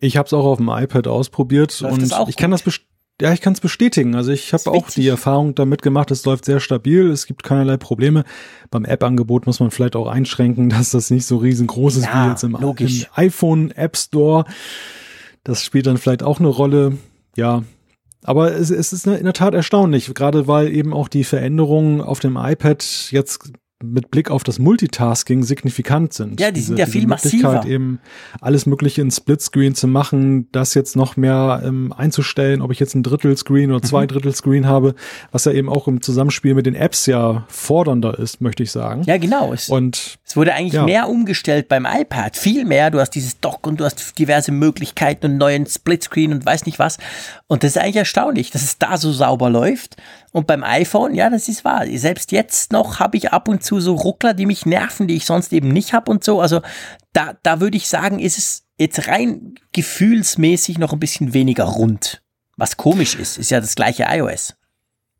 Ich 0.00 0.16
habe 0.16 0.26
es 0.26 0.32
auch 0.32 0.44
auf 0.44 0.58
dem 0.58 0.68
iPad 0.68 1.06
ausprobiert 1.08 1.78
Läuft 1.80 1.94
und 1.94 2.02
das 2.10 2.28
ich 2.28 2.36
kann 2.36 2.50
gut? 2.50 2.60
das 2.60 2.62
best- 2.62 2.82
Ja, 3.22 3.32
ich 3.32 3.40
kann 3.40 3.52
es 3.52 3.60
bestätigen. 3.60 4.16
Also 4.16 4.32
ich 4.32 4.52
habe 4.52 4.68
auch 4.72 4.90
die 4.90 5.06
Erfahrung 5.06 5.54
damit 5.54 5.80
gemacht, 5.80 6.10
es 6.10 6.24
läuft 6.24 6.44
sehr 6.44 6.58
stabil, 6.58 7.08
es 7.08 7.26
gibt 7.26 7.44
keinerlei 7.44 7.76
Probleme. 7.76 8.24
Beim 8.68 8.84
App-Angebot 8.84 9.46
muss 9.46 9.60
man 9.60 9.70
vielleicht 9.70 9.94
auch 9.94 10.08
einschränken, 10.08 10.68
dass 10.70 10.90
das 10.90 11.08
nicht 11.08 11.24
so 11.24 11.36
riesengroß 11.36 11.98
ist 11.98 12.06
Ja, 12.06 12.24
wie 12.26 12.30
jetzt 12.30 12.42
im, 12.42 12.56
im 12.56 13.06
iPhone 13.14 13.70
App 13.70 13.96
Store. 13.96 14.44
Das 15.44 15.62
spielt 15.62 15.86
dann 15.86 15.98
vielleicht 15.98 16.24
auch 16.24 16.40
eine 16.40 16.48
Rolle. 16.48 16.98
Ja, 17.36 17.62
aber 18.24 18.56
es, 18.56 18.70
es 18.70 18.92
ist 18.92 19.06
in 19.06 19.22
der 19.22 19.32
Tat 19.32 19.54
erstaunlich, 19.54 20.12
gerade 20.14 20.48
weil 20.48 20.72
eben 20.72 20.92
auch 20.92 21.06
die 21.06 21.22
Veränderungen 21.22 22.00
auf 22.00 22.18
dem 22.18 22.36
iPad 22.36 22.84
jetzt 23.10 23.52
mit 23.82 24.10
Blick 24.10 24.30
auf 24.30 24.44
das 24.44 24.58
Multitasking 24.58 25.42
signifikant 25.42 26.12
sind. 26.12 26.40
Ja, 26.40 26.50
die 26.50 26.60
sind 26.60 26.78
ja 26.78 26.86
viel 26.86 27.06
massiver. 27.06 27.64
eben 27.66 28.00
alles 28.40 28.66
Mögliche 28.66 29.00
in 29.02 29.10
Splitscreen 29.10 29.74
zu 29.74 29.86
machen, 29.88 30.48
das 30.52 30.74
jetzt 30.74 30.96
noch 30.96 31.16
mehr 31.16 31.62
ähm, 31.64 31.92
einzustellen, 31.96 32.62
ob 32.62 32.70
ich 32.72 32.80
jetzt 32.80 32.94
ein 32.94 33.02
Drittel-Screen 33.02 33.70
oder 33.70 33.82
zwei 33.82 34.06
Drittel-Screen 34.06 34.66
habe, 34.66 34.94
was 35.30 35.44
ja 35.44 35.52
eben 35.52 35.68
auch 35.68 35.88
im 35.88 36.02
Zusammenspiel 36.02 36.54
mit 36.54 36.66
den 36.66 36.74
Apps 36.74 37.06
ja 37.06 37.44
fordernder 37.48 38.18
ist, 38.18 38.40
möchte 38.40 38.62
ich 38.62 38.70
sagen. 38.70 39.02
Ja, 39.06 39.16
genau. 39.18 39.52
Es, 39.52 39.68
Und 39.68 40.18
es 40.24 40.36
wurde 40.36 40.54
eigentlich 40.54 40.72
Ja. 40.74 40.84
mehr 40.84 41.08
umgestellt 41.08 41.68
beim 41.68 41.86
iPad. 41.86 42.36
Viel 42.36 42.64
mehr. 42.64 42.90
Du 42.90 43.00
hast 43.00 43.10
dieses 43.10 43.40
Dock 43.40 43.66
und 43.66 43.80
du 43.80 43.84
hast 43.84 44.18
diverse 44.18 44.52
Möglichkeiten 44.52 45.26
und 45.26 45.36
neuen 45.38 45.66
Splitscreen 45.66 46.32
und 46.32 46.44
weiß 46.46 46.66
nicht 46.66 46.78
was. 46.78 46.98
Und 47.46 47.62
das 47.64 47.72
ist 47.72 47.78
eigentlich 47.78 47.96
erstaunlich, 47.96 48.50
dass 48.50 48.62
es 48.62 48.78
da 48.78 48.96
so 48.96 49.12
sauber 49.12 49.50
läuft. 49.50 49.96
Und 50.32 50.46
beim 50.46 50.64
iPhone, 50.64 51.14
ja, 51.14 51.28
das 51.28 51.48
ist 51.48 51.64
wahr. 51.64 51.84
Selbst 51.94 52.32
jetzt 52.32 52.72
noch 52.72 52.98
habe 52.98 53.18
ich 53.18 53.32
ab 53.32 53.48
und 53.48 53.62
zu 53.62 53.80
so 53.80 53.94
Ruckler, 53.94 54.32
die 54.32 54.46
mich 54.46 54.64
nerven, 54.64 55.06
die 55.06 55.16
ich 55.16 55.26
sonst 55.26 55.52
eben 55.52 55.68
nicht 55.68 55.92
habe 55.92 56.10
und 56.10 56.24
so. 56.24 56.40
Also 56.40 56.62
da, 57.12 57.34
da 57.42 57.60
würde 57.60 57.76
ich 57.76 57.86
sagen, 57.86 58.18
ist 58.18 58.38
es 58.38 58.64
jetzt 58.78 59.08
rein 59.08 59.54
gefühlsmäßig 59.72 60.78
noch 60.78 60.94
ein 60.94 61.00
bisschen 61.00 61.34
weniger 61.34 61.64
rund. 61.64 62.22
Was 62.56 62.78
komisch 62.78 63.14
ist, 63.14 63.38
ist 63.38 63.50
ja 63.50 63.60
das 63.60 63.74
gleiche 63.74 64.06
iOS. 64.08 64.54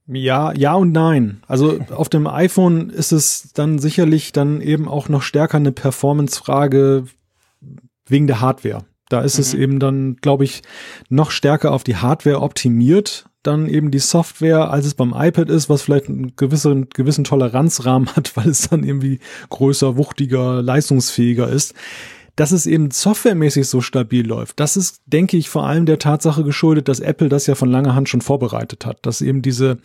Ja, 0.06 0.52
ja 0.52 0.74
und 0.74 0.92
nein. 0.92 1.42
Also 1.46 1.78
auf 1.90 2.08
dem 2.08 2.26
iPhone 2.26 2.88
ist 2.90 3.12
es 3.12 3.52
dann 3.52 3.78
sicherlich 3.78 4.32
dann 4.32 4.60
eben 4.60 4.88
auch 4.88 5.08
noch 5.08 5.22
stärker 5.22 5.58
eine 5.58 5.72
Performance-Frage 5.72 7.04
wegen 8.06 8.26
der 8.26 8.40
Hardware. 8.40 8.84
Da 9.08 9.20
ist 9.20 9.38
es 9.38 9.52
eben 9.52 9.78
dann, 9.78 10.16
glaube 10.16 10.44
ich, 10.44 10.62
noch 11.10 11.30
stärker 11.30 11.72
auf 11.72 11.84
die 11.84 11.96
Hardware 11.96 12.40
optimiert, 12.40 13.26
dann 13.43 13.68
eben 13.68 13.90
die 13.90 13.99
Software, 13.99 14.70
als 14.70 14.86
es 14.86 14.95
beim 14.95 15.14
iPad 15.16 15.51
ist, 15.51 15.68
was 15.68 15.82
vielleicht 15.82 16.09
einen 16.09 16.34
gewissen, 16.36 16.88
gewissen 16.90 17.24
Toleranzrahmen 17.24 18.14
hat, 18.14 18.32
weil 18.36 18.49
es 18.49 18.68
dann 18.68 18.84
irgendwie 18.84 19.20
größer, 19.51 19.97
wuchtiger, 19.97 20.62
leistungsfähiger 20.62 21.49
ist. 21.49 21.74
Dass 22.34 22.51
es 22.51 22.64
eben 22.64 22.90
softwaremäßig 22.90 23.68
so 23.68 23.82
stabil 23.82 24.26
läuft, 24.26 24.59
das 24.59 24.78
ist, 24.78 25.03
denke 25.05 25.36
ich, 25.36 25.51
vor 25.51 25.66
allem 25.66 25.84
der 25.84 25.99
Tatsache 25.99 26.45
geschuldet, 26.45 26.88
dass 26.88 26.99
Apple 26.99 27.28
das 27.28 27.47
ja 27.47 27.55
von 27.55 27.70
langer 27.70 27.95
Hand 27.95 28.09
schon 28.09 28.22
vorbereitet 28.22 28.86
hat, 28.86 29.05
dass 29.05 29.20
eben 29.20 29.43
diese 29.43 29.76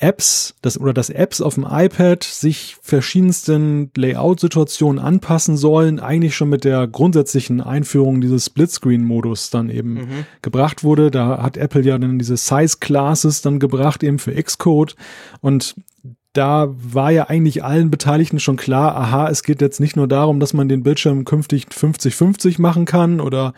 Apps, 0.00 0.54
das 0.62 0.80
oder 0.80 0.94
dass 0.94 1.10
Apps 1.10 1.40
auf 1.42 1.54
dem 1.54 1.66
iPad 1.68 2.24
sich 2.24 2.76
verschiedensten 2.80 3.90
Layout-Situationen 3.94 4.98
anpassen 4.98 5.58
sollen, 5.58 6.00
eigentlich 6.00 6.34
schon 6.34 6.48
mit 6.48 6.64
der 6.64 6.86
grundsätzlichen 6.86 7.60
Einführung 7.60 8.20
dieses 8.22 8.46
Splitscreen-Modus 8.46 9.50
dann 9.50 9.68
eben 9.68 10.24
gebracht 10.42 10.82
wurde. 10.84 11.10
Da 11.10 11.42
hat 11.42 11.58
Apple 11.58 11.82
ja 11.82 11.98
dann 11.98 12.18
diese 12.18 12.38
Size-Classes 12.38 13.42
dann 13.42 13.58
gebracht, 13.58 14.02
eben 14.02 14.18
für 14.18 14.32
Xcode. 14.32 14.96
Und 15.42 15.76
da 16.32 16.68
war 16.70 17.10
ja 17.10 17.24
eigentlich 17.24 17.64
allen 17.64 17.90
Beteiligten 17.90 18.38
schon 18.38 18.56
klar, 18.56 18.96
aha, 18.96 19.28
es 19.28 19.42
geht 19.42 19.60
jetzt 19.60 19.80
nicht 19.80 19.96
nur 19.96 20.06
darum, 20.06 20.38
dass 20.38 20.54
man 20.54 20.68
den 20.68 20.82
Bildschirm 20.82 21.24
künftig 21.24 21.66
50-50 21.66 22.60
machen 22.60 22.84
kann 22.84 23.20
oder 23.20 23.52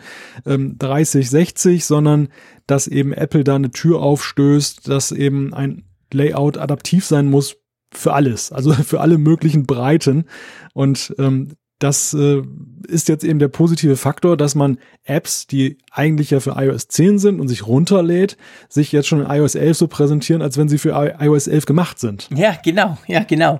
ähm, 0.45 0.77
30-60, 0.79 1.83
sondern 1.83 2.29
dass 2.65 2.87
eben 2.87 3.13
Apple 3.13 3.43
da 3.43 3.55
eine 3.55 3.71
Tür 3.71 4.01
aufstößt, 4.01 4.89
dass 4.89 5.11
eben 5.11 5.53
ein 5.53 5.83
Layout 6.13 6.57
adaptiv 6.57 7.05
sein 7.05 7.29
muss 7.29 7.57
für 7.91 8.13
alles, 8.13 8.51
also 8.51 8.73
für 8.83 9.01
alle 9.01 9.17
möglichen 9.17 9.65
Breiten. 9.65 10.25
Und 10.73 11.13
ähm, 11.19 11.49
das 11.79 12.13
äh, 12.13 12.41
ist 12.87 13.09
jetzt 13.09 13.25
eben 13.25 13.39
der 13.39 13.49
positive 13.49 13.97
Faktor, 13.97 14.37
dass 14.37 14.55
man 14.55 14.77
Apps, 15.03 15.47
die 15.47 15.77
eigentlich 15.91 16.29
ja 16.31 16.39
für 16.39 16.51
iOS 16.51 16.87
10 16.87 17.19
sind 17.19 17.39
und 17.41 17.49
sich 17.49 17.67
runterlädt, 17.67 18.37
sich 18.69 18.91
jetzt 18.93 19.07
schon 19.07 19.21
in 19.21 19.29
iOS 19.29 19.55
11 19.55 19.77
so 19.77 19.87
präsentieren, 19.87 20.41
als 20.41 20.57
wenn 20.57 20.69
sie 20.69 20.77
für 20.77 20.91
iOS 21.19 21.47
11 21.47 21.65
gemacht 21.65 21.99
sind. 21.99 22.29
Ja, 22.33 22.57
genau, 22.63 22.97
ja, 23.07 23.23
genau. 23.23 23.59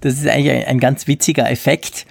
Das 0.00 0.14
ist 0.14 0.28
eigentlich 0.28 0.52
ein, 0.52 0.64
ein 0.64 0.80
ganz 0.80 1.08
witziger 1.08 1.50
Effekt. 1.50 2.06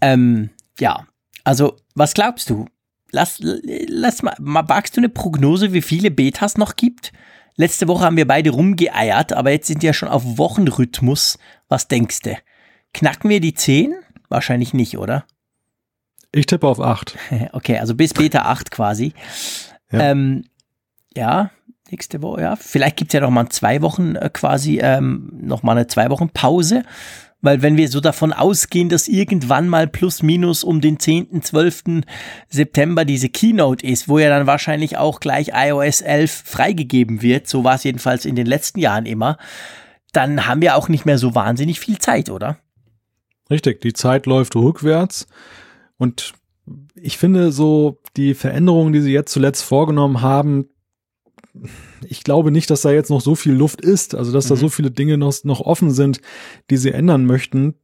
Ähm, 0.00 0.48
ja, 0.80 1.06
also, 1.44 1.76
was 1.94 2.14
glaubst 2.14 2.48
du? 2.48 2.66
Lass, 3.10 3.40
lass 3.42 4.22
mal, 4.22 4.34
wagst 4.38 4.96
du 4.96 5.00
eine 5.00 5.10
Prognose, 5.10 5.74
wie 5.74 5.82
viele 5.82 6.10
Betas 6.10 6.56
noch 6.56 6.76
gibt? 6.76 7.12
Letzte 7.56 7.88
Woche 7.88 8.04
haben 8.04 8.16
wir 8.16 8.26
beide 8.26 8.50
rumgeeiert, 8.50 9.32
aber 9.32 9.50
jetzt 9.50 9.66
sind 9.66 9.82
wir 9.82 9.92
schon 9.92 10.08
auf 10.08 10.38
Wochenrhythmus. 10.38 11.38
Was 11.68 11.88
denkst 11.88 12.20
du? 12.20 12.36
Knacken 12.94 13.30
wir 13.30 13.40
die 13.40 13.54
10? 13.54 13.94
Wahrscheinlich 14.28 14.72
nicht, 14.72 14.98
oder? 14.98 15.24
Ich 16.32 16.46
tippe 16.46 16.66
auf 16.66 16.80
8. 16.80 17.16
Okay, 17.52 17.78
also 17.78 17.94
bis 17.94 18.14
Beta 18.14 18.42
8 18.42 18.70
quasi. 18.70 19.12
Ja. 19.90 20.10
Ähm, 20.10 20.44
ja, 21.14 21.50
nächste 21.90 22.22
Woche, 22.22 22.40
ja. 22.40 22.56
Vielleicht 22.56 22.96
gibt's 22.96 23.12
ja 23.12 23.20
noch 23.20 23.30
mal 23.30 23.48
zwei 23.50 23.82
Wochen 23.82 24.16
äh, 24.16 24.30
quasi, 24.32 24.78
ähm, 24.80 25.30
noch 25.40 25.62
mal 25.62 25.72
eine 25.72 25.86
zwei 25.86 26.08
Wochen 26.08 26.30
Pause. 26.30 26.84
Weil 27.42 27.60
wenn 27.60 27.76
wir 27.76 27.88
so 27.88 28.00
davon 28.00 28.32
ausgehen, 28.32 28.88
dass 28.88 29.08
irgendwann 29.08 29.68
mal 29.68 29.88
plus 29.88 30.22
minus 30.22 30.62
um 30.62 30.80
den 30.80 31.00
10., 31.00 31.42
12. 31.42 32.02
September 32.48 33.04
diese 33.04 33.28
Keynote 33.28 33.84
ist, 33.84 34.08
wo 34.08 34.20
ja 34.20 34.28
dann 34.28 34.46
wahrscheinlich 34.46 34.96
auch 34.96 35.18
gleich 35.18 35.50
iOS 35.52 36.00
11 36.00 36.44
freigegeben 36.46 37.20
wird, 37.20 37.48
so 37.48 37.64
war 37.64 37.74
es 37.74 37.84
jedenfalls 37.84 38.24
in 38.24 38.36
den 38.36 38.46
letzten 38.46 38.78
Jahren 38.78 39.06
immer, 39.06 39.38
dann 40.12 40.46
haben 40.46 40.62
wir 40.62 40.76
auch 40.76 40.88
nicht 40.88 41.04
mehr 41.04 41.18
so 41.18 41.34
wahnsinnig 41.34 41.80
viel 41.80 41.98
Zeit, 41.98 42.30
oder? 42.30 42.58
Richtig, 43.50 43.80
die 43.80 43.92
Zeit 43.92 44.26
läuft 44.26 44.54
rückwärts 44.54 45.26
und 45.98 46.34
ich 46.94 47.18
finde 47.18 47.50
so 47.50 47.98
die 48.16 48.34
Veränderungen, 48.34 48.92
die 48.92 49.00
sie 49.00 49.12
jetzt 49.12 49.32
zuletzt 49.32 49.64
vorgenommen 49.64 50.20
haben, 50.22 50.68
ich 52.08 52.24
glaube 52.24 52.50
nicht, 52.50 52.70
dass 52.70 52.82
da 52.82 52.90
jetzt 52.90 53.10
noch 53.10 53.20
so 53.20 53.34
viel 53.34 53.52
Luft 53.52 53.80
ist, 53.80 54.14
also 54.14 54.32
dass 54.32 54.48
da 54.48 54.56
so 54.56 54.68
viele 54.68 54.90
Dinge 54.90 55.18
noch, 55.18 55.34
noch 55.44 55.60
offen 55.60 55.90
sind, 55.90 56.20
die 56.70 56.76
sie 56.76 56.92
ändern 56.92 57.26
möchten, 57.26 57.74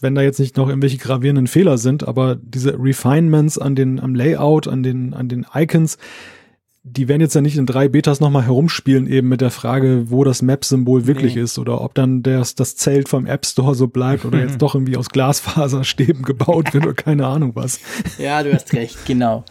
wenn 0.00 0.14
da 0.14 0.22
jetzt 0.22 0.38
nicht 0.38 0.56
noch 0.56 0.68
irgendwelche 0.68 0.98
gravierenden 0.98 1.46
Fehler 1.46 1.78
sind, 1.78 2.06
aber 2.06 2.36
diese 2.36 2.78
Refinements 2.78 3.58
an 3.58 3.74
den, 3.74 3.98
am 3.98 4.14
Layout, 4.14 4.68
an 4.68 4.82
den, 4.82 5.14
an 5.14 5.28
den 5.28 5.46
Icons, 5.54 5.98
die 6.88 7.08
werden 7.08 7.20
jetzt 7.20 7.34
ja 7.34 7.40
nicht 7.40 7.56
in 7.56 7.66
drei 7.66 7.88
Betas 7.88 8.20
nochmal 8.20 8.44
herumspielen, 8.44 9.08
eben 9.08 9.28
mit 9.28 9.40
der 9.40 9.50
Frage, 9.50 10.04
wo 10.08 10.22
das 10.22 10.40
Map-Symbol 10.40 11.08
wirklich 11.08 11.34
Nee. 11.34 11.40
ist 11.40 11.58
oder 11.58 11.80
ob 11.80 11.94
dann 11.94 12.22
das, 12.22 12.54
das 12.54 12.76
Zelt 12.76 13.08
vom 13.08 13.26
App 13.26 13.44
Store 13.44 13.74
so 13.74 13.88
bleibt 13.88 14.24
oder 14.24 14.38
jetzt 14.38 14.58
doch 14.62 14.76
irgendwie 14.76 14.96
aus 14.96 15.08
Glasfaserstäben 15.08 16.22
gebaut 16.22 16.72
wird 16.74 16.84
oder 16.84 16.94
keine 16.94 17.26
Ahnung 17.26 17.56
was. 17.56 17.80
Ja, 18.18 18.40
du 18.44 18.54
hast 18.54 18.72
recht, 18.72 19.04
genau. 19.04 19.44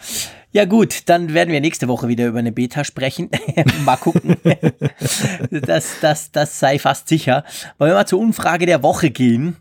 Ja 0.55 0.63
gut, 0.63 1.09
dann 1.09 1.33
werden 1.33 1.51
wir 1.51 1.59
nächste 1.59 1.89
Woche 1.89 2.07
wieder 2.07 2.27
über 2.27 2.39
eine 2.39 2.53
Beta 2.53 2.85
sprechen. 2.85 3.29
mal 3.83 3.97
gucken. 3.97 4.37
das, 5.51 5.95
das, 5.99 6.31
das 6.31 6.59
sei 6.61 6.79
fast 6.79 7.09
sicher. 7.09 7.43
Wollen 7.77 7.91
wir 7.91 7.95
mal 7.95 8.05
zur 8.05 8.19
Umfrage 8.21 8.65
der 8.65 8.81
Woche 8.81 9.09
gehen? 9.11 9.57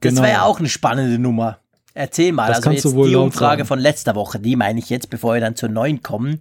Das 0.00 0.10
Genau. 0.10 0.22
war 0.22 0.28
ja 0.28 0.42
auch 0.42 0.58
eine 0.58 0.68
spannende 0.68 1.20
Nummer. 1.20 1.58
Erzähl 1.94 2.32
mal, 2.32 2.48
Das 2.48 2.56
also 2.56 2.70
kannst 2.70 2.84
du 2.84 2.88
jetzt 2.88 2.96
wohl 2.96 3.08
die 3.10 3.14
Umfrage 3.14 3.58
sagen. 3.60 3.68
von 3.68 3.78
letzter 3.78 4.16
Woche, 4.16 4.40
die 4.40 4.56
meine 4.56 4.80
ich 4.80 4.90
jetzt, 4.90 5.10
bevor 5.10 5.34
wir 5.34 5.40
dann 5.40 5.54
zur 5.54 5.68
neuen 5.68 6.02
kommen. 6.02 6.40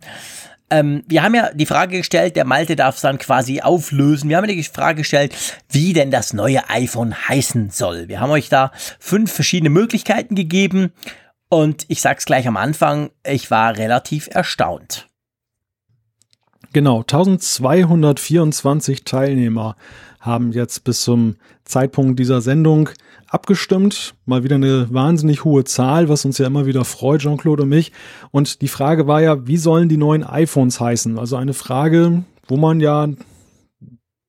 Ähm, 0.71 1.03
wir 1.07 1.21
haben 1.21 1.35
ja 1.35 1.51
die 1.53 1.67
Frage 1.67 1.97
gestellt, 1.99 2.35
der 2.35 2.45
Malte 2.45 2.75
darf 2.75 2.95
es 2.95 3.01
dann 3.01 3.19
quasi 3.19 3.61
auflösen. 3.61 4.29
Wir 4.29 4.37
haben 4.37 4.49
ja 4.49 4.55
die 4.55 4.63
Frage 4.63 5.01
gestellt, 5.01 5.35
wie 5.69 5.93
denn 5.93 6.09
das 6.09 6.33
neue 6.33 6.67
iPhone 6.71 7.13
heißen 7.27 7.69
soll. 7.69 8.07
Wir 8.07 8.19
haben 8.19 8.31
euch 8.31 8.49
da 8.49 8.71
fünf 8.97 9.31
verschiedene 9.31 9.69
Möglichkeiten 9.69 10.33
gegeben 10.33 10.91
und 11.51 11.85
ich 11.89 12.01
sag's 12.01 12.25
gleich 12.25 12.47
am 12.47 12.55
Anfang, 12.55 13.09
ich 13.27 13.51
war 13.51 13.77
relativ 13.77 14.29
erstaunt. 14.31 15.09
Genau, 16.71 16.99
1224 16.99 19.03
Teilnehmer 19.03 19.75
haben 20.21 20.53
jetzt 20.53 20.85
bis 20.85 21.01
zum 21.01 21.35
Zeitpunkt 21.65 22.17
dieser 22.19 22.39
Sendung 22.39 22.89
abgestimmt. 23.27 24.15
Mal 24.25 24.45
wieder 24.45 24.55
eine 24.55 24.93
wahnsinnig 24.93 25.43
hohe 25.43 25.65
Zahl, 25.65 26.07
was 26.07 26.23
uns 26.23 26.37
ja 26.37 26.47
immer 26.47 26.65
wieder 26.65 26.85
freut, 26.85 27.21
Jean-Claude 27.21 27.63
und 27.63 27.69
mich. 27.69 27.91
Und 28.31 28.61
die 28.61 28.69
Frage 28.69 29.07
war 29.07 29.21
ja, 29.21 29.45
wie 29.45 29.57
sollen 29.57 29.89
die 29.89 29.97
neuen 29.97 30.23
iPhones 30.23 30.79
heißen? 30.79 31.19
Also 31.19 31.35
eine 31.35 31.53
Frage, 31.53 32.23
wo 32.47 32.55
man 32.55 32.79
ja 32.79 33.09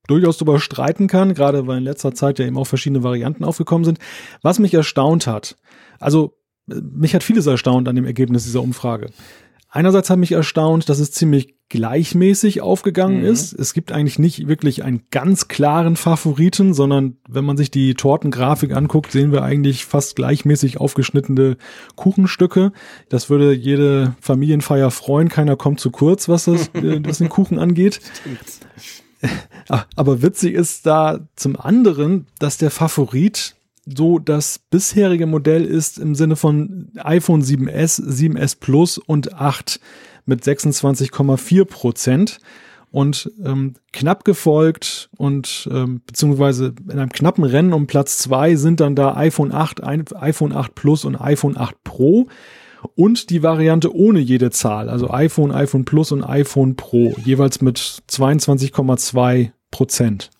durchaus 0.08 0.38
darüber 0.38 0.58
streiten 0.58 1.06
kann, 1.06 1.34
gerade 1.34 1.68
weil 1.68 1.78
in 1.78 1.84
letzter 1.84 2.14
Zeit 2.14 2.40
ja 2.40 2.46
eben 2.46 2.58
auch 2.58 2.66
verschiedene 2.66 3.04
Varianten 3.04 3.44
aufgekommen 3.44 3.84
sind. 3.84 4.00
Was 4.42 4.58
mich 4.58 4.74
erstaunt 4.74 5.28
hat, 5.28 5.56
also 6.00 6.34
mich 6.66 7.14
hat 7.14 7.22
vieles 7.22 7.46
erstaunt 7.46 7.88
an 7.88 7.96
dem 7.96 8.04
Ergebnis 8.04 8.44
dieser 8.44 8.62
Umfrage. 8.62 9.10
einerseits 9.68 10.10
hat 10.10 10.18
mich 10.18 10.32
erstaunt, 10.32 10.88
dass 10.88 10.98
es 10.98 11.12
ziemlich 11.12 11.54
gleichmäßig 11.72 12.60
aufgegangen 12.60 13.20
mhm. 13.20 13.26
ist. 13.26 13.54
Es 13.54 13.72
gibt 13.72 13.92
eigentlich 13.92 14.18
nicht 14.18 14.46
wirklich 14.46 14.84
einen 14.84 15.04
ganz 15.10 15.48
klaren 15.48 15.96
Favoriten, 15.96 16.74
sondern 16.74 17.16
wenn 17.26 17.46
man 17.46 17.56
sich 17.56 17.70
die 17.70 17.94
Tortengrafik 17.94 18.76
anguckt, 18.76 19.10
sehen 19.10 19.32
wir 19.32 19.42
eigentlich 19.42 19.86
fast 19.86 20.14
gleichmäßig 20.14 20.78
aufgeschnittene 20.78 21.56
Kuchenstücke. 21.96 22.72
Das 23.08 23.30
würde 23.30 23.54
jede 23.54 24.14
Familienfeier 24.20 24.90
freuen. 24.90 25.30
Keiner 25.30 25.56
kommt 25.56 25.80
zu 25.80 25.90
kurz, 25.90 26.28
was 26.28 26.44
das, 26.44 26.68
äh, 26.74 27.00
was 27.02 27.18
den 27.18 27.30
Kuchen 27.30 27.58
angeht. 27.58 28.00
Aber 29.96 30.20
witzig 30.20 30.52
ist 30.54 30.84
da 30.84 31.20
zum 31.36 31.58
anderen, 31.58 32.26
dass 32.38 32.58
der 32.58 32.70
Favorit 32.70 33.56
so 33.86 34.18
das 34.18 34.58
bisherige 34.58 35.26
Modell 35.26 35.64
ist 35.64 35.98
im 35.98 36.14
Sinne 36.14 36.36
von 36.36 36.90
iPhone 36.96 37.42
7s, 37.42 38.00
7s 38.00 38.58
Plus 38.60 38.98
und 38.98 39.34
8 39.34 39.80
mit 40.24 40.42
26,4 40.42 41.64
Prozent 41.64 42.38
und 42.92 43.32
ähm, 43.44 43.74
knapp 43.92 44.24
gefolgt 44.24 45.10
und 45.16 45.68
ähm, 45.72 46.02
beziehungsweise 46.06 46.74
in 46.84 46.98
einem 46.98 47.10
knappen 47.10 47.44
Rennen 47.44 47.72
um 47.72 47.86
Platz 47.86 48.18
zwei 48.18 48.54
sind 48.54 48.80
dann 48.80 48.94
da 48.94 49.16
iPhone 49.16 49.50
8, 49.50 49.82
iPhone 49.82 50.52
8 50.52 50.74
Plus 50.74 51.04
und 51.04 51.16
iPhone 51.16 51.56
8 51.56 51.82
Pro 51.82 52.28
und 52.94 53.30
die 53.30 53.42
Variante 53.42 53.94
ohne 53.94 54.20
jede 54.20 54.50
Zahl, 54.50 54.88
also 54.88 55.10
iPhone, 55.10 55.52
iPhone 55.52 55.84
Plus 55.84 56.12
und 56.12 56.22
iPhone 56.22 56.76
Pro, 56.76 57.14
jeweils 57.24 57.60
mit 57.62 57.78
22,2 57.78 59.50
Prozent. 59.70 60.30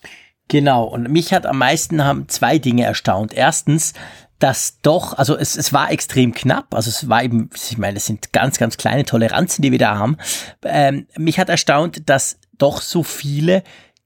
Genau, 0.53 0.85
und 0.85 1.09
mich 1.09 1.33
hat 1.33 1.47
am 1.47 1.57
meisten 1.57 2.05
haben 2.05 2.29
zwei 2.29 2.59
Dinge 2.59 2.85
erstaunt. 2.85 3.33
Erstens, 3.33 3.95
dass 4.39 4.81
doch, 4.83 5.17
also 5.17 5.35
es, 5.35 5.57
es 5.57 5.73
war 5.73 5.91
extrem 5.91 6.35
knapp, 6.35 6.75
also 6.75 6.91
es 6.91 7.09
war 7.09 7.25
eben, 7.25 7.49
ich 7.55 7.79
meine, 7.79 7.97
es 7.97 8.05
sind 8.05 8.35
ganz, 8.35 8.59
ganz 8.59 8.77
kleine 8.77 9.07
Toleranzen, 9.07 9.63
die 9.63 9.73
wir 9.73 9.79
da 9.79 9.97
haben. 9.97 10.19
Ähm, 10.63 11.07
mich 11.17 11.39
hat 11.39 11.49
erstaunt, 11.49 12.07
dass 12.11 12.39
doch 12.59 12.83
so 12.83 13.03
viele 13.03 13.63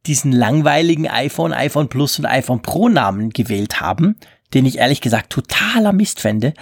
diesen 0.06 0.30
langweiligen 0.30 1.08
iPhone, 1.08 1.52
iPhone 1.52 1.88
Plus 1.88 2.16
und 2.20 2.26
iPhone 2.26 2.62
Pro 2.62 2.88
Namen 2.88 3.30
gewählt 3.30 3.80
haben 3.80 4.14
den 4.54 4.66
ich 4.66 4.78
ehrlich 4.78 5.00
gesagt 5.00 5.30
totaler 5.30 5.92
Mist 5.92 6.20
fände. 6.20 6.54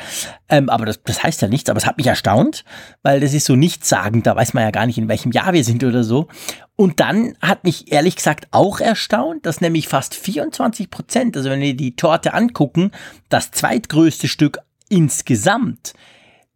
Ähm, 0.48 0.68
aber 0.70 0.86
das, 0.86 1.02
das 1.02 1.22
heißt 1.22 1.42
ja 1.42 1.48
nichts, 1.48 1.68
aber 1.68 1.78
es 1.78 1.86
hat 1.86 1.98
mich 1.98 2.06
erstaunt, 2.06 2.64
weil 3.02 3.20
das 3.20 3.34
ist 3.34 3.46
so 3.46 3.56
nichtssagend, 3.56 4.26
da 4.26 4.34
weiß 4.34 4.54
man 4.54 4.64
ja 4.64 4.70
gar 4.70 4.86
nicht, 4.86 4.98
in 4.98 5.08
welchem 5.08 5.32
Jahr 5.32 5.52
wir 5.52 5.64
sind 5.64 5.84
oder 5.84 6.04
so. 6.04 6.28
Und 6.76 7.00
dann 7.00 7.36
hat 7.40 7.64
mich 7.64 7.92
ehrlich 7.92 8.16
gesagt 8.16 8.48
auch 8.50 8.80
erstaunt, 8.80 9.46
dass 9.46 9.60
nämlich 9.60 9.86
fast 9.88 10.14
24 10.14 10.90
Prozent, 10.90 11.36
also 11.36 11.50
wenn 11.50 11.60
wir 11.60 11.76
die 11.76 11.94
Torte 11.94 12.34
angucken, 12.34 12.90
das 13.28 13.50
zweitgrößte 13.50 14.28
Stück 14.28 14.58
insgesamt 14.88 15.94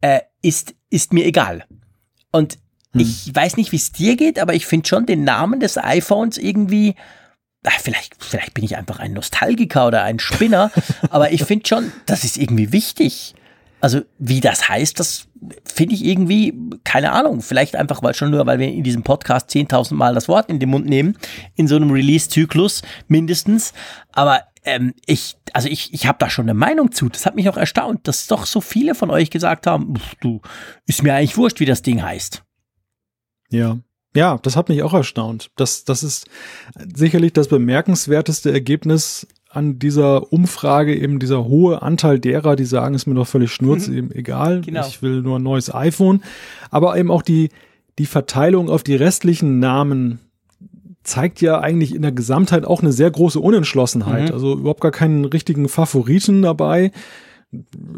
äh, 0.01 0.21
ist, 0.43 0.75
ist 0.91 1.13
mir 1.13 1.25
egal. 1.25 1.65
Und 2.33 2.59
hm. 2.93 3.01
ich 3.01 3.35
weiß 3.35 3.57
nicht, 3.57 3.73
wie 3.73 3.77
es 3.77 3.93
dir 3.93 4.17
geht, 4.17 4.39
aber 4.39 4.55
ich 4.55 4.67
finde 4.67 4.89
schon 4.89 5.07
den 5.07 5.25
Namen 5.25 5.61
des 5.61 5.77
iPhones 5.77 6.39
irgendwie 6.39 6.95
vielleicht, 7.81 8.17
vielleicht 8.19 8.55
bin 8.55 8.65
ich 8.65 8.77
einfach 8.77 8.99
ein 8.99 9.13
Nostalgiker 9.13 9.87
oder 9.87 10.03
ein 10.03 10.19
Spinner, 10.19 10.71
aber 11.11 11.33
ich 11.33 11.45
finde 11.45 11.67
schon, 11.67 11.93
das 12.07 12.25
ist 12.25 12.37
irgendwie 12.37 12.73
wichtig. 12.73 13.35
Also 13.81 14.01
wie 14.19 14.41
das 14.41 14.69
heißt, 14.69 14.99
das 14.99 15.29
finde 15.65 15.95
ich 15.95 16.05
irgendwie, 16.05 16.53
keine 16.83 17.13
Ahnung, 17.13 17.43
vielleicht 17.43 17.77
einfach 17.77 18.03
weil 18.03 18.15
schon 18.15 18.31
nur, 18.31 18.45
weil 18.47 18.59
wir 18.59 18.69
in 18.69 18.83
diesem 18.83 19.05
Podcast 19.05 19.51
10.000 19.51 19.95
Mal 19.95 20.15
das 20.15 20.29
Wort 20.29 20.51
in 20.51 20.59
den 20.59 20.69
Mund 20.69 20.87
nehmen, 20.87 21.17
in 21.55 21.69
so 21.69 21.77
einem 21.77 21.91
Release-Zyklus 21.91 22.83
mindestens. 23.07 23.73
Aber 24.13 24.43
ähm, 24.65 24.95
ich, 25.07 25.37
also 25.53 25.69
ich, 25.69 25.95
ich 25.95 26.07
habe 26.07 26.19
da 26.19 26.29
schon 26.29 26.47
eine 26.47 26.55
Meinung 26.55 26.91
zu. 26.91 27.09
Das 27.09 27.25
hat 27.25 27.37
mich 27.37 27.49
auch 27.49 27.57
erstaunt, 27.57 28.09
dass 28.09 28.27
doch 28.27 28.47
so 28.47 28.61
viele 28.61 28.97
von 28.97 29.11
euch 29.11 29.31
gesagt 29.31 29.69
haben, 29.69 29.95
du, 30.21 30.41
ist 30.87 31.05
mir 31.05 31.15
eigentlich 31.15 31.37
wurscht, 31.37 31.61
wie 31.61 31.65
das 31.65 31.83
Ding 31.83 32.03
heißt. 32.03 32.43
Ja, 33.51 33.79
ja, 34.19 34.39
das 34.43 34.57
hat 34.57 34.69
mich 34.69 34.83
auch 34.83 34.95
erstaunt. 34.95 35.51
Das, 35.55 35.85
das 35.85 36.03
ist 36.03 36.27
sicherlich 36.95 37.33
das 37.33 37.47
bemerkenswerteste 37.47 38.53
Ergebnis 38.53 39.29
an 39.49 39.79
dieser 39.79 40.33
Umfrage, 40.33 40.95
eben 40.95 41.21
dieser 41.21 41.45
hohe 41.45 41.83
Anteil 41.83 42.19
derer, 42.19 42.57
die 42.57 42.65
sagen, 42.65 42.95
ist 42.95 43.07
mir 43.07 43.15
doch 43.15 43.29
völlig 43.29 43.53
schnurz, 43.53 43.87
mhm. 43.87 43.97
eben 43.97 44.13
egal, 44.13 44.61
genau. 44.61 44.87
ich 44.87 45.01
will 45.03 45.23
nur 45.23 45.39
ein 45.39 45.43
neues 45.45 45.73
iPhone. 45.73 46.23
Aber 46.71 46.99
eben 46.99 47.13
auch 47.13 47.23
die, 47.23 47.51
die 47.99 48.07
Verteilung 48.07 48.69
auf 48.69 48.83
die 48.83 48.97
restlichen 48.97 49.61
Namen 49.61 50.19
zeigt 51.05 51.41
ja 51.41 51.61
eigentlich 51.61 51.95
in 51.95 52.03
der 52.03 52.13
Gesamtheit 52.13 52.65
auch 52.65 52.83
eine 52.83 52.93
sehr 52.93 53.11
große 53.11 53.39
Unentschlossenheit. 53.39 54.29
Mhm. 54.29 54.35
Also 54.35 54.55
überhaupt 54.55 54.83
gar 54.83 54.91
keinen 54.91 55.25
richtigen 55.25 55.69
Favoriten 55.69 56.43
dabei. 56.43 56.91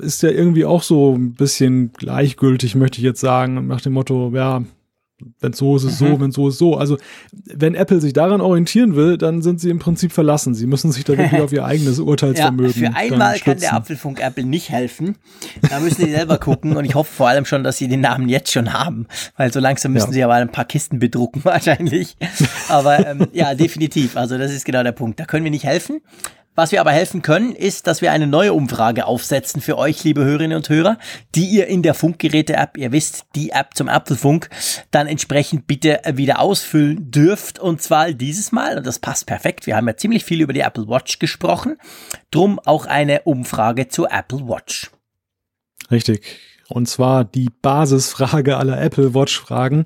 Ist 0.00 0.22
ja 0.22 0.30
irgendwie 0.30 0.66
auch 0.66 0.82
so 0.82 1.16
ein 1.16 1.32
bisschen 1.32 1.92
gleichgültig, 1.94 2.76
möchte 2.76 2.98
ich 2.98 3.04
jetzt 3.04 3.20
sagen, 3.20 3.66
nach 3.66 3.80
dem 3.80 3.94
Motto, 3.94 4.30
ja, 4.34 4.62
wenn 5.40 5.52
so 5.52 5.76
ist 5.76 5.84
es 5.84 6.00
mhm. 6.00 6.06
so, 6.06 6.20
wenn 6.20 6.32
so 6.32 6.48
ist 6.48 6.58
so. 6.58 6.76
Also 6.76 6.96
wenn 7.32 7.74
Apple 7.74 8.00
sich 8.00 8.12
daran 8.12 8.40
orientieren 8.40 8.96
will, 8.96 9.18
dann 9.18 9.42
sind 9.42 9.60
sie 9.60 9.70
im 9.70 9.78
Prinzip 9.78 10.12
verlassen. 10.12 10.54
Sie 10.54 10.66
müssen 10.66 10.92
sich 10.92 11.04
da 11.04 11.16
wirklich 11.16 11.40
auf 11.42 11.52
ihr 11.52 11.64
eigenes 11.64 11.98
Urteilsvermögen. 11.98 12.82
Ja, 12.82 12.90
für 12.90 12.96
einmal 12.96 13.38
kann 13.38 13.58
der 13.58 13.74
Apfelfunk 13.74 14.20
Apple 14.20 14.44
nicht 14.44 14.70
helfen. 14.70 15.16
Da 15.68 15.80
müssen 15.80 16.04
sie 16.04 16.10
selber 16.10 16.38
gucken 16.38 16.76
und 16.76 16.84
ich 16.84 16.94
hoffe 16.94 17.12
vor 17.12 17.28
allem 17.28 17.44
schon, 17.44 17.64
dass 17.64 17.78
sie 17.78 17.88
den 17.88 18.00
Namen 18.00 18.28
jetzt 18.28 18.52
schon 18.52 18.72
haben, 18.72 19.06
weil 19.36 19.52
so 19.52 19.60
langsam 19.60 19.92
müssen 19.92 20.08
ja. 20.08 20.12
sie 20.12 20.24
aber 20.24 20.34
ein 20.34 20.52
paar 20.52 20.64
Kisten 20.64 20.98
bedrucken 20.98 21.44
wahrscheinlich. 21.44 22.16
Aber 22.68 23.06
ähm, 23.06 23.26
ja, 23.32 23.54
definitiv. 23.54 24.16
Also 24.16 24.38
das 24.38 24.52
ist 24.52 24.64
genau 24.64 24.82
der 24.82 24.92
Punkt. 24.92 25.20
Da 25.20 25.24
können 25.24 25.44
wir 25.44 25.50
nicht 25.50 25.64
helfen. 25.64 26.00
Was 26.56 26.72
wir 26.72 26.80
aber 26.80 26.90
helfen 26.90 27.22
können, 27.22 27.54
ist, 27.54 27.86
dass 27.86 28.02
wir 28.02 28.10
eine 28.10 28.26
neue 28.26 28.52
Umfrage 28.52 29.06
aufsetzen 29.06 29.62
für 29.62 29.78
euch, 29.78 30.02
liebe 30.02 30.24
Hörerinnen 30.24 30.56
und 30.56 30.68
Hörer, 30.68 30.98
die 31.34 31.46
ihr 31.46 31.68
in 31.68 31.82
der 31.82 31.94
Funkgeräte-App, 31.94 32.76
ihr 32.76 32.90
wisst, 32.90 33.26
die 33.36 33.50
App 33.50 33.74
zum 33.74 33.88
Apfelfunk, 33.88 34.50
dann 34.90 35.06
entsprechend 35.06 35.68
bitte 35.68 36.00
wieder 36.14 36.40
ausfüllen 36.40 37.10
dürft. 37.12 37.60
Und 37.60 37.80
zwar 37.80 38.12
dieses 38.12 38.50
Mal, 38.50 38.76
und 38.76 38.86
das 38.86 38.98
passt 38.98 39.26
perfekt, 39.26 39.66
wir 39.66 39.76
haben 39.76 39.86
ja 39.86 39.96
ziemlich 39.96 40.24
viel 40.24 40.40
über 40.40 40.52
die 40.52 40.60
Apple 40.60 40.88
Watch 40.88 41.20
gesprochen, 41.20 41.76
drum 42.32 42.58
auch 42.58 42.86
eine 42.86 43.22
Umfrage 43.22 43.88
zur 43.88 44.10
Apple 44.10 44.48
Watch. 44.48 44.90
Richtig. 45.90 46.22
Und 46.68 46.88
zwar 46.88 47.24
die 47.24 47.48
Basisfrage 47.62 48.56
aller 48.56 48.80
Apple 48.80 49.14
Watch-Fragen. 49.14 49.84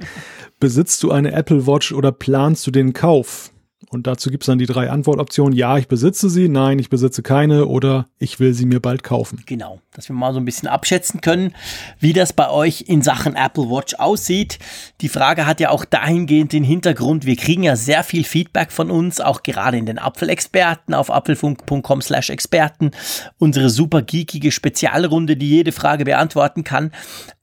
Besitzt 0.60 1.02
du 1.02 1.10
eine 1.10 1.32
Apple 1.32 1.66
Watch 1.66 1.92
oder 1.92 2.10
planst 2.10 2.66
du 2.66 2.70
den 2.70 2.94
Kauf? 2.94 3.53
Und 3.94 4.08
dazu 4.08 4.30
gibt 4.30 4.42
es 4.42 4.46
dann 4.46 4.58
die 4.58 4.66
drei 4.66 4.90
Antwortoptionen. 4.90 5.56
Ja, 5.56 5.78
ich 5.78 5.86
besitze 5.86 6.28
sie, 6.28 6.48
nein, 6.48 6.80
ich 6.80 6.90
besitze 6.90 7.22
keine 7.22 7.66
oder 7.66 8.06
ich 8.18 8.40
will 8.40 8.52
sie 8.52 8.66
mir 8.66 8.80
bald 8.80 9.04
kaufen. 9.04 9.40
Genau, 9.46 9.80
dass 9.92 10.08
wir 10.08 10.16
mal 10.16 10.32
so 10.32 10.40
ein 10.40 10.44
bisschen 10.44 10.68
abschätzen 10.68 11.20
können, 11.20 11.54
wie 12.00 12.12
das 12.12 12.32
bei 12.32 12.50
euch 12.50 12.84
in 12.88 13.02
Sachen 13.02 13.36
Apple 13.36 13.70
Watch 13.70 13.94
aussieht. 13.94 14.58
Die 15.00 15.08
Frage 15.08 15.46
hat 15.46 15.60
ja 15.60 15.70
auch 15.70 15.84
dahingehend 15.84 16.52
den 16.52 16.64
Hintergrund, 16.64 17.24
wir 17.24 17.36
kriegen 17.36 17.62
ja 17.62 17.76
sehr 17.76 18.02
viel 18.02 18.24
Feedback 18.24 18.72
von 18.72 18.90
uns, 18.90 19.20
auch 19.20 19.44
gerade 19.44 19.76
in 19.78 19.86
den 19.86 20.00
Apfelexperten 20.00 20.92
auf 20.92 21.10
apfelfunk.com 21.10 22.02
slash 22.02 22.30
Experten. 22.30 22.90
Unsere 23.38 23.70
super 23.70 24.02
geekige 24.02 24.50
Spezialrunde, 24.50 25.36
die 25.36 25.48
jede 25.48 25.70
Frage 25.70 26.04
beantworten 26.04 26.64
kann. 26.64 26.90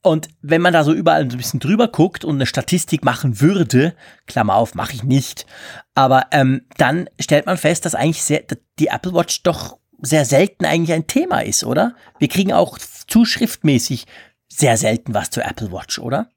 Und 0.02 0.28
wenn 0.42 0.60
man 0.60 0.72
da 0.72 0.82
so 0.82 0.92
überall 0.92 1.22
ein 1.22 1.28
bisschen 1.28 1.60
drüber 1.60 1.86
guckt 1.86 2.24
und 2.24 2.34
eine 2.34 2.46
Statistik 2.46 3.04
machen 3.04 3.40
würde, 3.40 3.94
Klammer 4.26 4.56
auf, 4.56 4.74
mache 4.74 4.94
ich 4.94 5.04
nicht, 5.04 5.46
aber 5.94 6.26
ähm, 6.32 6.62
dann 6.76 7.08
stellt 7.20 7.46
man 7.46 7.56
fest, 7.56 7.84
dass 7.84 7.94
eigentlich 7.94 8.22
sehr, 8.22 8.42
die 8.80 8.88
Apple 8.88 9.14
Watch 9.14 9.44
doch 9.44 9.78
sehr 10.00 10.24
selten 10.24 10.64
eigentlich 10.64 10.92
ein 10.92 11.06
Thema 11.06 11.44
ist, 11.44 11.62
oder? 11.62 11.94
Wir 12.18 12.26
kriegen 12.26 12.52
auch 12.52 12.78
zuschriftmäßig 12.78 14.06
sehr 14.48 14.76
selten 14.76 15.14
was 15.14 15.30
zur 15.30 15.44
Apple 15.44 15.70
Watch, 15.70 16.00
oder? 16.00 16.28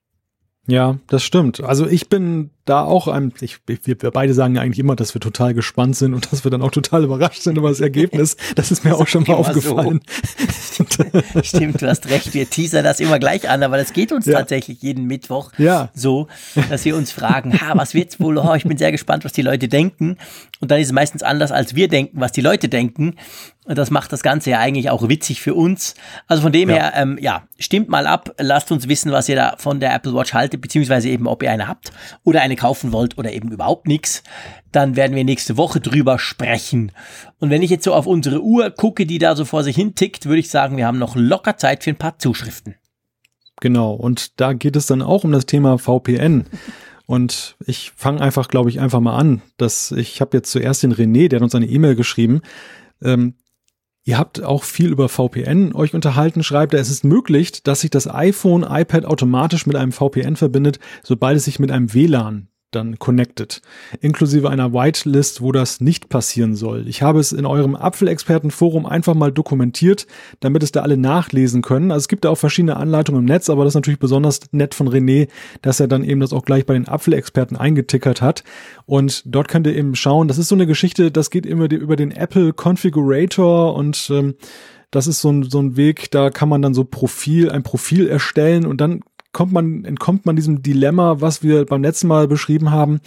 Ja, 0.68 0.98
das 1.08 1.24
stimmt. 1.24 1.64
Also 1.64 1.88
ich 1.88 2.10
bin 2.10 2.50
da 2.66 2.84
auch 2.84 3.08
ein, 3.08 3.32
ich, 3.42 3.60
wir, 3.68 3.78
wir 3.84 4.12
beide 4.12 4.34
sagen 4.34 4.56
ja 4.56 4.62
eigentlich 4.62 4.80
immer, 4.80 4.96
dass 4.96 5.14
wir 5.14 5.22
total 5.22 5.54
gespannt 5.54 5.96
sind 5.96 6.16
und 6.16 6.32
dass 6.32 6.44
wir 6.44 6.50
dann 6.50 6.64
auch 6.64 6.72
total 6.72 7.04
überrascht 7.04 7.44
sind 7.44 7.60
über 7.60 7.70
das 7.70 7.80
Ergebnis. 7.80 8.36
Das 8.56 8.72
ist 8.72 8.84
mir 8.84 8.92
das 8.92 9.00
auch 9.00 9.08
schon 9.08 9.24
mal 9.24 9.36
aufgefallen. 9.36 10.02
So. 10.08 10.84
Stimmt, 11.44 11.82
du 11.82 11.88
hast 11.88 12.10
recht. 12.10 12.34
Wir 12.34 12.50
teasern 12.50 12.84
das 12.84 13.00
immer 13.00 13.20
gleich 13.20 13.48
an, 13.48 13.62
aber 13.62 13.78
das 13.78 13.94
geht 13.94 14.12
uns 14.12 14.26
ja. 14.26 14.40
tatsächlich 14.40 14.82
jeden 14.82 15.06
Mittwoch 15.06 15.52
ja. 15.58 15.90
so, 15.94 16.28
dass 16.70 16.84
wir 16.84 16.96
uns 16.96 17.12
fragen, 17.12 17.62
ha, 17.62 17.74
was 17.76 17.94
wird's 17.94 18.20
wohl? 18.20 18.38
Oh, 18.40 18.56
ich 18.56 18.64
bin 18.64 18.78
sehr 18.78 18.92
gespannt, 18.92 19.24
was 19.24 19.34
die 19.34 19.44
Leute 19.44 19.68
denken. 19.68 20.18
Und 20.60 20.72
dann 20.72 20.80
ist 20.80 20.88
es 20.88 20.94
meistens 20.94 21.22
anders, 21.22 21.52
als 21.52 21.76
wir 21.76 21.88
denken, 21.88 22.20
was 22.20 22.32
die 22.32 22.42
Leute 22.42 22.70
denken. 22.70 23.16
Das 23.68 23.90
macht 23.90 24.14
das 24.14 24.22
Ganze 24.22 24.52
ja 24.52 24.60
eigentlich 24.60 24.92
auch 24.92 25.10
witzig 25.10 25.42
für 25.42 25.56
uns. 25.56 25.96
Also 26.28 26.44
von 26.44 26.52
dem 26.52 26.70
ja. 26.70 26.76
her, 26.76 26.94
ähm, 26.96 27.18
ja, 27.20 27.48
stimmt 27.58 27.90
mal 27.90 28.06
ab, 28.06 28.36
lasst 28.38 28.72
uns 28.72 28.88
wissen, 28.88 29.12
was 29.12 29.28
ihr 29.28 29.36
da 29.36 29.56
von 29.58 29.80
der 29.80 29.94
Apple 29.94 30.14
Watch 30.14 30.34
haltet, 30.34 30.62
beziehungsweise 30.62 31.10
eben, 31.10 31.26
ob 31.28 31.42
ihr 31.42 31.52
eine 31.52 31.68
habt 31.68 31.92
oder 32.24 32.42
eine 32.42 32.56
kaufen 32.56 32.92
wollt 32.92 33.18
oder 33.18 33.34
eben 33.34 33.52
überhaupt 33.52 33.88
nichts. 33.88 34.24
Dann 34.72 34.96
werden 34.96 35.16
wir 35.16 35.24
nächste 35.24 35.58
Woche 35.58 35.80
drüber 35.80 36.20
sprechen. 36.20 36.92
Und 37.40 37.50
wenn 37.50 37.64
ich 37.64 37.72
jetzt 37.72 37.86
so 37.86 37.94
auf 37.94 38.06
unsere 38.06 38.42
Uhr 38.42 38.70
gucke, 38.70 39.08
die 39.08 39.18
da 39.18 39.36
so 39.36 39.46
vor 39.46 39.64
sich 39.64 39.76
hin 39.76 39.96
tickt, 39.96 40.26
würde 40.26 40.40
ich 40.40 40.50
sagen, 40.50 40.78
wir 40.78 40.86
haben 40.86 41.00
noch 41.00 41.16
locker 41.16 41.58
Zeit 41.58 41.84
für 41.84 41.90
ein 41.90 41.98
paar 41.98 42.20
Zuschriften. 42.20 42.76
Genau, 43.62 43.94
und 43.94 44.40
da 44.40 44.54
geht 44.54 44.76
es 44.76 44.86
dann 44.86 45.02
auch 45.02 45.24
um 45.24 45.32
das 45.32 45.46
Thema 45.46 45.80
VPN. 45.80 46.46
Und 47.08 47.56
ich 47.66 47.94
fange 47.96 48.22
einfach, 48.22 48.48
glaube 48.48 48.70
ich, 48.70 48.80
einfach 48.80 49.00
mal 49.00 49.16
an. 49.16 49.42
Dass 49.58 49.92
ich 49.92 50.22
habe 50.22 50.38
jetzt 50.38 50.52
zuerst 50.52 50.84
den 50.84 50.94
René, 50.94 51.30
der 51.30 51.38
hat 51.38 51.44
uns 51.44 51.56
eine 51.56 51.68
E-Mail 51.68 51.96
geschrieben. 51.96 52.42
Ähm, 53.02 53.36
Ihr 54.08 54.20
habt 54.20 54.44
auch 54.44 54.64
viel 54.64 54.92
über 54.92 55.10
VPN 55.10 55.74
euch 55.74 55.96
unterhalten, 55.96 56.44
schreibt 56.44 56.76
er, 56.76 56.80
es 56.80 56.92
ist 56.92 57.04
möglich, 57.04 57.64
dass 57.64 57.82
sich 57.82 57.90
das 57.90 58.08
iPhone, 58.08 58.62
iPad 58.62 59.04
automatisch 59.06 59.66
mit 59.66 59.76
einem 59.76 59.92
VPN 59.92 60.36
verbindet, 60.36 60.80
sobald 61.02 61.38
es 61.38 61.46
sich 61.46 61.58
mit 61.58 61.72
einem 61.72 61.92
WLAN 61.92 62.48
dann 62.76 63.00
connected, 63.00 63.62
inklusive 64.02 64.50
einer 64.50 64.74
Whitelist, 64.74 65.42
wo 65.42 65.52
das 65.52 65.82
nicht 65.82 66.10
passieren 66.10 66.56
soll. 66.56 66.88
Ich 66.88 67.02
habe 67.02 67.20
es 67.20 67.32
in 67.32 67.46
eurem 67.46 67.76
Apfelexpertenforum 67.76 68.86
einfach 68.86 69.14
mal 69.14 69.32
dokumentiert, 69.32 70.06
damit 70.42 70.64
es 70.64 70.72
da 70.72 70.82
alle 70.82 70.98
nachlesen 70.98 71.62
können. 71.62 71.92
Also 71.92 72.04
es 72.04 72.08
gibt 72.08 72.26
da 72.26 72.30
auch 72.30 72.38
verschiedene 72.38 72.78
Anleitungen 72.78 73.22
im 73.22 73.26
Netz, 73.26 73.50
aber 73.50 73.64
das 73.64 73.72
ist 73.72 73.76
natürlich 73.76 74.00
besonders 74.00 74.42
nett 74.52 74.76
von 74.76 74.90
René, 74.90 75.28
dass 75.62 75.80
er 75.80 75.88
dann 75.88 76.04
eben 76.04 76.20
das 76.20 76.34
auch 76.34 76.46
gleich 76.46 76.66
bei 76.66 76.74
den 76.74 76.88
Apfelexperten 76.88 77.58
eingetickert 77.58 78.22
hat. 78.22 78.44
Und 78.86 79.24
dort 79.26 79.48
könnt 79.48 79.68
ihr 79.68 79.76
eben 79.76 79.96
schauen, 79.96 80.28
das 80.28 80.38
ist 80.38 80.50
so 80.50 80.56
eine 80.56 80.68
Geschichte, 80.68 81.12
das 81.12 81.30
geht 81.30 81.46
immer 81.46 81.72
über 81.72 81.96
den 81.96 82.12
Apple 82.12 82.54
Configurator 82.54 83.76
und 83.76 84.10
ähm, 84.12 84.36
das 84.92 85.08
ist 85.08 85.22
so 85.22 85.30
ein, 85.30 85.44
so 85.44 85.60
ein 85.60 85.76
Weg, 85.76 86.10
da 86.12 86.30
kann 86.30 86.50
man 86.50 86.62
dann 86.62 86.74
so 86.74 86.86
Profil, 86.86 87.52
ein 87.52 87.64
Profil 87.64 88.08
erstellen 88.08 88.66
und 88.66 88.80
dann 88.80 89.02
kommt 89.36 89.52
man, 89.52 89.84
entkommt 89.84 90.26
man 90.26 90.38
diesem 90.38 90.64
Dilemma, 90.64 91.20
was 91.20 91.44
wir 91.44 91.66
beim 91.66 91.84
letzten 91.84 92.08
Mal 92.08 92.30
beschrieben 92.30 92.72
haben, 92.72 93.02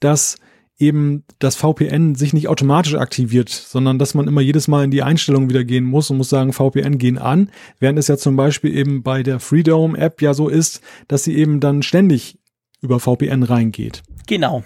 dass 0.00 0.38
eben 0.78 1.24
das 1.38 1.56
VPN 1.56 2.14
sich 2.14 2.32
nicht 2.32 2.48
automatisch 2.48 2.94
aktiviert, 2.94 3.50
sondern 3.50 3.98
dass 3.98 4.14
man 4.14 4.26
immer 4.26 4.40
jedes 4.40 4.66
Mal 4.66 4.84
in 4.84 4.90
die 4.90 5.02
Einstellungen 5.02 5.50
wieder 5.50 5.62
gehen 5.62 5.84
muss 5.84 6.08
und 6.08 6.16
muss 6.16 6.30
sagen, 6.30 6.54
VPN 6.54 6.96
gehen 6.96 7.18
an, 7.18 7.50
während 7.80 7.98
es 7.98 8.08
ja 8.08 8.16
zum 8.16 8.34
Beispiel 8.34 8.74
eben 8.74 9.02
bei 9.02 9.22
der 9.22 9.40
Freedom 9.40 9.94
App 9.94 10.22
ja 10.22 10.32
so 10.32 10.48
ist, 10.48 10.80
dass 11.06 11.24
sie 11.24 11.36
eben 11.36 11.60
dann 11.60 11.82
ständig 11.82 12.38
über 12.80 12.98
VPN 12.98 13.42
reingeht. 13.42 14.02
Genau. 14.26 14.64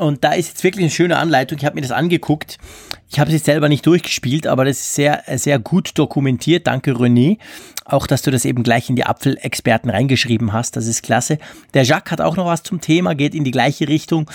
Und 0.00 0.24
da 0.24 0.32
ist 0.32 0.48
jetzt 0.48 0.64
wirklich 0.64 0.84
eine 0.84 0.90
schöne 0.90 1.18
Anleitung. 1.18 1.58
Ich 1.58 1.64
habe 1.66 1.74
mir 1.74 1.82
das 1.82 1.90
angeguckt. 1.90 2.56
Ich 3.10 3.20
habe 3.20 3.28
es 3.28 3.34
jetzt 3.34 3.44
selber 3.44 3.68
nicht 3.68 3.84
durchgespielt, 3.84 4.46
aber 4.46 4.64
das 4.64 4.78
ist 4.78 4.94
sehr, 4.94 5.22
sehr 5.36 5.58
gut 5.58 5.98
dokumentiert. 5.98 6.66
Danke, 6.66 6.92
René. 6.92 7.38
Auch, 7.84 8.06
dass 8.06 8.22
du 8.22 8.30
das 8.30 8.46
eben 8.46 8.62
gleich 8.62 8.88
in 8.88 8.96
die 8.96 9.04
Apfelexperten 9.04 9.90
reingeschrieben 9.90 10.54
hast. 10.54 10.76
Das 10.76 10.86
ist 10.86 11.02
klasse. 11.02 11.38
Der 11.74 11.82
Jacques 11.82 12.12
hat 12.12 12.22
auch 12.22 12.36
noch 12.36 12.46
was 12.46 12.62
zum 12.62 12.80
Thema, 12.80 13.14
geht 13.14 13.34
in 13.34 13.44
die 13.44 13.50
gleiche 13.50 13.88
Richtung. 13.88 14.30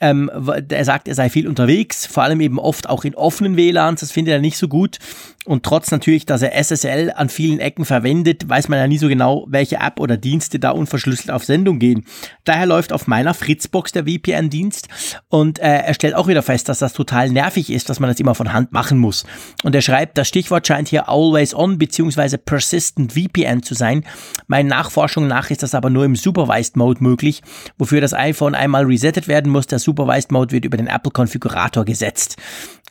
Ähm, 0.00 0.30
er 0.68 0.84
sagt, 0.84 1.08
er 1.08 1.14
sei 1.14 1.30
viel 1.30 1.48
unterwegs, 1.48 2.04
vor 2.04 2.22
allem 2.22 2.42
eben 2.42 2.58
oft 2.58 2.86
auch 2.86 3.04
in 3.04 3.14
offenen 3.14 3.56
WLANs, 3.56 4.00
das 4.00 4.12
findet 4.12 4.34
er 4.34 4.40
nicht 4.40 4.58
so 4.58 4.68
gut. 4.68 4.98
Und 5.46 5.62
trotz 5.62 5.92
natürlich, 5.92 6.26
dass 6.26 6.42
er 6.42 6.52
SSL 6.62 7.12
an 7.14 7.28
vielen 7.28 7.60
Ecken 7.60 7.84
verwendet, 7.84 8.48
weiß 8.48 8.68
man 8.68 8.80
ja 8.80 8.88
nie 8.88 8.98
so 8.98 9.06
genau, 9.06 9.46
welche 9.48 9.76
App 9.76 10.00
oder 10.00 10.16
Dienste 10.16 10.58
da 10.58 10.70
unverschlüsselt 10.70 11.30
auf 11.30 11.44
Sendung 11.44 11.78
gehen. 11.78 12.04
Daher 12.44 12.66
läuft 12.66 12.92
auf 12.92 13.06
meiner 13.06 13.32
Fritzbox 13.32 13.92
der 13.92 14.06
VPN-Dienst 14.06 14.88
und 15.28 15.60
äh, 15.60 15.82
er 15.82 15.94
stellt 15.94 16.14
auch 16.14 16.26
wieder 16.26 16.42
fest, 16.42 16.68
dass 16.68 16.80
das 16.80 16.92
total 16.92 17.30
nervig 17.30 17.70
ist, 17.70 17.88
dass 17.88 18.00
man 18.00 18.10
das 18.10 18.18
immer 18.18 18.34
von 18.34 18.52
Hand 18.52 18.72
machen 18.72 18.98
muss. 18.98 19.24
Und 19.62 19.74
er 19.74 19.82
schreibt, 19.82 20.18
das 20.18 20.26
Stichwort 20.26 20.66
scheint 20.66 20.88
hier 20.88 21.08
Always 21.08 21.54
On 21.54 21.78
bzw. 21.78 22.38
Persistent 22.38 23.12
VPN 23.12 23.62
zu 23.62 23.74
sein. 23.74 24.04
Meinen 24.48 24.68
Nachforschungen 24.68 25.28
nach 25.28 25.50
ist 25.50 25.62
das 25.62 25.76
aber 25.76 25.90
nur 25.90 26.04
im 26.04 26.16
Supervised 26.16 26.76
Mode 26.76 27.04
möglich, 27.04 27.42
wofür 27.78 28.00
das 28.00 28.14
iPhone 28.14 28.56
einmal 28.56 28.84
resettet 28.84 29.28
werden 29.28 29.52
muss. 29.52 29.68
Der 29.68 29.78
Supervised 29.78 30.32
Mode 30.32 30.50
wird 30.50 30.64
über 30.64 30.76
den 30.76 30.88
Apple-Konfigurator 30.88 31.84
gesetzt. 31.84 32.36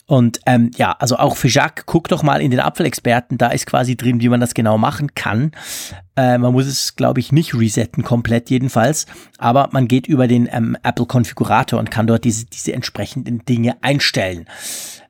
Und 0.07 0.39
ähm, 0.45 0.69
ja, 0.77 0.91
also 0.99 1.17
auch 1.17 1.35
für 1.35 1.47
Jacques, 1.47 1.85
guck 1.87 2.07
doch 2.09 2.21
mal 2.21 2.41
in 2.41 2.51
den 2.51 2.59
Apfelexperten, 2.59 3.39
da 3.39 3.47
ist 3.47 3.65
quasi 3.65 3.97
drin, 3.97 4.21
wie 4.21 4.29
man 4.29 4.39
das 4.39 4.53
genau 4.53 4.77
machen 4.77 5.15
kann. 5.15 5.51
Äh, 6.15 6.37
man 6.37 6.53
muss 6.53 6.67
es, 6.67 6.95
glaube 6.95 7.19
ich, 7.19 7.31
nicht 7.31 7.55
resetten, 7.55 8.03
komplett 8.03 8.51
jedenfalls, 8.51 9.07
aber 9.39 9.69
man 9.71 9.87
geht 9.87 10.05
über 10.05 10.27
den 10.27 10.47
ähm, 10.51 10.77
Apple-Konfigurator 10.83 11.79
und 11.79 11.89
kann 11.89 12.05
dort 12.05 12.23
diese, 12.23 12.45
diese 12.45 12.73
entsprechenden 12.73 13.45
Dinge 13.45 13.77
einstellen. 13.81 14.45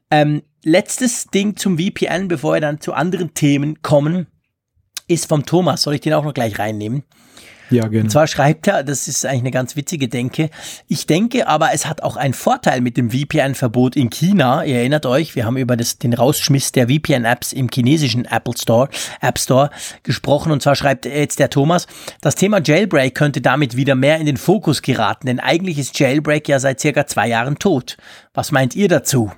Ähm, 0.10 0.44
letztes 0.64 1.28
Ding 1.28 1.58
zum 1.58 1.78
VPN, 1.78 2.30
bevor 2.30 2.54
wir 2.54 2.62
dann 2.62 2.80
zu 2.80 2.94
anderen 2.94 3.34
Themen 3.34 3.82
kommen, 3.82 4.28
ist 5.08 5.28
vom 5.28 5.46
Thomas. 5.46 5.82
Soll 5.82 5.96
ich 5.96 6.02
den 6.02 6.14
auch 6.14 6.24
noch 6.24 6.34
gleich 6.34 6.58
reinnehmen? 6.58 7.04
Ja, 7.70 7.88
genau. 7.88 8.04
Und 8.04 8.10
zwar 8.10 8.28
schreibt 8.28 8.68
er, 8.68 8.84
das 8.84 9.08
ist 9.08 9.26
eigentlich 9.26 9.42
eine 9.42 9.52
ganz 9.52 9.76
witzige 9.76 10.08
Denke. 10.08 10.50
Ich 10.88 11.08
denke 11.08 11.48
aber, 11.48 11.74
es 11.74 11.86
hat 11.86 12.04
auch 12.04 12.16
einen 12.16 12.34
Vorteil 12.34 12.82
mit 12.82 12.96
dem 12.98 13.10
VPN-Verbot 13.12 13.96
in 13.96 14.10
China. 14.10 14.64
Ihr 14.64 14.78
erinnert 14.78 15.06
euch, 15.06 15.36
wir 15.36 15.46
haben 15.46 15.58
über 15.58 15.76
das, 15.76 15.98
den 15.98 16.14
Rausschmiss 16.14 16.72
der 16.72 16.90
VPN-Apps 16.90 17.54
im 17.54 17.70
chinesischen 17.74 18.26
Apple 18.26 18.54
Store, 18.58 18.90
App 19.22 19.40
Store 19.40 19.72
gesprochen. 20.04 20.52
Und 20.52 20.62
zwar 20.62 20.76
schreibt 20.76 21.06
jetzt 21.06 21.40
der 21.40 21.50
Thomas, 21.50 21.88
das 22.22 22.36
Thema 22.36 22.62
Jailbreak 22.64 23.16
könnte 23.16 23.42
damit 23.42 23.76
wieder 23.76 23.96
mehr 23.96 24.18
in 24.18 24.26
den 24.26 24.38
Fokus 24.38 24.82
geraten, 24.82 25.28
denn 25.28 25.40
eigentlich 25.40 25.80
ist 25.80 25.98
Jailbreak 26.00 26.48
ja 26.48 26.60
seit 26.60 26.80
circa 26.80 27.08
zwei 27.08 27.28
Jahren 27.28 27.58
tot. 27.58 27.98
Was 28.34 28.52
meint 28.52 28.76
ihr 28.76 28.88
dazu? 28.88 29.32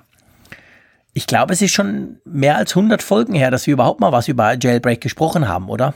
Ich 1.14 1.26
glaube, 1.26 1.52
es 1.52 1.62
ist 1.62 1.72
schon 1.72 2.18
mehr 2.24 2.56
als 2.56 2.76
100 2.76 3.02
Folgen 3.02 3.34
her, 3.34 3.50
dass 3.50 3.66
wir 3.66 3.72
überhaupt 3.72 4.00
mal 4.00 4.12
was 4.12 4.28
über 4.28 4.56
Jailbreak 4.56 5.00
gesprochen 5.00 5.48
haben, 5.48 5.68
oder? 5.68 5.94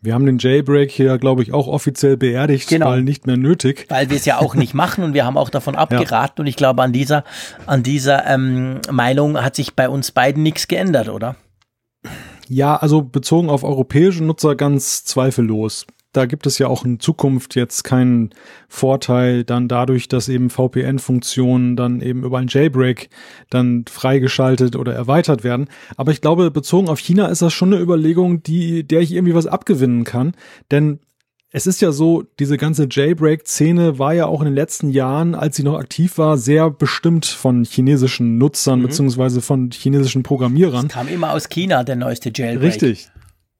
Wir 0.00 0.14
haben 0.14 0.26
den 0.26 0.38
Jailbreak 0.38 0.92
hier, 0.92 1.18
glaube 1.18 1.42
ich, 1.42 1.52
auch 1.52 1.66
offiziell 1.66 2.16
beerdigt, 2.16 2.68
genau. 2.68 2.86
weil 2.86 3.02
nicht 3.02 3.26
mehr 3.26 3.36
nötig. 3.36 3.86
Weil 3.88 4.10
wir 4.10 4.16
es 4.16 4.24
ja 4.24 4.38
auch 4.38 4.54
nicht 4.54 4.72
machen 4.72 5.02
und 5.02 5.12
wir 5.12 5.24
haben 5.24 5.36
auch 5.36 5.50
davon 5.50 5.74
abgeraten. 5.76 6.34
Ja. 6.38 6.42
Und 6.42 6.46
ich 6.46 6.56
glaube, 6.56 6.82
an 6.82 6.92
dieser, 6.92 7.24
an 7.66 7.82
dieser 7.82 8.24
ähm, 8.26 8.80
Meinung 8.90 9.42
hat 9.42 9.56
sich 9.56 9.74
bei 9.74 9.88
uns 9.88 10.12
beiden 10.12 10.44
nichts 10.44 10.68
geändert, 10.68 11.08
oder? 11.08 11.34
Ja, 12.48 12.76
also 12.76 13.02
bezogen 13.02 13.50
auf 13.50 13.64
europäische 13.64 14.22
Nutzer 14.22 14.54
ganz 14.54 15.04
zweifellos 15.04 15.86
da 16.12 16.26
gibt 16.26 16.46
es 16.46 16.58
ja 16.58 16.68
auch 16.68 16.84
in 16.84 17.00
Zukunft 17.00 17.54
jetzt 17.54 17.84
keinen 17.84 18.30
Vorteil 18.68 19.44
dann 19.44 19.68
dadurch, 19.68 20.08
dass 20.08 20.28
eben 20.28 20.48
VPN-Funktionen 20.48 21.76
dann 21.76 22.00
eben 22.00 22.24
über 22.24 22.38
ein 22.38 22.48
Jailbreak 22.48 23.10
dann 23.50 23.84
freigeschaltet 23.88 24.74
oder 24.74 24.94
erweitert 24.94 25.44
werden. 25.44 25.68
Aber 25.96 26.12
ich 26.12 26.20
glaube, 26.20 26.50
bezogen 26.50 26.88
auf 26.88 26.98
China 26.98 27.26
ist 27.26 27.42
das 27.42 27.52
schon 27.52 27.72
eine 27.72 27.82
Überlegung, 27.82 28.42
die, 28.42 28.84
der 28.84 29.00
ich 29.00 29.12
irgendwie 29.12 29.34
was 29.34 29.46
abgewinnen 29.46 30.04
kann. 30.04 30.32
Denn 30.70 31.00
es 31.50 31.66
ist 31.66 31.80
ja 31.80 31.92
so, 31.92 32.24
diese 32.38 32.58
ganze 32.58 32.88
Jailbreak-Szene 32.90 33.98
war 33.98 34.12
ja 34.12 34.26
auch 34.26 34.40
in 34.40 34.46
den 34.46 34.54
letzten 34.54 34.90
Jahren, 34.90 35.34
als 35.34 35.56
sie 35.56 35.62
noch 35.62 35.78
aktiv 35.78 36.18
war, 36.18 36.36
sehr 36.36 36.70
bestimmt 36.70 37.24
von 37.24 37.64
chinesischen 37.64 38.36
Nutzern 38.36 38.80
mhm. 38.80 38.84
beziehungsweise 38.84 39.40
von 39.40 39.70
chinesischen 39.70 40.22
Programmierern. 40.22 40.86
Es 40.86 40.92
kam 40.92 41.08
immer 41.08 41.32
aus 41.32 41.48
China, 41.48 41.84
der 41.84 41.96
neueste 41.96 42.30
Jailbreak. 42.34 42.72
Richtig. 42.72 43.10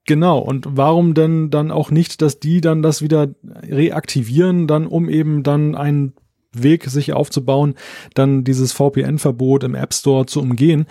Genau, 0.09 0.39
und 0.39 0.65
warum 0.71 1.13
denn 1.13 1.51
dann 1.51 1.69
auch 1.69 1.91
nicht, 1.91 2.23
dass 2.23 2.39
die 2.39 2.61
dann 2.61 2.81
das 2.81 3.03
wieder 3.03 3.27
reaktivieren, 3.61 4.65
dann 4.65 4.87
um 4.87 5.07
eben 5.07 5.43
dann 5.43 5.75
einen 5.75 6.13
Weg 6.51 6.85
sich 6.85 7.13
aufzubauen, 7.13 7.75
dann 8.15 8.43
dieses 8.43 8.71
VPN-Verbot 8.71 9.63
im 9.63 9.75
App 9.75 9.93
Store 9.93 10.25
zu 10.25 10.41
umgehen. 10.41 10.87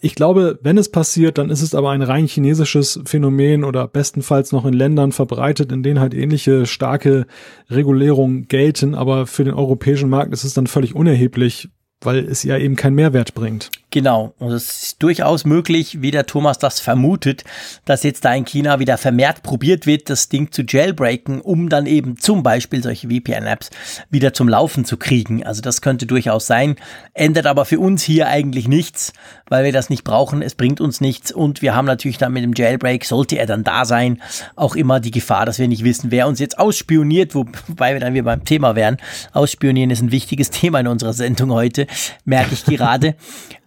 Ich 0.00 0.16
glaube, 0.16 0.58
wenn 0.64 0.78
es 0.78 0.90
passiert, 0.90 1.38
dann 1.38 1.48
ist 1.48 1.62
es 1.62 1.76
aber 1.76 1.90
ein 1.90 2.02
rein 2.02 2.26
chinesisches 2.26 2.98
Phänomen 3.04 3.62
oder 3.62 3.86
bestenfalls 3.86 4.50
noch 4.50 4.66
in 4.66 4.74
Ländern 4.74 5.12
verbreitet, 5.12 5.70
in 5.70 5.84
denen 5.84 6.00
halt 6.00 6.12
ähnliche 6.12 6.66
starke 6.66 7.28
Regulierungen 7.70 8.48
gelten. 8.48 8.96
Aber 8.96 9.28
für 9.28 9.44
den 9.44 9.54
europäischen 9.54 10.10
Markt 10.10 10.32
ist 10.32 10.42
es 10.42 10.54
dann 10.54 10.66
völlig 10.66 10.96
unerheblich, 10.96 11.68
weil 12.06 12.18
es 12.18 12.42
ja 12.44 12.56
eben 12.56 12.76
keinen 12.76 12.94
Mehrwert 12.94 13.34
bringt. 13.34 13.70
Genau, 13.90 14.34
und 14.38 14.52
es 14.52 14.82
ist 14.82 15.02
durchaus 15.02 15.44
möglich, 15.44 16.02
wie 16.02 16.10
der 16.10 16.26
Thomas 16.26 16.58
das 16.58 16.80
vermutet, 16.80 17.44
dass 17.84 18.02
jetzt 18.02 18.24
da 18.24 18.34
in 18.34 18.44
China 18.44 18.78
wieder 18.78 18.98
vermehrt 18.98 19.42
probiert 19.42 19.86
wird, 19.86 20.10
das 20.10 20.28
Ding 20.28 20.52
zu 20.52 20.62
jailbreaken, 20.62 21.40
um 21.40 21.68
dann 21.68 21.86
eben 21.86 22.18
zum 22.18 22.42
Beispiel 22.42 22.82
solche 22.82 23.08
VPN-Apps 23.08 23.70
wieder 24.10 24.34
zum 24.34 24.48
Laufen 24.48 24.84
zu 24.84 24.96
kriegen. 24.96 25.44
Also 25.44 25.62
das 25.62 25.80
könnte 25.80 26.06
durchaus 26.06 26.46
sein, 26.46 26.76
ändert 27.14 27.46
aber 27.46 27.64
für 27.64 27.80
uns 27.80 28.02
hier 28.02 28.28
eigentlich 28.28 28.68
nichts, 28.68 29.12
weil 29.48 29.64
wir 29.64 29.72
das 29.72 29.90
nicht 29.90 30.04
brauchen, 30.04 30.42
es 30.42 30.54
bringt 30.54 30.80
uns 30.80 31.00
nichts 31.00 31.32
und 31.32 31.62
wir 31.62 31.74
haben 31.74 31.86
natürlich 31.86 32.18
dann 32.18 32.32
mit 32.32 32.42
dem 32.42 32.52
Jailbreak, 32.54 33.04
sollte 33.04 33.38
er 33.38 33.46
dann 33.46 33.64
da 33.64 33.84
sein, 33.84 34.20
auch 34.56 34.74
immer 34.74 35.00
die 35.00 35.10
Gefahr, 35.10 35.46
dass 35.46 35.58
wir 35.58 35.68
nicht 35.68 35.84
wissen, 35.84 36.10
wer 36.10 36.26
uns 36.26 36.40
jetzt 36.40 36.58
ausspioniert, 36.58 37.34
wobei 37.34 37.92
wir 37.92 38.00
dann 38.00 38.14
wieder 38.14 38.24
beim 38.24 38.44
Thema 38.44 38.74
wären. 38.74 38.96
Ausspionieren 39.32 39.90
ist 39.90 40.02
ein 40.02 40.10
wichtiges 40.12 40.50
Thema 40.56 40.80
in 40.80 40.88
unserer 40.88 41.12
Sendung 41.12 41.52
heute, 41.52 41.86
merke 42.24 42.54
ich 42.54 42.64
gerade. 42.64 43.14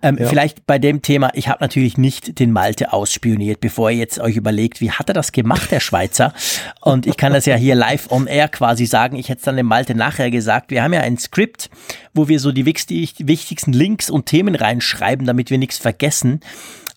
Ähm, 0.01 0.17
ja. 0.17 0.27
Vielleicht 0.27 0.65
bei 0.65 0.79
dem 0.79 1.01
Thema, 1.01 1.31
ich 1.33 1.49
habe 1.49 1.61
natürlich 1.61 1.97
nicht 1.97 2.39
den 2.39 2.51
Malte 2.51 2.93
ausspioniert, 2.93 3.59
bevor 3.59 3.91
ihr 3.91 3.97
jetzt 3.97 4.19
euch 4.19 4.37
überlegt, 4.37 4.79
wie 4.79 4.91
hat 4.91 5.09
er 5.09 5.13
das 5.13 5.31
gemacht, 5.31 5.71
der 5.71 5.79
Schweizer? 5.79 6.33
Und 6.81 7.05
ich 7.05 7.17
kann 7.17 7.33
das 7.33 7.45
ja 7.45 7.55
hier 7.55 7.75
live 7.75 8.09
on 8.11 8.27
air 8.27 8.47
quasi 8.47 8.85
sagen. 8.85 9.17
Ich 9.17 9.29
hätte 9.29 9.39
es 9.39 9.45
dann 9.45 9.57
dem 9.57 9.65
Malte 9.65 9.95
nachher 9.95 10.31
gesagt. 10.31 10.71
Wir 10.71 10.83
haben 10.83 10.93
ja 10.93 11.01
ein 11.01 11.17
Skript, 11.17 11.69
wo 12.13 12.27
wir 12.27 12.39
so 12.39 12.51
die 12.51 12.65
wichtigsten 12.65 13.73
Links 13.73 14.09
und 14.09 14.25
Themen 14.25 14.55
reinschreiben, 14.55 15.25
damit 15.25 15.49
wir 15.49 15.57
nichts 15.57 15.77
vergessen. 15.77 16.39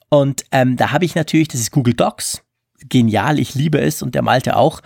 Und 0.08 0.44
ähm, 0.52 0.76
da 0.76 0.92
habe 0.92 1.04
ich 1.04 1.14
natürlich, 1.14 1.48
das 1.48 1.60
ist 1.60 1.72
Google 1.72 1.94
Docs 1.94 2.42
genial, 2.88 3.38
ich 3.38 3.54
liebe 3.54 3.80
es 3.80 4.02
und 4.02 4.14
der 4.14 4.22
Malte 4.22 4.56
auch. 4.56 4.80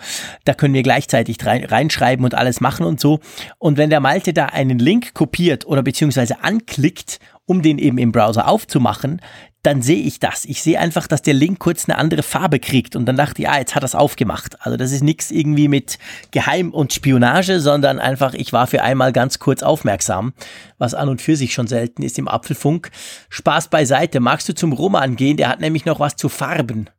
Da 0.45 0.53
können 0.53 0.73
wir 0.73 0.83
gleichzeitig 0.83 1.37
rein, 1.45 1.63
reinschreiben 1.63 2.25
und 2.25 2.35
alles 2.35 2.61
machen 2.61 2.85
und 2.85 2.99
so. 2.99 3.19
Und 3.57 3.77
wenn 3.77 3.89
der 3.89 3.99
Malte 3.99 4.33
da 4.33 4.45
einen 4.45 4.79
Link 4.79 5.13
kopiert 5.13 5.65
oder 5.65 5.83
beziehungsweise 5.83 6.43
anklickt 6.43 7.19
um 7.45 7.61
den 7.61 7.79
eben 7.79 7.97
im 7.97 8.11
Browser 8.11 8.47
aufzumachen, 8.47 9.21
dann 9.63 9.81
sehe 9.81 10.01
ich 10.01 10.19
das. 10.19 10.45
Ich 10.45 10.61
sehe 10.61 10.79
einfach, 10.79 11.07
dass 11.07 11.21
der 11.21 11.33
Link 11.33 11.59
kurz 11.59 11.89
eine 11.89 11.97
andere 11.97 12.23
Farbe 12.23 12.59
kriegt 12.59 12.95
und 12.95 13.05
dann 13.05 13.17
dachte 13.17 13.41
ich, 13.41 13.47
ja, 13.47 13.57
jetzt 13.57 13.75
hat 13.75 13.83
er 13.83 13.87
es 13.87 13.95
aufgemacht. 13.95 14.55
Also 14.61 14.77
das 14.77 14.91
ist 14.91 15.03
nichts 15.03 15.29
irgendwie 15.29 15.67
mit 15.67 15.97
Geheim 16.31 16.71
und 16.71 16.93
Spionage, 16.93 17.59
sondern 17.59 17.99
einfach, 17.99 18.33
ich 18.33 18.53
war 18.53 18.67
für 18.67 18.81
einmal 18.81 19.11
ganz 19.11 19.39
kurz 19.39 19.63
aufmerksam, 19.63 20.33
was 20.77 20.93
an 20.93 21.09
und 21.09 21.21
für 21.21 21.35
sich 21.35 21.53
schon 21.53 21.67
selten 21.67 22.01
ist 22.01 22.17
im 22.17 22.29
Apfelfunk. 22.29 22.91
Spaß 23.29 23.69
beiseite. 23.69 24.21
Magst 24.21 24.47
du 24.47 24.55
zum 24.55 24.71
Roman 24.71 25.15
gehen? 25.17 25.35
Der 25.35 25.49
hat 25.49 25.59
nämlich 25.59 25.85
noch 25.85 25.99
was 25.99 26.15
zu 26.15 26.29
Farben. 26.29 26.89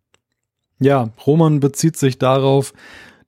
Ja, 0.81 1.11
Roman 1.27 1.61
bezieht 1.61 1.97
sich 1.97 2.19
darauf, 2.19 2.73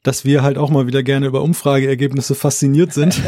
dass 0.02 0.24
wir 0.24 0.42
halt 0.42 0.56
auch 0.56 0.70
mal 0.70 0.86
wieder 0.86 1.02
gerne 1.02 1.26
über 1.26 1.42
Umfrageergebnisse 1.42 2.34
fasziniert 2.34 2.92
sind. 2.92 3.20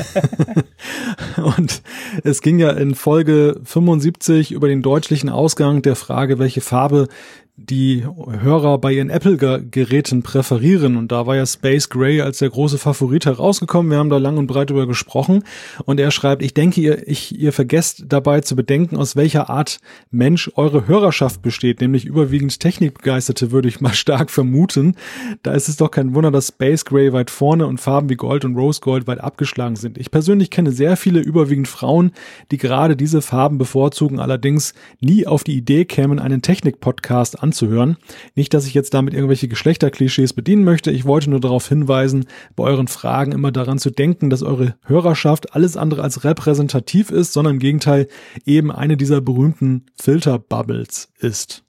und 1.57 1.83
es 2.25 2.41
ging 2.41 2.59
ja 2.59 2.71
in 2.71 2.95
Folge 2.95 3.61
75 3.65 4.53
über 4.53 4.69
den 4.69 4.81
deutlichen 4.81 5.29
Ausgang 5.29 5.83
der 5.83 5.97
Frage, 5.97 6.39
welche 6.39 6.63
Farbe 6.63 7.09
die 7.57 8.05
Hörer 8.05 8.79
bei 8.79 8.93
ihren 8.93 9.11
Apple-Geräten 9.11 10.23
präferieren. 10.23 10.97
Und 10.97 11.13
da 11.13 11.27
war 11.27 11.37
ja 11.37 11.45
Space 11.45 11.91
Gray 11.91 12.23
als 12.23 12.39
der 12.39 12.49
große 12.49 12.79
Favorit 12.79 13.27
herausgekommen. 13.27 13.93
Wir 13.93 13.99
haben 13.99 14.09
da 14.09 14.17
lang 14.17 14.39
und 14.39 14.47
breit 14.47 14.71
über 14.71 14.87
gesprochen. 14.87 15.45
Und 15.85 16.01
er 16.01 16.11
schreibt, 16.11 16.43
ich 16.43 16.55
denke, 16.55 16.81
ihr, 16.81 17.07
ich, 17.07 17.39
ihr 17.39 17.53
vergesst 17.53 18.05
dabei 18.09 18.41
zu 18.41 18.57
bedenken, 18.57 18.97
aus 18.97 19.17
welcher 19.17 19.51
Art 19.51 19.81
Mensch 20.11 20.51
eure 20.55 20.89
Hörerschaft 20.89 21.43
besteht, 21.43 21.83
nämlich 21.83 22.07
überwiegend 22.07 22.59
Technikbegeisterte, 22.59 23.51
würde 23.51 23.69
ich 23.69 23.83
mal 23.83 23.93
stark 23.93 24.31
vermuten. 24.31 24.97
Da 25.43 25.53
ist 25.53 25.69
es 25.69 25.77
doch 25.77 25.91
kein 25.91 26.15
Wunder, 26.15 26.31
dass 26.31 26.49
Space 26.49 26.87
Gray 26.87 27.13
weit 27.13 27.31
vorne 27.31 27.67
und 27.67 27.83
Farben 27.83 28.09
wie 28.09 28.17
Gold 28.17 28.47
und 28.47 28.57
Rose 28.57 28.81
Gold 28.81 29.07
weit 29.07 29.21
abgeschlagen 29.21 29.77
sind. 29.77 29.99
Ich 29.99 30.11
persönlich 30.11 30.49
kenne 30.49 30.73
sehr 30.73 30.97
viele, 30.97 31.21
überwiegend 31.21 31.69
Frauen, 31.69 32.13
die 32.51 32.57
gerade 32.57 32.97
diese 32.97 33.21
Farben 33.21 33.59
bevorzugen, 33.59 34.21
allerdings 34.21 34.73
nie 35.01 35.27
auf 35.27 35.45
die 35.45 35.57
Idee 35.57 35.85
kämen, 35.85 36.19
einen 36.19 36.41
Technik-Podcast 36.41 37.42
anzuhören. 37.43 37.97
Nicht, 38.35 38.55
dass 38.55 38.67
ich 38.67 38.75
jetzt 38.75 38.95
damit 38.95 39.15
irgendwelche 39.15 39.49
Geschlechterklischees 39.49 40.33
bedienen 40.33 40.65
möchte. 40.65 40.91
Ich 40.91 41.05
wollte 41.05 41.31
nur 41.31 41.41
darauf 41.41 41.69
hinweisen, 41.69 42.27
bei 42.57 42.65
euren 42.65 42.89
Fragen 42.89 43.33
immer 43.33 43.53
daran 43.53 43.79
zu 43.79 43.91
denken, 43.91 44.31
dass 44.31 44.43
eure 44.43 44.75
Hörerschaft 44.85 45.55
alles 45.55 45.77
andere 45.77 46.03
als 46.03 46.25
repräsentativ 46.25 47.11
ist, 47.11 47.33
sondern 47.33 47.55
im 47.55 47.61
Gegenteil 47.61 48.09
eben 48.45 48.71
eine 48.71 48.97
dieser 48.97 49.21
berühmten 49.21 49.87
Filterbubbles 50.01 51.13
ist. 51.19 51.65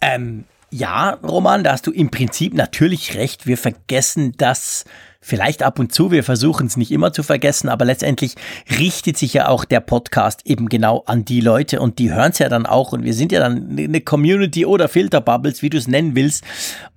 Ähm, 0.00 0.44
ja, 0.70 1.10
Roman, 1.22 1.62
da 1.62 1.72
hast 1.72 1.86
du 1.86 1.92
im 1.92 2.10
Prinzip 2.10 2.52
natürlich 2.52 3.14
recht. 3.14 3.46
Wir 3.46 3.56
vergessen 3.56 4.32
das 4.36 4.84
vielleicht 5.24 5.62
ab 5.62 5.78
und 5.78 5.92
zu, 5.92 6.10
wir 6.10 6.22
versuchen 6.22 6.66
es 6.66 6.76
nicht 6.76 6.92
immer 6.92 7.12
zu 7.12 7.22
vergessen, 7.22 7.70
aber 7.70 7.86
letztendlich 7.86 8.34
richtet 8.78 9.16
sich 9.16 9.32
ja 9.32 9.48
auch 9.48 9.64
der 9.64 9.80
Podcast 9.80 10.42
eben 10.44 10.68
genau 10.68 11.02
an 11.06 11.24
die 11.24 11.40
Leute 11.40 11.80
und 11.80 11.98
die 11.98 12.12
hören 12.12 12.32
es 12.32 12.38
ja 12.38 12.50
dann 12.50 12.66
auch 12.66 12.92
und 12.92 13.04
wir 13.04 13.14
sind 13.14 13.32
ja 13.32 13.40
dann 13.40 13.76
eine 13.78 14.02
Community 14.02 14.66
oder 14.66 14.86
Filterbubbles, 14.86 15.62
wie 15.62 15.70
du 15.70 15.78
es 15.78 15.88
nennen 15.88 16.14
willst. 16.14 16.44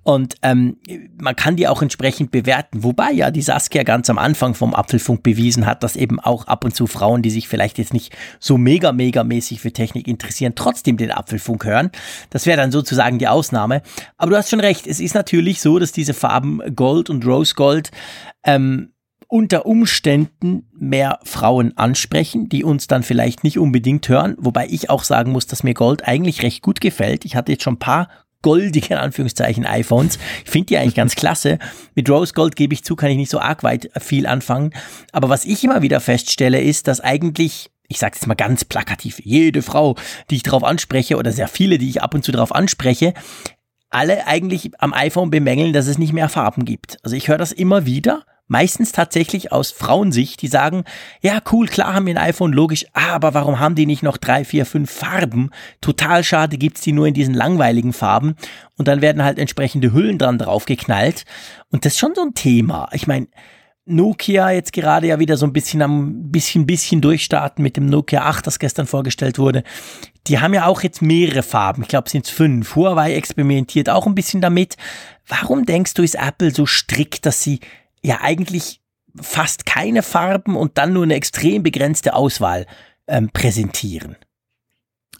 Und 0.07 0.35
ähm, 0.41 0.77
man 1.19 1.35
kann 1.35 1.57
die 1.57 1.67
auch 1.67 1.81
entsprechend 1.81 2.31
bewerten. 2.31 2.81
Wobei 2.85 3.11
ja 3.11 3.29
die 3.29 3.41
Saskia 3.41 3.83
ganz 3.83 4.09
am 4.09 4.17
Anfang 4.17 4.53
vom 4.53 4.73
Apfelfunk 4.73 5.21
bewiesen 5.21 5.65
hat, 5.65 5.83
dass 5.83 5.97
eben 5.97 6.21
auch 6.21 6.47
ab 6.47 6.63
und 6.63 6.73
zu 6.73 6.87
Frauen, 6.87 7.23
die 7.23 7.29
sich 7.29 7.49
vielleicht 7.49 7.77
jetzt 7.77 7.93
nicht 7.93 8.15
so 8.39 8.57
mega, 8.57 8.93
mega 8.93 9.25
mäßig 9.25 9.59
für 9.59 9.73
Technik 9.73 10.07
interessieren, 10.07 10.53
trotzdem 10.55 10.95
den 10.95 11.11
Apfelfunk 11.11 11.65
hören. 11.65 11.91
Das 12.29 12.45
wäre 12.45 12.55
dann 12.55 12.71
sozusagen 12.71 13.19
die 13.19 13.27
Ausnahme. 13.27 13.81
Aber 14.15 14.31
du 14.31 14.37
hast 14.37 14.49
schon 14.49 14.61
recht, 14.61 14.87
es 14.87 15.01
ist 15.01 15.13
natürlich 15.13 15.59
so, 15.59 15.77
dass 15.77 15.91
diese 15.91 16.13
Farben 16.13 16.61
Gold 16.73 17.09
und 17.09 17.25
Rose 17.25 17.53
Gold 17.55 17.91
ähm, 18.45 18.93
unter 19.27 19.65
Umständen 19.65 20.69
mehr 20.71 21.19
Frauen 21.25 21.77
ansprechen, 21.77 22.47
die 22.47 22.63
uns 22.63 22.87
dann 22.87 23.03
vielleicht 23.03 23.43
nicht 23.43 23.59
unbedingt 23.59 24.07
hören, 24.07 24.37
wobei 24.39 24.67
ich 24.69 24.89
auch 24.89 25.03
sagen 25.03 25.33
muss, 25.33 25.47
dass 25.47 25.63
mir 25.63 25.73
Gold 25.73 26.07
eigentlich 26.07 26.43
recht 26.43 26.61
gut 26.61 26.79
gefällt. 26.79 27.25
Ich 27.25 27.35
hatte 27.35 27.51
jetzt 27.51 27.63
schon 27.63 27.73
ein 27.73 27.79
paar 27.79 28.07
goldige, 28.41 28.93
in 28.93 28.99
Anführungszeichen, 28.99 29.65
iPhones. 29.65 30.19
Ich 30.45 30.51
finde 30.51 30.67
die 30.67 30.77
eigentlich 30.77 30.95
ganz 30.95 31.15
klasse. 31.15 31.59
Mit 31.95 32.09
Rose 32.09 32.33
Gold 32.33 32.55
gebe 32.55 32.73
ich 32.73 32.83
zu, 32.83 32.95
kann 32.95 33.09
ich 33.09 33.17
nicht 33.17 33.31
so 33.31 33.39
arg 33.39 33.63
weit 33.63 33.89
viel 33.99 34.27
anfangen. 34.27 34.73
Aber 35.11 35.29
was 35.29 35.45
ich 35.45 35.63
immer 35.63 35.81
wieder 35.81 35.99
feststelle, 35.99 36.61
ist, 36.61 36.87
dass 36.87 37.01
eigentlich 37.01 37.69
ich 37.89 37.99
sage 37.99 38.15
jetzt 38.15 38.27
mal 38.27 38.35
ganz 38.35 38.65
plakativ, 38.65 39.21
jede 39.23 39.61
Frau, 39.61 39.95
die 40.29 40.35
ich 40.35 40.43
darauf 40.43 40.65
anspreche 40.65 41.15
oder 41.15 41.31
sehr 41.31 41.47
viele, 41.47 41.77
die 41.77 41.89
ich 41.89 42.01
ab 42.01 42.13
und 42.13 42.23
zu 42.23 42.33
darauf 42.33 42.53
anspreche, 42.53 43.13
alle 43.89 44.27
eigentlich 44.27 44.71
am 44.79 44.93
iPhone 44.93 45.29
bemängeln, 45.29 45.73
dass 45.73 45.87
es 45.87 45.97
nicht 45.97 46.13
mehr 46.13 46.29
Farben 46.29 46.65
gibt. 46.65 46.97
Also 47.03 47.15
ich 47.15 47.27
höre 47.29 47.37
das 47.37 47.51
immer 47.51 47.85
wieder 47.85 48.25
meistens 48.47 48.91
tatsächlich 48.91 49.51
aus 49.51 49.71
Frauensicht, 49.71 50.41
die 50.41 50.47
sagen, 50.47 50.83
ja 51.21 51.39
cool, 51.51 51.67
klar 51.67 51.93
haben 51.93 52.05
wir 52.05 52.15
ein 52.15 52.29
iPhone, 52.29 52.53
logisch, 52.53 52.85
aber 52.93 53.33
warum 53.33 53.59
haben 53.59 53.75
die 53.75 53.85
nicht 53.85 54.03
noch 54.03 54.17
drei, 54.17 54.45
vier, 54.45 54.65
fünf 54.65 54.89
Farben? 54.91 55.51
Total 55.81 56.23
schade 56.23 56.57
gibt's 56.57 56.81
die 56.81 56.93
nur 56.93 57.07
in 57.07 57.13
diesen 57.13 57.33
langweiligen 57.33 57.93
Farben 57.93 58.35
und 58.77 58.87
dann 58.87 59.01
werden 59.01 59.23
halt 59.23 59.39
entsprechende 59.39 59.93
Hüllen 59.93 60.17
dran 60.17 60.37
draufgeknallt 60.37 61.25
und 61.71 61.85
das 61.85 61.93
ist 61.93 61.99
schon 61.99 62.15
so 62.15 62.21
ein 62.21 62.33
Thema. 62.33 62.89
Ich 62.93 63.07
meine, 63.07 63.27
Nokia 63.87 64.51
jetzt 64.51 64.73
gerade 64.73 65.07
ja 65.07 65.19
wieder 65.19 65.37
so 65.37 65.45
ein 65.45 65.53
bisschen 65.53 65.81
am 65.81 66.29
bisschen 66.29 66.65
bisschen 66.65 66.99
durchstarten 66.99 67.63
mit 67.63 67.77
dem 67.77 67.85
Nokia 67.85 68.23
8, 68.23 68.45
das 68.45 68.59
gestern 68.59 68.85
vorgestellt 68.85 69.39
wurde. 69.39 69.63
Die 70.27 70.39
haben 70.39 70.53
ja 70.53 70.65
auch 70.65 70.81
jetzt 70.83 71.01
mehrere 71.01 71.41
Farben. 71.41 71.83
Ich 71.83 71.87
glaube, 71.87 72.07
es 72.07 72.11
sind 72.11 72.27
fünf. 72.27 72.75
Huawei 72.75 73.13
experimentiert 73.15 73.89
auch 73.89 74.05
ein 74.05 74.15
bisschen 74.15 74.41
damit. 74.41 74.75
Warum 75.25 75.65
denkst 75.65 75.93
du, 75.93 76.03
ist 76.03 76.15
Apple 76.15 76.51
so 76.51 76.65
strikt, 76.65 77.25
dass 77.25 77.41
sie 77.41 77.61
ja 78.03 78.19
eigentlich 78.21 78.81
fast 79.19 79.65
keine 79.65 80.03
Farben 80.03 80.55
und 80.55 80.77
dann 80.77 80.93
nur 80.93 81.03
eine 81.03 81.15
extrem 81.15 81.63
begrenzte 81.63 82.13
Auswahl 82.13 82.65
ähm, 83.07 83.29
präsentieren. 83.31 84.15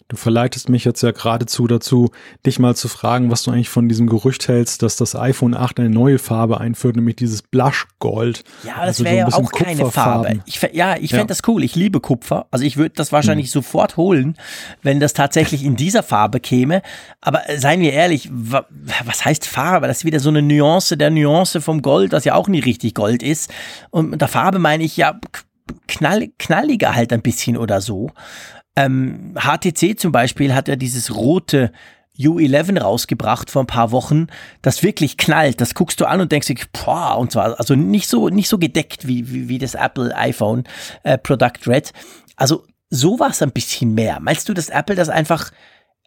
Du 0.08 0.16
verleitest 0.16 0.70
mich 0.70 0.86
jetzt 0.86 1.02
ja 1.02 1.10
geradezu 1.10 1.66
dazu, 1.66 2.10
dich 2.46 2.58
mal 2.58 2.74
zu 2.74 2.88
fragen, 2.88 3.30
was 3.30 3.42
du 3.42 3.50
eigentlich 3.50 3.68
von 3.68 3.90
diesem 3.90 4.08
Gerücht 4.08 4.48
hältst, 4.48 4.82
dass 4.82 4.96
das 4.96 5.14
iPhone 5.14 5.54
8 5.54 5.80
eine 5.80 5.90
neue 5.90 6.18
Farbe 6.18 6.60
einführt, 6.60 6.96
nämlich 6.96 7.16
dieses 7.16 7.42
Blush 7.42 7.86
Gold. 7.98 8.42
Ja, 8.64 8.76
das 8.76 9.00
also 9.00 9.04
wäre 9.04 9.30
so 9.30 9.38
ja 9.38 9.44
auch 9.44 9.52
keine 9.52 9.90
Farbe. 9.90 10.40
Ich, 10.46 10.62
ja, 10.72 10.96
ich 10.96 11.10
fände 11.10 11.24
ja. 11.24 11.26
das 11.26 11.42
cool. 11.46 11.62
Ich 11.62 11.74
liebe 11.74 12.00
Kupfer. 12.00 12.46
Also 12.50 12.64
ich 12.64 12.78
würde 12.78 12.94
das 12.96 13.12
wahrscheinlich 13.12 13.48
hm. 13.48 13.52
sofort 13.52 13.98
holen, 13.98 14.38
wenn 14.82 14.98
das 14.98 15.12
tatsächlich 15.12 15.62
in 15.62 15.76
dieser 15.76 16.02
Farbe 16.02 16.40
käme. 16.40 16.80
Aber 17.20 17.42
seien 17.58 17.80
wir 17.80 17.92
ehrlich, 17.92 18.30
was 18.32 19.26
heißt 19.26 19.46
Farbe? 19.46 19.88
Das 19.88 19.98
ist 19.98 20.04
wieder 20.06 20.20
so 20.20 20.30
eine 20.30 20.40
Nuance 20.40 20.96
der 20.96 21.10
Nuance 21.10 21.60
vom 21.60 21.82
Gold, 21.82 22.14
das 22.14 22.24
ja 22.24 22.34
auch 22.34 22.48
nie 22.48 22.60
richtig 22.60 22.94
Gold 22.94 23.22
ist. 23.22 23.52
Und 23.90 24.08
mit 24.08 24.22
der 24.22 24.28
Farbe 24.28 24.58
meine 24.58 24.84
ich 24.84 24.96
ja 24.96 25.20
knall, 25.86 26.28
knalliger 26.38 26.94
halt 26.94 27.12
ein 27.12 27.20
bisschen 27.22 27.58
oder 27.58 27.82
so. 27.82 28.10
Ähm, 28.78 29.34
HTC 29.34 29.98
zum 29.98 30.12
Beispiel 30.12 30.54
hat 30.54 30.68
ja 30.68 30.76
dieses 30.76 31.14
rote 31.14 31.72
U11 32.18 32.80
rausgebracht 32.80 33.50
vor 33.50 33.62
ein 33.62 33.66
paar 33.66 33.90
Wochen, 33.90 34.26
das 34.62 34.82
wirklich 34.82 35.16
knallt. 35.16 35.60
Das 35.60 35.74
guckst 35.74 36.00
du 36.00 36.06
an 36.06 36.20
und 36.20 36.32
denkst 36.32 36.48
dir, 36.48 36.56
boah, 36.72 37.18
und 37.18 37.32
zwar 37.32 37.58
also 37.58 37.74
nicht 37.74 38.08
so 38.08 38.28
nicht 38.28 38.48
so 38.48 38.58
gedeckt 38.58 39.06
wie 39.06 39.30
wie, 39.30 39.48
wie 39.48 39.58
das 39.58 39.74
Apple 39.74 40.16
iPhone 40.16 40.64
äh, 41.02 41.18
Product 41.18 41.66
Red. 41.66 41.92
Also 42.36 42.64
sowas 42.90 43.42
ein 43.42 43.52
bisschen 43.52 43.94
mehr. 43.94 44.18
Meinst 44.20 44.48
du, 44.48 44.54
dass 44.54 44.68
Apple 44.68 44.94
das 44.94 45.08
einfach 45.08 45.50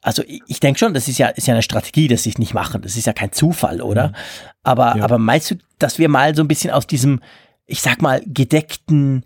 also 0.02 0.24
ich, 0.26 0.42
ich 0.48 0.60
denke 0.60 0.80
schon, 0.80 0.94
das 0.94 1.08
ist 1.08 1.20
ja, 1.20 1.28
ist 1.28 1.48
ja 1.48 1.54
eine 1.54 1.62
Strategie, 1.62 2.08
dass 2.08 2.24
sie 2.24 2.32
es 2.32 2.38
nicht 2.38 2.54
machen. 2.54 2.82
Das 2.82 2.98
ist 2.98 3.06
ja 3.06 3.14
kein 3.14 3.32
Zufall, 3.32 3.82
oder? 3.82 4.10
Mhm. 4.10 4.16
Aber, 4.64 4.98
ja. 4.98 5.04
aber 5.04 5.20
meinst 5.20 5.52
du, 5.52 5.56
dass 5.78 6.00
wir 6.00 6.10
mal 6.10 6.36
so 6.36 6.42
ein 6.42 6.48
bisschen 6.48 6.72
aus 6.72 6.88
diesem, 6.88 7.22
ich 7.68 7.82
sag 7.82 8.02
mal, 8.02 8.24
gedeckten, 8.26 9.26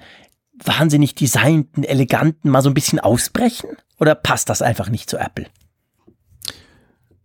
wahnsinnig 0.64 1.16
designten, 1.16 1.84
eleganten 1.84 2.50
mal 2.50 2.62
so 2.62 2.70
ein 2.70 2.74
bisschen 2.74 3.00
ausbrechen? 3.00 3.70
Oder 4.00 4.16
passt 4.16 4.50
das 4.50 4.62
einfach 4.62 4.90
nicht 4.90 5.10
zu 5.10 5.18
Apple? 5.18 5.48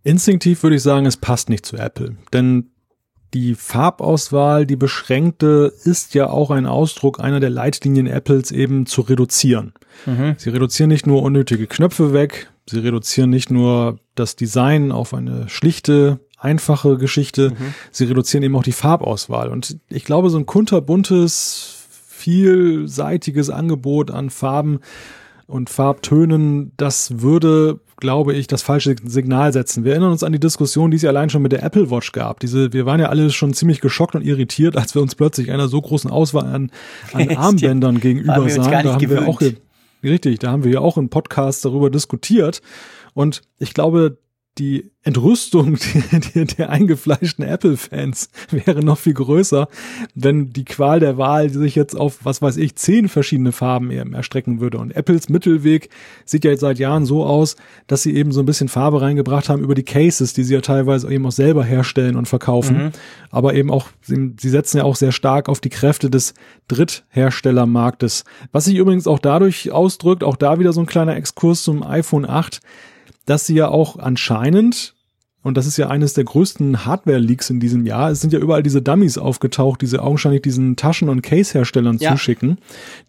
Instinktiv 0.03 0.63
würde 0.63 0.77
ich 0.77 0.81
sagen, 0.81 1.05
es 1.05 1.17
passt 1.17 1.49
nicht 1.49 1.65
zu 1.65 1.77
Apple. 1.77 2.17
Denn 2.33 2.71
die 3.33 3.55
Farbauswahl, 3.55 4.65
die 4.65 4.75
beschränkte, 4.75 5.71
ist 5.83 6.13
ja 6.13 6.29
auch 6.29 6.51
ein 6.51 6.65
Ausdruck 6.65 7.19
einer 7.19 7.39
der 7.39 7.49
Leitlinien 7.49 8.07
Apples 8.07 8.51
eben 8.51 8.85
zu 8.85 9.01
reduzieren. 9.01 9.73
Mhm. 10.05 10.35
Sie 10.37 10.49
reduzieren 10.49 10.89
nicht 10.89 11.07
nur 11.07 11.21
unnötige 11.21 11.67
Knöpfe 11.67 12.13
weg, 12.13 12.51
sie 12.69 12.79
reduzieren 12.79 13.29
nicht 13.29 13.49
nur 13.49 13.99
das 14.15 14.35
Design 14.35 14.91
auf 14.91 15.13
eine 15.13 15.47
schlichte, 15.47 16.19
einfache 16.37 16.97
Geschichte, 16.97 17.51
mhm. 17.51 17.73
sie 17.91 18.05
reduzieren 18.05 18.43
eben 18.43 18.55
auch 18.55 18.63
die 18.63 18.71
Farbauswahl. 18.71 19.49
Und 19.49 19.77
ich 19.89 20.03
glaube, 20.03 20.29
so 20.29 20.37
ein 20.37 20.45
kunterbuntes, 20.45 21.80
vielseitiges 22.21 23.49
Angebot 23.49 24.11
an 24.11 24.29
Farben 24.29 24.79
und 25.47 25.69
Farbtönen, 25.69 26.71
das 26.77 27.21
würde, 27.21 27.79
glaube 27.97 28.33
ich, 28.33 28.47
das 28.47 28.61
falsche 28.61 28.95
Signal 29.03 29.51
setzen. 29.51 29.83
Wir 29.83 29.93
erinnern 29.93 30.11
uns 30.11 30.23
an 30.23 30.31
die 30.31 30.39
Diskussion, 30.39 30.91
die 30.91 30.97
es 30.97 31.03
ja 31.03 31.09
allein 31.09 31.29
schon 31.29 31.41
mit 31.41 31.51
der 31.51 31.63
Apple 31.63 31.89
Watch 31.91 32.11
gab. 32.13 32.39
Diese, 32.39 32.71
wir 32.71 32.85
waren 32.85 32.99
ja 32.99 33.09
alle 33.09 33.29
schon 33.31 33.53
ziemlich 33.53 33.81
geschockt 33.81 34.15
und 34.15 34.21
irritiert, 34.21 34.77
als 34.77 34.95
wir 34.95 35.01
uns 35.01 35.15
plötzlich 35.15 35.51
einer 35.51 35.67
so 35.67 35.81
großen 35.81 36.09
Auswahl 36.09 36.45
an, 36.45 36.71
an 37.11 37.29
Armbändern 37.35 37.99
gegenüber 37.99 38.47
sahen. 38.49 38.71
Da 38.71 38.93
haben 38.93 38.99
gewöhnt. 38.99 39.21
wir 39.21 39.27
auch, 39.27 39.41
richtig, 40.03 40.39
da 40.39 40.51
haben 40.51 40.63
wir 40.63 40.71
ja 40.71 40.79
auch 40.79 40.97
im 40.97 41.09
Podcast 41.09 41.65
darüber 41.65 41.89
diskutiert. 41.89 42.61
Und 43.13 43.41
ich 43.59 43.73
glaube, 43.73 44.19
die 44.57 44.91
Entrüstung 45.03 45.77
der, 46.35 46.45
der 46.45 46.69
eingefleischten 46.69 47.43
Apple-Fans 47.43 48.29
wäre 48.51 48.83
noch 48.83 48.97
viel 48.97 49.13
größer, 49.13 49.67
wenn 50.13 50.51
die 50.51 50.65
Qual 50.65 50.99
der 50.99 51.17
Wahl 51.17 51.49
sich 51.49 51.75
jetzt 51.75 51.95
auf, 51.95 52.19
was 52.23 52.41
weiß 52.41 52.57
ich, 52.57 52.75
zehn 52.75 53.07
verschiedene 53.07 53.53
Farben 53.53 53.89
erstrecken 54.13 54.59
würde. 54.59 54.77
Und 54.77 54.91
Apples 54.95 55.29
Mittelweg 55.29 55.89
sieht 56.25 56.43
ja 56.43 56.51
jetzt 56.51 56.59
seit 56.59 56.79
Jahren 56.79 57.05
so 57.05 57.25
aus, 57.25 57.55
dass 57.87 58.03
sie 58.03 58.13
eben 58.13 58.31
so 58.31 58.41
ein 58.41 58.45
bisschen 58.45 58.67
Farbe 58.67 59.01
reingebracht 59.01 59.49
haben 59.49 59.63
über 59.63 59.73
die 59.73 59.83
Cases, 59.83 60.33
die 60.33 60.43
sie 60.43 60.53
ja 60.53 60.61
teilweise 60.61 61.11
eben 61.11 61.25
auch 61.25 61.31
selber 61.31 61.63
herstellen 61.63 62.17
und 62.17 62.27
verkaufen. 62.27 62.77
Mhm. 62.77 62.91
Aber 63.31 63.53
eben 63.53 63.71
auch, 63.71 63.87
sie, 64.01 64.33
sie 64.39 64.49
setzen 64.49 64.77
ja 64.77 64.83
auch 64.83 64.97
sehr 64.97 65.13
stark 65.13 65.47
auf 65.47 65.61
die 65.61 65.69
Kräfte 65.69 66.09
des 66.09 66.33
Drittherstellermarktes. 66.67 68.25
Was 68.51 68.65
sich 68.65 68.75
übrigens 68.75 69.07
auch 69.07 69.19
dadurch 69.19 69.71
ausdrückt, 69.71 70.23
auch 70.23 70.35
da 70.35 70.59
wieder 70.59 70.73
so 70.73 70.81
ein 70.81 70.87
kleiner 70.87 71.15
Exkurs 71.15 71.63
zum 71.63 71.83
iPhone 71.83 72.29
8, 72.29 72.59
dass 73.25 73.45
sie 73.45 73.55
ja 73.55 73.67
auch 73.69 73.97
anscheinend 73.97 74.95
und 75.43 75.57
das 75.57 75.65
ist 75.65 75.77
ja 75.77 75.87
eines 75.87 76.13
der 76.13 76.23
größten 76.23 76.85
Hardware-Leaks 76.85 77.49
in 77.49 77.59
diesem 77.59 77.85
Jahr. 77.85 78.11
Es 78.11 78.21
sind 78.21 78.31
ja 78.31 78.39
überall 78.39 78.61
diese 78.61 78.81
Dummies 78.81 79.17
aufgetaucht, 79.17 79.81
die 79.81 79.87
sie 79.87 80.01
augenscheinlich 80.01 80.43
diesen 80.43 80.75
Taschen- 80.75 81.09
und 81.09 81.23
Case-Herstellern 81.23 81.97
ja. 81.97 82.11
zuschicken, 82.11 82.59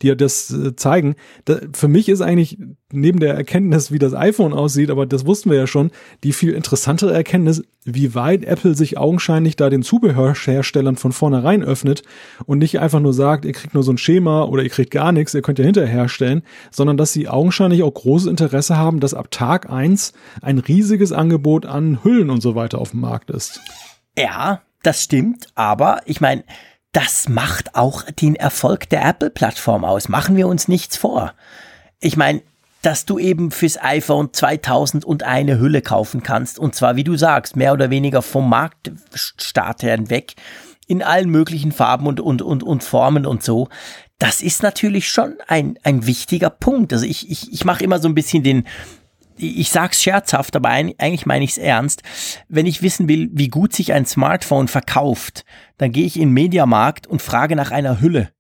die 0.01 0.09
ja 0.09 0.15
das 0.15 0.51
äh, 0.51 0.75
zeigen. 0.75 1.17
Da, 1.45 1.61
für 1.75 1.89
mich 1.89 2.09
ist 2.09 2.23
eigentlich 2.23 2.59
neben 2.93 3.21
der 3.21 3.35
Erkenntnis, 3.35 3.91
wie 3.91 3.99
das 3.99 4.15
iPhone 4.15 4.53
aussieht, 4.53 4.91
aber 4.91 5.07
das 5.07 5.27
wussten 5.27 5.51
wir 5.51 5.59
ja 5.59 5.67
schon, 5.67 5.91
die 6.23 6.33
viel 6.33 6.53
interessantere 6.53 7.13
Erkenntnis, 7.13 7.63
wie 7.85 8.15
weit 8.15 8.45
Apple 8.45 8.75
sich 8.75 8.99
augenscheinlich 8.99 9.57
da 9.57 9.71
den 9.71 9.83
Zubehörherstellern 9.83 10.97
von 10.97 11.13
vornherein 11.13 11.63
öffnet 11.63 12.03
und 12.47 12.59
nicht 12.59 12.79
einfach 12.81 13.01
nur 13.01 13.13
sagt, 13.13 13.45
ihr 13.45 13.53
kriegt 13.53 13.75
nur 13.75 13.83
so 13.83 13.93
ein 13.93 13.99
Schema 13.99 14.45
oder 14.45 14.63
ihr 14.63 14.71
kriegt 14.71 14.91
gar 14.91 15.13
nichts, 15.13 15.35
ihr 15.35 15.43
könnt 15.43 15.59
ja 15.59 15.65
hinterher 15.65 15.91
herstellen, 15.91 16.43
sondern 16.71 16.97
dass 16.97 17.13
sie 17.13 17.29
augenscheinlich 17.29 17.83
auch 17.83 17.93
großes 17.93 18.29
Interesse 18.29 18.77
haben, 18.77 19.01
dass 19.01 19.15
ab 19.15 19.31
Tag 19.31 19.71
eins 19.71 20.13
ein 20.41 20.59
riesiges 20.59 21.13
Angebot 21.13 21.67
an 21.67 22.05
Hüllen 22.05 22.31
und 22.31 22.41
so 22.41 22.55
weiter 22.55 22.79
auf 22.79 22.91
dem 22.91 23.01
Markt 23.01 23.31
ist. 23.31 23.61
Ja, 24.17 24.63
das 24.83 25.03
stimmt, 25.03 25.47
aber 25.55 26.01
ich 26.07 26.21
meine, 26.21 26.45
das 26.93 27.29
macht 27.29 27.75
auch 27.75 28.03
den 28.03 28.37
Erfolg 28.37 28.89
der 28.91 29.05
Apple-Plattform 29.05 29.85
aus. 29.85 30.09
Machen 30.09 30.37
wir 30.37 30.47
uns 30.47 30.69
nichts 30.69 30.97
vor. 30.97 31.33
Ich 32.01 32.17
meine, 32.17 32.43
dass 32.83 33.07
du 33.07 33.19
eben 33.19 33.53
fürs 33.53 33.81
iPhone 33.81 34.33
2000 34.33 35.05
und 35.05 35.23
eine 35.23 35.59
Hülle 35.59 35.83
kaufen 35.83 36.23
kannst. 36.23 36.59
Und 36.59 36.75
zwar, 36.75 36.97
wie 36.97 37.05
du 37.05 37.17
sagst, 37.17 37.57
mehr 37.57 37.73
oder 37.73 37.91
weniger 37.91 38.23
vom 38.23 38.49
Marktstart 38.49 39.83
her 39.83 39.95
hinweg 39.95 40.35
in 40.89 41.03
allen 41.03 41.31
möglichen 41.31 41.73
Farben 41.73 42.07
und, 42.07 42.21
und, 42.21 42.43
und, 42.43 42.63
und 42.63 42.83
Formen 42.83 43.25
und 43.25 43.43
so. 43.43 43.69
Das 44.19 44.43
ist 44.43 44.63
natürlich 44.63 45.09
schon 45.09 45.37
ein, 45.47 45.79
ein 45.85 46.07
wichtiger 46.07 46.51
Punkt. 46.51 46.93
Also 46.93 47.07
ich, 47.07 47.31
ich, 47.31 47.53
ich 47.53 47.65
mache 47.65 47.85
immer 47.85 48.01
so 48.01 48.09
ein 48.09 48.15
bisschen 48.15 48.43
den, 48.43 48.67
ich 49.37 49.71
sag's 49.71 50.03
scherzhaft, 50.03 50.57
aber 50.57 50.69
eigentlich 50.69 51.25
meine 51.25 51.45
ich's 51.45 51.59
ernst. 51.59 52.03
Wenn 52.49 52.67
ich 52.67 52.83
wissen 52.83 53.09
will, 53.09 53.31
wie 53.33 53.49
gut 53.49 53.73
sich 53.73 53.93
ein 53.93 54.07
Smartphone 54.07 54.69
verkauft, 54.69 55.45
dann 55.79 55.93
gehe 55.93 56.05
ich 56.05 56.17
in 56.17 56.29
den 56.29 56.35
Mediamarkt 56.35 57.07
und 57.07 57.23
frage 57.23 57.57
nach 57.57 57.71
einer 57.71 58.01
Hülle. 58.01 58.33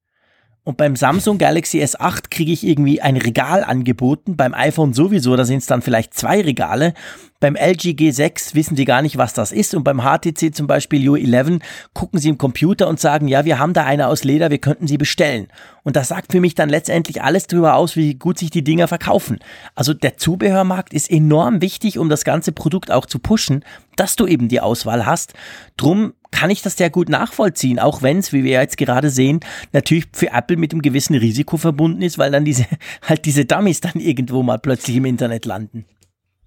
Und 0.64 0.76
beim 0.76 0.94
Samsung 0.94 1.39
Galaxy 1.39 1.80
S8 1.82 2.30
kriege 2.30 2.52
ich 2.52 2.64
irgendwie 2.64 3.01
ein 3.01 3.16
Regal 3.16 3.64
angeboten, 3.64 4.36
beim 4.36 4.55
iPhone 4.55 4.93
sowieso, 4.93 5.34
da 5.34 5.44
sind 5.44 5.59
es 5.59 5.66
dann 5.66 5.82
vielleicht 5.82 6.14
zwei 6.14 6.40
Regale. 6.40 6.94
Beim 7.43 7.56
LG 7.56 7.97
G6 7.97 8.55
wissen 8.55 8.77
sie 8.77 8.85
gar 8.85 9.02
nicht, 9.02 9.19
was 9.19 9.35
das 9.35 9.51
ist. 9.51 9.74
Und 9.74 9.82
beim 9.82 10.02
HTC 10.02 10.55
zum 10.55 10.69
Beispiel 10.69 11.10
U11 11.10 11.60
gucken 11.93 12.20
sie 12.20 12.28
im 12.28 12.39
Computer 12.39 12.86
und 12.86 13.01
sagen, 13.01 13.27
ja, 13.27 13.44
wir 13.44 13.59
haben 13.59 13.73
da 13.73 13.82
eine 13.82 14.06
aus 14.06 14.23
Leder, 14.23 14.51
wir 14.51 14.59
könnten 14.59 14.86
sie 14.86 14.97
bestellen. 14.97 15.48
Und 15.82 15.97
das 15.97 16.06
sagt 16.06 16.31
für 16.31 16.39
mich 16.39 16.55
dann 16.55 16.69
letztendlich 16.69 17.20
alles 17.20 17.48
darüber 17.48 17.74
aus, 17.74 17.97
wie 17.97 18.14
gut 18.14 18.39
sich 18.39 18.51
die 18.51 18.62
Dinger 18.62 18.86
verkaufen. 18.86 19.40
Also 19.74 19.93
der 19.93 20.19
Zubehörmarkt 20.19 20.94
ist 20.94 21.10
enorm 21.10 21.60
wichtig, 21.60 21.98
um 21.98 22.09
das 22.09 22.23
ganze 22.23 22.52
Produkt 22.52 22.93
auch 22.93 23.06
zu 23.06 23.19
pushen, 23.19 23.64
dass 23.97 24.14
du 24.14 24.28
eben 24.28 24.47
die 24.47 24.60
Auswahl 24.60 25.05
hast. 25.05 25.35
Drum 25.77 26.12
kann 26.31 26.51
ich 26.51 26.62
das 26.62 26.77
sehr 26.77 26.90
gut 26.90 27.09
nachvollziehen, 27.09 27.81
auch 27.81 28.02
wenn 28.02 28.19
es, 28.19 28.32
wie 28.32 28.44
wir 28.44 28.60
jetzt 28.60 28.77
gerade 28.77 29.10
sehen, 29.10 29.40
natürlich 29.73 30.06
für 30.12 30.31
Apple 30.31 30.59
mit 30.59 30.70
einem 30.70 30.82
gewissen 30.82 31.16
Risiko 31.16 31.56
verbunden 31.56 32.02
ist, 32.02 32.19
weil 32.19 32.31
dann 32.31 32.44
diese 32.44 32.66
halt 33.02 33.24
diese 33.24 33.47
Dummies 33.47 33.81
dann 33.81 33.94
irgendwo 33.97 34.44
mal 34.44 34.60
plötzlich 34.60 34.98
im 34.98 35.06
Internet 35.06 35.44
landen. 35.44 35.86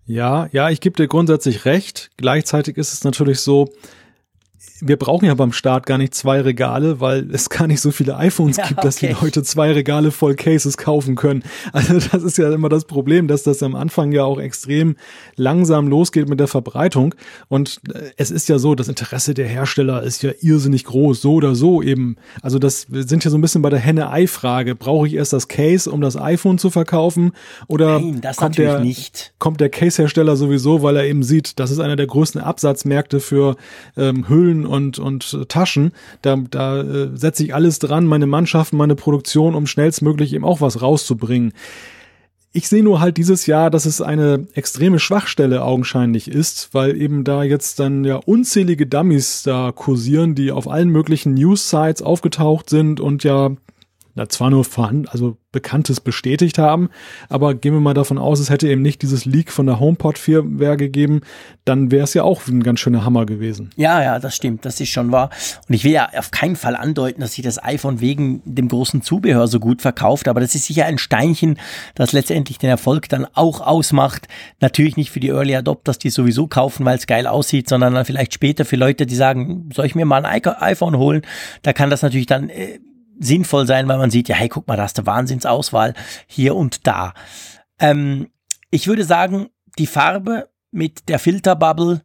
Ja, 0.07 0.47
ja, 0.51 0.69
ich 0.69 0.81
gebe 0.81 0.95
dir 0.95 1.07
grundsätzlich 1.07 1.65
recht. 1.65 2.11
Gleichzeitig 2.17 2.77
ist 2.77 2.93
es 2.93 3.03
natürlich 3.03 3.39
so, 3.39 3.73
wir 4.87 4.97
brauchen 4.97 5.25
ja 5.25 5.33
beim 5.33 5.51
Start 5.51 5.85
gar 5.85 5.97
nicht 5.97 6.13
zwei 6.13 6.41
Regale, 6.41 6.99
weil 6.99 7.29
es 7.31 7.49
gar 7.49 7.67
nicht 7.67 7.81
so 7.81 7.91
viele 7.91 8.17
iPhones 8.17 8.57
ja, 8.57 8.67
gibt, 8.67 8.83
dass 8.83 8.97
okay. 8.97 9.07
die 9.07 9.25
Leute 9.25 9.43
zwei 9.43 9.71
Regale 9.71 10.11
voll 10.11 10.35
Cases 10.35 10.77
kaufen 10.77 11.15
können. 11.15 11.43
Also 11.73 11.99
das 12.11 12.23
ist 12.23 12.37
ja 12.37 12.53
immer 12.53 12.69
das 12.69 12.85
Problem, 12.85 13.27
dass 13.27 13.43
das 13.43 13.61
am 13.63 13.75
Anfang 13.75 14.11
ja 14.11 14.23
auch 14.23 14.39
extrem 14.39 14.95
langsam 15.35 15.87
losgeht 15.87 16.29
mit 16.29 16.39
der 16.39 16.47
Verbreitung. 16.47 17.15
Und 17.47 17.81
äh, 17.93 18.11
es 18.17 18.31
ist 18.31 18.49
ja 18.49 18.59
so, 18.59 18.75
das 18.75 18.87
Interesse 18.87 19.33
der 19.33 19.47
Hersteller 19.47 20.03
ist 20.03 20.23
ja 20.23 20.31
irrsinnig 20.41 20.85
groß, 20.85 21.21
so 21.21 21.33
oder 21.33 21.55
so 21.55 21.81
eben. 21.81 22.17
Also 22.41 22.59
das 22.59 22.85
wir 22.89 23.03
sind 23.03 23.23
ja 23.23 23.31
so 23.31 23.37
ein 23.37 23.41
bisschen 23.41 23.61
bei 23.61 23.69
der 23.69 23.79
Henne-Ei-Frage. 23.79 24.75
Brauche 24.75 25.07
ich 25.07 25.15
erst 25.15 25.33
das 25.33 25.47
Case, 25.47 25.91
um 25.91 26.01
das 26.01 26.15
iPhone 26.15 26.57
zu 26.57 26.69
verkaufen? 26.69 27.31
Oder 27.67 27.99
Nein, 27.99 28.21
kommt, 28.35 28.57
der, 28.57 28.79
nicht. 28.79 29.33
kommt 29.39 29.61
der 29.61 29.69
Case-Hersteller 29.69 30.35
sowieso, 30.35 30.83
weil 30.83 30.97
er 30.97 31.05
eben 31.05 31.23
sieht, 31.23 31.59
das 31.59 31.71
ist 31.71 31.79
einer 31.79 31.95
der 31.95 32.07
größten 32.07 32.41
Absatzmärkte 32.41 33.19
für 33.19 33.55
ähm, 33.97 34.29
Hüllen 34.29 34.65
und, 34.65 34.74
und 34.75 35.47
Taschen. 35.49 35.91
Da, 36.21 36.37
da 36.49 36.81
äh, 36.81 37.09
setze 37.15 37.43
ich 37.43 37.53
alles 37.53 37.79
dran, 37.79 38.05
meine 38.05 38.27
Mannschaften, 38.27 38.77
meine 38.77 38.95
Produktion, 38.95 39.55
um 39.55 39.67
schnellstmöglich 39.67 40.33
eben 40.33 40.45
auch 40.45 40.61
was 40.61 40.81
rauszubringen. 40.81 41.53
Ich 42.57 42.69
sehe 42.69 42.83
nur 42.83 43.01
halt 43.01 43.17
dieses 43.17 43.47
Jahr, 43.47 43.69
dass 43.69 43.85
es 43.85 43.99
eine 43.99 44.47
extreme 44.53 44.97
Schwachstelle 44.97 45.61
augenscheinlich 45.61 46.29
ist, 46.29 46.69
weil 46.71 46.95
eben 46.95 47.25
da 47.25 47.43
jetzt 47.43 47.81
dann 47.81 48.05
ja 48.05 48.15
unzählige 48.15 48.87
Dummies 48.87 49.43
da 49.43 49.73
kursieren, 49.73 50.35
die 50.35 50.53
auf 50.53 50.69
allen 50.69 50.87
möglichen 50.87 51.33
News-Sites 51.33 52.01
aufgetaucht 52.01 52.69
sind 52.69 53.01
und 53.01 53.25
ja 53.25 53.51
na, 54.15 54.29
zwar 54.29 54.49
nur 54.49 54.63
vorhanden, 54.63 55.07
also 55.09 55.37
Bekanntes 55.51 56.01
bestätigt 56.01 56.57
haben, 56.57 56.89
aber 57.29 57.53
gehen 57.53 57.73
wir 57.73 57.79
mal 57.79 57.93
davon 57.93 58.17
aus, 58.17 58.39
es 58.39 58.49
hätte 58.49 58.67
eben 58.67 58.81
nicht 58.81 59.01
dieses 59.01 59.25
Leak 59.25 59.51
von 59.51 59.65
der 59.65 59.79
HomePod-Firmware 59.79 60.77
gegeben, 60.77 61.21
dann 61.63 61.91
wäre 61.91 62.03
es 62.03 62.13
ja 62.13 62.23
auch 62.23 62.45
ein 62.47 62.63
ganz 62.63 62.79
schöner 62.81 63.05
Hammer 63.05 63.25
gewesen. 63.25 63.69
Ja, 63.77 64.01
ja, 64.01 64.19
das 64.19 64.35
stimmt, 64.35 64.65
das 64.65 64.79
ist 64.81 64.89
schon 64.89 65.11
wahr. 65.11 65.29
Und 65.67 65.75
ich 65.75 65.83
will 65.83 65.91
ja 65.91 66.09
auf 66.17 66.31
keinen 66.31 66.55
Fall 66.55 66.75
andeuten, 66.75 67.21
dass 67.21 67.33
sich 67.33 67.43
das 67.43 67.61
iPhone 67.63 68.01
wegen 68.01 68.41
dem 68.45 68.67
großen 68.67 69.01
Zubehör 69.01 69.47
so 69.47 69.59
gut 69.59 69.81
verkauft, 69.81 70.27
aber 70.27 70.41
das 70.41 70.55
ist 70.55 70.65
sicher 70.65 70.85
ein 70.85 70.97
Steinchen, 70.97 71.57
das 71.95 72.11
letztendlich 72.11 72.57
den 72.57 72.69
Erfolg 72.69 73.07
dann 73.09 73.25
auch 73.33 73.61
ausmacht. 73.61 74.27
Natürlich 74.59 74.97
nicht 74.97 75.11
für 75.11 75.19
die 75.21 75.29
Early 75.29 75.55
Adopters, 75.55 75.99
die 75.99 76.09
sowieso 76.09 76.47
kaufen, 76.47 76.85
weil 76.85 76.97
es 76.97 77.07
geil 77.07 77.27
aussieht, 77.27 77.69
sondern 77.69 77.93
dann 77.93 78.05
vielleicht 78.05 78.33
später 78.33 78.65
für 78.65 78.75
Leute, 78.75 79.05
die 79.05 79.15
sagen, 79.15 79.69
soll 79.73 79.85
ich 79.85 79.95
mir 79.95 80.05
mal 80.05 80.25
ein 80.25 80.43
iPhone 80.45 80.97
holen? 80.97 81.21
Da 81.61 81.73
kann 81.73 81.89
das 81.89 82.01
natürlich 82.01 82.27
dann 82.27 82.49
äh, 82.49 82.79
sinnvoll 83.19 83.67
sein, 83.67 83.87
weil 83.87 83.97
man 83.97 84.11
sieht, 84.11 84.29
ja, 84.29 84.35
hey, 84.35 84.49
guck 84.49 84.67
mal, 84.67 84.77
da 84.77 84.83
hast 84.83 84.97
du 84.97 85.05
Wahnsinnsauswahl 85.05 85.93
hier 86.27 86.55
und 86.55 86.87
da. 86.87 87.13
Ähm, 87.79 88.27
ich 88.71 88.87
würde 88.87 89.03
sagen, 89.03 89.47
die 89.77 89.87
Farbe 89.87 90.49
mit 90.71 91.07
der 91.09 91.19
Filterbubble 91.19 92.01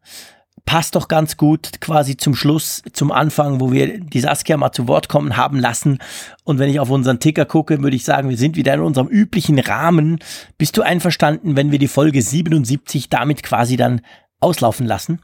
passt 0.64 0.94
doch 0.94 1.08
ganz 1.08 1.36
gut 1.36 1.80
quasi 1.80 2.16
zum 2.16 2.34
Schluss, 2.34 2.82
zum 2.92 3.10
Anfang, 3.10 3.60
wo 3.60 3.72
wir 3.72 3.98
die 3.98 4.20
Saskia 4.20 4.56
mal 4.56 4.72
zu 4.72 4.86
Wort 4.86 5.08
kommen 5.08 5.36
haben 5.36 5.58
lassen. 5.58 5.98
Und 6.44 6.58
wenn 6.58 6.70
ich 6.70 6.78
auf 6.78 6.90
unseren 6.90 7.18
Ticker 7.18 7.44
gucke, 7.44 7.82
würde 7.82 7.96
ich 7.96 8.04
sagen, 8.04 8.28
wir 8.28 8.36
sind 8.36 8.56
wieder 8.56 8.74
in 8.74 8.80
unserem 8.80 9.08
üblichen 9.08 9.58
Rahmen. 9.58 10.20
Bist 10.58 10.76
du 10.76 10.82
einverstanden, 10.82 11.56
wenn 11.56 11.72
wir 11.72 11.78
die 11.78 11.88
Folge 11.88 12.22
77 12.22 13.08
damit 13.08 13.42
quasi 13.42 13.76
dann 13.76 14.02
auslaufen 14.38 14.86
lassen? 14.86 15.20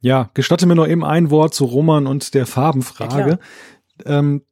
Ja, 0.00 0.30
gestatte 0.34 0.66
mir 0.66 0.74
noch 0.74 0.88
eben 0.88 1.04
ein 1.04 1.30
Wort 1.30 1.54
zu 1.54 1.64
Roman 1.64 2.06
und 2.06 2.34
der 2.34 2.46
Farbenfrage. 2.46 3.38
Ja, 4.04 4.18
ähm, 4.18 4.42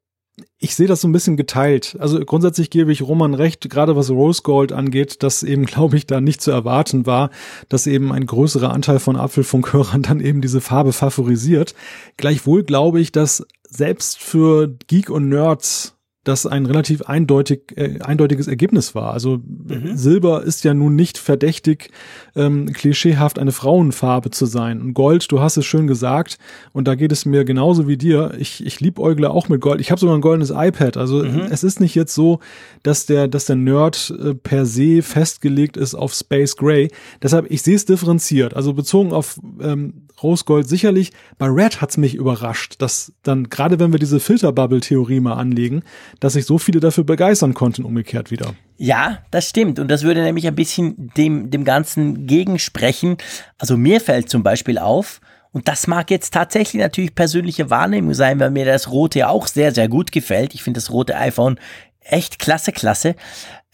ich 0.59 0.75
sehe 0.75 0.87
das 0.87 1.01
so 1.01 1.09
ein 1.09 1.13
bisschen 1.13 1.37
geteilt. 1.37 1.97
Also 1.99 2.21
grundsätzlich 2.21 2.71
gebe 2.71 2.93
ich 2.93 3.03
Roman 3.03 3.35
recht, 3.35 3.69
gerade 3.71 3.97
was 3.97 4.11
Rose 4.11 4.43
Gold 4.43 4.73
angeht, 4.73 5.23
dass 5.23 5.43
eben, 5.43 5.67
glaube 5.67 5.97
ich, 5.97 6.07
da 6.07 6.21
nicht 6.21 6.41
zu 6.41 6.51
erwarten 6.51 7.07
war, 7.07 7.31
dass 7.69 7.87
eben 7.87 8.13
ein 8.13 8.27
größerer 8.27 8.73
Anteil 8.73 8.99
von 8.99 9.17
Apfelfunkhörern 9.17 10.03
dann 10.11 10.21
eben 10.21 10.41
diese 10.41 10.61
Farbe 10.61 10.93
favorisiert. 10.93 11.75
Gleichwohl 12.17 12.63
glaube 12.65 13.01
ich, 13.01 13.13
dass 13.13 13.47
selbst 13.69 14.19
für 14.19 14.69
Geek 14.87 15.11
und 15.11 15.29
Nerds 15.29 15.97
das 16.31 16.47
ein 16.47 16.65
relativ 16.65 17.03
eindeutig, 17.03 17.77
äh, 17.77 17.99
eindeutiges 18.01 18.47
Ergebnis 18.47 18.95
war. 18.95 19.13
Also 19.13 19.39
mhm. 19.39 19.97
Silber 19.97 20.45
ist 20.45 20.65
ja 20.65 20.75
nun 20.75 20.95
nicht 20.95 21.19
verdächtig, 21.19 21.91
ähm, 22.37 22.73
klischeehaft 22.73 23.39
eine 23.39 23.53
Frauenfarbe 23.53 24.31
zu 24.31 24.47
sein. 24.47 24.81
Und 24.81 24.95
Gold, 24.95 25.31
du 25.33 25.41
hast 25.41 25.57
es 25.57 25.67
schön 25.67 25.89
gesagt, 25.89 26.39
und 26.73 26.87
da 26.87 26.95
geht 26.95 27.11
es 27.11 27.27
mir 27.27 27.45
genauso 27.45 27.89
wie 27.89 27.97
dir. 27.97 28.33
Ich, 28.39 28.65
ich 28.65 28.81
liebäugle 28.81 29.31
auch 29.31 29.49
mit 29.49 29.61
Gold. 29.61 29.81
Ich 29.81 29.91
habe 29.91 30.01
sogar 30.01 30.17
ein 30.17 30.21
goldenes 30.21 30.51
iPad. 30.51 30.97
Also 30.97 31.25
mhm. 31.25 31.49
es 31.51 31.65
ist 31.65 31.81
nicht 31.81 31.97
jetzt 31.97 32.15
so, 32.15 32.39
dass 32.85 33.07
der, 33.07 33.27
dass 33.27 33.47
der 33.47 33.57
Nerd 33.57 34.15
äh, 34.23 34.35
per 34.35 34.67
se 34.67 35.03
festgelegt 35.03 35.77
ist 35.77 35.97
auf 35.97 36.15
Space 36.15 36.57
Gray. 36.57 36.91
Deshalb, 37.23 37.51
ich 37.51 37.63
sehe 37.63 37.75
es 37.75 37.85
differenziert. 37.85 38.55
Also 38.55 38.73
bezogen 38.73 39.13
auf 39.13 39.41
ähm, 39.61 40.07
Rose 40.23 40.45
Gold 40.45 40.69
sicherlich. 40.69 41.13
Bei 41.39 41.47
Red 41.47 41.81
hat's 41.81 41.97
mich 41.97 42.15
überrascht, 42.15 42.77
dass 42.79 43.13
dann, 43.23 43.49
gerade 43.49 43.79
wenn 43.79 43.93
wir 43.93 43.99
diese 43.99 44.21
Filterbubble-Theorie 44.21 45.21
mal 45.21 45.35
anlegen, 45.35 45.83
dass 46.21 46.35
sich 46.35 46.47
so 46.47 46.59
viele 46.59 46.81
dafür 46.81 47.05
begeistern 47.05 47.55
konnten, 47.55 47.85
umgekehrt 47.85 48.31
wieder. 48.31 48.55
Ja, 48.77 49.19
das 49.31 49.49
stimmt. 49.49 49.79
Und 49.79 49.89
das 49.89 50.03
würde 50.03 50.23
nämlich 50.23 50.47
ein 50.47 50.55
bisschen 50.55 51.11
dem, 51.17 51.51
dem 51.51 51.65
Ganzen 51.65 52.27
gegensprechen. 52.27 53.17
Also 53.59 53.77
mir 53.77 54.01
fällt 54.01 54.31
zum 54.31 54.43
Beispiel 54.43 54.79
auf, 54.79 55.21
und 55.53 55.67
das 55.67 55.87
mag 55.87 56.11
jetzt 56.11 56.33
tatsächlich 56.33 56.81
natürlich 56.81 57.15
persönliche 57.15 57.71
Wahrnehmung 57.71 58.15
sein, 58.15 58.39
weil 58.39 58.51
mir 58.51 58.65
das 58.65 58.91
rote 58.91 59.19
ja 59.19 59.29
auch 59.29 59.49
sehr, 59.49 59.75
sehr 59.75 59.89
gut 59.89 60.13
gefällt. 60.13 60.55
Ich 60.55 60.63
finde 60.63 60.79
das 60.79 60.91
rote 60.91 61.17
iPhone 61.17 61.59
echt 62.01 62.39
klasse, 62.39 62.73
klasse. 62.73 63.17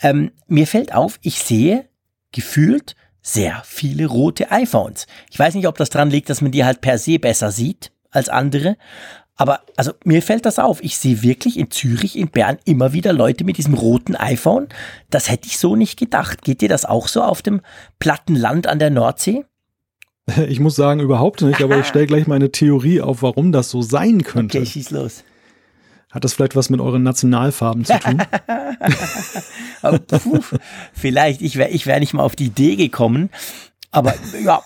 Ähm, 0.01 0.31
mir 0.49 0.67
fällt 0.67 0.95
auf, 0.95 1.19
ich 1.23 1.41
sehe 1.41 1.87
gefühlt 2.33 2.97
sehr 3.27 3.61
viele 3.65 4.07
rote 4.07 4.53
iPhones. 4.53 5.07
Ich 5.31 5.39
weiß 5.39 5.55
nicht, 5.55 5.67
ob 5.67 5.77
das 5.77 5.91
dran 5.91 6.11
liegt, 6.11 6.31
dass 6.31 6.43
man 6.43 6.53
die 6.53 6.65
halt 6.65 6.81
per 6.81 6.97
se 6.97 7.19
besser 7.19 7.51
sieht 7.51 7.91
als 8.11 8.29
andere. 8.29 8.77
Aber 9.35 9.61
also 9.77 9.93
mir 10.05 10.23
fällt 10.23 10.47
das 10.47 10.61
auf. 10.61 10.83
Ich 10.83 10.97
sehe 10.97 11.23
wirklich 11.23 11.59
in 11.59 11.71
Zürich, 11.73 12.17
in 12.17 12.29
Bern 12.29 12.59
immer 12.65 12.93
wieder 12.93 13.13
Leute 13.13 13.43
mit 13.43 13.59
diesem 13.59 13.75
roten 13.75 14.15
iPhone. 14.15 14.69
Das 15.11 15.29
hätte 15.29 15.49
ich 15.49 15.59
so 15.59 15.75
nicht 15.75 15.99
gedacht. 15.99 16.43
Geht 16.43 16.61
dir 16.61 16.69
das 16.69 16.85
auch 16.85 17.09
so 17.09 17.21
auf 17.21 17.43
dem 17.43 17.63
platten 17.99 18.37
Land 18.37 18.69
an 18.69 18.79
der 18.79 18.91
Nordsee? 18.91 19.45
Ich 20.49 20.59
muss 20.59 20.75
sagen, 20.75 20.99
überhaupt 20.99 21.43
nicht, 21.43 21.63
aber 21.63 21.79
ich 21.79 21.87
stelle 21.87 22.07
gleich 22.07 22.27
meine 22.27 22.51
Theorie 22.51 23.01
auf, 23.01 23.23
warum 23.23 23.53
das 23.53 23.71
so 23.71 23.81
sein 23.81 24.25
könnte. 24.25 24.59
Okay, 24.59 24.67
schieß 24.67 24.91
los. 24.91 25.23
Hat 26.17 26.25
das 26.25 26.33
vielleicht 26.33 26.57
was 26.57 26.71
mit 26.71 26.81
euren 26.81 27.03
Nationalfarben 27.03 27.85
zu 27.85 27.99
tun? 27.99 28.23
Puh, 30.23 30.41
vielleicht, 30.95 31.43
ich 31.43 31.57
wäre 31.57 31.69
ich 31.69 31.85
wär 31.85 32.01
nicht 32.01 32.15
mal 32.15 32.23
auf 32.23 32.35
die 32.35 32.47
Idee 32.47 32.77
gekommen. 32.77 33.29
Aber 33.91 34.15
ja, 34.43 34.63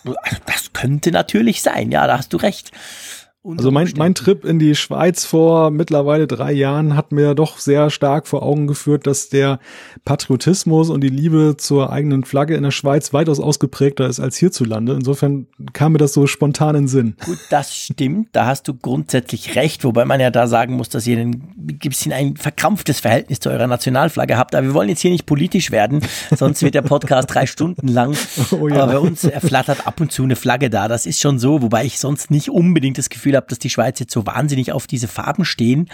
das 0.47 0.73
könnte 0.73 1.11
natürlich 1.11 1.61
sein. 1.61 1.91
Ja, 1.91 2.07
da 2.07 2.19
hast 2.19 2.33
du 2.33 2.37
recht. 2.37 2.71
Also 3.43 3.71
mein, 3.71 3.91
mein 3.97 4.15
Trip 4.15 4.45
in 4.45 4.59
die 4.59 4.75
Schweiz 4.75 5.25
vor 5.25 5.71
mittlerweile 5.71 6.27
drei 6.27 6.53
Jahren 6.53 6.95
hat 6.95 7.11
mir 7.11 7.35
doch 7.35 7.57
sehr 7.59 7.89
stark 7.89 8.27
vor 8.29 8.43
Augen 8.43 8.67
geführt, 8.67 9.07
dass 9.07 9.31
der 9.31 9.61
Patriotismus 10.05 10.91
und 10.91 11.01
die 11.01 11.09
Liebe 11.09 11.57
zur 11.57 11.91
eigenen 11.91 12.25
Flagge 12.25 12.55
in 12.55 12.65
der 12.65 12.71
Schweiz 12.71 13.15
weitaus 13.15 13.41
ausgeprägter 13.41 14.07
ist 14.07 14.21
als 14.21 14.37
hierzulande. 14.37 14.93
Insofern 14.93 15.47
kam 15.73 15.93
mir 15.93 15.99
das 15.99 16.13
so 16.13 16.27
spontan 16.27 16.75
in 16.75 16.89
Sinn. 16.89 17.17
Gut, 17.25 17.39
das 17.49 17.75
stimmt. 17.75 18.29
Da 18.33 18.45
hast 18.45 18.69
du 18.69 18.75
grundsätzlich 18.75 19.57
recht, 19.57 19.85
wobei 19.85 20.05
man 20.05 20.21
ja 20.21 20.31
da 20.31 20.47
sagen 20.47 20.75
muss, 20.75 20.91
dass 20.91 21.07
ihr 21.07 21.19
ein 21.19 21.55
bisschen 21.57 22.13
ein 22.13 22.37
verkrampftes 22.37 23.01
Verhältnis 23.01 23.41
zu 23.41 23.49
eurer 23.49 23.67
Nationalflagge 23.67 24.37
habt. 24.37 24.55
Aber 24.55 24.67
wir 24.67 24.75
wollen 24.75 24.91
jetzt 24.91 25.01
hier 25.01 25.13
nicht 25.13 25.25
politisch 25.25 25.71
werden, 25.71 26.03
sonst 26.37 26.63
wird 26.63 26.75
der 26.75 26.83
Podcast 26.83 27.33
drei 27.33 27.47
Stunden 27.47 27.89
lang. 27.89 28.17
Oh 28.53 28.69
ja. 28.69 28.83
Aber 28.83 28.93
bei 28.93 28.99
uns 28.99 29.27
flattert 29.41 29.87
ab 29.87 30.01
und 30.01 30.11
zu 30.11 30.25
eine 30.25 30.35
Flagge 30.35 30.71
da. 30.71 30.89
Das 30.89 31.07
ist 31.07 31.21
schon 31.21 31.39
so, 31.39 31.63
wobei 31.63 31.85
ich 31.85 31.99
sonst 31.99 32.31
nicht 32.31 32.51
unbedingt 32.51 32.99
das 32.99 33.09
Gefühl 33.09 33.30
Gefühl 33.31 33.37
habe, 33.37 33.47
dass 33.49 33.59
die 33.59 33.71
Schweiz 33.71 33.99
jetzt 34.01 34.13
so 34.13 34.27
wahnsinnig 34.27 34.73
auf 34.73 34.87
diese 34.87 35.09
Farben 35.09 35.45
stehen. 35.45 35.89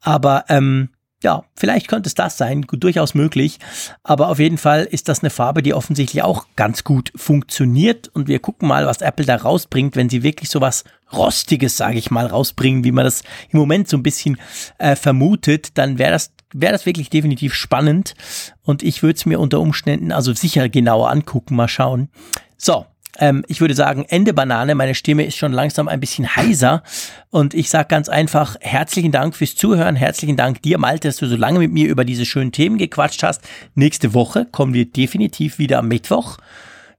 Aber 0.00 0.44
ähm, 0.48 0.90
ja, 1.22 1.44
vielleicht 1.56 1.88
könnte 1.88 2.08
es 2.08 2.14
das 2.14 2.36
sein, 2.36 2.64
durchaus 2.70 3.14
möglich. 3.14 3.58
Aber 4.02 4.28
auf 4.28 4.38
jeden 4.38 4.58
Fall 4.58 4.84
ist 4.84 5.08
das 5.08 5.22
eine 5.22 5.30
Farbe, 5.30 5.62
die 5.62 5.74
offensichtlich 5.74 6.22
auch 6.22 6.46
ganz 6.56 6.84
gut 6.84 7.10
funktioniert. 7.16 8.08
Und 8.08 8.28
wir 8.28 8.38
gucken 8.38 8.68
mal, 8.68 8.86
was 8.86 9.00
Apple 9.00 9.24
da 9.24 9.36
rausbringt, 9.36 9.96
wenn 9.96 10.08
sie 10.08 10.22
wirklich 10.22 10.50
so 10.50 10.60
was 10.60 10.84
Rostiges, 11.12 11.76
sage 11.76 11.98
ich 11.98 12.10
mal, 12.10 12.26
rausbringen, 12.26 12.84
wie 12.84 12.92
man 12.92 13.04
das 13.04 13.22
im 13.50 13.58
Moment 13.58 13.88
so 13.88 13.96
ein 13.96 14.02
bisschen 14.02 14.38
äh, 14.78 14.94
vermutet, 14.94 15.78
dann 15.78 15.98
wäre 15.98 16.12
das 16.12 16.32
wäre 16.52 16.72
das 16.72 16.86
wirklich 16.86 17.10
definitiv 17.10 17.54
spannend. 17.54 18.14
Und 18.62 18.82
ich 18.82 19.02
würde 19.02 19.16
es 19.16 19.26
mir 19.26 19.40
unter 19.40 19.60
Umständen 19.60 20.12
also 20.12 20.32
sicher 20.32 20.68
genauer 20.68 21.10
angucken, 21.10 21.56
mal 21.56 21.68
schauen. 21.68 22.08
So, 22.56 22.86
ähm, 23.18 23.44
ich 23.48 23.60
würde 23.60 23.74
sagen, 23.74 24.04
Ende 24.08 24.34
Banane. 24.34 24.74
Meine 24.74 24.94
Stimme 24.94 25.24
ist 25.24 25.36
schon 25.36 25.52
langsam 25.52 25.88
ein 25.88 26.00
bisschen 26.00 26.36
heiser. 26.36 26.82
Und 27.30 27.54
ich 27.54 27.70
sage 27.70 27.88
ganz 27.88 28.08
einfach, 28.08 28.56
herzlichen 28.60 29.12
Dank 29.12 29.34
fürs 29.34 29.54
Zuhören. 29.54 29.96
Herzlichen 29.96 30.36
Dank 30.36 30.62
dir, 30.62 30.78
Malte, 30.78 31.08
dass 31.08 31.16
du 31.16 31.26
so 31.26 31.36
lange 31.36 31.58
mit 31.58 31.72
mir 31.72 31.88
über 31.88 32.04
diese 32.04 32.26
schönen 32.26 32.52
Themen 32.52 32.78
gequatscht 32.78 33.22
hast. 33.22 33.42
Nächste 33.74 34.14
Woche 34.14 34.46
kommen 34.46 34.74
wir 34.74 34.90
definitiv 34.90 35.58
wieder 35.58 35.78
am 35.78 35.88
Mittwoch. 35.88 36.36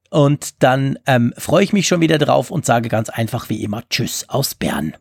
Und 0.09 0.63
dann 0.63 0.97
ähm, 1.05 1.33
freue 1.37 1.63
ich 1.63 1.73
mich 1.73 1.87
schon 1.87 2.01
wieder 2.01 2.17
drauf 2.17 2.49
und 2.49 2.65
sage 2.65 2.89
ganz 2.89 3.09
einfach 3.09 3.49
wie 3.49 3.63
immer 3.63 3.83
Tschüss 3.89 4.25
aus 4.29 4.55
Bern. 4.55 4.93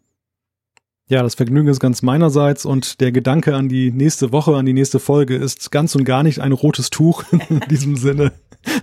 Ja, 1.09 1.23
das 1.23 1.37
Vergnügen 1.37 1.69
ist 1.69 1.79
ganz 1.79 2.03
meinerseits 2.03 2.65
und 2.65 3.01
der 3.01 3.13
Gedanke 3.13 3.55
an 3.55 3.69
die 3.69 3.93
nächste 3.93 4.33
Woche, 4.33 4.57
an 4.57 4.67
die 4.67 4.73
nächste 4.73 4.99
Folge 4.99 5.37
ist 5.37 5.71
ganz 5.71 5.95
und 5.95 6.05
gar 6.05 6.25
nicht 6.25 6.41
ein 6.41 6.51
rotes 6.51 6.91
Tuch 6.91 7.23
in 7.49 7.61
diesem 7.71 7.97
Sinne. 7.97 8.33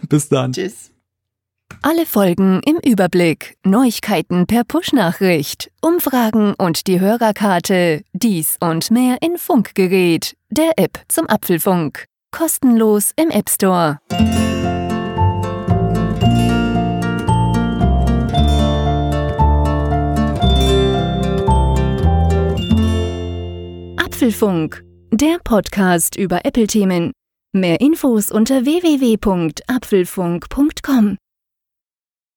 Bis 0.07 0.29
dann. 0.29 0.53
Tschüss. 0.53 0.93
Alle 1.81 2.05
Folgen 2.05 2.61
im 2.65 2.77
Überblick, 2.77 3.57
Neuigkeiten 3.65 4.45
per 4.47 4.63
Push-Nachricht, 4.63 5.69
Umfragen 5.81 6.53
und 6.57 6.87
die 6.87 6.99
Hörerkarte, 6.99 8.03
dies 8.13 8.57
und 8.61 8.89
mehr 8.91 9.17
in 9.21 9.37
Funkgerät, 9.37 10.35
der 10.49 10.73
App 10.77 10.99
zum 11.07 11.27
Apfelfunk. 11.29 12.05
Kostenlos 12.31 13.11
im 13.15 13.29
App 13.29 13.49
Store. 13.49 13.99
Apfelfunk, 23.97 24.83
der 25.11 25.37
Podcast 25.43 26.15
über 26.15 26.45
Apple-Themen. 26.45 27.11
Mehr 27.51 27.81
Infos 27.81 28.31
unter 28.31 28.63
www.apfelfunk.com. 28.65 31.17